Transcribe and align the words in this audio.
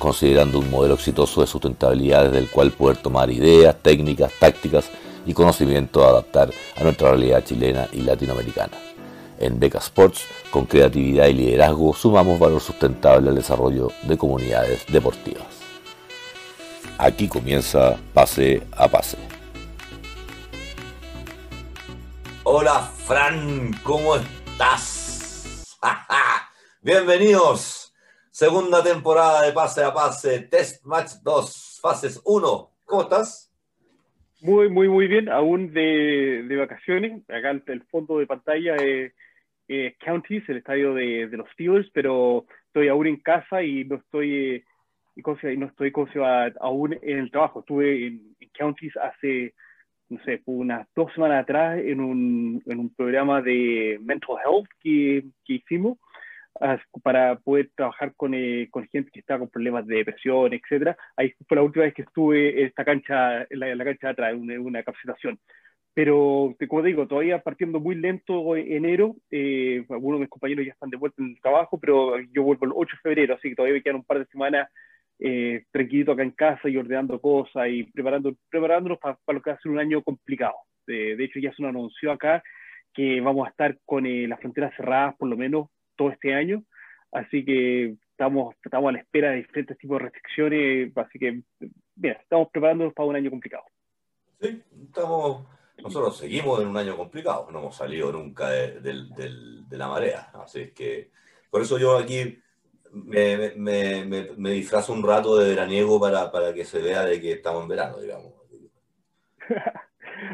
considerando 0.00 0.58
un 0.58 0.70
modelo 0.70 0.94
exitoso 0.94 1.42
de 1.42 1.46
sustentabilidad 1.46 2.24
desde 2.24 2.38
el 2.38 2.50
cual 2.50 2.72
poder 2.72 2.96
tomar 2.96 3.30
ideas, 3.30 3.76
técnicas, 3.80 4.32
tácticas 4.40 4.90
y 5.26 5.34
conocimiento 5.34 6.02
a 6.02 6.08
adaptar 6.08 6.50
a 6.76 6.82
nuestra 6.82 7.10
realidad 7.10 7.44
chilena 7.44 7.86
y 7.92 8.00
latinoamericana. 8.00 8.76
En 9.38 9.60
Beca 9.60 9.78
Sports, 9.78 10.24
con 10.50 10.64
creatividad 10.64 11.26
y 11.26 11.34
liderazgo, 11.34 11.94
sumamos 11.94 12.38
valor 12.38 12.60
sustentable 12.60 13.28
al 13.28 13.36
desarrollo 13.36 13.92
de 14.02 14.18
comunidades 14.18 14.84
deportivas. 14.88 15.46
Aquí 16.98 17.28
comienza 17.28 17.96
Pase 18.12 18.62
a 18.72 18.88
Pase. 18.88 19.18
Hola 22.42 22.90
Fran, 23.06 23.78
¿cómo 23.84 24.16
estás? 24.16 25.78
Bienvenidos 26.82 27.79
Segunda 28.40 28.82
temporada 28.82 29.42
de 29.42 29.52
Pase 29.52 29.84
a 29.84 29.92
Pase, 29.92 30.48
Test 30.50 30.86
Match 30.86 31.10
2, 31.22 31.78
fases 31.82 32.22
1. 32.24 32.70
¿Cómo 32.86 33.02
estás? 33.02 33.52
Muy, 34.40 34.70
muy, 34.70 34.88
muy 34.88 35.08
bien. 35.08 35.28
Aún 35.28 35.74
de, 35.74 36.44
de 36.48 36.56
vacaciones. 36.56 37.22
Acá 37.28 37.50
el, 37.50 37.62
el, 37.66 37.82
fondo 37.82 38.18
de 38.18 38.26
pantalla 38.26 38.76
es, 38.76 39.12
Counties, 40.02 40.48
el 40.48 40.56
estadio 40.56 40.94
de, 40.94 41.28
de, 41.28 41.36
los 41.36 41.50
Steelers, 41.50 41.90
pero 41.92 42.46
estoy 42.68 42.88
aún 42.88 43.08
en 43.08 43.16
casa 43.18 43.62
y 43.62 43.84
no 43.84 43.96
estoy, 43.96 44.64
y 45.16 45.56
no 45.58 45.66
estoy 45.66 45.92
aún 46.60 46.98
en 47.02 47.18
el 47.18 47.30
trabajo. 47.30 47.60
Estuve 47.60 48.06
en, 48.06 48.34
en 48.40 48.48
Counties 48.58 48.96
hace, 48.96 49.52
no 50.08 50.18
sé, 50.24 50.40
unas 50.46 50.88
dos 50.96 51.12
semanas 51.12 51.42
atrás 51.42 51.78
en 51.78 52.00
un, 52.00 52.62
en 52.64 52.78
un 52.78 52.94
programa 52.94 53.42
de 53.42 53.98
mental 54.00 54.36
health 54.42 54.66
que, 54.82 55.24
que 55.44 55.52
hicimos 55.56 55.98
para 57.02 57.36
poder 57.36 57.70
trabajar 57.74 58.14
con, 58.16 58.34
eh, 58.34 58.68
con, 58.70 58.86
gente 58.88 59.10
que 59.10 59.20
está 59.20 59.38
con 59.38 59.48
problemas 59.48 59.86
de 59.86 59.96
depresión, 59.96 60.52
etcétera. 60.52 60.96
Ahí 61.16 61.32
fue 61.48 61.56
la 61.56 61.62
última 61.62 61.84
vez 61.84 61.94
que 61.94 62.02
estuve 62.02 62.60
en 62.60 62.66
esta 62.66 62.84
cancha, 62.84 63.46
en 63.48 63.58
la, 63.58 63.84
cancha 63.84 64.08
de 64.08 64.12
atrás, 64.12 64.34
en 64.34 64.60
una, 64.60 64.82
capacitación. 64.82 65.38
Pero, 65.94 66.54
como 66.68 66.82
digo, 66.82 67.06
todavía 67.06 67.40
partiendo 67.40 67.80
muy 67.80 67.96
lento 67.96 68.56
enero, 68.56 69.16
eh, 69.30 69.84
algunos 69.90 70.18
de 70.18 70.24
mis 70.24 70.30
compañeros 70.30 70.64
ya 70.66 70.72
están 70.72 70.90
de 70.90 70.96
vuelta 70.96 71.22
en 71.22 71.30
el 71.30 71.40
trabajo, 71.40 71.78
pero 71.80 72.20
yo 72.32 72.42
vuelvo 72.42 72.66
el 72.66 72.72
8 72.74 72.96
de 72.96 73.08
febrero, 73.08 73.34
así 73.34 73.48
que 73.48 73.56
todavía 73.56 73.74
me 73.74 73.82
quedan 73.82 73.96
un 73.96 74.04
par 74.04 74.18
de 74.18 74.26
semanas 74.26 74.68
eh, 75.18 75.64
tranquilito 75.70 76.12
acá 76.12 76.22
en 76.22 76.30
casa 76.30 76.68
y 76.68 76.76
ordenando 76.76 77.20
cosas 77.20 77.68
y 77.68 77.84
preparando, 77.84 78.34
preparándonos 78.48 78.98
para, 78.98 79.18
lo 79.26 79.42
que 79.42 79.50
va 79.50 79.56
a 79.56 79.60
ser 79.60 79.72
un 79.72 79.78
año 79.78 80.02
complicado. 80.02 80.54
de 80.86 81.24
hecho, 81.24 81.40
ya 81.40 81.52
se 81.52 81.62
nos 81.62 81.70
anunció 81.70 82.12
acá 82.12 82.42
que 82.94 83.20
vamos 83.20 83.46
a 83.46 83.50
estar 83.50 83.78
con 83.84 84.06
eh, 84.06 84.26
las 84.26 84.40
fronteras 84.40 84.74
cerradas 84.76 85.14
por 85.16 85.28
lo 85.28 85.36
menos 85.36 85.68
todo 86.00 86.10
este 86.10 86.32
año, 86.32 86.64
así 87.12 87.44
que 87.44 87.94
estamos, 88.12 88.54
estamos 88.64 88.88
a 88.88 88.92
la 88.92 89.00
espera 89.00 89.30
de 89.30 89.36
diferentes 89.36 89.76
tipos 89.76 89.98
de 89.98 90.04
restricciones, 90.04 90.96
así 90.96 91.18
que, 91.18 91.42
bien, 91.94 92.16
estamos 92.22 92.48
preparándonos 92.50 92.94
para 92.94 93.06
un 93.06 93.16
año 93.16 93.28
complicado. 93.28 93.64
Sí, 94.40 94.62
estamos, 94.82 95.46
nosotros 95.76 96.16
seguimos 96.16 96.58
en 96.62 96.68
un 96.68 96.76
año 96.78 96.96
complicado, 96.96 97.50
no 97.50 97.58
hemos 97.58 97.76
salido 97.76 98.10
nunca 98.12 98.48
de, 98.48 98.80
de, 98.80 99.76
la 99.76 99.88
marea, 99.88 100.30
así 100.42 100.70
que 100.70 101.10
por 101.50 101.60
eso 101.60 101.78
yo 101.78 101.98
aquí 101.98 102.38
me, 102.92 103.52
me, 103.56 104.06
me, 104.06 104.30
me, 104.38 104.50
disfrazo 104.52 104.94
un 104.94 105.02
rato 105.02 105.36
de 105.36 105.50
veraniego 105.50 106.00
para, 106.00 106.32
para 106.32 106.54
que 106.54 106.64
se 106.64 106.80
vea 106.80 107.04
de 107.04 107.20
que 107.20 107.32
estamos 107.32 107.62
en 107.62 107.68
verano, 107.68 107.98
digamos. 107.98 108.32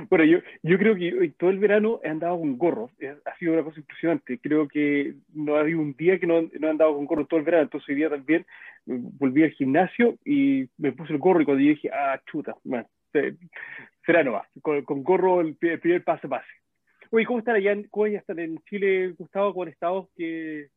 Bueno, 0.08 0.24
yo, 0.24 0.38
yo 0.62 0.78
creo 0.78 0.97
que 0.97 1.32
todo 1.38 1.50
el 1.50 1.58
verano 1.58 2.00
he 2.02 2.08
andado 2.08 2.38
con 2.38 2.58
gorro. 2.58 2.91
Ha 3.24 3.36
sido 3.38 3.52
una 3.52 3.62
cosa 3.62 3.80
impresionante. 3.80 4.38
Creo 4.38 4.69
que 4.69 5.14
no 5.34 5.56
ha 5.56 5.60
habido 5.60 5.80
un 5.80 5.94
día 5.94 6.19
que 6.19 6.26
no, 6.26 6.42
no 6.42 6.66
he 6.66 6.70
andado 6.70 6.94
con 6.94 7.06
gorro 7.06 7.26
todo 7.26 7.38
el 7.38 7.47
verano. 7.47 7.64
Entonces 7.64 7.88
hoy 7.88 7.94
día 7.96 8.10
también 8.10 8.42
eh, 8.86 8.98
volví 8.98 9.44
al 9.44 9.50
gimnasio 9.52 10.16
y 10.25 10.69
me 10.78 10.92
puse 10.92 11.12
el 11.12 11.19
gorro 11.19 11.41
y 11.41 11.44
cuando 11.44 11.62
yo 11.62 11.70
dije, 11.70 11.91
ah, 11.92 12.20
chuta, 12.26 12.56
bueno, 12.64 12.86
será 14.04 14.22
no 14.25 14.32
va. 14.32 14.48
Con, 14.62 14.82
con, 14.82 15.02
gorro 15.02 15.41
el, 15.41 15.56
primer 15.56 16.04
pase 16.04 16.28
pase. 16.28 16.48
Oye, 17.10 17.25
¿cómo 17.25 17.38
están 17.38 17.56
allá? 17.56 17.75
¿Cómo 17.91 18.06
ya 18.08 18.19
están 18.19 18.38
en 18.38 18.58
Chile, 18.69 19.14
Gustavo? 19.16 19.52
¿Cómo 19.52 19.62
han 19.64 19.69
estado? 19.70 20.10
¿Qué 20.16 20.69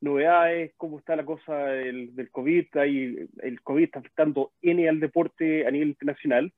novedades? 0.00 0.72
¿Cómo 0.76 0.98
está 0.98 1.16
la 1.16 1.24
cosa 1.24 1.56
del, 1.56 2.14
del 2.14 2.30
COVID? 2.30 2.76
Ahí, 2.76 3.28
el 3.42 3.62
COVID 3.62 3.84
está 3.84 4.00
afectando 4.00 4.52
N 4.62 4.88
al 4.88 5.00
deporte 5.00 5.66
a 5.66 5.70
nivel 5.70 5.88
internacional. 5.88 6.52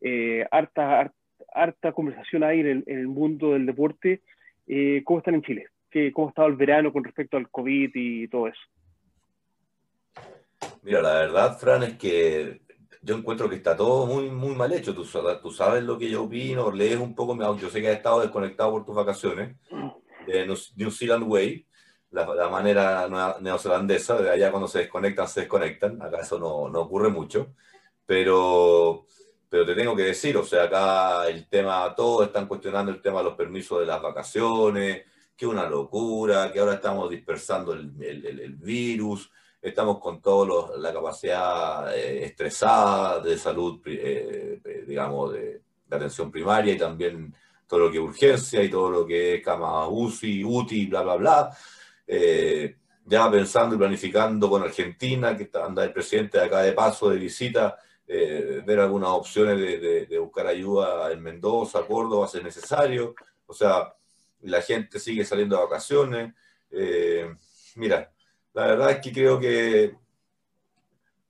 Eh, 0.00 0.44
harta, 0.50 1.12
harta 1.54 1.92
conversación 1.92 2.44
ahí 2.44 2.60
en 2.60 2.84
el, 2.86 3.08
mundo 3.08 3.52
del 3.52 3.66
deporte. 3.66 4.22
Eh, 4.66 5.02
¿Cómo 5.04 5.18
están 5.18 5.34
en 5.34 5.42
Chile? 5.42 5.66
¿Qué, 5.90 6.12
¿Cómo 6.12 6.28
ha 6.28 6.30
estado 6.30 6.48
el 6.48 6.56
verano 6.56 6.92
con 6.92 7.04
respecto 7.04 7.36
al 7.36 7.50
COVID 7.50 7.90
y 7.94 8.28
todo 8.28 8.48
eso? 8.48 8.60
Mira, 10.82 11.02
la 11.02 11.14
verdad, 11.14 11.58
Fran, 11.58 11.82
es 11.82 11.98
que 11.98 12.62
yo 13.02 13.16
encuentro 13.16 13.48
que 13.48 13.56
está 13.56 13.76
todo 13.76 14.06
muy, 14.06 14.30
muy 14.30 14.54
mal 14.54 14.72
hecho. 14.72 14.94
Tú, 14.94 15.04
tú 15.42 15.50
sabes 15.50 15.82
lo 15.82 15.98
que 15.98 16.08
yo 16.08 16.24
opino, 16.24 16.70
lees 16.70 16.96
un 16.96 17.14
poco, 17.14 17.36
yo 17.56 17.68
sé 17.68 17.80
que 17.80 17.88
has 17.88 17.96
estado 17.96 18.20
desconectado 18.20 18.70
por 18.70 18.84
tus 18.84 18.94
vacaciones 18.94 19.56
de 20.26 20.46
New 20.46 20.90
Zealand 20.90 21.24
Way, 21.26 21.66
la, 22.10 22.34
la 22.34 22.48
manera 22.48 23.08
neozelandesa, 23.40 24.20
de 24.22 24.30
allá 24.30 24.50
cuando 24.50 24.68
se 24.68 24.80
desconectan, 24.80 25.26
se 25.26 25.40
desconectan. 25.40 26.00
Acá 26.00 26.20
eso 26.20 26.38
no, 26.38 26.68
no 26.68 26.82
ocurre 26.82 27.10
mucho. 27.10 27.54
Pero 28.06 29.06
pero 29.52 29.66
te 29.66 29.74
tengo 29.74 29.94
que 29.94 30.04
decir, 30.04 30.34
o 30.38 30.46
sea, 30.46 30.62
acá 30.62 31.28
el 31.28 31.46
tema, 31.46 31.94
todos 31.94 32.28
están 32.28 32.46
cuestionando 32.46 32.90
el 32.90 33.02
tema 33.02 33.18
de 33.18 33.24
los 33.24 33.34
permisos 33.34 33.80
de 33.80 33.84
las 33.84 34.00
vacaciones, 34.00 35.02
que 35.36 35.46
una 35.46 35.68
locura, 35.68 36.50
que 36.50 36.58
ahora 36.58 36.76
estamos 36.76 37.10
dispersando 37.10 37.74
el, 37.74 37.92
el, 38.02 38.40
el 38.40 38.54
virus, 38.54 39.30
estamos 39.60 39.98
con 39.98 40.22
toda 40.22 40.78
la 40.78 40.90
capacidad 40.90 41.94
eh, 41.94 42.24
estresada 42.24 43.20
de 43.20 43.36
salud, 43.36 43.82
eh, 43.84 44.58
eh, 44.64 44.84
digamos, 44.86 45.34
de, 45.34 45.60
de, 45.86 45.96
atención 45.96 46.30
primaria 46.30 46.72
y 46.72 46.78
también 46.78 47.34
todo 47.66 47.80
lo 47.80 47.90
que 47.90 47.98
es 47.98 48.04
urgencia 48.04 48.62
y 48.62 48.70
todo 48.70 48.90
lo 48.90 49.06
que 49.06 49.34
es 49.34 49.44
cama 49.44 49.86
UCI, 49.86 50.44
UTI, 50.44 50.86
bla, 50.86 51.02
bla, 51.02 51.16
bla. 51.16 51.58
ya 53.04 53.30
pensando 53.30 53.74
y 53.74 53.78
planificando 53.78 54.48
con 54.48 54.62
Argentina, 54.62 55.36
que 55.36 55.50
anda 55.62 55.84
el 55.84 55.92
presidente 55.92 56.38
de 56.38 56.44
acá 56.44 56.62
de 56.62 56.72
paso 56.72 57.10
de 57.10 57.18
visita, 57.18 57.76
eh, 58.14 58.62
ver 58.66 58.78
algunas 58.78 59.08
opciones 59.08 59.58
de, 59.58 60.18
buscar 60.18 60.46
ayuda 60.46 61.10
en 61.10 61.22
Mendoza, 61.22 61.86
Córdoba, 61.86 62.28
si 62.28 62.36
es 62.36 62.44
necesario. 62.44 63.14
O 63.46 63.54
sea, 63.54 63.94
la 64.42 64.60
gente 64.60 65.00
sigue 65.00 65.24
saliendo 65.24 65.56
de 65.56 65.62
vacaciones. 65.62 66.34
Eh, 66.70 67.34
mira, 67.76 68.12
la 68.52 68.66
verdad 68.66 68.90
es 68.90 68.98
que 68.98 69.12
creo 69.12 69.40
que 69.40 69.94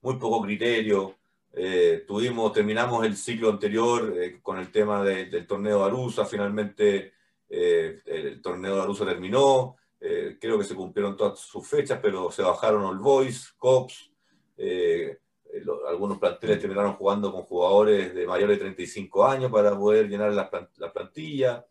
muy 0.01 0.17
poco 0.17 0.41
criterio. 0.41 1.15
Eh, 1.53 2.03
tuvimos, 2.05 2.51
terminamos 2.51 3.05
el 3.05 3.15
ciclo 3.15 3.49
anterior 3.49 4.13
con 4.41 4.59
el 4.59 4.69
tema 4.69 5.05
del 5.05 5.47
torneo 5.47 5.79
de 5.79 5.85
Arusa, 5.85 6.25
finalmente 6.25 7.13
el 7.47 8.41
torneo 8.41 8.75
de 8.75 8.81
Arusa 8.81 9.05
terminó, 9.05 9.77
creo 9.99 10.57
que 10.57 10.65
se 10.65 10.75
cumplieron 10.75 11.15
todas 11.15 11.39
sus 11.39 11.65
fechas, 11.65 11.99
pero 12.01 12.29
se 12.29 12.41
bajaron 12.41 12.83
All 12.83 12.97
Boys, 12.97 13.53
Cops, 13.57 14.11
eh, 15.53 15.63
algunos 15.87 16.17
planteles 16.17 16.59
terminaron 16.59 16.93
jugando 16.93 17.31
con 17.31 17.43
jugadores 17.43 18.13
de 18.13 18.25
mayores 18.25 18.57
de 18.57 18.63
35 18.63 19.25
años 19.25 19.51
para 19.51 19.77
poder 19.77 20.09
llenar 20.09 20.33
la, 20.33 20.49
plantilla, 20.91 21.65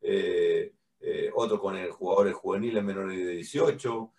eh, 0.00 0.72
eh, 1.00 1.30
otros 1.34 1.60
con 1.60 1.76
jugadores 1.90 2.34
juveniles 2.34 2.84
menores 2.84 3.18
de 3.18 3.32
18, 3.32 4.12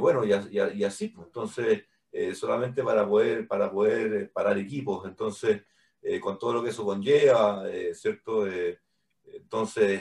bueno, 0.00 0.24
y, 0.24 0.84
así, 0.84 1.08
pues, 1.08 1.26
entonces, 1.26 1.84
solamente 2.32 2.82
para 2.82 3.06
poder, 3.06 3.46
para 3.46 3.70
poder 3.70 4.32
parar 4.32 4.56
equipos, 4.56 5.06
entonces, 5.06 5.64
con 6.22 6.38
todo 6.38 6.54
lo 6.54 6.62
que 6.62 6.70
eso 6.70 6.84
conlleva, 6.84 7.62
¿cierto? 7.92 8.46
entonces, 9.26 10.00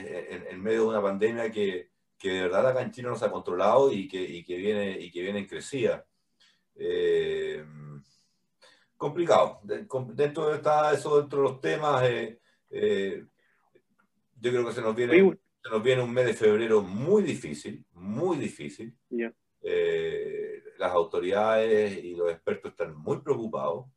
en, 0.49 0.63
medio 0.63 0.83
de 0.83 0.87
una 0.87 1.01
pandemia 1.01 1.51
que, 1.51 1.89
que 2.17 2.29
de 2.29 2.41
verdad 2.43 2.63
la 2.63 2.73
canchina 2.73 3.09
no 3.09 3.17
se 3.17 3.25
ha 3.25 3.31
controlado 3.31 3.91
y 3.91 4.07
que, 4.07 4.21
y 4.21 4.45
que, 4.45 4.55
viene, 4.55 4.97
y 4.97 5.11
que 5.11 5.21
viene 5.21 5.39
en 5.39 5.47
crecida 5.47 6.05
complicado. 8.97 9.59
Dentro 9.63 10.49
de 10.49 10.61
eso, 10.93 11.19
dentro 11.19 11.39
de 11.39 11.43
los 11.43 11.61
temas, 11.61 12.03
eh, 12.03 12.39
eh, 12.69 13.25
yo 14.39 14.51
creo 14.51 14.65
que 14.65 14.73
se 14.73 14.81
nos, 14.81 14.95
viene, 14.95 15.37
se 15.63 15.69
nos 15.69 15.83
viene 15.83 16.03
un 16.03 16.13
mes 16.13 16.25
de 16.25 16.33
febrero 16.33 16.81
muy 16.81 17.23
difícil, 17.23 17.85
muy 17.93 18.37
difícil. 18.37 18.95
Eh, 19.61 20.63
las 20.77 20.91
autoridades 20.91 22.03
y 22.03 22.15
los 22.15 22.31
expertos 22.31 22.71
están 22.71 22.95
muy 22.95 23.19
preocupados. 23.21 23.87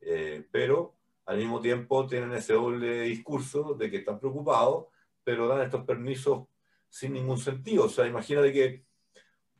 Eh, 0.00 0.46
pero 0.50 0.94
al 1.24 1.38
mismo 1.38 1.60
tiempo 1.60 2.06
tienen 2.06 2.32
ese 2.32 2.52
doble 2.52 3.02
discurso 3.02 3.74
de 3.74 3.90
que 3.90 3.98
están 3.98 4.20
preocupados, 4.20 4.86
pero 5.22 5.48
dan 5.48 5.62
estos 5.62 5.84
permisos 5.84 6.46
sin 6.88 7.14
ningún 7.14 7.38
sentido. 7.38 7.84
O 7.84 7.88
sea, 7.88 8.06
imagínate 8.06 8.52
que 8.52 8.84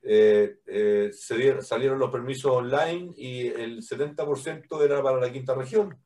eh, 0.06 0.58
eh, 0.66 1.10
se 1.14 1.62
salieron 1.62 1.98
los 1.98 2.10
permisos 2.10 2.52
online 2.52 3.14
y 3.16 3.46
el 3.46 3.80
70% 3.80 4.84
era 4.84 5.02
para 5.02 5.18
la 5.18 5.32
quinta 5.32 5.54
región. 5.54 5.98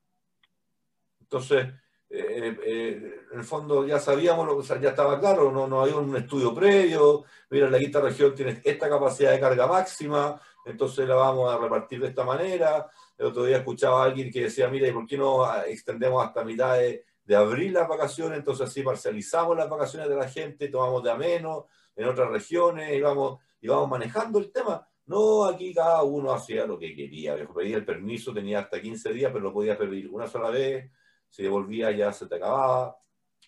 Entonces, 1.20 1.66
eh, 2.08 3.26
en 3.32 3.38
el 3.38 3.44
fondo 3.44 3.84
ya 3.84 3.98
sabíamos, 3.98 4.48
o 4.48 4.62
sea, 4.62 4.80
ya 4.80 4.90
estaba 4.90 5.18
claro, 5.18 5.50
no, 5.50 5.66
no 5.66 5.82
había 5.82 5.96
un 5.96 6.16
estudio 6.16 6.54
previo, 6.54 7.24
mira, 7.50 7.68
la 7.68 7.78
quinta 7.80 8.00
región 8.00 8.36
tiene 8.36 8.60
esta 8.64 8.88
capacidad 8.88 9.32
de 9.32 9.40
carga 9.40 9.66
máxima, 9.66 10.40
entonces 10.64 11.06
la 11.08 11.16
vamos 11.16 11.52
a 11.52 11.58
repartir 11.58 12.00
de 12.00 12.08
esta 12.08 12.24
manera. 12.24 12.88
El 13.18 13.26
otro 13.26 13.44
día 13.44 13.58
escuchaba 13.58 14.02
a 14.02 14.04
alguien 14.06 14.30
que 14.30 14.42
decía, 14.42 14.68
mira, 14.68 14.86
¿y 14.86 14.92
por 14.92 15.06
qué 15.08 15.18
no 15.18 15.44
extendemos 15.64 16.24
hasta 16.24 16.44
mitad 16.44 16.78
de, 16.78 17.04
de 17.24 17.36
abril 17.36 17.72
las 17.72 17.88
vacaciones? 17.88 18.38
Entonces 18.38 18.68
así 18.68 18.82
parcializamos 18.82 19.56
las 19.56 19.68
vacaciones 19.68 20.08
de 20.08 20.14
la 20.14 20.28
gente, 20.28 20.68
tomamos 20.68 21.02
de 21.02 21.10
a 21.10 21.16
menos 21.16 21.64
en 21.96 22.08
otras 22.08 22.30
regiones 22.30 22.92
y 22.94 23.00
vamos, 23.00 23.40
y 23.60 23.68
vamos 23.68 23.88
manejando 23.88 24.38
el 24.38 24.52
tema. 24.52 24.88
No, 25.06 25.46
aquí 25.46 25.72
cada 25.72 26.02
uno 26.02 26.32
hacía 26.32 26.66
lo 26.66 26.78
que 26.78 26.94
quería. 26.94 27.34
Pedía 27.54 27.76
el 27.76 27.84
permiso, 27.84 28.34
tenía 28.34 28.60
hasta 28.60 28.80
15 28.80 29.12
días, 29.12 29.32
pero 29.32 29.44
lo 29.44 29.52
podía 29.52 29.78
pedir 29.78 30.08
una 30.10 30.26
sola 30.26 30.50
vez 30.50 30.90
si 31.28 31.42
devolvía 31.42 31.90
ya 31.90 32.12
se 32.12 32.26
te 32.26 32.36
acababa. 32.36 32.96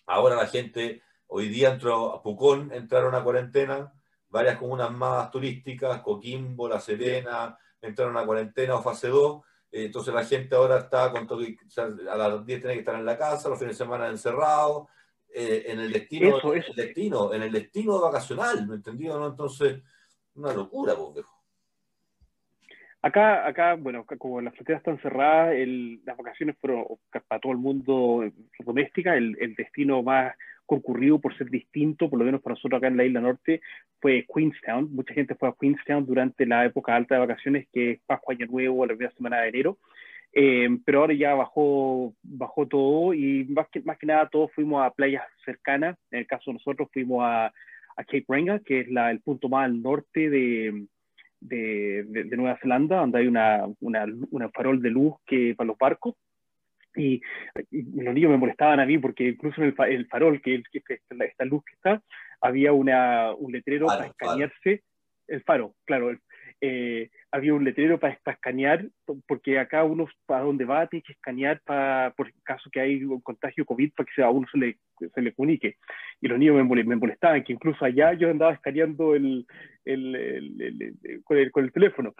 Ahora 0.07 0.35
la 0.35 0.47
gente, 0.47 1.01
hoy 1.27 1.49
día 1.49 1.71
entró 1.71 2.13
a 2.13 2.23
Pucón, 2.23 2.71
entraron 2.73 3.15
a 3.15 3.23
cuarentena, 3.23 3.93
varias 4.29 4.57
comunas 4.57 4.91
más 4.91 5.29
turísticas, 5.31 6.01
Coquimbo, 6.01 6.67
La 6.67 6.79
Serena, 6.79 7.57
entraron 7.81 8.17
a 8.17 8.25
cuarentena 8.25 8.75
o 8.75 8.81
fase 8.81 9.09
2. 9.09 9.41
Eh, 9.71 9.85
entonces 9.85 10.13
la 10.13 10.25
gente 10.25 10.55
ahora 10.55 10.79
está 10.79 11.11
con 11.11 11.27
todo, 11.27 11.41
a 11.41 12.17
las 12.17 12.45
10 12.45 12.59
tiene 12.59 12.73
que 12.73 12.79
estar 12.79 12.95
en 12.95 13.05
la 13.05 13.17
casa, 13.17 13.49
los 13.49 13.59
fines 13.59 13.77
de 13.77 13.83
semana 13.83 14.07
encerrados, 14.07 14.87
eh, 15.33 15.65
en 15.67 15.79
el 15.79 15.91
destino, 15.91 16.39
En 16.53 16.63
el 16.67 16.75
destino, 16.75 17.33
en 17.33 17.43
el 17.43 17.51
destino 17.51 18.01
vacacional, 18.01 18.67
¿me 18.67 18.75
entendido? 18.75 19.17
¿no? 19.17 19.27
Entonces, 19.27 19.81
una 20.35 20.53
locura, 20.53 20.93
pues, 20.95 21.25
Acá, 23.03 23.47
acá, 23.47 23.73
bueno, 23.73 24.05
como 24.05 24.41
las 24.41 24.53
fronteras 24.53 24.81
están 24.81 24.99
cerradas, 24.99 25.55
las 26.05 26.15
vacaciones 26.15 26.55
fueron 26.61 26.85
para 27.27 27.41
todo 27.41 27.51
el 27.51 27.57
mundo 27.57 28.31
doméstica, 28.59 29.15
el, 29.15 29.35
el, 29.39 29.55
destino 29.55 30.03
más 30.03 30.35
concurrido 30.67 31.17
por 31.19 31.35
ser 31.35 31.49
distinto, 31.49 32.11
por 32.11 32.19
lo 32.19 32.25
menos 32.25 32.41
para 32.41 32.53
nosotros 32.53 32.77
acá 32.77 32.87
en 32.87 32.97
la 32.97 33.03
isla 33.03 33.19
norte, 33.19 33.59
fue 33.99 34.25
Queenstown. 34.31 34.93
Mucha 34.93 35.15
gente 35.15 35.33
fue 35.33 35.49
a 35.49 35.55
Queenstown 35.59 36.05
durante 36.05 36.45
la 36.45 36.63
época 36.63 36.95
alta 36.95 37.15
de 37.15 37.21
vacaciones, 37.21 37.67
que 37.73 37.91
es 37.91 38.01
Pascua, 38.05 38.35
Año 38.35 38.45
Nuevo, 38.45 38.85
la 38.85 38.93
primera 38.95 39.15
semana 39.15 39.41
de 39.41 39.49
enero. 39.49 39.79
Eh, 40.33 40.69
pero 40.85 41.01
ahora 41.01 41.13
ya 41.13 41.33
bajó, 41.33 42.13
bajó 42.23 42.67
todo 42.67 43.13
y 43.13 43.45
más 43.49 43.67
que, 43.69 43.81
más 43.81 43.97
que 43.97 44.05
nada 44.05 44.29
todos 44.29 44.51
fuimos 44.53 44.81
a 44.85 44.91
playas 44.91 45.23
cercanas. 45.43 45.97
En 46.11 46.19
el 46.19 46.27
caso 46.27 46.51
de 46.51 46.53
nosotros 46.53 46.87
fuimos 46.93 47.21
a, 47.23 47.51
a 48.01 48.05
Cape 48.05 48.25
Reinga, 48.27 48.59
que 48.59 48.81
es 48.81 48.89
la, 48.89 49.11
el 49.11 49.21
punto 49.21 49.49
más 49.49 49.65
al 49.65 49.81
norte 49.81 50.29
de, 50.29 50.87
de, 51.39 52.03
de, 52.07 52.37
Nueva 52.37 52.57
Zelanda, 52.61 52.97
donde 52.97 53.19
hay 53.19 53.27
una, 53.27 53.65
una, 53.79 54.05
una, 54.31 54.49
farol 54.49 54.81
de 54.81 54.89
luz 54.89 55.15
que 55.25 55.55
para 55.55 55.67
los 55.67 55.77
barcos. 55.77 56.15
Y, 56.95 57.21
los 57.71 58.13
niños 58.13 58.31
me 58.31 58.37
molestaban 58.37 58.79
a 58.79 58.85
mí 58.85 58.97
porque 58.97 59.29
incluso 59.29 59.61
en 59.61 59.67
el, 59.67 60.07
farol, 60.07 60.41
que, 60.41 60.61
que, 60.71 60.99
esta, 61.09 61.45
luz 61.45 61.63
que 61.63 61.73
está, 61.75 62.01
había 62.41 62.73
una, 62.73 63.33
un 63.33 63.51
letrero 63.51 63.87
para 63.87 64.07
escanearse. 64.07 64.83
El 65.27 65.41
faro, 65.43 65.75
claro, 65.85 66.11
eh, 66.63 67.09
había 67.31 67.55
un 67.55 67.63
letrero 67.63 67.99
para, 67.99 68.19
escanear, 68.25 68.85
porque 69.27 69.57
acá 69.57 69.83
uno 69.83 70.07
para 70.27 70.43
donde 70.43 70.63
va 70.63 70.85
tiene 70.85 71.01
que 71.01 71.13
escanear 71.13 71.59
para, 71.61 72.13
por 72.15 72.31
caso 72.43 72.69
que 72.71 72.79
hay 72.79 73.03
un 73.03 73.19
contagio 73.19 73.65
COVID 73.65 73.93
para 73.93 74.07
que 74.13 74.21
a 74.21 74.29
uno 74.29 74.47
se 74.51 74.57
le, 74.59 74.77
se 75.13 75.21
le 75.21 75.33
comunique. 75.33 75.77
Y 76.21 76.27
los 76.27 76.37
niños 76.37 76.63
me, 76.63 76.83
me 76.83 76.95
molestaban, 76.95 77.43
que 77.43 77.53
incluso 77.53 77.83
allá 77.83 78.13
yo 78.13 78.29
andaba 78.29 78.53
escaneando 78.53 79.15
el, 79.15 79.47
el, 79.85 80.15
el, 80.15 81.23
con, 81.23 81.37
el, 81.37 81.51
con 81.51 81.63
el 81.63 81.71
teléfono. 81.71 82.13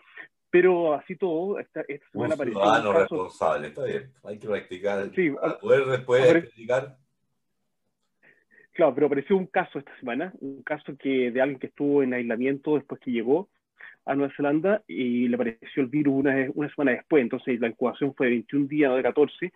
Pero 0.49 0.95
así 0.95 1.15
todo, 1.15 1.59
esta, 1.59 1.81
esta 1.87 2.09
semana 2.11 2.33
apareció. 2.33 2.59
Un 2.59 2.95
responsable, 2.95 3.67
está 3.67 3.85
bien, 3.85 4.11
hay 4.23 4.39
que 4.39 4.47
practicar. 4.47 5.11
Sí, 5.13 5.31
poder 5.61 5.85
después 5.85 6.27
practicar. 6.27 6.97
Claro, 8.73 8.95
pero 8.95 9.07
apareció 9.07 9.37
un 9.37 9.47
caso 9.47 9.77
esta 9.79 9.95
semana, 9.99 10.33
un 10.39 10.63
caso 10.63 10.97
que 10.97 11.29
de 11.29 11.41
alguien 11.41 11.59
que 11.59 11.67
estuvo 11.67 12.01
en 12.01 12.13
aislamiento 12.13 12.75
después 12.75 12.99
que 13.01 13.11
llegó 13.11 13.49
a 14.05 14.15
Nueva 14.15 14.33
Zelanda 14.35 14.81
y 14.87 15.27
le 15.27 15.35
apareció 15.35 15.83
el 15.83 15.87
virus 15.87 16.15
una, 16.15 16.47
una 16.53 16.69
semana 16.73 16.91
después. 16.91 17.21
Entonces 17.21 17.59
la 17.59 17.67
incubación 17.67 18.13
fue 18.15 18.27
de 18.27 18.31
21 18.33 18.67
días, 18.67 18.89
no 18.89 18.97
de 18.97 19.03
14. 19.03 19.51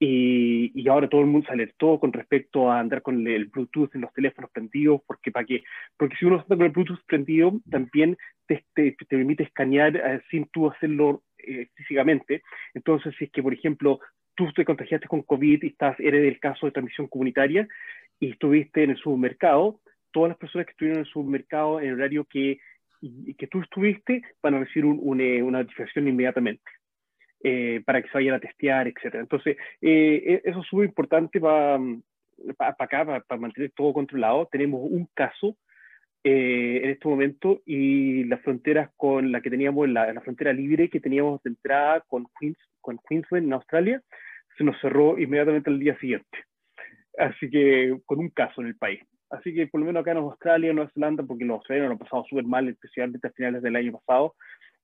Y, 0.00 0.72
y, 0.74 0.88
ahora 0.88 1.08
todo 1.08 1.20
el 1.20 1.28
mundo 1.28 1.46
se 1.46 1.52
alertó 1.52 2.00
con 2.00 2.12
respecto 2.12 2.70
a 2.70 2.80
andar 2.80 3.00
con 3.00 3.26
el, 3.26 3.46
Bluetooth 3.46 3.94
en 3.94 4.00
los 4.00 4.12
teléfonos 4.12 4.50
prendidos, 4.50 5.00
porque 5.06 5.30
para 5.30 5.46
qué? 5.46 5.62
Porque 5.96 6.16
si 6.16 6.24
uno 6.24 6.40
está 6.40 6.56
con 6.56 6.66
el 6.66 6.72
Bluetooth 6.72 6.98
prendido, 7.06 7.52
también 7.70 8.16
te, 8.46 8.64
te, 8.74 8.92
te 8.92 9.04
permite 9.06 9.44
escanear 9.44 9.96
eh, 9.96 10.20
sin 10.30 10.46
tú 10.46 10.68
hacerlo 10.68 11.22
eh, 11.38 11.68
físicamente. 11.74 12.42
Entonces, 12.74 13.14
si 13.18 13.26
es 13.26 13.30
que, 13.30 13.42
por 13.42 13.54
ejemplo, 13.54 14.00
tú 14.34 14.52
te 14.52 14.64
contagiaste 14.64 15.06
con 15.06 15.22
COVID 15.22 15.62
y 15.62 15.68
estás, 15.68 15.98
eres 16.00 16.22
del 16.22 16.40
caso 16.40 16.66
de 16.66 16.72
transmisión 16.72 17.06
comunitaria 17.06 17.68
y 18.18 18.30
estuviste 18.30 18.82
en 18.82 18.90
el 18.90 18.96
supermercado, 18.96 19.80
todas 20.10 20.30
las 20.30 20.38
personas 20.38 20.66
que 20.66 20.72
estuvieron 20.72 20.98
en 20.98 21.06
el 21.06 21.12
supermercado 21.12 21.80
en 21.80 21.94
horario 21.94 22.24
que 22.24 22.58
y 23.04 23.34
que 23.34 23.46
tú 23.46 23.60
estuviste 23.60 24.22
van 24.42 24.54
a 24.54 24.60
recibir 24.60 24.86
eh, 24.86 25.42
una 25.42 25.58
notificación 25.58 26.08
inmediatamente 26.08 26.62
eh, 27.42 27.82
para 27.84 28.00
que 28.00 28.08
se 28.08 28.14
vayan 28.14 28.34
a 28.34 28.40
testear, 28.40 28.88
etc. 28.88 29.16
Entonces, 29.16 29.56
eh, 29.82 30.40
e, 30.44 30.48
eso 30.48 30.60
es 30.60 30.66
súper 30.66 30.86
importante 30.86 31.38
para 31.40 31.78
acá, 32.58 33.22
para, 33.26 33.40
mantener 33.40 33.72
todo 33.72 33.92
controlado. 33.92 34.48
Tenemos 34.50 34.80
un 34.82 35.06
caso 35.14 35.56
en 36.26 36.88
este 36.88 37.06
momento 37.06 37.60
y 37.66 38.24
las 38.24 38.40
fronteras 38.40 38.90
con 38.96 39.30
la 39.30 39.42
que 39.42 39.50
teníamos, 39.50 39.86
la, 39.90 40.10
la 40.10 40.22
frontera 40.22 40.54
libre 40.54 40.88
que 40.88 40.98
teníamos 40.98 41.42
de 41.42 41.50
entrada 41.50 42.02
con, 42.08 42.26
Queens, 42.40 42.56
con 42.80 42.98
Queensland 43.06 43.44
en 43.46 43.52
Australia, 43.52 44.02
se 44.56 44.64
nos 44.64 44.80
cerró 44.80 45.18
inmediatamente 45.18 45.68
al 45.68 45.78
día 45.78 45.98
siguiente. 45.98 46.38
Así 47.18 47.50
que 47.50 47.98
con 48.06 48.20
un 48.20 48.30
caso 48.30 48.62
en 48.62 48.68
el 48.68 48.76
país. 48.76 49.02
Así 49.38 49.54
que 49.54 49.66
por 49.66 49.80
lo 49.80 49.86
menos 49.86 50.00
acá 50.00 50.12
en 50.12 50.18
Australia, 50.18 50.70
en 50.70 50.76
Nueva 50.76 50.90
Zelanda, 50.92 51.22
porque 51.22 51.44
los 51.44 51.56
australianos 51.56 51.88
lo 51.88 51.92
han 51.94 51.98
pasado 51.98 52.24
súper 52.28 52.44
mal, 52.44 52.68
especialmente 52.68 53.26
a 53.26 53.32
finales 53.32 53.62
del 53.62 53.76
año 53.76 53.92
pasado, 53.92 54.34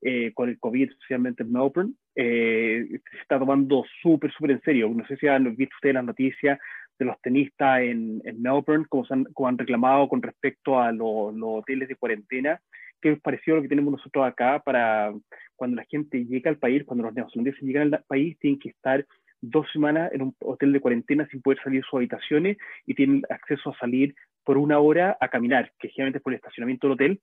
eh, 0.03 0.33
con 0.33 0.49
el 0.49 0.59
COVID, 0.59 0.91
especialmente 0.91 1.43
en 1.43 1.53
Melbourne, 1.53 1.93
eh, 2.15 2.87
se 2.89 3.19
está 3.19 3.39
tomando 3.39 3.85
súper, 4.03 4.33
súper 4.33 4.53
en 4.53 4.63
serio. 4.63 4.89
No 4.89 5.07
sé 5.07 5.17
si 5.17 5.29
han 5.29 5.45
visto 5.57 5.75
ustedes 5.77 5.95
las 5.95 6.05
noticias 6.05 6.59
de 6.99 7.05
los 7.05 7.21
tenistas 7.21 7.81
en, 7.81 8.21
en 8.25 8.43
Melbourne, 8.43 8.87
como, 8.89 9.05
han, 9.11 9.27
han, 9.45 9.59
reclamado 9.59 10.09
con 10.09 10.23
respecto 10.23 10.81
a 10.81 10.93
los 10.93 11.35
hoteles 11.43 11.89
de 11.89 11.97
cuarentena, 11.97 12.61
que 13.01 13.13
es 13.13 13.21
parecido 13.21 13.55
a 13.55 13.57
lo 13.59 13.63
que 13.63 13.69
tenemos 13.69 13.93
nosotros 13.93 14.27
acá 14.27 14.61
para 14.61 15.13
cuando 15.57 15.77
la 15.77 15.85
gente 15.85 16.25
llega 16.25 16.51
al 16.51 16.59
país, 16.59 16.85
cuando 16.85 17.05
los 17.05 17.15
neozelandeses 17.15 17.63
llegan 17.63 17.93
al 17.93 18.05
país, 18.05 18.39
tienen 18.39 18.59
que 18.59 18.71
estar 18.71 19.07
dos 19.41 19.67
semanas 19.73 20.13
en 20.13 20.23
un 20.23 20.37
hotel 20.41 20.73
de 20.73 20.81
cuarentena 20.81 21.27
sin 21.29 21.43
poder 21.43 21.61
salir 21.63 21.81
de 21.81 21.87
sus 21.87 21.97
habitaciones 21.97 22.57
y 22.87 22.95
tienen 22.95 23.23
acceso 23.31 23.71
a 23.71 23.79
salir 23.79 24.15
por 24.45 24.59
una 24.59 24.79
hora 24.79 25.17
a 25.21 25.29
caminar, 25.29 25.73
que 25.79 25.89
generalmente 25.89 26.19
es 26.19 26.23
por 26.23 26.33
el 26.33 26.39
estacionamiento 26.39 26.87
del 26.87 26.95
hotel, 26.95 27.21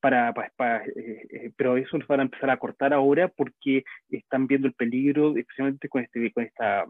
para, 0.00 0.30
eh, 0.30 1.26
eh, 1.30 1.50
pero 1.56 1.76
eso 1.76 1.98
los 1.98 2.06
van 2.06 2.20
a 2.20 2.24
empezar 2.24 2.50
a 2.50 2.56
cortar 2.58 2.92
ahora 2.92 3.28
porque 3.28 3.84
están 4.08 4.46
viendo 4.46 4.68
el 4.68 4.74
peligro, 4.74 5.36
especialmente 5.36 5.88
con 5.88 6.02
este, 6.02 6.30
con 6.32 6.44
esta, 6.44 6.86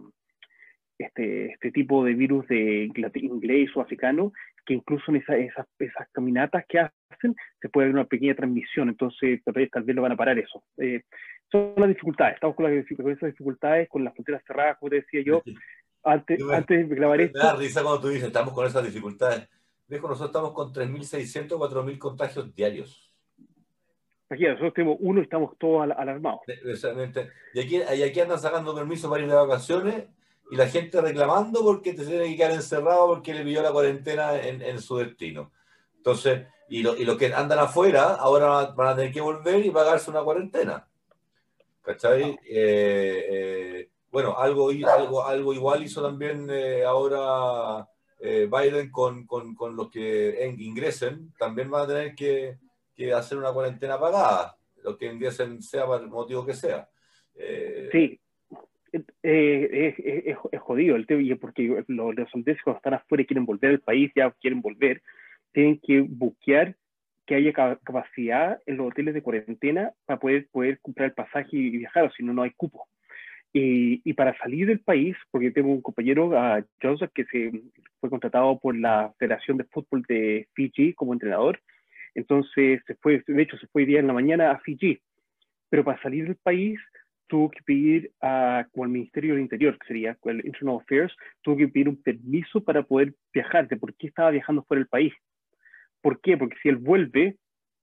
este, 0.98 1.52
este 1.52 1.70
tipo 1.70 2.04
de 2.04 2.14
virus 2.14 2.46
de 2.48 2.90
inglés 3.14 3.70
o 3.74 3.80
africano, 3.80 4.32
que 4.66 4.74
incluso 4.74 5.10
en 5.10 5.16
esas, 5.16 5.38
esas 5.78 6.08
caminatas 6.12 6.64
que 6.68 6.80
hacen 6.80 7.34
se 7.60 7.68
puede 7.68 7.86
ver 7.86 7.94
una 7.94 8.04
pequeña 8.04 8.34
transmisión, 8.34 8.90
entonces 8.90 9.42
tal 9.44 9.54
vez, 9.54 9.70
lo 9.72 10.02
van 10.02 10.12
a 10.12 10.16
parar 10.16 10.38
eso. 10.38 10.62
Eh, 10.76 11.02
son 11.50 11.74
las 11.76 11.88
dificultades, 11.88 12.34
estamos 12.34 12.56
con, 12.56 12.64
las, 12.64 12.84
con 12.96 13.10
esas 13.10 13.30
dificultades, 13.30 13.88
con 13.88 14.04
las 14.04 14.14
fronteras 14.14 14.42
cerradas, 14.46 14.78
como 14.78 14.90
te 14.90 14.96
decía 14.96 15.22
yo, 15.24 15.42
antes, 16.04 16.40
antes 16.52 16.88
de 16.88 16.94
grabar 16.94 17.20
esto. 17.20 17.38
Me 17.38 17.44
da 17.44 17.56
risa 17.56 17.82
cuando 17.82 18.00
tú 18.00 18.08
dices, 18.08 18.26
estamos 18.26 18.52
con 18.54 18.66
esas 18.66 18.84
dificultades 18.84 19.48
Viejo, 19.88 20.06
nosotros 20.06 20.28
estamos 20.28 20.52
con 20.52 20.72
3.600, 20.72 21.48
4.000 21.48 21.98
contagios 21.98 22.54
diarios. 22.54 23.10
Aquí 24.28 24.44
nosotros 24.44 24.74
tenemos 24.74 24.98
uno 25.00 25.20
y 25.20 25.22
estamos 25.22 25.56
todos 25.56 25.90
alarmados. 25.90 26.40
Exactamente. 26.46 27.30
Y 27.54 27.60
aquí, 27.60 27.76
y 27.76 28.02
aquí 28.02 28.20
andan 28.20 28.38
sacando 28.38 28.74
permiso 28.74 29.08
para 29.08 29.22
ir 29.22 29.30
de 29.30 29.34
vacaciones 29.34 30.04
y 30.50 30.56
la 30.56 30.68
gente 30.68 31.00
reclamando 31.00 31.62
porque 31.62 31.94
te 31.94 32.04
tiene 32.04 32.26
que 32.26 32.36
quedar 32.36 32.50
encerrado 32.50 33.06
porque 33.06 33.32
le 33.32 33.44
pidió 33.44 33.62
la 33.62 33.72
cuarentena 33.72 34.38
en, 34.38 34.60
en 34.60 34.78
su 34.78 34.98
destino. 34.98 35.52
Entonces, 35.96 36.46
y, 36.68 36.82
lo, 36.82 36.94
y 36.94 37.06
los 37.06 37.16
que 37.16 37.32
andan 37.32 37.58
afuera 37.58 38.16
ahora 38.16 38.66
van 38.72 38.88
a 38.88 38.96
tener 38.96 39.10
que 39.10 39.22
volver 39.22 39.64
y 39.64 39.70
pagarse 39.70 40.10
una 40.10 40.22
cuarentena. 40.22 40.86
¿Cachai? 41.88 42.38
Eh, 42.44 43.26
eh, 43.30 43.88
bueno, 44.10 44.36
algo, 44.36 44.68
algo, 44.68 45.24
algo 45.24 45.54
igual 45.54 45.82
hizo 45.82 46.02
también 46.02 46.46
eh, 46.50 46.84
ahora 46.84 47.88
eh, 48.20 48.46
Biden 48.46 48.90
con, 48.90 49.26
con, 49.26 49.54
con, 49.54 49.74
los 49.74 49.90
que 49.90 50.54
ingresen 50.58 51.32
también 51.38 51.70
van 51.70 51.84
a 51.84 51.86
tener 51.86 52.14
que, 52.14 52.58
que, 52.94 53.14
hacer 53.14 53.38
una 53.38 53.54
cuarentena 53.54 53.98
pagada, 53.98 54.54
los 54.84 54.98
que 54.98 55.06
ingresen 55.06 55.62
sea 55.62 55.86
por 55.86 56.02
el 56.02 56.08
motivo 56.08 56.44
que 56.44 56.52
sea. 56.52 56.86
Eh, 57.34 57.88
sí, 57.90 58.20
Eh, 59.22 59.94
es, 60.52 60.60
jodido 60.60 60.94
el 60.94 61.06
tema, 61.06 61.22
porque 61.40 61.84
los, 61.86 62.06
holandeses 62.06 62.62
cuando 62.62 62.76
están 62.76 62.94
afuera 62.94 63.22
y 63.22 63.26
quieren 63.26 63.46
volver 63.46 63.70
al 63.70 63.80
país, 63.80 64.12
ya 64.14 64.30
quieren 64.32 64.60
volver, 64.60 65.02
tienen 65.54 65.80
que 65.82 66.02
buquear 66.02 66.76
que 67.28 67.34
haya 67.34 67.52
capacidad 67.52 68.58
en 68.64 68.78
los 68.78 68.88
hoteles 68.88 69.12
de 69.12 69.20
cuarentena 69.20 69.92
para 70.06 70.18
poder, 70.18 70.48
poder 70.50 70.80
comprar 70.80 71.10
el 71.10 71.14
pasaje 71.14 71.50
y 71.52 71.76
viajar, 71.76 72.04
o 72.04 72.10
si 72.10 72.22
no, 72.22 72.32
no 72.32 72.42
hay 72.42 72.52
cupo. 72.52 72.88
Y, 73.52 74.00
y, 74.02 74.14
para 74.14 74.36
salir 74.38 74.66
del 74.66 74.80
país, 74.80 75.14
porque 75.30 75.50
tengo 75.50 75.70
un 75.70 75.82
compañero, 75.82 76.28
uh, 76.28 76.64
Joseph, 76.82 77.10
que 77.14 77.26
se 77.26 77.52
fue 78.00 78.08
contratado 78.08 78.58
por 78.58 78.74
la 78.74 79.12
Federación 79.18 79.58
de 79.58 79.64
Fútbol 79.64 80.02
de 80.08 80.48
Fiji 80.54 80.94
como 80.94 81.12
entrenador, 81.12 81.60
entonces 82.14 82.80
se 82.86 82.94
fue, 82.94 83.22
de 83.26 83.42
hecho 83.42 83.58
se 83.58 83.66
fue 83.66 83.84
día 83.84 84.00
en 84.00 84.06
la 84.06 84.14
mañana 84.14 84.50
a 84.50 84.60
Fiji, 84.60 84.98
pero 85.68 85.84
para 85.84 86.00
salir 86.00 86.24
del 86.24 86.36
país 86.36 86.80
tuvo 87.26 87.50
que 87.50 87.60
pedir 87.62 88.10
a, 88.22 88.66
como 88.72 88.84
el 88.84 88.90
Ministerio 88.90 89.34
del 89.34 89.42
Interior, 89.42 89.78
que 89.78 89.86
sería 89.86 90.16
el 90.24 90.46
Internal 90.46 90.80
Affairs, 90.80 91.14
tuvo 91.42 91.58
que 91.58 91.68
pedir 91.68 91.90
un 91.90 92.02
permiso 92.02 92.64
para 92.64 92.82
poder 92.82 93.12
viajar, 93.34 93.68
de 93.68 93.76
por 93.76 93.94
qué 93.96 94.06
estaba 94.06 94.30
viajando 94.30 94.64
fuera 94.64 94.80
del 94.80 94.88
país. 94.88 95.12
¿Por 96.00 96.20
qué? 96.20 96.36
Porque 96.36 96.56
si 96.62 96.68
él 96.68 96.76
vuelve, 96.76 97.36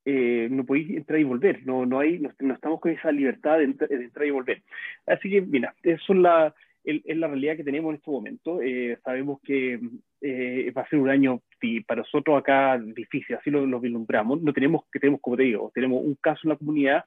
eh, 0.06 0.48
no 0.52 0.66
podéis 0.66 0.92
entrar 0.92 1.20
y 1.20 1.24
volver, 1.24 1.66
no, 1.66 1.86
no, 1.86 2.00
hay, 2.00 2.20
no, 2.20 2.54
estamos 2.54 2.80
con 2.80 2.92
esa 2.92 3.12
libertad 3.12 3.58
de, 3.58 3.64
entrar 3.66 4.26
y 4.26 4.30
volver. 4.30 4.62
Así 5.08 5.30
que, 5.30 5.42
mira, 5.42 5.74
eso 5.82 6.14
es 6.14 6.20
la, 6.20 6.54
es 6.84 7.18
la 7.18 7.28
realidad 7.28 7.58
que 7.58 7.64
tenemos 7.64 7.90
en 7.90 7.96
este 7.96 8.12
momento. 8.12 8.62
Eh, 8.62 9.00
sabemos 9.04 9.40
que 9.42 9.80
eh, 10.22 10.72
va 10.78 10.84
a 10.84 10.90
ser 10.90 11.00
un 11.00 11.10
año 11.10 11.42
para 11.88 12.02
nosotros 12.02 12.38
acá 12.38 12.78
difícil, 12.78 13.36
así 13.36 13.50
lo, 13.50 13.66
lo 13.66 13.80
vislumbramos. 13.80 14.42
No 14.44 14.54
tenemos, 14.54 14.84
que 14.92 15.00
tenemos, 15.00 15.22
como 15.22 15.38
te 15.38 15.44
digo, 15.44 15.72
tenemos 15.74 16.04
un 16.04 16.16
caso 16.22 16.42
en 16.44 16.50
la 16.50 16.58
comunidad 16.58 17.06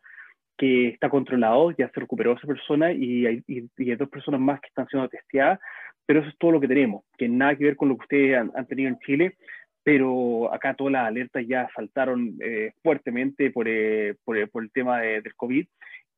que 0.56 0.88
está 0.88 1.08
controlado, 1.08 1.70
ya 1.70 1.88
se 1.90 2.00
recuperó 2.00 2.32
esa 2.32 2.48
persona 2.48 2.92
y 2.92 3.26
hay, 3.26 3.44
y, 3.46 3.68
hay 3.78 3.94
dos 3.94 4.08
personas 4.08 4.40
más 4.40 4.60
que 4.60 4.66
están 4.66 4.88
siendo 4.88 5.08
testeadas, 5.08 5.60
pero 6.04 6.18
eso 6.18 6.30
es 6.30 6.38
todo 6.38 6.50
lo 6.50 6.60
que 6.60 6.66
tenemos, 6.66 7.04
que 7.16 7.28
nada 7.28 7.54
que 7.54 7.64
ver 7.64 7.76
con 7.76 7.88
lo 7.88 7.96
que 7.96 8.02
ustedes 8.02 8.50
han 8.52 8.66
tenido 8.66 8.88
en 8.88 8.98
Chile 8.98 9.36
pero 9.88 10.52
acá 10.52 10.74
todas 10.74 10.92
las 10.92 11.06
alertas 11.06 11.46
ya 11.48 11.66
saltaron 11.74 12.36
eh, 12.42 12.72
fuertemente 12.82 13.50
por, 13.50 13.66
eh, 13.66 14.16
por, 14.22 14.36
por, 14.50 14.62
el 14.62 14.70
tema 14.70 15.00
de, 15.00 15.22
del 15.22 15.34
COVID 15.34 15.66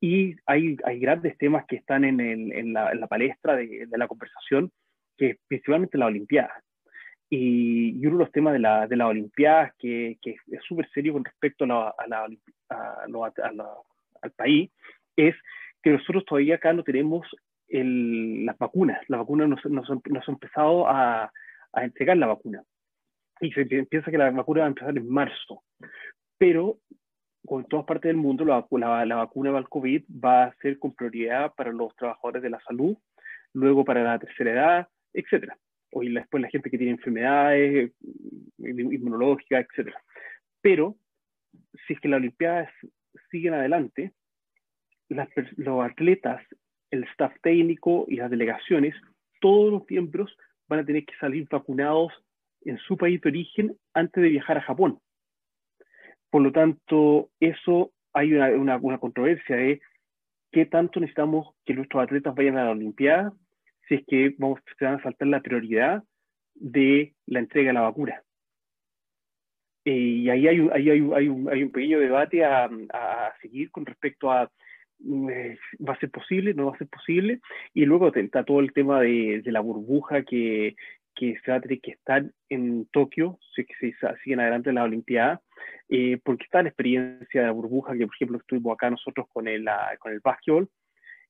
y 0.01 0.35
hay, 0.45 0.75
hay 0.83 0.99
grandes 0.99 1.37
temas 1.37 1.63
que 1.67 1.77
están 1.77 2.03
en, 2.03 2.19
el, 2.19 2.51
en, 2.51 2.73
la, 2.73 2.91
en 2.91 2.99
la, 2.99 3.07
palestra 3.07 3.55
de, 3.55 3.85
de, 3.87 3.97
la 3.97 4.09
conversación, 4.09 4.73
que 5.17 5.29
es 5.29 5.37
principalmente 5.47 5.97
la 5.97 6.07
Olimpiada. 6.07 6.51
Y, 7.29 7.97
y, 7.97 8.05
uno 8.07 8.17
de 8.17 8.23
los 8.25 8.31
temas 8.33 8.51
de 8.51 8.59
la, 8.59 8.87
de 8.87 8.97
la 8.97 9.07
Olimpiada 9.07 9.73
que, 9.79 10.17
que 10.21 10.31
es 10.51 10.63
súper 10.67 10.89
serio 10.89 11.13
con 11.13 11.23
respecto 11.23 11.63
a 11.63 11.67
la, 12.09 12.27
a 12.67 13.05
a 13.05 13.75
al 14.21 14.31
país 14.31 14.69
es 15.15 15.33
que 15.81 15.91
nosotros 15.91 16.25
todavía 16.25 16.55
acá 16.55 16.73
no 16.73 16.83
tenemos 16.83 17.25
el, 17.69 18.45
las 18.45 18.57
vacunas. 18.57 18.99
Las 19.07 19.21
vacunas 19.21 19.47
nos, 19.47 19.63
nos, 19.63 19.89
nos 19.89 20.27
han 20.27 20.33
empezado 20.33 20.89
a, 20.89 21.31
a 21.71 21.83
entregar 21.85 22.17
la 22.17 22.27
vacuna 22.27 22.65
y 23.41 23.51
se 23.51 23.65
piensa 23.65 24.11
que 24.11 24.17
la 24.17 24.29
vacuna 24.29 24.61
va 24.61 24.65
a 24.67 24.69
empezar 24.69 24.97
en 24.97 25.09
marzo. 25.09 25.63
Pero 26.37 26.77
con 27.45 27.65
todas 27.65 27.85
partes 27.85 28.09
del 28.09 28.17
mundo, 28.17 28.45
la, 28.45 28.65
la, 28.71 29.05
la, 29.05 29.15
vacuna 29.15 29.49
para 29.49 29.61
el 29.61 29.69
COVID 29.69 30.03
va 30.23 30.43
a 30.43 30.55
ser 30.61 30.77
con 30.77 30.93
prioridad 30.93 31.53
para 31.55 31.71
los 31.71 31.95
trabajadores 31.95 32.43
de 32.43 32.51
la 32.51 32.61
salud, 32.61 32.95
luego 33.53 33.83
para 33.83 34.03
la 34.03 34.19
tercera 34.19 34.51
edad, 34.51 34.87
etc. 35.13 35.51
O 35.91 36.01
después 36.01 36.41
la 36.41 36.49
gente 36.49 36.69
que 36.69 36.77
tiene 36.77 36.93
enfermedades 36.93 37.91
inmunológicas, 38.59 39.65
etc. 39.65 39.91
Pero 40.61 40.95
si 41.87 41.93
es 41.93 41.99
que 41.99 42.07
las 42.07 42.19
Olimpiadas 42.19 42.71
siguen 43.31 43.55
adelante, 43.55 44.13
las, 45.09 45.29
los 45.57 45.83
atletas, 45.83 46.41
el 46.91 47.03
staff 47.05 47.33
técnico 47.41 48.05
y 48.07 48.17
las 48.17 48.29
delegaciones, 48.29 48.95
todos 49.39 49.71
los 49.71 49.89
miembros 49.89 50.37
van 50.67 50.81
a 50.81 50.85
tener 50.85 51.05
que 51.05 51.15
salir 51.19 51.47
vacunados 51.49 52.13
en 52.65 52.77
su 52.79 52.97
país 52.97 53.21
de 53.21 53.29
origen 53.29 53.75
antes 53.93 54.21
de 54.21 54.29
viajar 54.29 54.57
a 54.57 54.61
Japón. 54.61 54.99
Por 56.29 56.41
lo 56.41 56.51
tanto, 56.51 57.29
eso 57.39 57.91
hay 58.13 58.33
una, 58.33 58.77
una, 58.77 58.97
controversia 58.97 59.55
de 59.55 59.81
qué 60.51 60.65
tanto 60.65 60.99
necesitamos 60.99 61.55
que 61.65 61.73
nuestros 61.73 62.03
atletas 62.03 62.35
vayan 62.35 62.57
a 62.57 62.65
la 62.65 62.71
Olimpiada 62.71 63.33
si 63.87 63.95
es 63.95 64.05
que 64.05 64.35
vamos, 64.37 64.61
se 64.77 64.85
van 64.85 64.95
a 64.95 65.03
saltar 65.03 65.27
la 65.27 65.41
prioridad 65.41 66.03
de 66.55 67.13
la 67.25 67.39
entrega 67.39 67.69
de 67.69 67.73
la 67.73 67.81
vacuna. 67.81 68.21
Eh, 69.83 69.91
y 69.91 70.29
ahí, 70.29 70.47
hay, 70.47 70.59
ahí 70.73 70.89
hay, 70.89 71.09
hay, 71.13 71.27
un, 71.27 71.49
hay, 71.49 71.63
un, 71.63 71.71
pequeño 71.71 71.99
debate 71.99 72.45
a, 72.45 72.65
a, 72.65 73.33
seguir 73.41 73.71
con 73.71 73.85
respecto 73.85 74.31
a 74.31 74.49
eh, 75.03 75.57
va 75.85 75.93
a 75.93 75.99
ser 75.99 76.11
posible, 76.11 76.53
no 76.53 76.67
va 76.67 76.75
a 76.75 76.77
ser 76.77 76.87
posible. 76.87 77.41
Y 77.73 77.85
luego 77.85 78.13
está 78.13 78.43
todo 78.43 78.59
el 78.59 78.73
tema 78.73 79.01
de, 79.01 79.41
de 79.43 79.51
la 79.51 79.59
burbuja 79.59 80.23
que, 80.23 80.75
que 81.21 81.39
se 81.45 81.51
va 81.51 81.57
a 81.57 81.61
tener 81.61 81.79
que 81.81 81.91
estar 81.91 82.25
en 82.49 82.87
Tokio, 82.87 83.37
si 83.55 83.63
se 83.79 83.93
siguen 84.23 84.39
adelante 84.39 84.73
las 84.73 84.85
Olimpiadas, 84.85 85.39
eh, 85.87 86.17
porque 86.23 86.45
está 86.45 86.63
la 86.63 86.69
experiencia 86.69 87.41
de 87.41 87.45
la 87.45 87.53
burbuja, 87.53 87.93
que 87.93 88.07
por 88.07 88.15
ejemplo 88.15 88.37
estuvimos 88.39 88.73
acá 88.73 88.89
nosotros 88.89 89.27
con 89.31 89.47
el, 89.47 89.69
con 89.99 90.13
el 90.13 90.19
básquetbol, 90.19 90.67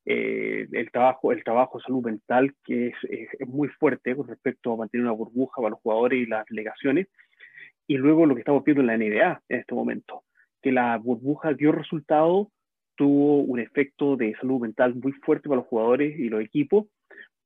eh, 0.06 0.66
el, 0.72 0.92
trabajo, 0.92 1.34
el 1.34 1.44
trabajo 1.44 1.78
de 1.78 1.84
salud 1.84 2.06
mental, 2.06 2.56
que 2.64 2.88
es, 2.88 2.96
es, 3.10 3.48
muy 3.50 3.68
fuerte 3.68 4.16
con 4.16 4.30
respecto 4.30 4.72
a 4.72 4.78
mantener 4.78 5.08
una 5.08 5.14
burbuja 5.14 5.58
para 5.58 5.72
los 5.72 5.82
jugadores 5.82 6.22
y 6.22 6.26
las 6.26 6.46
delegaciones, 6.46 7.08
y 7.86 7.98
luego 7.98 8.26
lo 8.26 8.34
que 8.34 8.42
estamos 8.42 8.64
viendo 8.64 8.80
en 8.80 8.88
la 8.88 8.98
NBA 8.98 9.42
en 9.50 9.60
este 9.60 9.76
momento, 9.76 10.24
que 10.62 10.72
la 10.72 10.98
burbuja 11.00 11.54
dio 11.54 11.74
resultado, 11.74 12.50
tuvo 12.96 13.42
un 13.42 13.60
efecto 13.60 14.16
de 14.16 14.36
salud 14.40 14.62
mental 14.62 14.96
muy 14.96 15.12
fuerte 15.12 15.50
para 15.50 15.60
los 15.60 15.68
jugadores 15.68 16.18
y 16.18 16.30
los 16.30 16.40
equipos, 16.40 16.86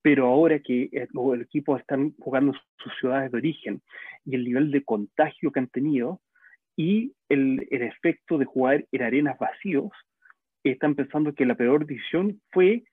pero 0.06 0.28
ahora 0.28 0.60
que 0.60 0.88
el 0.94 1.42
equipo 1.42 1.76
están 1.76 2.14
jugando 2.20 2.52
en 2.52 2.60
sus 2.78 2.94
ciudades 3.00 3.32
de 3.32 3.40
origen 3.40 3.82
y 4.24 4.36
el 4.36 4.44
nivel 4.44 4.70
de 4.70 4.84
contagio 4.84 5.52
que 5.52 5.60
han 5.60 5.68
tenido 5.68 6.22
y 6.78 7.14
el, 7.28 7.68
el 7.72 7.82
efecto 7.82 8.38
de 8.38 8.46
jugar 8.46 8.86
en 8.92 9.02
arenas 9.02 9.40
vacíos, 9.40 9.90
están 10.64 10.94
pensando 10.94 11.34
que 11.34 11.48
la 11.48 11.56
peor 11.56 11.88
decisión 11.88 12.40
fue 12.52 12.84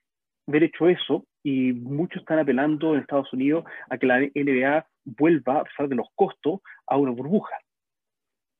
haber 0.47 0.63
hecho 0.63 0.89
eso 0.89 1.27
y 1.43 1.73
muchos 1.73 2.23
están 2.23 2.39
apelando 2.39 2.95
en 2.95 3.01
Estados 3.01 3.31
Unidos 3.31 3.63
a 3.91 3.99
que 3.99 4.07
la 4.07 4.19
NBA 4.19 4.87
vuelva, 5.05 5.59
a 5.59 5.63
pesar 5.65 5.89
de 5.89 5.95
los 5.95 6.07
costos, 6.15 6.61
a 6.87 6.97
una 6.97 7.11
burbuja 7.11 7.55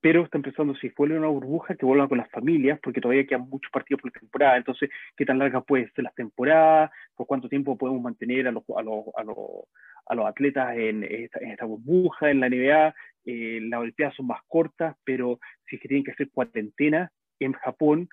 pero 0.03 0.25
está 0.25 0.37
empezando, 0.37 0.75
si 0.75 0.89
vuelve 0.89 1.17
una 1.17 1.29
burbuja, 1.29 1.75
que 1.75 1.85
vuelvan 1.85 2.09
con 2.09 2.17
las 2.17 2.29
familias, 2.29 2.77
porque 2.83 2.99
todavía 2.99 3.25
quedan 3.25 3.47
muchos 3.47 3.71
partidos 3.71 4.01
por 4.01 4.11
temporada. 4.11 4.57
Entonces, 4.57 4.89
¿qué 5.15 5.25
tan 5.25 5.39
largas 5.39 5.63
pueden 5.65 5.89
ser 5.93 6.03
las 6.03 6.13
temporadas? 6.13 6.91
¿Por 7.15 7.25
cuánto 7.25 7.47
tiempo 7.47 7.77
podemos 7.77 8.01
mantener 8.01 8.49
a 8.49 8.51
los, 8.51 8.65
a 8.75 8.81
los, 8.81 9.05
a 9.15 9.23
los, 9.23 9.37
a 10.07 10.15
los 10.15 10.25
atletas 10.25 10.75
en 10.75 11.05
esta, 11.05 11.39
en 11.39 11.51
esta, 11.51 11.63
burbuja, 11.63 12.29
en 12.29 12.41
la 12.41 12.49
NBA? 12.49 12.93
Eh, 13.23 13.59
las 13.61 13.79
Olimpiadas 13.79 14.13
son 14.15 14.27
más 14.27 14.41
cortas, 14.49 14.97
pero 15.05 15.39
si 15.69 15.77
es 15.77 15.81
tienen 15.83 16.03
que 16.03 16.11
hacer 16.11 16.29
cuarentena 16.31 17.09
en 17.39 17.53
Japón, 17.53 18.09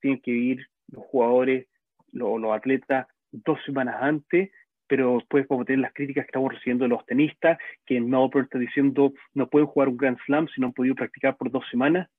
tienen 0.00 0.20
que 0.20 0.30
ir 0.30 0.64
los 0.92 1.04
jugadores, 1.06 1.66
los, 2.12 2.40
los 2.40 2.54
atletas 2.54 3.08
dos 3.32 3.58
semanas 3.66 3.96
antes 4.00 4.52
pero 4.92 5.14
después 5.14 5.46
podemos 5.46 5.66
tener 5.66 5.80
las 5.80 5.94
críticas 5.94 6.26
que 6.26 6.28
estamos 6.28 6.52
recibiendo 6.52 6.84
de 6.84 6.90
los 6.90 7.06
tenistas, 7.06 7.56
que 7.86 7.96
en 7.96 8.10
Melbourne 8.10 8.42
está 8.42 8.58
diciendo 8.58 9.14
no 9.32 9.48
pueden 9.48 9.66
jugar 9.66 9.88
un 9.88 9.96
Grand 9.96 10.18
Slam 10.26 10.48
si 10.48 10.60
no 10.60 10.66
han 10.66 10.74
podido 10.74 10.94
practicar 10.94 11.34
por 11.38 11.50
dos 11.50 11.64
semanas. 11.70 12.10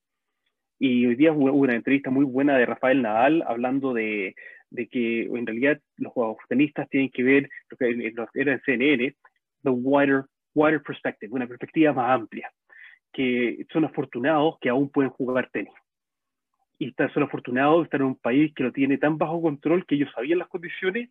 Y 0.80 1.06
hoy 1.06 1.14
día 1.14 1.32
hubo 1.32 1.52
una 1.52 1.76
entrevista 1.76 2.10
muy 2.10 2.24
buena 2.24 2.58
de 2.58 2.66
Rafael 2.66 3.00
Nadal 3.00 3.44
hablando 3.46 3.92
de, 3.92 4.34
de 4.70 4.88
que 4.88 5.22
en 5.22 5.46
realidad 5.46 5.80
los 5.98 6.12
tenistas 6.48 6.88
tienen 6.88 7.10
que 7.10 7.22
ver 7.22 7.48
lo 7.70 8.28
era 8.34 8.54
en 8.54 8.60
CNN, 8.62 9.14
the 9.62 9.70
wider, 9.70 10.24
wider 10.52 10.82
perspective, 10.82 11.32
una 11.32 11.46
perspectiva 11.46 11.92
más 11.92 12.10
amplia, 12.10 12.50
que 13.12 13.64
son 13.72 13.84
afortunados 13.84 14.58
que 14.60 14.68
aún 14.68 14.88
pueden 14.88 15.12
jugar 15.12 15.48
tenis. 15.52 15.72
Y 16.80 16.92
son 17.12 17.22
afortunados 17.22 17.82
de 17.82 17.84
estar 17.84 18.00
en 18.00 18.08
un 18.08 18.16
país 18.16 18.52
que 18.52 18.64
lo 18.64 18.72
tiene 18.72 18.98
tan 18.98 19.16
bajo 19.16 19.40
control 19.40 19.86
que 19.86 19.94
ellos 19.94 20.10
sabían 20.12 20.40
las 20.40 20.48
condiciones 20.48 21.08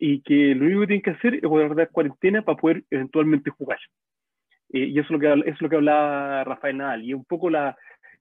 y 0.00 0.20
que 0.22 0.54
lo 0.54 0.66
único 0.66 0.80
que 0.82 0.86
tienen 0.86 1.02
que 1.02 1.10
hacer 1.10 1.34
es 1.34 1.42
guardar 1.42 1.90
cuarentena 1.90 2.42
para 2.42 2.58
poder 2.58 2.84
eventualmente 2.90 3.50
jugar. 3.50 3.78
Eh, 4.72 4.86
y 4.86 4.98
eso 4.98 5.06
es, 5.06 5.10
lo 5.10 5.18
que, 5.18 5.50
es 5.50 5.60
lo 5.60 5.68
que 5.68 5.76
hablaba 5.76 6.44
Rafael 6.44 6.76
Nadal, 6.76 7.04
y 7.04 7.14
un 7.14 7.24
poco 7.24 7.50
la, 7.50 7.76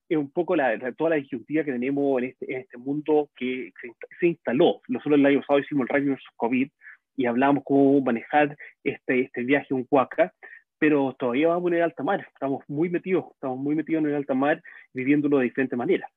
es 0.10 0.18
un 0.18 0.32
poco 0.32 0.56
la, 0.56 0.78
toda 0.94 1.12
la 1.12 1.16
disyuntiva 1.18 1.64
que 1.64 1.74
tenemos 1.74 2.22
en 2.22 2.30
este, 2.30 2.54
en 2.54 2.62
este 2.62 2.78
mundo 2.78 3.30
que 3.36 3.72
se, 3.82 3.92
se, 4.20 4.28
instaló. 4.28 4.82
Nosotros 4.88 5.20
el 5.20 5.26
año 5.26 5.42
pasado 5.42 5.60
hicimos 5.60 5.84
el 5.84 5.90
Radio 5.90 6.18
COVID 6.38 6.70
y 7.18 7.26
hablamos 7.26 7.64
cómo 7.66 8.00
manejar 8.02 8.56
este, 8.84 9.22
este 9.22 9.44
viaje 9.44 9.68
a 9.72 9.76
un 9.76 9.88
Huaca, 9.90 10.34
pero 10.80 11.16
todavía 11.18 11.50
vamos 11.50 11.72
en 11.72 11.78
el 11.78 11.84
alta 11.84 12.04
mar, 12.04 12.26
estamos 12.32 12.64
muy 12.68 12.90
metidos, 12.90 13.26
estamos 13.34 13.58
muy 13.58 13.76
metidos 13.76 14.04
en 14.04 14.10
el 14.10 14.16
alta 14.16 14.36
mar, 14.36 14.62
viviéndolo 14.94 15.40
de 15.40 15.46
diferentes 15.46 15.78
maneras. 15.78 16.10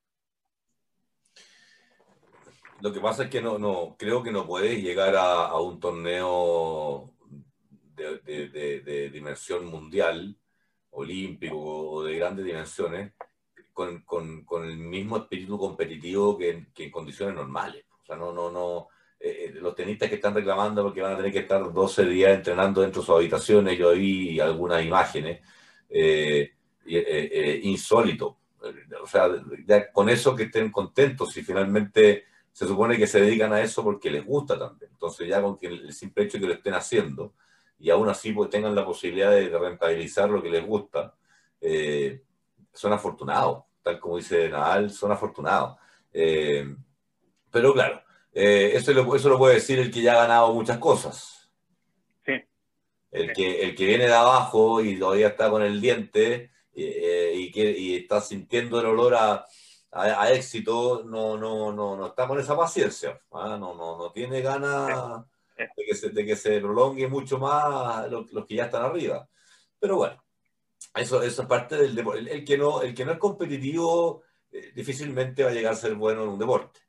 Lo 2.80 2.92
que 2.92 3.00
pasa 3.00 3.24
es 3.24 3.30
que 3.30 3.42
no, 3.42 3.58
no 3.58 3.96
creo 3.98 4.22
que 4.22 4.32
no 4.32 4.46
puedes 4.46 4.82
llegar 4.82 5.14
a, 5.14 5.46
a 5.46 5.60
un 5.60 5.78
torneo 5.78 7.12
de, 7.94 8.48
de, 8.48 8.80
de, 8.80 9.10
dimensión 9.10 9.66
mundial, 9.66 10.34
olímpico 10.90 11.56
o 11.56 12.04
de 12.04 12.16
grandes 12.16 12.46
dimensiones, 12.46 13.12
con, 13.72 14.00
con, 14.02 14.44
con 14.44 14.64
el 14.64 14.78
mismo 14.78 15.18
espíritu 15.18 15.58
competitivo 15.58 16.38
que, 16.38 16.68
que, 16.74 16.84
en 16.84 16.90
condiciones 16.90 17.34
normales. 17.34 17.84
O 18.02 18.06
sea, 18.06 18.16
no, 18.16 18.32
no, 18.32 18.50
no, 18.50 18.88
eh, 19.18 19.52
los 19.54 19.74
tenistas 19.74 20.08
que 20.08 20.14
están 20.14 20.34
reclamando 20.34 20.82
porque 20.82 21.02
van 21.02 21.12
a 21.12 21.16
tener 21.16 21.32
que 21.32 21.40
estar 21.40 21.72
12 21.72 22.06
días 22.06 22.32
entrenando 22.32 22.80
dentro 22.80 23.02
de 23.02 23.06
sus 23.06 23.14
habitaciones, 23.14 23.78
yo 23.78 23.92
vi 23.92 24.40
algunas 24.40 24.82
imágenes, 24.82 25.42
eh, 25.90 26.50
eh, 26.86 27.60
insólito. 27.64 28.38
O 29.02 29.06
sea, 29.06 29.30
con 29.92 30.08
eso 30.08 30.34
que 30.34 30.44
estén 30.44 30.70
contentos 30.70 31.36
y 31.36 31.42
finalmente 31.42 32.24
se 32.52 32.66
supone 32.66 32.96
que 32.96 33.06
se 33.06 33.20
dedican 33.20 33.52
a 33.52 33.60
eso 33.60 33.82
porque 33.82 34.10
les 34.10 34.24
gusta 34.24 34.58
también. 34.58 34.90
Entonces 34.92 35.28
ya 35.28 35.40
con 35.42 35.56
que 35.58 35.66
el 35.68 35.92
simple 35.92 36.24
hecho 36.24 36.38
que 36.38 36.46
lo 36.46 36.54
estén 36.54 36.74
haciendo 36.74 37.34
y 37.78 37.90
aún 37.90 38.08
así 38.08 38.32
pues, 38.32 38.50
tengan 38.50 38.74
la 38.74 38.84
posibilidad 38.84 39.30
de 39.30 39.48
rentabilizar 39.48 40.28
lo 40.30 40.42
que 40.42 40.50
les 40.50 40.66
gusta, 40.66 41.14
son 42.72 42.92
afortunados, 42.92 43.64
tal 43.82 43.98
como 43.98 44.18
dice 44.18 44.48
Nadal, 44.48 44.90
son 44.90 45.12
afortunados. 45.12 45.78
pero 46.12 47.72
claro, 47.72 48.02
eh, 48.32 48.72
eso, 48.74 48.92
lo, 48.92 49.14
eso 49.14 49.28
lo 49.28 49.38
puede 49.38 49.54
decir 49.54 49.78
el 49.78 49.90
que 49.90 50.02
ya 50.02 50.12
ha 50.14 50.26
ganado 50.26 50.52
muchas 50.52 50.78
cosas. 50.78 51.50
Sí. 52.24 52.32
El, 53.10 53.32
Que, 53.32 53.62
el 53.62 53.74
que 53.74 53.86
viene 53.86 54.06
de 54.06 54.14
abajo 54.14 54.82
y 54.82 54.98
todavía 54.98 55.28
está 55.28 55.50
con 55.50 55.62
el 55.62 55.80
diente 55.80 56.50
eh, 56.74 57.32
y, 57.34 57.50
que, 57.50 57.76
y 57.76 57.96
está 57.96 58.20
sintiendo 58.20 58.78
el 58.80 58.86
olor 58.86 59.14
a, 59.14 59.44
a, 59.92 60.32
éxito, 60.32 61.04
no, 61.04 61.36
no, 61.36 61.72
no, 61.72 61.96
no 61.96 62.06
está 62.06 62.26
con 62.28 62.38
esa 62.38 62.56
paciencia. 62.56 63.20
¿ah? 63.32 63.56
No, 63.58 63.74
no, 63.74 63.98
no 63.98 64.12
tiene 64.12 64.40
ganas 64.40 65.24
de 65.56 65.84
que, 65.84 65.94
se, 65.94 66.10
de 66.10 66.24
que 66.24 66.36
se 66.36 66.60
prolongue 66.60 67.08
mucho 67.08 67.38
más 67.38 68.10
los, 68.10 68.32
los 68.32 68.46
que 68.46 68.56
ya 68.56 68.64
están 68.64 68.82
arriba. 68.82 69.28
Pero 69.78 69.96
bueno, 69.96 70.22
eso, 70.94 71.22
eso 71.22 71.42
es 71.42 71.48
parte 71.48 71.76
del 71.76 71.94
deporte. 71.94 72.32
El, 72.32 72.44
que 72.44 72.56
no, 72.58 72.82
el 72.82 72.94
que 72.94 73.04
no 73.04 73.12
es 73.12 73.18
competitivo 73.18 74.22
eh, 74.52 74.72
difícilmente 74.74 75.44
va 75.44 75.50
a 75.50 75.54
llegar 75.54 75.72
a 75.72 75.76
ser 75.76 75.94
bueno 75.94 76.22
en 76.22 76.28
un 76.30 76.38
deporte 76.38 76.80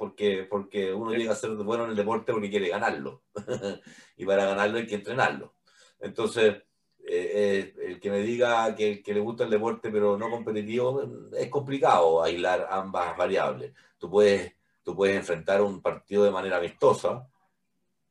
porque, 0.00 0.46
porque 0.48 0.94
uno 0.94 1.12
llega 1.12 1.32
a 1.32 1.36
ser 1.36 1.50
bueno 1.50 1.84
en 1.84 1.90
el 1.90 1.96
deporte 1.96 2.32
porque 2.32 2.48
quiere 2.48 2.70
ganarlo. 2.70 3.22
y 4.16 4.24
para 4.24 4.46
ganarlo 4.46 4.78
hay 4.78 4.86
que 4.86 4.94
entrenarlo. 4.94 5.56
Entonces, 5.98 6.62
eh, 7.06 7.32
eh, 7.34 7.74
el 7.86 8.00
que 8.00 8.10
me 8.10 8.18
diga 8.18 8.74
que, 8.74 9.02
que, 9.02 9.14
le 9.14 9.20
gusta 9.20 9.44
el 9.44 9.50
deporte 9.50 9.90
pero 9.90 10.16
no 10.16 10.30
competitivo, 10.30 11.02
es 11.36 11.48
complicado 11.48 12.22
aislar 12.22 12.66
ambas 12.70 13.16
variables. 13.16 13.72
Tú 13.98 14.10
puedes, 14.10 14.54
tú 14.82 14.94
puedes 14.94 15.16
enfrentar 15.16 15.60
un 15.62 15.80
partido 15.82 16.24
de 16.24 16.30
manera 16.30 16.58
amistosa, 16.58 17.26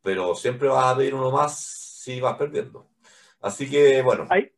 pero 0.02 0.36
siempre 0.36 0.68
vas 0.68 0.94
a 0.94 0.98
pedir 0.98 1.14
uno 1.14 1.32
más 1.32 1.58
si 1.60 2.20
vas 2.20 2.38
perdiendo. 2.38 2.88
Así 3.42 3.70
que, 3.70 4.02
bueno. 4.02 4.28
Hay, 4.30 4.52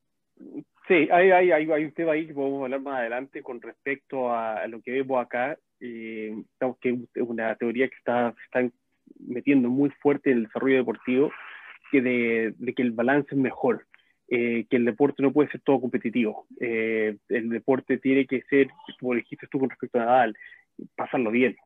sí, 0.88 1.08
hay, 1.12 1.32
hay, 1.32 1.52
hay, 1.52 1.86
un 1.86 1.92
tema 1.94 2.14
ahí 2.14 2.28
que 2.28 2.34
podemos 2.34 2.64
hablar 2.64 2.82
más 2.82 3.00
adelante 3.00 3.44
con 3.44 3.62
respecto 3.62 4.34
a 4.34 4.66
lo 4.68 4.82
que 4.82 4.92
vemos 4.92 5.24
acá 5.24 5.58
eh, 5.82 6.44
que 6.80 6.90
es 7.16 7.28
una 7.28 7.56
teoría 7.56 7.90
que 7.90 7.96
está, 7.96 8.34
está 8.46 8.70
metiendo 9.20 9.70
muy 9.70 9.90
fuerte 10.02 10.32
en 10.32 10.38
el 10.38 10.44
desarrollo 10.46 10.78
deportivo, 10.78 11.32
que 11.92 12.02
de, 12.02 12.74
que 12.76 12.82
el 12.82 12.92
balance 12.92 13.30
es 13.32 13.38
mejor, 13.38 13.86
eh, 14.34 14.66
que 14.70 14.78
el 14.78 14.86
deporte 14.86 15.22
no 15.22 15.34
puede 15.34 15.50
ser 15.50 15.60
todo 15.60 15.82
competitivo. 15.82 16.48
Eh, 16.62 17.18
el 17.28 17.50
deporte 17.50 17.98
tiene 17.98 18.26
que 18.26 18.42
ser, 18.44 18.70
como 18.98 19.14
dijiste 19.14 19.46
tú 19.52 19.60
con 19.60 19.70
respecto 19.70 20.00
a 20.00 20.06
Nadal, 20.06 20.38
pasarlo 20.96 21.32
bien, 21.32 21.58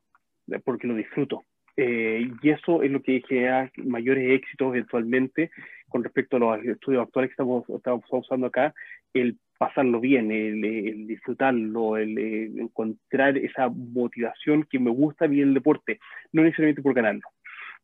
porque 0.63 0.88
lo 0.88 0.95
disfruto. 0.95 1.43
Eh, 1.77 2.27
y 2.41 2.50
eso 2.50 2.81
es 2.81 2.89
lo 2.89 3.03
que 3.03 3.22
genera 3.27 3.72
mayores 3.77 4.31
éxitos 4.31 4.69
eventualmente 4.69 5.51
con 5.89 6.03
respecto 6.03 6.38
a 6.38 6.39
los 6.39 6.65
estudios 6.65 7.03
actuales 7.03 7.29
que 7.29 7.34
estamos, 7.34 7.65
usando 8.10 8.48
acá, 8.48 8.74
el 9.13 9.38
pasarlo 9.60 10.00
bien, 10.00 10.31
el, 10.31 11.05
disfrutarlo, 11.05 11.98
el, 11.98 12.17
encontrar 12.17 13.38
esa 13.38 13.69
motivación 13.69 14.63
que 14.63 14.79
me 14.79 14.89
gusta 14.89 15.27
bien 15.27 15.50
el 15.50 15.53
deporte, 15.53 16.00
no 16.31 16.41
necesariamente 16.41 16.81
por 16.81 16.95
ganarlo. 16.95 17.29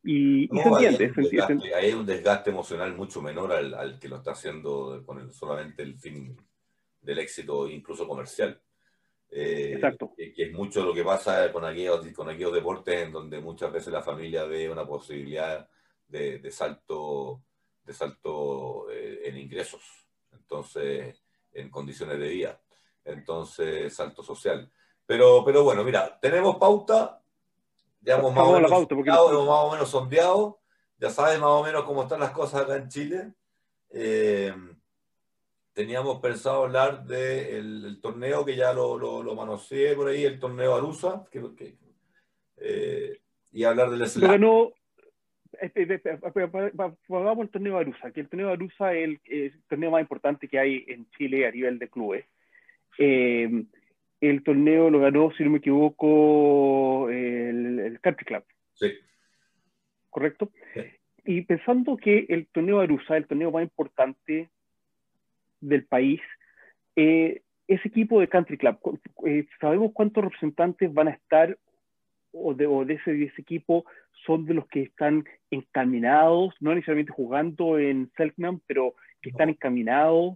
Y, 0.03 0.47
se 0.47 0.67
entiende. 0.67 1.75
Hay 1.75 1.93
un, 1.93 2.05
desgaste, 2.05 2.49
emocional 2.49 2.95
mucho 2.95 3.21
menor 3.21 3.51
al, 3.51 3.99
que 3.99 4.09
lo 4.09 4.17
está 4.17 4.31
haciendo 4.31 5.03
con 5.05 5.31
solamente 5.31 5.83
el 5.83 5.97
fin 5.97 6.35
del 7.01 7.19
éxito, 7.19 7.67
incluso 7.67 8.07
comercial. 8.07 8.59
Eh, 9.29 9.73
Exacto. 9.75 10.13
Que, 10.17 10.33
es 10.35 10.51
mucho 10.53 10.83
lo 10.83 10.93
que 10.93 11.03
pasa 11.03 11.51
con 11.51 11.65
aquellos, 11.65 12.05
con 12.13 12.29
aquellos 12.29 12.53
deportes 12.53 13.03
en 13.03 13.11
donde 13.11 13.39
muchas 13.39 13.71
veces 13.71 13.93
la 13.93 14.01
familia 14.01 14.43
ve 14.45 14.69
una 14.69 14.85
posibilidad 14.87 15.69
de, 16.07 16.51
salto, 16.51 17.43
de 17.83 17.93
salto 17.93 18.89
eh, 18.89 19.21
en 19.25 19.37
ingresos. 19.37 19.81
Entonces, 20.33 21.21
en 21.53 21.69
condiciones 21.69 22.19
de 22.19 22.27
vida. 22.27 22.61
Entonces, 23.05 23.93
salto 23.93 24.23
social. 24.23 24.69
Pero, 25.05 25.43
pero 25.45 25.63
bueno, 25.63 25.83
mira, 25.83 26.19
tenemos 26.19 26.57
pauta, 26.57 27.20
ya 28.01 28.17
hemos 28.17 28.33
más, 28.33 28.47
o 28.47 28.53
menos, 28.53 28.71
pauta 28.71 28.95
más 28.95 29.17
o 29.19 29.71
menos 29.71 29.89
sondeado, 29.89 30.59
ya 30.97 31.09
sabes 31.09 31.39
más 31.39 31.49
o 31.49 31.63
menos 31.63 31.83
cómo 31.83 32.03
están 32.03 32.19
las 32.19 32.31
cosas 32.31 32.61
acá 32.63 32.75
en 32.75 32.89
Chile. 32.89 33.33
Eh, 33.91 34.53
teníamos 35.73 36.19
pensado 36.19 36.63
hablar 36.63 37.05
del 37.05 37.99
torneo 38.01 38.43
que 38.43 38.55
ya 38.55 38.73
lo, 38.73 38.97
lo, 38.97 39.23
lo, 39.23 39.35
manoseé 39.35 39.95
por 39.95 40.07
ahí, 40.07 40.25
el 40.25 40.39
torneo 40.39 40.75
Arusa, 40.75 41.25
que, 41.31 41.41
que 41.55 41.77
eh, 42.57 43.19
y 43.51 43.63
hablar 43.63 43.89
del 43.89 44.07
slam. 44.07 44.41
Pongamos 47.07 47.43
el 47.45 47.49
torneo 47.49 47.75
de 47.75 47.81
Arusa, 47.81 48.11
que 48.11 48.21
el 48.21 48.29
torneo 48.29 48.47
de 48.47 48.53
Arusa 48.53 48.93
es 48.93 49.19
el, 49.25 49.63
torneo 49.67 49.91
más 49.91 50.01
importante 50.01 50.47
que 50.47 50.59
hay 50.59 50.85
en 50.87 51.09
Chile 51.11 51.47
a 51.47 51.51
nivel 51.51 51.77
de 51.79 51.89
clubes. 51.89 52.25
Eh, 52.97 53.65
el 54.21 54.43
torneo 54.43 54.89
lo 54.89 54.99
ganó, 54.99 55.31
si 55.31 55.43
no 55.43 55.51
me 55.51 55.57
equivoco, 55.57 57.09
el, 57.09 57.99
Country 58.01 58.25
Club. 58.25 58.43
Sí. 58.75 58.93
¿Correcto? 60.09 60.51
Y 61.25 61.41
pensando 61.41 61.97
que 61.97 62.25
el 62.29 62.47
torneo 62.47 62.77
de 62.77 62.83
Arusa, 62.83 63.17
el 63.17 63.27
torneo 63.27 63.51
más 63.51 63.63
importante 63.63 64.49
del 65.59 65.85
país, 65.85 66.21
eh, 66.95 67.41
ese 67.67 67.87
equipo 67.87 68.19
de 68.19 68.27
Country 68.27 68.57
Club, 68.57 68.99
eh, 69.25 69.47
¿sabemos 69.59 69.91
cuántos 69.93 70.23
representantes 70.23 70.93
van 70.93 71.07
a 71.07 71.11
estar 71.11 71.57
o 72.31 72.53
de, 72.53 72.67
o 72.67 72.85
de, 72.85 72.95
ese, 72.95 73.13
de 73.13 73.25
ese 73.25 73.41
equipo 73.41 73.85
son 74.25 74.45
de 74.45 74.53
los 74.53 74.67
que 74.67 74.83
están 74.83 75.25
encaminados, 75.49 76.53
no 76.59 76.73
necesariamente 76.73 77.11
jugando 77.11 77.79
en 77.79 78.11
Selknam, 78.15 78.61
pero 78.67 78.95
que 79.21 79.29
están 79.29 79.49
encaminados. 79.49 80.35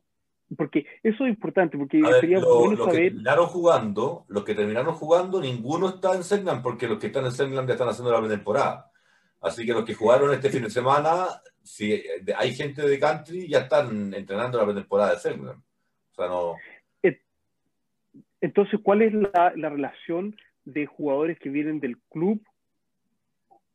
Porque 0.55 0.85
eso 1.01 1.23
es 1.25 1.29
importante, 1.29 1.77
porque 1.77 2.01
sería 2.19 2.39
bueno 2.39 2.85
saber... 2.85 2.93
que 2.93 3.09
terminaron 3.09 3.47
jugando, 3.47 4.25
los 4.27 4.43
que 4.43 4.53
terminaron 4.53 4.93
jugando, 4.93 5.41
ninguno 5.41 5.89
está 5.89 6.15
en 6.15 6.23
Selknam, 6.23 6.61
porque 6.61 6.87
los 6.87 6.99
que 6.99 7.07
están 7.07 7.25
en 7.25 7.31
Selknam 7.31 7.65
ya 7.65 7.73
están 7.73 7.89
haciendo 7.89 8.11
la 8.11 8.19
pretemporada. 8.19 8.91
Así 9.41 9.65
que 9.65 9.73
los 9.73 9.85
que 9.85 9.95
jugaron 9.95 10.31
este 10.33 10.49
fin 10.49 10.63
de 10.63 10.69
semana, 10.69 11.27
si 11.63 12.03
hay 12.37 12.53
gente 12.53 12.87
de 12.87 12.99
country, 12.99 13.47
ya 13.47 13.59
están 13.61 14.13
entrenando 14.13 14.57
la 14.57 14.65
pretemporada 14.65 15.13
de 15.13 15.19
Selknam. 15.19 15.61
O 16.11 16.15
sea, 16.15 16.27
no... 16.27 16.55
Entonces, 18.41 18.79
¿cuál 18.83 19.01
es 19.01 19.13
la, 19.13 19.53
la 19.55 19.69
relación 19.69 20.35
de 20.65 20.85
jugadores 20.85 21.39
que 21.39 21.49
vienen 21.49 21.79
del 21.79 21.97
club 22.09 22.43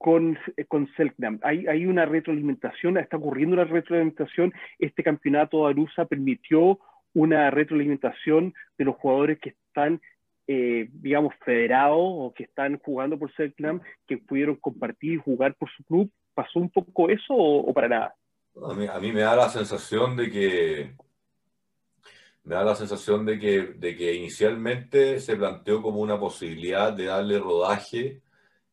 con, 0.00 0.38
con 0.66 0.88
Selknam. 0.96 1.40
Hay, 1.42 1.66
hay 1.66 1.84
una 1.84 2.06
retroalimentación, 2.06 2.96
está 2.96 3.18
ocurriendo 3.18 3.52
una 3.52 3.64
retroalimentación. 3.64 4.50
Este 4.78 5.02
campeonato 5.02 5.58
de 5.58 5.72
Arusa 5.72 6.06
permitió 6.06 6.78
una 7.12 7.50
retroalimentación 7.50 8.54
de 8.78 8.84
los 8.86 8.96
jugadores 8.96 9.38
que 9.40 9.50
están, 9.50 10.00
eh, 10.46 10.88
digamos, 10.90 11.34
federados 11.44 11.98
o 12.00 12.32
que 12.34 12.44
están 12.44 12.78
jugando 12.78 13.18
por 13.18 13.30
Selknam, 13.34 13.82
que 14.06 14.16
pudieron 14.16 14.56
compartir 14.56 15.12
y 15.12 15.16
jugar 15.18 15.54
por 15.56 15.68
su 15.70 15.84
club. 15.84 16.10
¿Pasó 16.32 16.60
un 16.60 16.70
poco 16.70 17.10
eso 17.10 17.34
o, 17.34 17.70
para 17.74 17.88
nada? 17.88 18.14
A 18.70 18.72
mí, 18.72 18.86
a 18.86 18.98
mí, 18.98 19.12
me 19.12 19.20
da 19.20 19.36
la 19.36 19.50
sensación 19.50 20.16
de 20.16 20.30
que 20.30 20.94
me 22.44 22.54
da 22.54 22.64
la 22.64 22.74
sensación 22.74 23.26
de 23.26 23.38
que, 23.38 23.74
de 23.76 23.94
que 23.94 24.14
inicialmente 24.14 25.20
se 25.20 25.36
planteó 25.36 25.82
como 25.82 26.00
una 26.00 26.18
posibilidad 26.18 26.90
de 26.90 27.04
darle 27.04 27.38
rodaje 27.38 28.22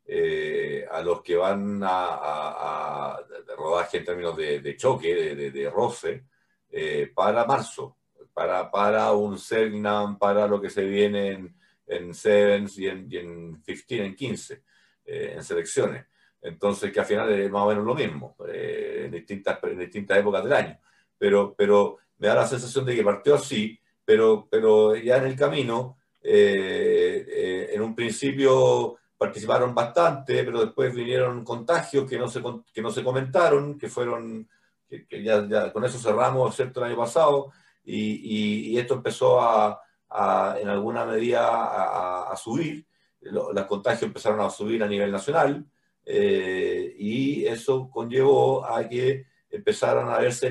eh, 0.10 0.88
a 0.90 1.02
los 1.02 1.22
que 1.22 1.36
van 1.36 1.82
a, 1.84 3.20
rodaje 3.58 3.98
en 3.98 4.06
términos 4.06 4.38
de, 4.38 4.76
choque, 4.78 5.14
de, 5.14 5.70
roce, 5.70 6.24
eh, 6.72 7.12
para 7.14 7.44
marzo, 7.44 7.98
para, 8.34 8.72
para 8.72 9.12
un 9.12 9.38
Selknam, 9.38 10.18
para 10.18 10.48
lo 10.48 10.62
que 10.62 10.70
se 10.70 10.86
viene 10.86 11.32
en, 11.32 11.56
en 11.88 12.14
Sevens 12.14 12.78
y 12.78 12.88
en, 12.88 13.08
y 13.12 13.18
en 13.18 13.62
15, 13.62 14.06
en 14.06 14.16
15, 14.16 14.64
eh, 15.06 15.34
en 15.36 15.44
selecciones. 15.44 16.06
Entonces, 16.42 16.94
que 16.94 17.02
al 17.02 17.06
final 17.06 17.30
es 17.34 17.52
más 17.52 17.64
o 17.64 17.68
menos 17.68 17.84
lo 17.84 17.96
mismo, 17.96 18.38
en, 18.48 19.12
distintas, 19.12 19.60
en 19.64 19.80
distintas 19.80 20.20
épocas 20.20 20.42
del 20.46 20.54
año. 20.54 20.80
Pero, 21.18 21.54
pero 21.54 21.98
me 22.20 22.30
da 22.30 22.36
la 22.36 22.48
sensación 22.48 22.86
de 22.86 22.96
que 22.96 23.04
partió 23.04 23.36
así, 23.36 23.78
pero, 24.06 24.48
pero 24.50 24.96
ya 24.96 25.18
en 25.18 25.26
el 25.26 25.36
camino, 25.36 25.98
en 26.22 27.82
un 27.82 27.94
principio 27.94 28.98
participaron 29.18 29.74
bastante, 29.74 30.44
pero 30.44 30.62
después 30.62 30.94
vinieron 30.94 31.44
contagios 31.44 32.10
que 32.10 32.18
no 32.18 32.28
se, 32.28 32.42
que 32.72 32.82
no 32.82 32.92
se 32.92 33.04
comentaron, 33.04 33.78
que 33.78 33.90
fueron, 33.90 34.48
que, 34.88 35.24
ya, 35.24 35.48
ya, 35.48 35.74
con 35.74 35.84
eso 35.84 35.98
cerramos, 35.98 36.56
¿cierto?, 36.56 36.80
el 36.80 36.92
año 36.92 36.98
pasado, 36.98 37.52
y, 37.84 38.74
y, 38.74 38.78
esto 38.78 38.96
empezó 38.96 39.42
a, 39.42 39.82
a, 40.10 40.58
en 40.60 40.68
alguna 40.68 41.06
medida 41.06 41.48
a, 41.48 42.32
a 42.32 42.36
subir, 42.36 42.86
los 43.22 43.66
contagios 43.66 44.04
empezaron 44.04 44.40
a 44.42 44.50
subir 44.50 44.84
a 44.84 44.88
nivel 44.88 45.12
nacional 45.12 45.66
y 46.06 47.46
eso 47.46 47.90
conllevó 47.90 48.66
a 48.66 48.88
que 48.88 49.26
empezaran 49.50 50.08
a 50.10 50.20
verse 50.20 50.50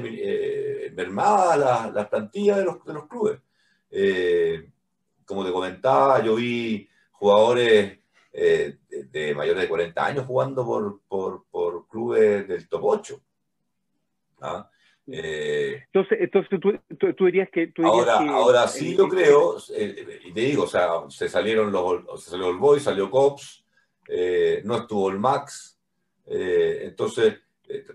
mermadas 0.95 1.93
las, 1.95 2.09
plantillas 2.09 2.59
de 2.59 2.65
los, 2.65 2.85
de 2.85 2.93
los 2.93 3.07
clubes. 3.07 3.41
como 5.25 5.45
te 5.45 5.53
comentaba, 5.53 6.23
yo 6.23 6.35
vi 6.35 6.89
jugadores 7.13 7.99
de, 8.37 9.35
mayores 9.35 9.63
de 9.63 9.69
40 9.69 10.07
años 10.07 10.27
jugando 10.27 10.65
por, 10.65 11.01
por, 11.09 11.45
por 11.51 11.89
clubes 11.89 12.47
del 12.47 12.69
top 12.69 12.85
8. 12.85 13.21
¿ah? 14.43 14.71
Eh, 15.09 15.85
entonces, 15.87 16.19
entonces 16.21 16.61
tú, 16.61 17.15
tú, 17.15 17.27
dirías 17.27 17.49
que... 17.53 17.73
ahora, 17.85 18.19
ahora 18.31 18.67
sí 18.67 18.97
yo 18.97 19.09
creo, 19.09 19.57
eh, 19.75 20.21
y 20.25 20.33
te 20.33 20.41
digo, 20.41 20.65
o 20.65 20.67
sea, 20.67 20.89
se 21.09 21.29
salieron 21.29 21.71
los, 21.71 22.25
se 22.25 22.31
salió 22.31 22.51
el 22.51 22.57
Boy, 22.57 22.81
salió 22.81 23.09
Cops, 23.09 23.65
eh, 24.09 24.63
no 24.65 24.77
estuvo 24.77 25.09
el 25.11 25.19
Max, 25.19 25.79
entonces 26.27 27.39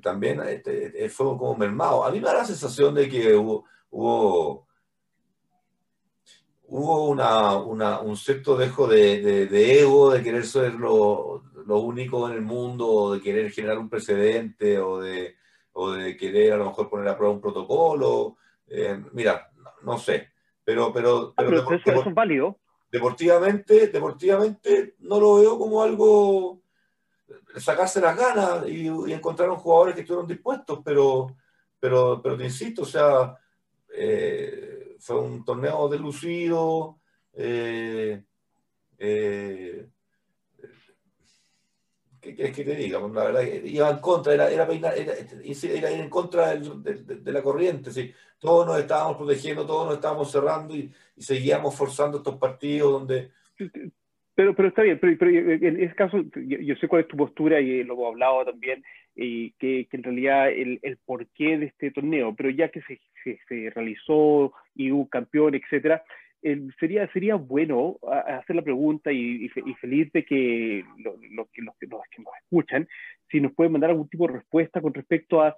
también 0.02 0.42
este, 0.42 1.10
fue 1.10 1.26
como 1.38 1.56
mermado. 1.58 2.06
A 2.06 2.12
mí 2.12 2.20
me 2.20 2.28
da 2.28 2.36
la 2.36 2.46
sensación 2.46 2.96
de 2.96 3.10
que 3.10 3.36
hubo, 3.36 3.66
hubo, 3.90 4.68
hubo 6.72 7.10
una, 7.10 7.58
una, 7.58 8.00
un 8.00 8.16
cierto 8.16 8.56
dejo 8.56 8.88
de, 8.88 9.22
de, 9.46 9.80
ego, 9.82 10.12
de 10.12 10.24
querer 10.24 10.46
ser 10.46 10.74
lo, 10.76 11.44
lo 11.66 11.80
único 11.80 12.30
en 12.30 12.36
el 12.36 12.42
mundo, 12.42 13.14
de 13.14 13.22
querer 13.22 13.52
generar 13.52 13.78
un 13.78 13.90
precedente 13.90 14.80
o 14.80 15.02
de 15.02 15.36
o 15.74 15.92
de 15.92 16.16
querer 16.16 16.54
a 16.54 16.58
lo 16.58 16.66
mejor 16.66 16.90
poner 16.90 17.10
a 17.10 17.18
prueba 17.18 17.34
un 17.34 17.42
protocolo. 17.42 18.38
Eh, 18.68 19.02
mira, 19.12 19.52
no, 19.84 19.98
sé, 19.98 20.30
pero... 20.64 20.94
pero, 20.94 21.34
ah, 21.36 21.44
pero, 21.46 21.70
eso, 21.74 22.10
es 22.10 22.14
válido. 22.14 22.58
Deportivamente, 22.90 23.88
deportivamente 23.88 24.96
no 25.00 25.20
lo 25.20 25.36
veo 25.36 25.58
como 25.58 25.84
algo 25.84 26.62
sacarse 27.58 28.00
las 28.00 28.18
ganas 28.18 28.68
y, 28.68 28.88
y 28.88 29.14
encontraron 29.14 29.58
jugadores 29.58 29.96
que 29.96 30.02
estuvieron 30.02 30.28
dispuestos, 30.28 30.80
pero, 30.84 31.36
pero, 31.80 32.22
pero 32.22 32.38
te 32.38 32.46
insisto, 32.46 32.84
o 32.84 32.86
sea, 32.86 33.38
eh, 33.94 34.71
fue 35.02 35.20
un 35.20 35.44
torneo 35.44 35.90
delucido, 35.90 37.00
eh, 37.34 38.24
eh 39.00 39.88
¿Qué 42.22 42.36
quieres 42.36 42.56
que 42.56 42.64
te 42.64 42.76
diga? 42.76 43.00
La 43.00 43.08
verdad, 43.08 43.42
iba 43.42 43.90
en 43.90 43.98
contra, 43.98 44.36
era, 44.36 44.48
era, 44.48 44.68
era, 44.72 44.96
ir 44.96 46.02
en 46.02 46.10
contra 46.10 46.56
de, 46.56 47.32
la 47.32 47.42
corriente. 47.42 47.90
¿sí? 47.90 48.14
Todos 48.38 48.68
nos 48.68 48.80
estábamos 48.80 49.18
protegiendo, 49.18 49.66
todos 49.66 49.88
nos 49.88 49.96
estábamos 49.96 50.32
cerrando 50.32 50.76
y, 50.76 50.92
seguíamos 51.18 51.76
forzando 51.76 52.18
estos 52.18 52.38
partidos 52.38 52.92
donde... 52.92 53.32
Pero, 54.36 54.56
pero 54.56 54.68
está 54.68 54.84
bien, 54.84 55.00
pero, 55.00 55.30
en 55.30 55.82
ese 55.82 55.96
caso 55.96 56.24
yo, 56.36 56.76
sé 56.76 56.88
cuál 56.88 57.02
es 57.02 57.08
tu 57.08 57.18
postura 57.18 57.60
y 57.60 57.84
lo 57.84 57.94
hemos 57.94 58.08
hablado 58.08 58.46
también, 58.46 58.84
que, 59.16 59.88
en 59.92 60.04
realidad 60.04 60.50
el, 60.52 60.80
el, 60.84 60.98
porqué 60.98 61.58
de 61.58 61.66
este 61.66 61.90
torneo, 61.92 62.36
pero 62.36 62.52
ya 62.52 62.70
que 62.70 62.82
se, 62.84 63.00
se 63.24 63.70
realizó 63.72 64.54
y 64.76 64.92
hubo 64.92 65.08
campeón, 65.10 65.56
etcétera, 65.56 66.04
sería, 66.80 67.08
sería 67.12 67.36
bueno 67.36 67.98
hacer 68.26 68.56
la 68.56 68.62
pregunta 68.64 69.12
y, 69.12 69.48
feliz 69.80 70.12
de 70.12 70.26
que, 70.26 70.84
los 70.98 71.50
que 71.52 71.62
nos 71.62 71.76
escuchan, 72.44 72.88
si 73.30 73.40
nos 73.40 73.54
pueden 73.54 73.72
mandar 73.72 73.92
algún 73.92 74.10
tipo 74.10 74.28
de 74.28 74.34
respuesta 74.34 74.82
con 74.82 74.94
respecto 74.94 75.42
a 75.42 75.56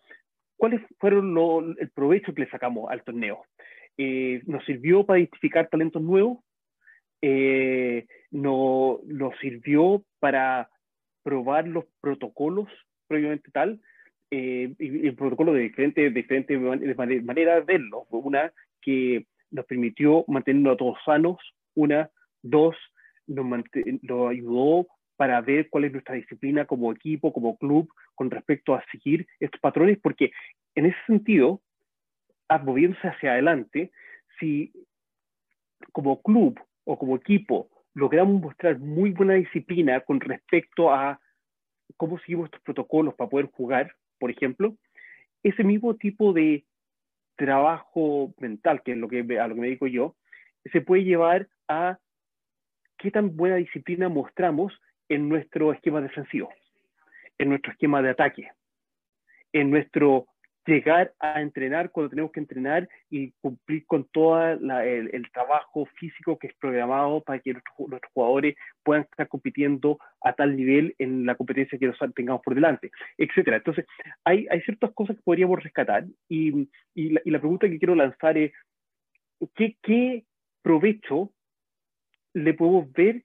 cuáles 0.58 0.82
fueron 1.00 1.76
el 1.80 1.90
provecho 1.90 2.34
que 2.34 2.42
le 2.42 2.50
sacamos 2.50 2.92
al 2.92 3.04
torneo. 3.04 3.46
Eh, 3.98 4.42
¿Nos 4.46 4.66
sirvió 4.66 5.06
para 5.06 5.20
identificar 5.20 5.70
talentos 5.70 6.02
nuevos? 6.02 6.40
Eh, 7.22 8.06
no, 8.32 9.00
¿Nos 9.06 9.38
sirvió 9.40 10.04
para 10.20 10.70
probar 11.24 11.68
los 11.68 11.86
protocolos 12.02 12.68
previamente 13.08 13.52
tal? 13.52 13.80
Eh, 14.32 14.74
y, 14.80 15.08
el 15.08 15.16
protocolo 15.16 15.54
de 15.54 15.62
diferentes, 15.62 16.14
diferentes 16.14 16.60
maneras 17.24 17.66
de 17.66 17.74
verlo. 17.74 18.06
Una 18.10 18.52
que 18.84 19.26
nos 19.52 19.66
permitió 19.66 20.26
mantenernos 20.28 20.74
a 20.74 20.78
todos 20.78 20.98
sanos, 21.06 21.38
una, 21.76 22.10
dos, 22.42 22.76
nos, 23.28 23.46
nos 24.02 24.30
ayudó 24.32 24.88
para 25.16 25.42
ver 25.42 25.70
cuál 25.70 25.86
es 25.86 25.92
nuestra 25.92 26.16
disciplina 26.16 26.66
como 26.66 26.92
equipo, 26.92 27.32
como 27.32 27.58
club, 27.58 27.88
con 28.16 28.32
respecto 28.32 28.74
a 28.74 28.84
seguir 28.92 29.28
estos 29.40 29.60
patrones, 29.62 30.00
porque 30.02 30.32
en 30.76 30.88
ese 30.88 30.98
sentido, 31.08 31.62
moviéndose 32.64 33.08
hacia 33.08 33.34
adelante, 33.34 33.92
si 34.40 34.72
como 35.92 36.22
club 36.22 36.60
o 36.86 36.98
como 36.98 37.16
equipo 37.16 37.70
logramos 37.94 38.42
mostrar 38.42 38.80
muy 38.80 39.12
buena 39.12 39.36
disciplina 39.36 40.02
con 40.02 40.20
respecto 40.20 40.92
a 40.92 41.20
cómo 41.98 42.20
seguimos 42.20 42.46
estos 42.46 42.62
protocolos 42.62 43.14
para 43.16 43.30
poder 43.30 43.48
jugar, 43.52 43.94
por 44.20 44.32
ejemplo, 44.32 44.76
ese 45.44 45.64
mismo 45.64 45.96
tipo 45.96 46.34
de 46.34 46.66
trabajo 47.36 48.34
mental, 48.38 48.82
que 48.84 48.94
es 48.94 48.98
lo 48.98 49.08
que, 49.08 49.20
a 49.40 49.48
lo 49.48 49.56
que 49.56 49.62
me 49.62 49.68
dedico 49.68 49.88
yo, 49.88 50.16
se 50.72 50.82
puede 50.82 51.04
llevar 51.04 51.48
a 51.68 52.00
qué 52.98 53.12
tan 53.12 53.36
buena 53.36 53.56
disciplina 53.56 54.10
mostramos 54.10 54.74
en 55.10 55.30
nuestro 55.30 55.74
esquema 55.74 56.02
defensivo, 56.02 56.50
en 57.38 57.50
nuestro 57.50 57.72
esquema 57.72 58.02
de 58.02 58.10
ataque, 58.10 58.52
en 59.52 59.70
nuestro 59.70 60.28
llegar 60.66 61.14
a 61.20 61.42
entrenar 61.42 61.92
cuando 61.92 62.10
tenemos 62.10 62.32
que 62.32 62.40
entrenar 62.40 62.88
y 63.10 63.32
cumplir 63.42 63.86
con 63.86 64.06
todo 64.06 64.42
el, 64.42 65.32
trabajo 65.34 65.86
físico 65.98 66.38
que 66.38 66.48
es 66.48 66.54
programado 66.56 67.22
para 67.22 67.40
que 67.40 67.54
nuestros, 67.54 68.12
jugadores 68.14 68.56
puedan 68.84 69.04
estar 69.04 69.28
compitiendo 69.28 69.98
a 70.22 70.34
tal 70.34 70.56
nivel 70.56 70.96
en 71.00 71.26
la 71.26 71.36
competencia 71.36 71.78
que 71.78 71.88
nos 71.88 71.98
tengamos 72.14 72.42
por 72.42 72.56
delante, 72.56 72.92
etcétera. 73.18 73.58
Entonces, 73.58 73.86
hay, 74.24 74.48
hay 74.50 74.62
ciertas 74.62 74.92
cosas 74.94 75.16
que 75.16 75.24
podríamos 75.24 75.62
rescatar 75.62 76.06
y, 76.30 76.70
y, 76.94 77.10
la, 77.10 77.40
pregunta 77.40 77.68
que 77.68 77.80
quiero 77.80 77.96
lanzar 77.96 78.38
es, 78.38 78.52
¿qué, 79.56 79.76
¿qué 79.82 80.24
provecho 80.62 81.32
le 82.34 82.54
podemos 82.54 82.92
ver 82.94 83.24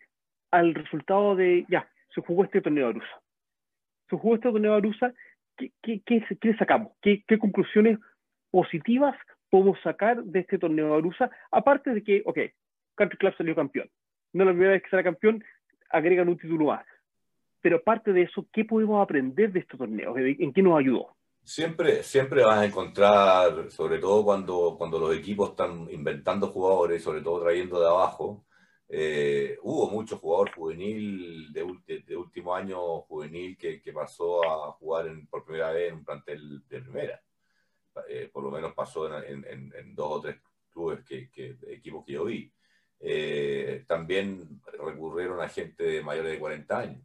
al 0.50 0.74
resultado 0.74 1.36
de, 1.36 1.66
ya, 1.68 1.88
se 2.14 2.20
jugó 2.20 2.44
este 2.44 2.60
torneo 2.60 2.84
de 2.84 2.90
Arusa? 2.90 3.20
Se 4.08 4.16
jugó 4.16 4.34
este 4.34 4.50
torneo 4.50 4.72
de 4.72 4.78
Arusa 4.78 5.14
¿qué, 5.82 6.02
qué, 6.04 6.56
sacamos? 6.58 6.92
¿Qué, 7.02 7.24
conclusiones 7.38 7.98
positivas 8.50 9.16
podemos 9.50 9.78
sacar 9.82 10.22
de 10.22 10.40
este 10.40 10.58
torneo 10.58 10.88
de 10.88 10.94
Arusa? 10.96 11.30
Aparte 11.50 11.92
de 11.94 12.02
que, 12.02 12.22
ok, 12.24 12.38
Country 12.94 13.18
Club 13.18 13.34
salió 13.36 13.54
campeón. 13.54 13.90
No 14.32 14.44
la 14.44 14.52
primera 14.52 14.72
vez 14.72 14.82
que 14.82 14.90
sale 14.90 15.04
campeón, 15.04 15.42
agregan 15.90 16.28
un 16.28 16.38
título 16.38 16.66
más. 16.66 16.84
Pero 17.60 17.76
aparte 17.78 18.12
de 18.12 18.22
eso, 18.22 18.46
¿qué 18.52 18.64
podemos 18.64 19.02
aprender 19.02 19.52
de 19.52 19.60
este 19.60 19.76
torneo? 19.76 20.16
¿En 20.16 20.52
qué 20.52 20.62
nos 20.62 20.78
ayudó? 20.78 21.16
Siempre, 21.42 22.02
siempre 22.02 22.44
vas 22.44 22.58
a 22.58 22.66
encontrar, 22.66 23.70
sobre 23.70 23.98
todo 23.98 24.22
cuando, 24.22 24.76
cuando 24.76 24.98
los 24.98 25.16
equipos 25.16 25.50
están 25.50 25.88
inventando 25.90 26.48
jugadores, 26.48 27.02
sobre 27.02 27.22
todo 27.22 27.42
trayendo 27.42 27.80
de 27.80 27.88
abajo, 27.88 28.44
eh, 28.90 29.58
hubo 29.62 29.90
mucho 29.90 30.16
jugador 30.16 30.50
juvenil 30.54 31.52
de, 31.52 32.16
último 32.16 32.54
año 32.54 33.02
juvenil 33.02 33.56
que, 33.58 33.82
pasó 33.92 34.42
a 34.44 34.72
jugar 34.72 35.06
por 35.28 35.44
primera 35.44 35.72
vez 35.72 35.90
en 35.90 35.98
un 35.98 36.04
plantel 36.04 36.62
de 36.68 36.80
primera. 36.80 37.22
Eh, 38.08 38.30
por 38.32 38.44
lo 38.44 38.50
menos 38.50 38.72
pasó 38.74 39.22
en, 39.22 39.94
dos 39.94 40.10
o 40.10 40.20
tres 40.20 40.36
clubes, 40.72 41.04
que, 41.04 41.28
equipos 41.68 42.04
que 42.06 42.12
yo 42.12 42.24
vi. 42.24 42.50
Eh, 43.00 43.84
también 43.86 44.60
recurrieron 44.72 45.40
a 45.40 45.48
gente 45.48 45.84
de 45.84 46.02
mayores 46.02 46.32
de 46.32 46.38
40 46.38 46.78
años. 46.78 47.02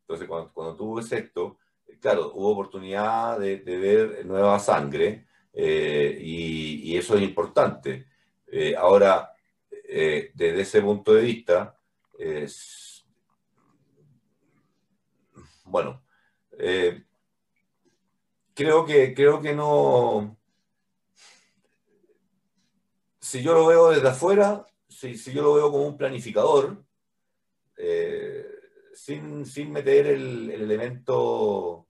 Entonces, 0.00 0.26
cuando, 0.26 0.52
cuando 0.52 0.76
tuvo 0.76 1.00
esto, 1.00 1.58
claro, 2.00 2.32
hubo 2.34 2.52
oportunidad 2.52 3.38
de, 3.38 3.58
ver 3.58 4.24
nueva 4.24 4.58
sangre 4.58 5.26
y, 5.52 6.92
y, 6.92 6.96
eso 6.96 7.16
es 7.16 7.22
importante. 7.22 8.06
ahora, 8.78 9.35
eh, 9.98 10.30
desde 10.34 10.60
ese 10.60 10.82
punto 10.82 11.14
de 11.14 11.22
vista, 11.22 11.78
bueno, 15.64 16.02
eh, 16.58 17.02
creo, 18.52 18.84
que, 18.84 19.14
creo 19.14 19.40
que 19.40 19.54
no, 19.54 20.36
si 23.18 23.42
yo 23.42 23.54
lo 23.54 23.66
veo 23.66 23.90
desde 23.90 24.08
afuera, 24.08 24.66
si, 24.86 25.16
si 25.16 25.32
yo 25.32 25.42
lo 25.42 25.54
veo 25.54 25.70
como 25.70 25.86
un 25.86 25.96
planificador, 25.96 26.84
eh, 27.78 28.46
sin, 28.92 29.46
sin, 29.46 29.72
meter 29.72 30.06
el, 30.08 30.50
elemento 30.50 31.88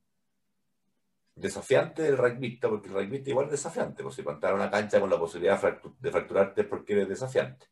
desafiante 1.35 2.03
del 2.03 2.16
rugbyista, 2.16 2.69
porque 2.69 2.88
el 2.88 2.95
rugbyista 2.95 3.31
igual 3.31 3.47
es 3.47 3.53
desafiante, 3.53 4.05
pues 4.05 4.14
si 4.14 4.23
plantar 4.23 4.55
una 4.55 4.71
cancha 4.71 5.01
con 5.01 5.11
la 5.11 5.19
posibilidad 5.19 5.61
de 6.01 6.11
fracturarte 6.12 6.61
es 6.62 6.66
porque 6.69 6.92
eres 6.92 7.09
desafiante. 7.09 7.66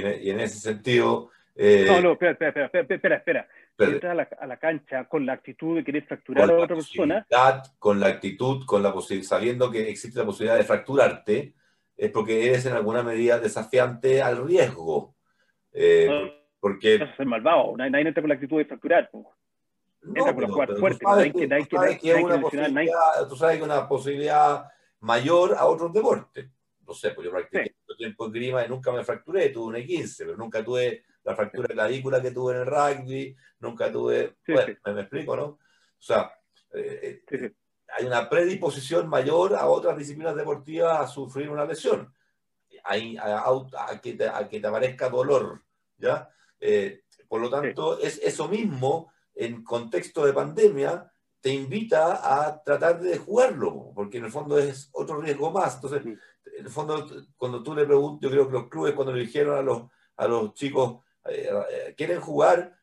E, 0.00 0.20
y 0.22 0.30
en, 0.30 0.40
ese 0.40 0.58
sentido... 0.58 1.30
Eh, 1.54 1.86
no, 1.86 2.00
no, 2.00 2.12
espera, 2.12 2.32
espera, 2.32 2.64
espera, 2.66 2.86
espera, 2.94 3.16
espera. 3.16 3.48
Entras 3.78 4.12
a 4.12 4.14
la, 4.14 4.28
a 4.40 4.46
la, 4.46 4.56
cancha 4.58 5.04
con 5.04 5.24
la 5.24 5.34
actitud 5.34 5.76
de 5.76 5.84
querer 5.84 6.04
fracturar 6.04 6.50
a 6.50 6.54
otra 6.54 6.76
persona. 6.76 7.26
Con 7.78 8.00
la 8.00 8.08
actitud, 8.08 8.64
con 8.66 8.82
la 8.82 8.94
sabiendo 9.22 9.70
que 9.70 9.88
existe 9.88 10.18
la 10.18 10.26
posibilidad 10.26 10.56
de 10.56 10.64
fracturarte, 10.64 11.54
es 11.96 12.10
porque 12.10 12.48
eres 12.48 12.66
en 12.66 12.74
alguna 12.74 13.02
medida 13.02 13.38
desafiante 13.38 14.22
al 14.22 14.46
riesgo. 14.46 15.14
Eh, 15.72 16.08
Porque... 16.60 16.96
Eso 16.96 17.04
es 17.18 17.26
malvado, 17.26 17.76
nadie, 17.76 17.90
nadie 17.90 18.08
entra 18.08 18.22
con 18.22 18.28
la 18.28 18.34
actitud 18.34 18.58
de 18.58 18.64
fracturar. 18.64 19.10
No, 19.12 20.24
pero, 20.24 20.48
pero 20.54 20.74
tú 20.74 20.98
sabes 21.02 21.32
que, 21.32 21.48
tú 21.48 21.76
sabes 21.76 21.98
que 21.98 22.10
es 22.12 22.22
una 22.22 22.40
posibilidad, 22.40 23.28
tú 23.28 23.36
sabes 23.36 23.58
que 23.58 23.64
una 23.64 23.88
posibilidad 23.88 24.68
mayor 25.00 25.54
a 25.58 25.66
otros 25.66 25.92
deportes. 25.92 26.48
No 26.86 26.94
sé, 26.94 27.10
pues 27.10 27.24
yo 27.24 27.30
practiqué 27.30 27.74
sí. 27.88 27.96
tiempo 27.96 28.26
en 28.26 28.32
grima 28.32 28.64
y 28.64 28.68
nunca 28.68 28.92
me 28.92 29.04
fracturé, 29.04 29.48
tuve 29.50 29.66
una 29.66 29.84
15, 29.84 30.24
pero 30.24 30.36
nunca 30.36 30.64
tuve 30.64 31.04
la 31.24 31.34
fractura 31.34 31.68
clavícula 31.68 32.22
que 32.22 32.30
tuve 32.30 32.54
en 32.54 32.60
el 32.60 32.66
rugby, 32.66 33.36
nunca 33.60 33.90
tuve, 33.90 34.36
sí, 34.44 34.52
bueno, 34.52 34.74
sí. 34.84 34.92
Me, 34.92 35.00
explico, 35.00 35.36
¿no? 35.36 35.44
O 35.44 35.58
sea, 35.98 36.32
eh, 36.74 37.22
eh 37.30 37.52
hay 37.88 38.04
una 38.04 38.28
predisposición 38.28 39.08
mayor 39.08 39.54
a 39.54 39.66
otras 39.66 39.96
disciplinas 39.96 40.34
deportivas 40.34 41.00
a 41.00 41.06
sufrir 41.06 41.48
una 41.48 41.64
lesión, 41.64 42.12
a, 42.84 42.94
a, 42.94 43.92
a, 43.92 44.00
que, 44.00 44.14
te, 44.14 44.28
a 44.28 44.48
que, 44.48 44.60
te, 44.60 44.66
aparezca 44.66 45.08
dolor, 45.08 45.62
¿ya? 45.96 46.28
Eh, 46.60 47.02
por 47.28 47.40
lo 47.40 47.50
tanto, 47.50 47.98
es 47.98 48.18
eso 48.18 48.48
mismo 48.48 49.12
en 49.34 49.62
contexto 49.62 50.24
de 50.24 50.32
pandemia 50.32 51.10
te 51.40 51.52
invita 51.52 52.46
a 52.46 52.62
tratar 52.62 53.00
de 53.00 53.18
jugarlo, 53.18 53.92
porque 53.94 54.18
en 54.18 54.24
el 54.24 54.32
fondo 54.32 54.58
es 54.58 54.88
otro 54.92 55.20
riesgo 55.20 55.50
más. 55.50 55.76
Entonces, 55.76 56.02
en 56.58 56.64
el 56.64 56.70
fondo, 56.70 57.06
cuando 57.36 57.62
tú 57.62 57.74
le 57.74 57.84
preguntas, 57.84 58.20
yo 58.22 58.30
creo 58.30 58.46
que 58.46 58.52
los 58.52 58.68
clubes 58.68 58.94
cuando 58.94 59.12
le 59.12 59.20
dijeron 59.20 59.58
a 59.58 59.62
los, 59.62 59.82
a 60.16 60.28
los 60.28 60.54
chicos, 60.54 61.02
eh, 61.28 61.50
eh, 61.70 61.94
¿quieren 61.96 62.20
jugar? 62.20 62.76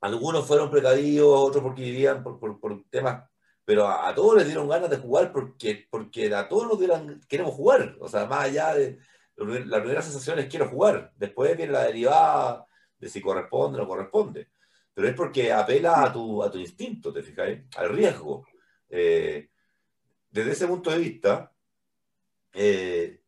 Algunos 0.00 0.46
fueron 0.46 0.70
precavidos, 0.70 1.28
otros 1.28 1.62
porque 1.62 1.82
vivían 1.82 2.22
por, 2.22 2.38
por, 2.38 2.60
por 2.60 2.84
temas, 2.90 3.28
pero 3.64 3.86
a, 3.86 4.14
todos 4.14 4.36
les 4.36 4.46
dieron 4.46 4.68
ganas 4.68 4.90
de 4.90 4.98
jugar 4.98 5.32
porque, 5.32 5.86
porque 5.90 6.34
a 6.34 6.48
todos 6.48 6.68
nos 6.68 6.78
dieron, 6.78 7.20
queremos 7.28 7.54
jugar. 7.54 7.96
O 8.00 8.08
sea, 8.08 8.26
más 8.26 8.44
allá 8.44 8.74
de, 8.74 8.98
la 9.36 9.78
primera 9.80 10.02
sensación 10.02 10.38
es 10.38 10.46
quiero 10.46 10.68
jugar, 10.68 11.12
después 11.16 11.56
viene 11.56 11.72
la 11.72 11.84
derivada 11.84 12.66
de 12.98 13.08
si 13.08 13.20
corresponde 13.20 13.78
o 13.78 13.82
no 13.82 13.88
corresponde 13.88 14.48
pero 14.98 15.10
es 15.10 15.14
porque 15.14 15.52
apela 15.52 16.02
a 16.02 16.12
tu, 16.12 16.42
a 16.42 16.50
tu 16.50 16.58
instinto, 16.58 17.12
¿te 17.12 17.22
fijas? 17.22 17.50
Al 17.76 17.90
riesgo. 17.90 18.44
Eh, 18.88 19.48
desde 20.28 20.50
ese 20.50 20.66
punto 20.66 20.90
de 20.90 20.98
vista, 20.98 21.52
eh, 22.52 23.20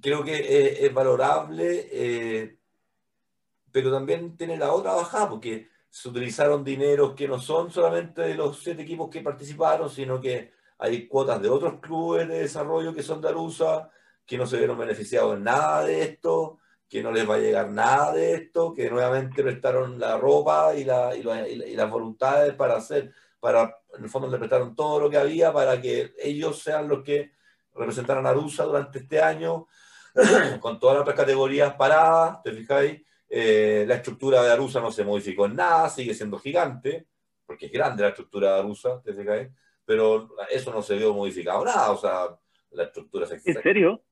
creo 0.00 0.24
que 0.24 0.34
es, 0.34 0.80
es 0.80 0.94
valorable, 0.94 1.88
eh, 1.92 2.58
pero 3.70 3.90
también 3.90 4.36
tiene 4.36 4.56
la 4.56 4.72
otra 4.72 4.94
bajada, 4.94 5.28
porque 5.28 5.68
se 5.88 6.08
utilizaron 6.08 6.64
dineros 6.64 7.14
que 7.14 7.28
no 7.28 7.38
son 7.38 7.70
solamente 7.70 8.22
de 8.22 8.34
los 8.34 8.62
siete 8.62 8.82
equipos 8.82 9.10
que 9.10 9.20
participaron, 9.20 9.90
sino 9.90 10.20
que 10.20 10.52
hay 10.78 11.06
cuotas 11.06 11.40
de 11.40 11.48
otros 11.48 11.80
clubes 11.80 12.28
de 12.28 12.40
desarrollo 12.40 12.94
que 12.94 13.02
son 13.02 13.20
de 13.20 13.28
Arusa, 13.28 13.90
que 14.26 14.38
no 14.38 14.46
se 14.46 14.58
vieron 14.58 14.78
beneficiados 14.78 15.36
en 15.36 15.44
nada 15.44 15.84
de 15.84 16.02
esto 16.02 16.58
que 16.92 17.02
no 17.02 17.10
les 17.10 17.26
va 17.26 17.36
a 17.36 17.38
llegar 17.38 17.70
nada 17.70 18.12
de 18.12 18.34
esto, 18.34 18.74
que 18.74 18.90
nuevamente 18.90 19.42
prestaron 19.42 19.98
la 19.98 20.18
ropa 20.18 20.74
y, 20.74 20.84
la, 20.84 21.16
y, 21.16 21.22
la, 21.22 21.48
y 21.48 21.74
las 21.74 21.90
voluntades 21.90 22.52
para 22.52 22.76
hacer, 22.76 23.14
para, 23.40 23.78
en 23.96 24.04
el 24.04 24.10
fondo 24.10 24.28
le 24.28 24.36
prestaron 24.36 24.76
todo 24.76 25.00
lo 25.00 25.08
que 25.08 25.16
había 25.16 25.54
para 25.54 25.80
que 25.80 26.12
ellos 26.18 26.62
sean 26.62 26.88
los 26.88 27.02
que 27.02 27.32
representaran 27.74 28.26
a 28.26 28.32
Rusa 28.32 28.64
durante 28.64 28.98
este 28.98 29.20
año, 29.20 29.66
con 30.60 30.78
todas 30.78 31.06
las 31.06 31.16
categorías 31.16 31.74
paradas, 31.74 32.42
¿te 32.42 32.52
fijáis? 32.52 33.02
Eh, 33.28 33.84
la 33.88 33.94
estructura 33.94 34.42
de 34.42 34.52
Arusa 34.52 34.80
no 34.80 34.92
se 34.92 35.04
modificó 35.04 35.46
en 35.46 35.56
nada, 35.56 35.88
sigue 35.88 36.14
siendo 36.14 36.38
gigante, 36.38 37.06
porque 37.46 37.66
es 37.66 37.72
grande 37.72 38.02
la 38.02 38.10
estructura 38.10 38.54
de 38.54 38.60
Arusa, 38.60 39.00
¿te 39.02 39.14
fijáis? 39.14 39.48
Pero 39.84 40.36
eso 40.50 40.72
no 40.72 40.82
se 40.82 40.96
vio 40.96 41.14
modificado 41.14 41.64
nada, 41.64 41.90
o 41.90 41.96
sea, 41.96 42.38
la 42.70 42.84
estructura 42.84 43.26
se... 43.26 43.40
¿En 43.44 43.62
serio? 43.62 44.02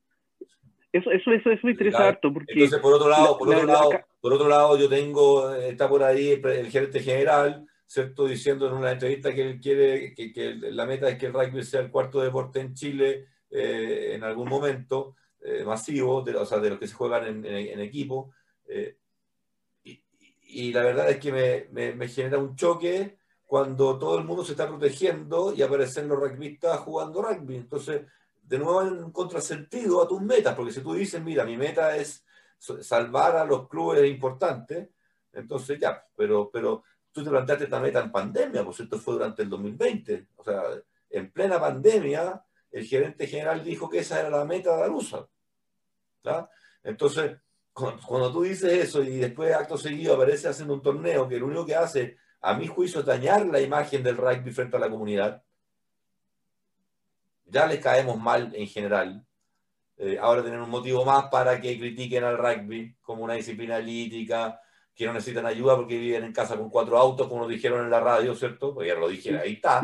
Eso, 0.93 1.11
eso, 1.13 1.31
eso, 1.33 1.51
eso 1.51 1.61
me 1.65 1.73
interesa 1.73 2.09
harto. 2.09 2.33
Porque 2.33 2.53
Entonces, 2.53 2.81
por 2.81 2.95
otro 2.95 3.09
lado, 3.09 3.39
por, 3.39 3.49
la, 3.49 3.57
otro 3.57 3.67
la, 3.67 3.73
lado, 3.75 3.93
la... 3.93 4.07
por 4.21 4.33
otro 4.33 4.49
lado, 4.49 4.79
yo 4.79 4.89
tengo, 4.89 5.55
está 5.55 5.89
por 5.89 6.03
ahí 6.03 6.31
el, 6.31 6.47
el, 6.47 6.71
gerente 6.71 7.01
general, 7.01 7.65
¿cierto? 7.87 8.27
Diciendo 8.27 8.67
en 8.67 8.73
una 8.73 8.91
entrevista 8.91 9.33
que 9.33 9.43
él 9.43 9.61
quiere, 9.61 10.15
que, 10.15 10.33
que 10.33 10.55
la 10.55 10.87
meta 10.87 11.09
es 11.09 11.19
que 11.19 11.27
el 11.27 11.33
rugby 11.33 11.63
sea 11.63 11.81
el 11.81 11.91
cuarto 11.91 12.21
deporte 12.21 12.61
en 12.61 12.75
Chile 12.75 13.29
eh, 13.51 14.13
en 14.15 14.25
algún 14.25 14.49
momento, 14.49 15.17
eh, 15.41 15.65
masivo, 15.65 16.23
de, 16.23 16.37
o 16.37 16.47
sea, 16.47 16.59
los 16.59 16.79
que 16.79 16.87
se 16.87 16.95
juegan 16.95 17.27
en, 17.27 17.45
en, 17.47 17.81
equipo. 17.81 18.33
Eh, 18.67 18.97
y, 19.83 20.73
la 20.73 20.83
verdad 20.83 21.11
es 21.11 21.19
que 21.19 21.69
me, 21.73 22.09
genera 22.09 22.39
un 22.39 22.57
choque 22.57 23.19
cuando 23.47 23.99
todo 23.99 24.19
el 24.19 24.25
mundo 24.25 24.45
se 24.45 24.53
está 24.53 24.69
protegiendo 24.69 25.55
y 25.55 25.63
aparecen 25.63 26.09
los 26.09 26.19
rugbyistas 26.19 26.81
jugando 26.81 27.23
rugby. 27.23 27.57
Entonces, 27.57 28.03
de 28.43 28.59
nuevo 28.59 28.83
en 28.83 29.11
contrasentido 29.11 30.03
a 30.03 30.09
tus 30.09 30.21
metas, 30.21 30.55
porque 30.55 30.73
si 30.73 30.81
tú 30.81 30.95
dices, 30.95 31.23
mira, 31.23 31.45
mi 31.45 31.57
meta 31.57 31.97
es 31.97 32.25
salvar 32.59 33.37
a 33.37 33.45
los 33.45 33.69
clubes 33.69 34.09
importantes, 34.09 34.89
entonces 35.33 35.79
ya, 35.81 36.05
pero, 36.15 36.51
pero 36.53 36.83
tú 37.13 37.25
te 37.25 37.31
planteaste 37.31 37.65
esta 37.65 37.81
meta 37.81 38.01
en 38.01 38.13
pandemia, 38.13 38.65
pues 38.65 38.81
esto 38.81 38.99
fue 38.99 39.15
durante 39.15 39.43
el 39.43 39.49
2020, 39.49 40.29
o 40.37 40.45
sea, 40.45 40.63
en 41.09 41.31
plena 41.33 41.59
pandemia, 41.59 42.45
el 42.71 42.87
gerente 42.87 43.27
general 43.27 43.65
dijo 43.65 43.89
que 43.89 43.99
esa 43.99 44.21
era 44.21 44.31
la 44.31 44.45
meta 44.45 44.75
de 44.75 44.81
la 44.83 44.87
LUSA. 44.89 45.29
Entonces, 46.83 47.39
cuando 47.73 48.33
tú 48.33 48.43
dices 48.43 48.73
eso 48.73 49.03
y 49.03 49.19
después 49.19 49.55
acto 49.55 49.77
seguido 49.77 50.15
aparece 50.15 50.49
haciendo 50.49 50.75
un 50.75 50.83
torneo 50.83 51.29
que 51.29 51.39
lo 51.39 51.47
único 51.47 51.67
que 51.67 51.75
hace, 51.75 52.17
a 52.41 52.55
mi 52.55 52.67
juicio, 52.67 53.01
es 53.01 53.07
dañar 53.07 53.47
la 53.47 53.61
imagen 53.61 54.03
del 54.03 54.17
rugby 54.17 54.51
frente 54.53 54.77
a 54.77 54.81
la 54.81 54.91
comunidad, 54.91 55.43
ya 57.45 57.67
les 57.67 57.81
caemos 57.81 58.19
mal 58.19 58.55
en 58.55 58.67
general. 58.67 59.25
Eh, 59.97 60.19
ahora 60.19 60.43
tienen 60.43 60.61
un 60.61 60.71
motivo 60.71 61.05
más 61.05 61.27
para 61.27 61.61
que 61.61 61.79
critiquen 61.79 62.25
al 62.25 62.39
rugby 62.39 62.97
como 63.03 63.25
una 63.25 63.35
disciplina 63.35 63.79
lítica, 63.79 64.61
que 64.95 65.07
no 65.07 65.13
necesitan 65.13 65.47
ayuda 65.47 65.77
porque 65.77 65.99
viven 65.99 66.25
en 66.25 66.33
casa 66.33 66.57
con 66.57 66.71
cuatro 66.71 66.99
autos, 66.99 67.27
como 67.27 67.43
nos 67.43 67.51
dijeron 67.51 67.85
en 67.85 67.91
la 67.91 68.01
radio, 68.01 68.35
¿cierto? 68.35 68.75
Pues 68.75 68.89
ya 68.89 68.95
lo 68.95 69.09
dije, 69.09 69.39
ahí 69.39 69.55
está. 69.55 69.83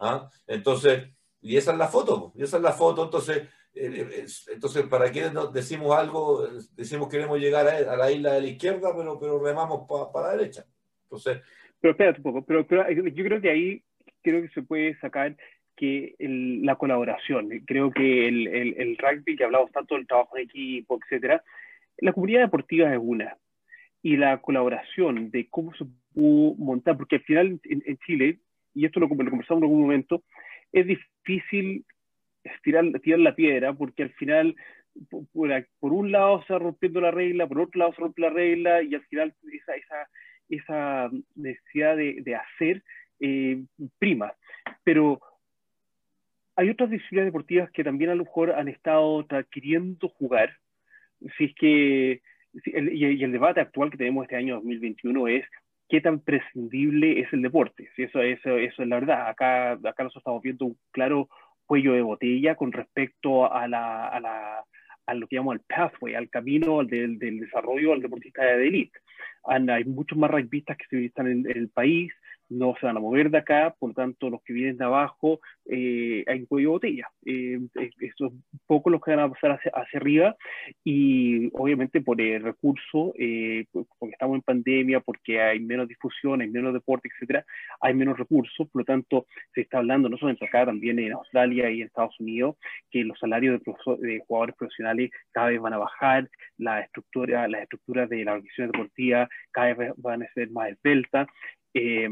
¿Ah? 0.00 0.28
Entonces, 0.46 1.08
y 1.40 1.56
esa 1.56 1.72
es 1.72 1.78
la 1.78 1.88
foto, 1.88 2.32
y 2.34 2.42
esa 2.42 2.56
es 2.56 2.62
la 2.62 2.72
foto, 2.72 3.04
entonces, 3.04 3.48
eh, 3.74 4.26
entonces 4.52 4.86
¿para 4.86 5.10
qué 5.12 5.30
decimos 5.52 5.96
algo? 5.96 6.46
Decimos 6.76 7.08
que 7.08 7.16
queremos 7.16 7.38
llegar 7.38 7.66
a, 7.68 7.96
la 7.96 8.10
isla 8.10 8.32
de 8.32 8.40
la 8.40 8.46
izquierda, 8.48 8.94
pero, 8.96 9.18
pero 9.18 9.42
remamos 9.42 9.86
para 9.88 10.10
pa 10.10 10.22
la 10.22 10.36
derecha. 10.36 10.64
Entonces... 11.04 11.42
Pero 11.80 11.92
espérate 11.92 12.18
un 12.20 12.22
poco, 12.24 12.44
pero, 12.44 12.66
pero 12.66 12.90
yo 12.90 13.24
creo 13.24 13.40
que 13.40 13.50
ahí 13.50 13.82
creo 14.22 14.42
que 14.42 14.48
se 14.48 14.62
puede 14.62 14.98
sacar 14.98 15.36
que 15.76 16.16
el, 16.18 16.64
la 16.64 16.76
colaboración. 16.76 17.50
Creo 17.66 17.92
que 17.92 18.26
el, 18.26 18.48
el, 18.48 18.74
el, 18.78 18.98
rugby, 18.98 19.36
que 19.36 19.44
hablamos 19.44 19.70
tanto 19.70 19.94
del 19.94 20.06
trabajo 20.06 20.36
en 20.36 20.44
equipo, 20.44 20.98
etcétera, 21.00 21.44
la 21.98 22.12
comunidad 22.12 22.40
deportiva 22.40 22.92
es 22.92 22.98
una. 23.00 23.36
Y 24.02 24.16
la 24.16 24.40
colaboración 24.40 25.30
de 25.30 25.48
cómo 25.48 25.74
se 25.74 25.84
pudo 26.14 26.54
montar, 26.56 26.96
porque 26.96 27.16
al 27.16 27.22
final 27.22 27.60
en, 27.64 27.82
en 27.86 27.98
Chile, 27.98 28.38
y 28.74 28.86
esto 28.86 29.00
lo, 29.00 29.06
lo, 29.06 29.30
conversamos 29.30 29.62
en 29.62 29.64
algún 29.64 29.82
momento, 29.82 30.22
es 30.76 30.86
difícil 30.86 31.84
tirar, 32.62 32.84
tirar 33.00 33.20
la 33.20 33.34
piedra, 33.34 33.72
porque 33.72 34.02
al 34.02 34.10
final, 34.10 34.54
por, 35.10 35.92
un 35.92 36.12
lado 36.12 36.44
se 36.46 36.52
va 36.52 36.58
rompiendo 36.58 37.00
la 37.00 37.10
regla, 37.10 37.46
por 37.46 37.60
otro 37.60 37.78
lado 37.78 37.94
se 37.94 38.00
rompe 38.02 38.20
la 38.20 38.30
regla, 38.30 38.82
y 38.82 38.94
al 38.94 39.02
final 39.06 39.34
esa, 39.52 39.74
esa, 39.74 40.08
esa 40.50 41.10
necesidad 41.34 41.96
de, 41.96 42.20
de 42.22 42.34
hacer 42.34 42.82
eh, 43.20 43.62
prima. 43.98 44.34
Pero 44.84 45.20
hay 46.56 46.68
otras 46.68 46.90
disciplinas 46.90 47.26
deportivas 47.26 47.70
que 47.70 47.84
también 47.84 48.10
a 48.10 48.14
lo 48.14 48.24
mejor 48.24 48.52
han 48.52 48.68
estado 48.68 49.26
queriendo 49.50 50.08
jugar. 50.10 50.58
Si 51.38 51.44
es 51.44 51.54
que, 51.54 52.20
y 52.52 53.24
el 53.24 53.32
debate 53.32 53.60
actual 53.60 53.90
que 53.90 53.96
tenemos 53.96 54.24
este 54.24 54.36
año 54.36 54.56
2021 54.56 55.28
es 55.28 55.46
qué 55.88 56.00
tan 56.00 56.20
prescindible 56.20 57.20
es 57.20 57.32
el 57.32 57.42
deporte. 57.42 57.88
Si 57.94 58.04
eso, 58.04 58.20
eso, 58.20 58.56
eso 58.56 58.82
es 58.82 58.88
la 58.88 58.96
verdad. 58.96 59.28
Acá, 59.28 59.72
acá 59.72 60.02
nosotros 60.02 60.22
estamos 60.22 60.42
viendo 60.42 60.66
un 60.66 60.78
claro 60.90 61.28
cuello 61.66 61.92
de 61.92 62.02
botella 62.02 62.54
con 62.54 62.72
respecto 62.72 63.52
a, 63.52 63.66
la, 63.68 64.08
a, 64.08 64.20
la, 64.20 64.64
a 65.06 65.14
lo 65.14 65.26
que 65.26 65.36
llamamos 65.36 65.56
el 65.56 65.62
pathway, 65.68 66.14
al 66.14 66.30
camino 66.30 66.84
del, 66.84 67.18
del 67.18 67.40
desarrollo 67.40 67.90
del 67.90 68.02
deportista 68.02 68.44
de 68.44 68.66
élite. 68.66 68.98
Hay 69.44 69.84
muchos 69.84 70.18
más 70.18 70.30
rugbyistas 70.30 70.76
que 70.76 70.86
se 70.88 71.04
están 71.04 71.28
en, 71.28 71.48
en 71.48 71.56
el 71.56 71.68
país, 71.68 72.12
no 72.48 72.74
se 72.80 72.86
van 72.86 72.96
a 72.96 73.00
mover 73.00 73.30
de 73.30 73.38
acá, 73.38 73.74
por 73.78 73.90
lo 73.90 73.94
tanto 73.94 74.30
los 74.30 74.42
que 74.42 74.52
vienen 74.52 74.76
de 74.76 74.84
abajo 74.84 75.40
eh, 75.66 76.24
hay 76.26 76.40
un 76.40 76.46
cuello 76.46 76.68
de 76.68 76.72
botella. 76.72 77.08
Eh, 77.24 77.58
estos 78.00 78.32
poco 78.66 78.90
los 78.90 79.00
que 79.00 79.10
van 79.12 79.20
a 79.20 79.30
pasar 79.30 79.52
hacia, 79.52 79.72
arriba 79.98 80.36
y 80.84 81.48
obviamente 81.54 82.00
por 82.00 82.20
el 82.20 82.42
recurso, 82.42 83.12
eh, 83.18 83.66
porque 83.72 84.12
estamos 84.12 84.36
en 84.36 84.42
pandemia, 84.42 85.00
porque 85.00 85.40
hay 85.40 85.60
menos 85.60 85.88
difusión, 85.88 86.40
hay 86.40 86.48
menos 86.48 86.72
deporte, 86.72 87.08
etcétera, 87.12 87.44
hay 87.80 87.94
menos 87.94 88.18
recursos, 88.18 88.68
por 88.68 88.82
lo 88.82 88.84
tanto 88.84 89.26
se 89.54 89.62
está 89.62 89.78
hablando 89.78 90.08
no 90.08 90.16
solamente 90.16 90.46
acá, 90.46 90.66
también 90.66 90.98
en 90.98 91.12
Australia 91.12 91.70
y 91.70 91.80
en 91.80 91.86
Estados 91.86 92.18
Unidos, 92.20 92.56
que 92.90 93.04
los 93.04 93.18
salarios 93.18 93.60
de, 93.60 94.06
de 94.06 94.22
jugadores 94.26 94.56
profesionales 94.56 95.10
cada 95.32 95.48
vez 95.48 95.60
van 95.60 95.72
a 95.72 95.78
bajar, 95.78 96.28
la 96.58 96.80
estructura, 96.80 97.48
las 97.48 97.62
estructuras 97.62 98.08
de 98.08 98.24
la 98.24 98.32
organización 98.32 98.70
deportiva 98.70 99.28
cada 99.50 99.74
vez 99.74 99.92
van 99.96 100.22
a 100.22 100.32
ser 100.32 100.50
más 100.50 100.70
esbeltas, 100.70 101.28
eh, 101.76 102.08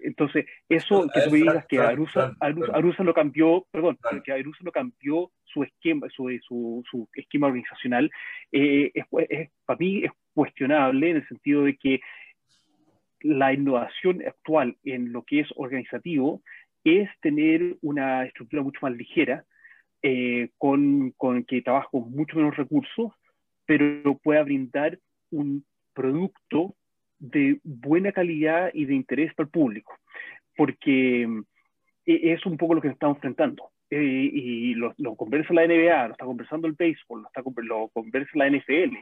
entonces, 0.00 0.44
eso 0.68 1.08
que 1.12 1.22
tú 1.22 1.30
me 1.30 1.38
digas 1.38 1.64
que 1.66 1.78
Arusa, 1.78 2.36
Arusa, 2.38 2.72
Arusa 2.74 3.04
lo 3.04 3.14
cambió, 3.14 3.66
perdón, 3.70 3.98
que 4.22 4.32
Arusa 4.32 4.58
lo 4.62 4.70
cambió 4.70 5.32
su 5.44 5.62
esquema, 5.62 6.08
su, 6.10 6.28
su, 6.46 6.84
su 6.90 7.08
esquema 7.14 7.46
organizacional, 7.46 8.10
eh, 8.52 8.90
es, 8.92 9.04
es, 9.30 9.50
para 9.64 9.78
mí 9.78 10.04
es 10.04 10.10
cuestionable 10.34 11.10
en 11.10 11.16
el 11.16 11.28
sentido 11.28 11.62
de 11.64 11.76
que 11.76 12.00
la 13.20 13.54
innovación 13.54 14.20
actual 14.26 14.76
en 14.84 15.10
lo 15.10 15.22
que 15.22 15.40
es 15.40 15.48
organizativo 15.56 16.42
es 16.84 17.08
tener 17.22 17.78
una 17.80 18.26
estructura 18.26 18.62
mucho 18.62 18.80
más 18.82 18.92
ligera, 18.92 19.46
eh, 20.02 20.50
con, 20.58 21.12
con, 21.12 21.44
que 21.44 21.62
trabaja 21.62 21.88
con 21.90 22.10
mucho 22.10 22.36
menos 22.36 22.54
recursos, 22.58 23.12
pero 23.64 24.18
pueda 24.18 24.42
brindar 24.42 24.98
un 25.30 25.64
producto 25.94 26.76
de 27.18 27.58
buena 27.62 28.12
calidad 28.12 28.70
y 28.74 28.84
de 28.84 28.94
interés 28.94 29.34
para 29.34 29.46
el 29.46 29.50
público, 29.50 29.94
porque 30.56 31.22
eh, 32.06 32.32
es 32.32 32.44
un 32.46 32.56
poco 32.56 32.74
lo 32.74 32.80
que 32.80 32.88
nos 32.88 32.96
estamos 32.96 33.16
enfrentando. 33.16 33.70
Eh, 33.90 34.30
y 34.32 34.74
lo, 34.74 34.94
conversa 35.16 35.54
la 35.54 35.66
NBA, 35.66 36.08
lo 36.08 36.12
está 36.12 36.24
conversando 36.24 36.66
el 36.66 36.72
béisbol, 36.72 37.22
lo, 37.22 37.28
está, 37.28 37.42
lo 37.62 37.88
conversa 37.88 38.30
la 38.34 38.50
NFL. 38.50 38.96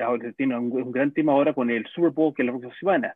Ahora, 0.00 0.32
tiene 0.32 0.56
un, 0.56 0.92
gran 0.92 1.12
tema 1.12 1.32
ahora 1.32 1.52
con 1.52 1.70
el 1.70 1.84
Super 1.86 2.10
Bowl, 2.10 2.32
que 2.34 2.42
es 2.42 2.46
la 2.46 2.52
próxima 2.52 2.74
semana. 2.78 3.14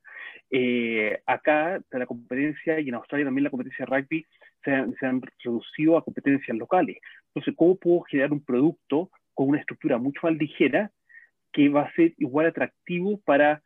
Eh, 0.51 1.21
acá, 1.27 1.81
la 1.91 2.07
competencia, 2.07 2.81
y 2.81 2.89
en 2.89 2.95
Australia 2.95 3.27
también 3.27 3.45
la 3.45 3.51
competencia 3.51 3.87
de 3.87 3.97
rugby, 3.97 4.27
se 4.65 4.73
han, 4.73 4.95
se 4.95 5.07
han, 5.07 5.23
reducido 5.45 5.97
a 5.97 6.05
competencias 6.05 6.57
locales. 6.57 6.97
Entonces, 7.29 7.55
¿cómo 7.57 7.77
puedo 7.77 8.01
generar 8.03 8.33
un 8.33 8.45
producto 8.45 9.11
con 9.35 9.49
una 9.49 9.61
estructura 9.61 9.99
mucho 9.99 10.21
más 10.25 10.37
ligera 10.37 10.91
que 11.53 11.69
va 11.69 11.83
a 11.83 11.93
ser 11.93 12.15
igual 12.19 12.47
atractivo 12.47 13.21
para... 13.25 13.63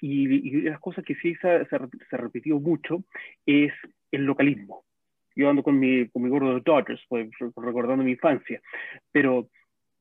Y, 0.00 0.48
y 0.48 0.62
las 0.62 0.80
cosas 0.80 1.04
que 1.04 1.14
sí 1.16 1.34
se, 1.36 1.64
se, 1.66 1.68
se 1.68 2.16
ha 2.16 2.18
repetido 2.18 2.58
mucho 2.58 3.04
es 3.46 3.72
el 4.10 4.24
localismo 4.24 4.84
yo 5.36 5.48
ando 5.48 5.62
con 5.62 5.78
mi, 5.78 6.08
con 6.08 6.22
mi 6.22 6.28
gorro 6.28 6.54
de 6.54 6.60
Dodgers, 6.60 7.00
pues, 7.08 7.28
recordando 7.56 8.04
mi 8.04 8.12
infancia, 8.12 8.60
pero 9.12 9.48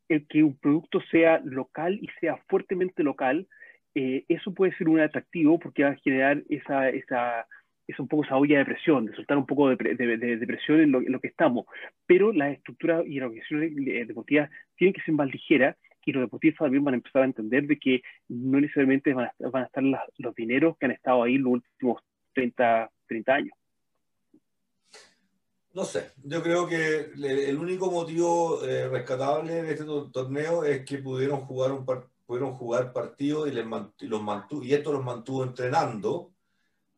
el 0.08 0.28
que 0.28 0.44
un 0.44 0.58
producto 0.58 1.02
sea 1.12 1.40
local 1.44 2.00
y 2.02 2.08
sea 2.20 2.38
fuertemente 2.48 3.04
local, 3.04 3.48
eh, 3.96 4.26
eso 4.28 4.54
puede 4.54 4.76
ser 4.76 4.90
un 4.90 5.00
atractivo 5.00 5.60
porque 5.60 5.84
va 5.84 5.90
a 5.92 5.96
generar 5.98 6.44
esa, 6.50 6.90
esa, 6.90 7.48
es 7.88 8.00
un 8.00 8.08
poco 8.08 8.24
esa 8.24 8.38
olla 8.38 8.60
de 8.60 8.66
presión, 8.66 9.06
de 9.06 9.16
soltar 9.16 9.38
un 9.38 9.46
poco 9.46 9.70
de, 9.70 9.76
de, 9.76 10.18
de, 10.18 10.48
presión 10.48 10.80
en 10.82 10.92
lo, 10.92 11.00
en 11.00 11.12
lo, 11.12 11.20
que 11.20 11.28
estamos. 11.28 11.66
Pero 12.06 12.34
las 12.34 12.54
estructuras 12.54 13.06
y 13.06 13.20
las 13.20 13.28
organizaciones 13.28 13.72
eh, 13.88 14.06
deportivas 14.06 14.50
tienen 14.76 14.94
que 14.94 15.02
ser 15.02 15.14
más 15.14 15.32
ligeras 15.32 15.76
y 16.10 16.14
los 16.14 16.24
deportistas 16.24 16.66
también 16.66 16.84
van 16.84 16.96
a 16.96 16.98
empezar 16.98 17.22
a 17.22 17.26
entender 17.26 17.68
de 17.68 17.80
que 17.80 18.02
no 18.28 18.60
necesariamente 18.60 19.14
van 19.14 19.28
a, 19.28 19.64
estar 19.64 19.84
los 20.18 20.36
dineros 20.36 20.78
que 20.78 20.88
han 20.88 20.92
estado 20.92 21.24
ahí 21.24 21.38
los 21.38 21.54
últimos 21.54 22.02
30, 22.34 22.92
30 23.08 23.34
años. 23.34 23.54
No 25.74 25.86
sé, 25.86 26.12
yo 26.24 26.42
creo 26.42 26.68
que 26.68 27.12
el 27.16 27.58
único 27.58 27.92
motivo 27.92 28.66
eh, 28.66 28.90
rescatable 28.90 29.62
de 29.62 29.72
este 29.72 29.86
torneo 30.12 30.64
es 30.64 30.84
que 30.84 30.98
pudieron 30.98 31.42
jugar, 31.42 31.72
pudieron 32.26 32.54
jugar 32.54 32.92
partidos 32.92 33.48
y, 33.48 33.52
les 33.52 33.66
los 34.02 34.22
mantuvo, 34.22 34.64
y 34.64 34.74
esto 34.74 34.92
los 34.92 35.06
mantuvo 35.06 35.44
entrenando 35.44 36.32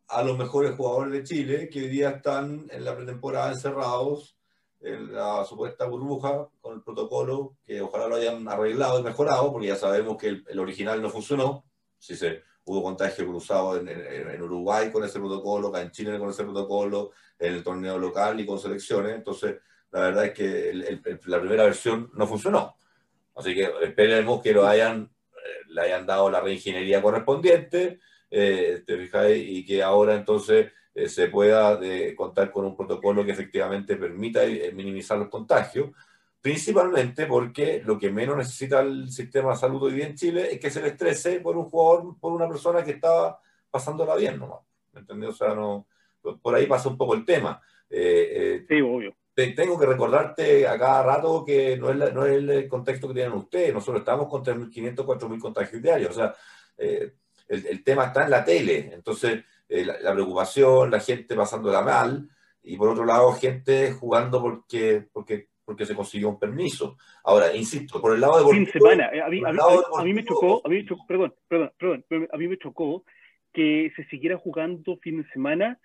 a 0.08 0.24
los 0.24 0.38
mejores 0.38 0.72
jugadores 0.76 1.14
de 1.14 1.24
Chile 1.24 1.70
que 1.70 1.84
hoy 1.84 1.90
día 1.90 2.12
están 2.12 2.68
en 2.70 2.86
la 2.86 2.96
pretemporada 2.96 3.52
encerrados 3.52 4.36
en 4.36 4.41
la 4.82 5.46
supuesta 5.46 5.86
burbuja 5.86 6.48
con 6.60 6.76
el 6.76 6.82
protocolo 6.82 7.58
que 7.64 7.82
ojalá 7.82 8.08
lo 8.08 8.16
hayan 8.16 8.48
arreglado 8.48 9.00
y 9.00 9.04
mejorado 9.04 9.52
porque 9.52 9.68
ya 9.68 9.76
sabemos 9.76 10.18
que 10.18 10.28
el, 10.28 10.46
el 10.48 10.60
original 10.60 11.02
no 11.02 11.10
funcionó. 11.10 11.66
Si 12.00 12.16
se, 12.16 12.42
hubo 12.66 12.84
contagio 12.84 13.26
cruzado 13.28 13.78
en, 13.78 13.88
en, 13.88 14.42
Uruguay 14.42 14.92
con 14.92 15.04
ese 15.04 15.20
protocolo, 15.20 15.70
acá 15.70 15.82
en 15.82 15.92
Chile 15.92 16.18
con 16.20 16.30
ese 16.30 16.44
protocolo, 16.44 17.12
en 17.40 17.56
el 17.56 17.64
torneo 17.64 17.98
local 17.98 18.40
y 18.40 18.46
con 18.46 18.60
selecciones. 18.60 19.16
Entonces, 19.16 19.58
la 19.92 20.02
verdad 20.02 20.26
es 20.26 20.34
que 20.34 21.20
la 21.26 21.40
primera 21.40 21.64
versión 21.64 22.12
no 22.14 22.28
funcionó. 22.28 22.76
Así 23.36 23.54
que 23.54 23.70
esperemos 23.82 24.42
que 24.42 24.54
lo 24.54 24.68
hayan, 24.68 25.12
eh, 25.32 25.66
le 25.70 25.82
hayan 25.82 26.06
dado 26.06 26.30
la 26.30 26.42
reingeniería 26.42 27.02
correspondiente, 27.02 28.00
eh, 28.30 28.84
y 29.36 29.66
que 29.66 29.84
ahora 29.84 30.16
entonces 30.16 30.72
eh, 30.94 31.08
se 31.08 31.28
pueda 31.28 31.80
contar 32.16 32.52
con 32.52 32.66
un 32.66 32.76
protocolo 32.76 33.26
que 33.26 33.32
efectivamente 33.32 33.96
permita 33.96 34.42
minimizar 34.74 35.18
los 35.18 35.30
contagios 35.30 35.90
principalmente 36.42 37.28
porque 37.28 37.82
lo 37.86 37.98
que 37.98 38.10
menos 38.10 38.36
necesita 38.36 38.82
el 38.82 39.12
sistema 39.12 39.52
de 39.52 39.58
salud 39.58 39.84
hoy 39.84 39.94
día 39.94 40.08
en 40.08 40.16
Chile 40.16 40.50
es 40.52 40.60
que 40.60 40.72
se 40.72 40.82
le 40.82 40.90
estrese 40.90 41.40
por 41.40 41.56
un 41.56 41.66
jugador, 41.66 42.20
por 42.20 42.34
una 42.34 42.48
persona 42.48 42.84
que 42.84 42.92
estaba 42.92 43.40
pasándola 43.70 44.16
bien 44.16 44.40
nomás. 44.40 44.62
¿Me 44.92 45.02
entiendes? 45.02 45.30
O 45.30 45.34
sea, 45.34 45.54
no, 45.54 45.86
por 46.42 46.56
ahí 46.56 46.66
pasa 46.66 46.90
un 46.90 46.98
poco 46.98 47.14
el 47.14 47.24
tema. 47.24 47.62
Eh, 47.90 48.32
eh, 48.32 48.66
sí, 48.68 48.82
obvio. 48.82 49.16
tengo 49.34 49.80
que 49.80 49.86
recordarte 49.86 50.68
a 50.68 50.78
cada 50.78 51.04
rato 51.04 51.46
que 51.46 51.78
no 51.78 51.92
es, 51.92 52.14
no 52.14 52.26
es 52.26 52.38
el 52.38 52.68
contexto 52.68 53.08
que 53.08 53.14
tienen 53.14 53.34
ustedes. 53.34 53.74
Nosotros 53.74 54.02
estamos 54.02 54.28
con 54.28 54.44
3.500, 54.44 54.96
4.000 54.96 55.40
contagios 55.40 55.82
diarios. 55.82 56.10
O 56.10 56.14
sea, 56.14 56.34
eh, 56.78 57.14
el, 57.48 57.68
el, 57.68 57.84
tema 57.84 58.06
está 58.06 58.24
en 58.24 58.32
la 58.32 58.44
tele. 58.44 58.92
Entonces, 58.94 59.44
la, 59.72 60.00
la, 60.00 60.14
preocupación, 60.14 60.92
la 60.92 61.00
gente 61.00 61.36
pasándola 61.36 61.82
mal. 61.82 62.30
Y 62.64 62.78
por 62.78 62.90
otro 62.90 63.06
lado, 63.06 63.32
gente 63.34 63.92
jugando 63.94 64.42
porque, 64.42 65.08
porque 65.12 65.52
porque 65.72 65.86
se 65.86 65.96
consiguió 65.96 66.30
un 66.30 66.40
permiso. 66.40 66.98
Ahora, 67.24 67.56
insisto, 67.56 68.02
por 68.02 68.14
el 68.14 68.22
lado 68.22 68.46
de... 68.46 68.54
Fin 68.54 68.68
semana. 68.72 69.08
A 69.08 69.30
mí, 69.30 69.42
a, 69.46 69.52
mí, 69.54 69.60
a 70.00 70.04
mí, 70.04 70.14
me 70.14 70.26
chocó, 70.26 70.62
a 70.66 70.70
mí 70.70 70.76
me 70.76 70.86
chocó, 70.86 71.08
perdón, 71.08 71.34
perdón, 71.48 71.72
perdón, 71.80 72.28
a 72.32 72.38
mí 72.38 72.48
me 72.48 72.58
chocó 72.58 73.06
que 73.54 73.92
se 73.96 74.04
siguiera 74.06 74.38
jugando 74.38 74.98
fin 74.98 75.22
de 75.22 75.30
semana 75.32 75.80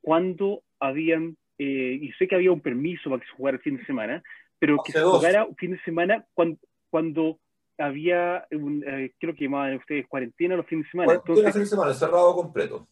cuando 0.00 0.62
habían, 0.80 1.36
eh, 1.58 1.98
y 2.00 2.12
sé 2.12 2.28
que 2.28 2.34
había 2.34 2.52
un 2.52 2.60
permiso 2.60 3.10
para 3.10 3.20
que 3.20 3.26
se 3.26 3.36
jugara 3.36 3.56
el 3.56 3.62
fin 3.62 3.76
de 3.76 3.84
semana, 3.84 4.22
pero 4.58 4.78
que 4.84 4.92
se 4.92 5.02
jugara 5.02 5.46
fin 5.58 5.72
de 5.72 5.82
semana 5.82 6.24
cuando, 6.34 6.58
cuando 6.90 7.38
había, 7.78 8.46
un, 8.52 8.84
eh, 8.86 9.12
creo 9.18 9.34
que 9.34 9.44
llamaban 9.44 9.76
ustedes 9.76 10.06
cuarentena 10.06 10.56
los 10.56 10.66
fines 10.66 10.84
de 10.86 10.90
semana. 10.90 11.14
Entonces, 11.14 11.52
fin 11.52 11.62
de 11.62 11.66
semana, 11.66 11.94
cerrado 11.94 12.34
completo. 12.34 12.86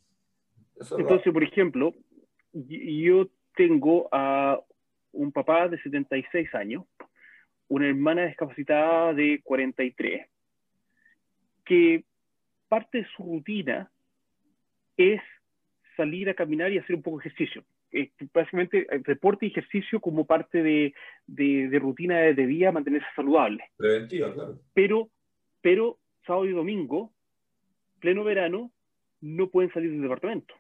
Entonces, 0.99 1.33
por 1.33 1.43
ejemplo, 1.43 1.95
yo 2.53 3.29
tengo 3.55 4.09
a 4.13 4.59
un 5.13 5.33
papá 5.33 5.69
de 5.69 5.81
76 5.83 6.55
años, 6.55 6.85
una 7.69 7.89
hermana 7.89 8.27
discapacitada 8.27 9.13
de 9.13 9.41
43, 9.45 10.27
que 11.65 12.05
parte 12.69 12.99
de 12.99 13.07
su 13.17 13.23
rutina 13.23 13.91
es 14.97 15.21
salir 15.97 16.31
a 16.31 16.35
caminar 16.35 16.73
y 16.73 16.79
hacer 16.79 16.97
un 16.97 17.03
poco 17.03 17.19
de 17.19 17.29
ejercicio. 17.29 17.65
Eh, 17.93 18.11
básicamente, 18.33 18.87
deporte 19.07 19.47
y 19.47 19.51
ejercicio 19.51 20.01
como 20.01 20.25
parte 20.25 20.63
de, 20.63 20.95
de, 21.27 21.79
rutina 21.81 22.19
de, 22.19 22.35
de, 22.35 22.47
día, 22.47 22.73
mantenerse 22.73 23.09
saludable. 23.17 23.65
Preventiva, 23.77 24.33
claro. 24.33 24.61
Pero, 24.75 25.09
pero 25.61 25.99
sábado 26.25 26.47
y 26.47 26.53
domingo, 26.53 27.13
pleno 27.99 28.25
verano, 28.25 28.71
no 29.21 29.49
pueden 29.49 29.73
salir 29.73 29.91
del 29.91 30.03
departamento. 30.03 30.55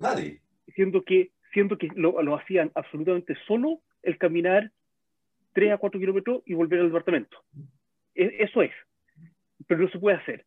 Nadie. 0.00 0.40
Siendo 0.74 1.02
que 1.04 1.30
siendo 1.52 1.78
que 1.78 1.88
lo, 1.94 2.22
lo, 2.22 2.36
hacían 2.36 2.70
absolutamente 2.74 3.34
solo 3.46 3.80
el 4.02 4.18
caminar 4.18 4.70
3 5.52 5.72
a 5.72 5.78
4 5.78 6.00
kilómetros 6.00 6.42
y 6.46 6.54
volver 6.54 6.80
al 6.80 6.86
departamento. 6.86 7.42
E, 8.14 8.36
eso 8.40 8.62
es, 8.62 8.72
pero 9.66 9.80
no 9.80 9.88
se 9.90 9.98
puede 9.98 10.16
hacer. 10.16 10.44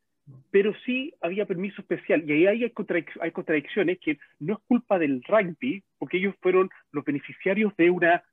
Pero 0.51 0.73
sí 0.85 1.13
había 1.19 1.45
permiso 1.45 1.81
especial 1.81 2.23
y 2.29 2.47
ahí 2.47 2.63
hay, 2.63 2.69
contradic 2.69 3.11
hay 3.19 3.31
contradicciones 3.31 3.99
que 3.99 4.17
no 4.39 4.53
es 4.53 4.59
culpa 4.67 4.97
del 4.97 5.21
rugby, 5.23 5.83
porque 5.97 6.17
ellos 6.17 6.35
fueron 6.41 6.69
los 6.91 7.03
beneficiarios 7.03 7.75
de 7.75 7.89
una 7.89 8.23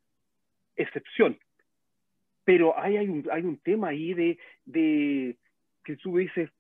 excepción. 0.77 1.37
Pero 2.45 2.79
hay, 2.79 2.97
hay, 2.97 3.09
un, 3.09 3.29
hay 3.33 3.43
un 3.43 3.59
tema 3.59 3.89
ahí 3.89 4.15
de, 4.15 4.39
de 4.65 5.37
que 5.85 5.97
tú 5.97 6.17
dices, 6.19 6.51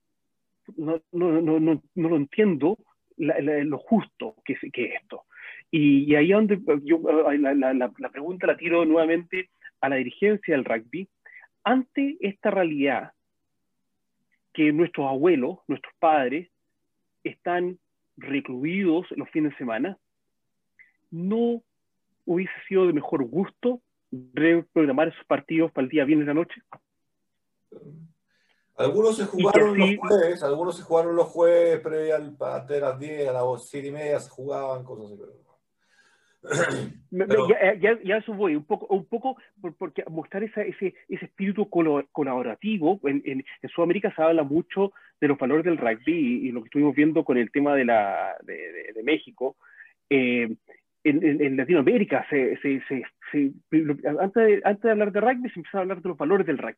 no, 0.76 1.00
no, 1.12 1.40
no, 1.40 1.60
no, 1.60 1.82
no 1.94 2.08
lo 2.08 2.16
entiendo, 2.16 2.76
lo 3.20 3.78
justo 3.78 4.36
que, 4.44 4.54
es 4.54 5.02
esto. 5.02 5.24
Y, 5.70 6.14
ahí 6.14 6.32
es 6.32 6.36
donde 6.36 6.60
yo 6.84 7.00
la, 7.00 8.10
pregunta 8.10 8.46
la 8.46 8.56
tiro 8.56 8.84
nuevamente 8.84 9.50
a 9.80 9.88
la 9.88 9.96
dirigencia 9.96 10.54
del 10.54 10.64
rugby. 10.64 11.08
Ante 11.62 12.16
esta 12.20 12.50
realidad 12.50 13.12
que 14.52 14.72
nuestros 14.72 15.06
abuelos, 15.06 15.58
nuestros 15.68 15.94
padres, 15.98 16.50
están 17.22 17.78
recluidos 18.16 19.06
los 19.12 19.28
fines 19.30 19.52
de 19.52 19.58
semana, 19.58 19.98
¿no 21.10 21.62
hubiese 22.24 22.52
sido 22.68 22.86
de 22.86 22.92
mejor 22.92 23.24
gusto 23.24 23.80
reprogramar 24.34 25.08
esos 25.08 25.24
partidos 25.26 25.70
para 25.72 25.84
el 25.84 25.90
día 25.90 26.04
viernes 26.04 26.26
de 26.26 26.34
la 26.34 26.40
noche? 26.40 26.62
Algunos 28.80 29.16
se 29.16 29.26
jugaron 29.26 29.78
los 29.78 29.96
jueves, 29.98 30.42
algunos 30.42 30.76
se 30.76 30.82
jugaron 30.82 31.14
los 31.14 31.26
jueves, 31.26 31.80
pero 31.82 32.16
al, 32.16 32.66
de 32.66 32.80
las 32.80 32.98
10, 32.98 33.28
a 33.28 33.32
las 33.32 33.68
7 33.68 33.86
y 33.86 33.92
media 33.92 34.20
se 34.20 34.30
jugaban 34.30 34.84
cosas 34.84 35.12
así. 35.12 35.20
ya, 37.10 37.74
ya, 37.74 37.98
ya, 38.02 38.16
eso 38.16 38.32
voy, 38.32 38.56
un 38.56 38.64
poco, 38.64 38.86
un 38.86 39.04
poco 39.04 39.36
porque 39.76 40.02
mostrar 40.08 40.42
esa, 40.42 40.62
ese, 40.62 40.94
ese 41.08 41.26
espíritu 41.26 41.68
colaborativo. 41.68 42.98
En, 43.04 43.22
en, 43.26 43.44
en, 43.60 43.68
Sudamérica 43.68 44.10
se 44.14 44.22
habla 44.22 44.42
mucho 44.42 44.92
de 45.20 45.28
los 45.28 45.36
valores 45.36 45.66
del 45.66 45.76
rugby 45.76 46.48
y, 46.48 46.50
lo 46.50 46.62
que 46.62 46.68
estuvimos 46.68 46.94
viendo 46.94 47.24
con 47.24 47.36
el 47.36 47.50
tema 47.50 47.74
de, 47.74 47.84
la, 47.84 48.34
de, 48.42 48.92
de, 48.94 49.02
México. 49.02 49.56
Eh, 50.08 50.56
en, 51.04 51.42
en, 51.42 51.56
Latinoamérica, 51.58 52.26
se, 52.30 52.56
se, 52.58 52.82
se, 52.88 53.52
antes, 54.18 54.46
de, 54.46 54.62
antes 54.64 54.82
de 54.82 54.90
hablar 54.90 55.12
de 55.12 55.20
rugby, 55.20 55.50
se 55.50 55.60
empezó 55.60 55.76
a 55.76 55.80
hablar 55.82 56.00
de 56.00 56.08
los 56.08 56.16
valores 56.16 56.46
del 56.46 56.58
rugby. 56.58 56.76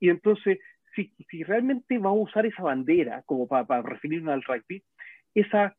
Y 0.00 0.08
entonces, 0.10 0.58
si, 0.94 1.12
si 1.28 1.42
realmente 1.42 1.98
vamos 1.98 2.20
a 2.20 2.30
usar 2.30 2.46
esa 2.46 2.62
bandera 2.62 3.22
como 3.26 3.46
para, 3.46 3.82
referirnos 3.82 4.32
al 4.32 4.42
rugby, 4.42 4.82
esa 5.34 5.76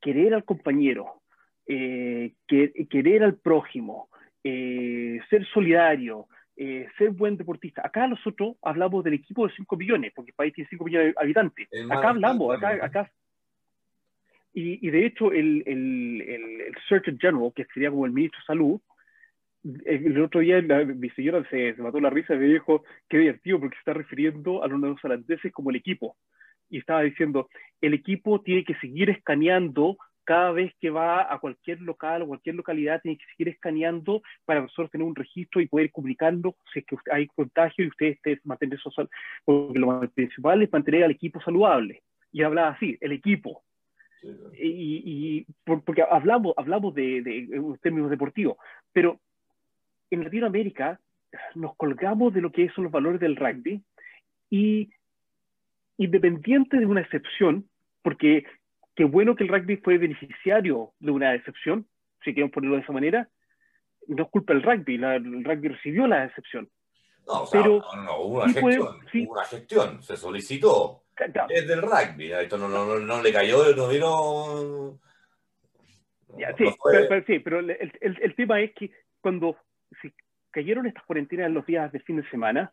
querer 0.00 0.34
al 0.34 0.44
compañero, 0.44 1.22
eh, 1.66 2.32
querer 2.46 3.24
al 3.24 3.36
prójimo, 3.36 4.08
eh, 4.44 5.20
ser 5.28 5.46
solidario, 5.46 6.26
eh, 6.56 6.88
ser 6.96 7.10
buen 7.10 7.36
deportista. 7.36 7.82
Acá 7.84 8.06
nosotros 8.06 8.56
hablamos 8.62 9.04
del 9.04 9.14
equipo 9.14 9.46
de 9.46 9.54
5 9.54 9.76
millones, 9.76 10.12
porque 10.14 10.30
el 10.30 10.36
país 10.36 10.54
tiene 10.54 10.68
5 10.70 10.84
millones 10.84 11.14
de 11.14 11.20
habitantes. 11.20 11.68
Acá 11.90 12.10
hablamos, 12.10 12.56
acá, 12.56 12.78
acá. 12.82 13.10
Y, 14.54 14.86
y 14.86 14.90
de 14.90 15.04
hecho, 15.04 15.32
el, 15.32 15.62
el, 15.66 16.22
el, 16.22 16.74
Surgeon 16.88 17.18
General, 17.18 17.52
que 17.54 17.66
sería 17.74 17.90
como 17.90 18.06
el 18.06 18.12
ministro 18.12 18.40
de 18.40 18.46
Salud, 18.46 18.80
el 19.84 20.20
otro 20.22 20.40
día 20.40 20.60
mi 20.60 21.10
señora 21.10 21.44
se, 21.50 21.74
se, 21.74 21.82
mató 21.82 22.00
la 22.00 22.10
risa 22.10 22.34
y 22.34 22.38
me 22.38 22.46
dijo, 22.46 22.84
qué 23.08 23.18
divertido, 23.18 23.60
porque 23.60 23.76
se 23.76 23.80
está 23.80 23.94
refiriendo 23.94 24.62
a 24.62 24.68
los 24.68 24.80
neozelandeses 24.80 25.52
como 25.52 25.70
el 25.70 25.76
equipo. 25.76 26.16
Y 26.68 26.78
estaba 26.78 27.02
diciendo, 27.02 27.48
el 27.80 27.94
equipo 27.94 28.40
tiene 28.40 28.64
que 28.64 28.74
seguir 28.76 29.10
escaneando 29.10 29.96
cada 30.26 30.50
vez 30.50 30.74
que 30.80 30.90
va 30.90 31.32
a 31.32 31.38
cualquier 31.38 31.80
local 31.80 32.22
o 32.22 32.26
cualquier 32.26 32.56
localidad, 32.56 33.00
tiene 33.00 33.16
que 33.16 33.24
seguir 33.36 33.48
escaneando 33.48 34.22
para 34.44 34.60
nosotros 34.60 34.90
tener 34.90 35.06
un 35.06 35.14
registro 35.14 35.60
y 35.60 35.68
poder 35.68 35.92
comunicarlo 35.92 36.56
si 36.72 36.80
es 36.80 36.84
que 36.84 36.96
hay 37.12 37.28
contagio 37.28 37.84
y 37.84 37.88
ustedes 37.88 38.44
mantener 38.44 38.76
eso, 38.78 38.90
porque 39.44 39.78
lo 39.78 40.00
principal 40.10 40.62
es 40.62 40.72
mantener 40.72 41.04
al 41.04 41.12
equipo 41.12 41.40
saludable. 41.40 42.02
Y 42.32 42.42
hablaba 42.42 42.70
así, 42.70 42.98
el 43.00 43.12
equipo. 43.12 43.62
Y, 44.58 45.44
y 45.44 45.46
porque 45.64 46.02
hablamos, 46.02 46.54
hablamos 46.56 46.92
de, 46.94 47.22
de, 47.22 47.76
términos 47.80 48.10
deportivos, 48.10 48.56
pero 48.92 49.20
en 50.10 50.24
Latinoamérica 50.24 51.00
nos 51.54 51.76
colgamos 51.76 52.32
de 52.32 52.40
lo 52.40 52.50
que 52.52 52.68
son 52.70 52.84
los 52.84 52.92
valores 52.92 53.20
del 53.20 53.36
rugby 53.36 53.82
y 54.50 54.90
independiente 55.98 56.78
de 56.78 56.86
una 56.86 57.00
excepción, 57.00 57.68
porque 58.02 58.44
qué 58.94 59.04
bueno 59.04 59.34
que 59.34 59.44
el 59.44 59.50
rugby 59.50 59.76
fue 59.78 59.98
beneficiario 59.98 60.92
de 60.98 61.10
una 61.10 61.34
excepción, 61.34 61.86
si 62.24 62.32
queremos 62.34 62.52
ponerlo 62.52 62.76
de 62.76 62.82
esa 62.82 62.92
manera, 62.92 63.28
no 64.08 64.24
es 64.24 64.30
culpa 64.30 64.52
del 64.52 64.62
rugby, 64.62 64.94
el 64.96 65.44
rugby 65.44 65.68
recibió 65.68 66.06
la 66.06 66.24
excepción. 66.24 66.68
No, 67.26 67.42
o 67.42 67.46
sea, 67.46 67.60
pero, 67.60 67.82
no, 67.96 68.02
no, 68.02 68.20
hubo 68.20 68.44
una, 68.44 68.52
gestión, 68.52 69.00
hubo 69.14 69.32
una 69.32 69.44
gestión, 69.44 70.02
se 70.02 70.16
solicitó. 70.16 71.02
Es 71.48 71.66
del 71.66 71.82
rugby, 71.82 72.32
esto 72.32 72.56
no, 72.58 72.68
no, 72.68 72.98
no, 72.98 73.22
le 73.22 73.32
cayó, 73.32 73.74
no 73.74 73.88
vino... 73.88 75.00
sí, 76.56 76.64
pero, 76.84 77.24
sí, 77.26 77.38
pero 77.40 77.60
el, 77.60 77.70
el, 77.70 78.18
el, 78.20 78.34
tema 78.36 78.60
es 78.60 78.72
que 78.74 78.90
cuando 79.20 79.56
si 80.00 80.12
cayeron 80.50 80.86
estas 80.86 81.04
cuarentenas 81.04 81.46
en 81.46 81.54
los 81.54 81.66
días 81.66 81.92
de 81.92 82.00
fin 82.00 82.16
de 82.16 82.28
semana, 82.30 82.72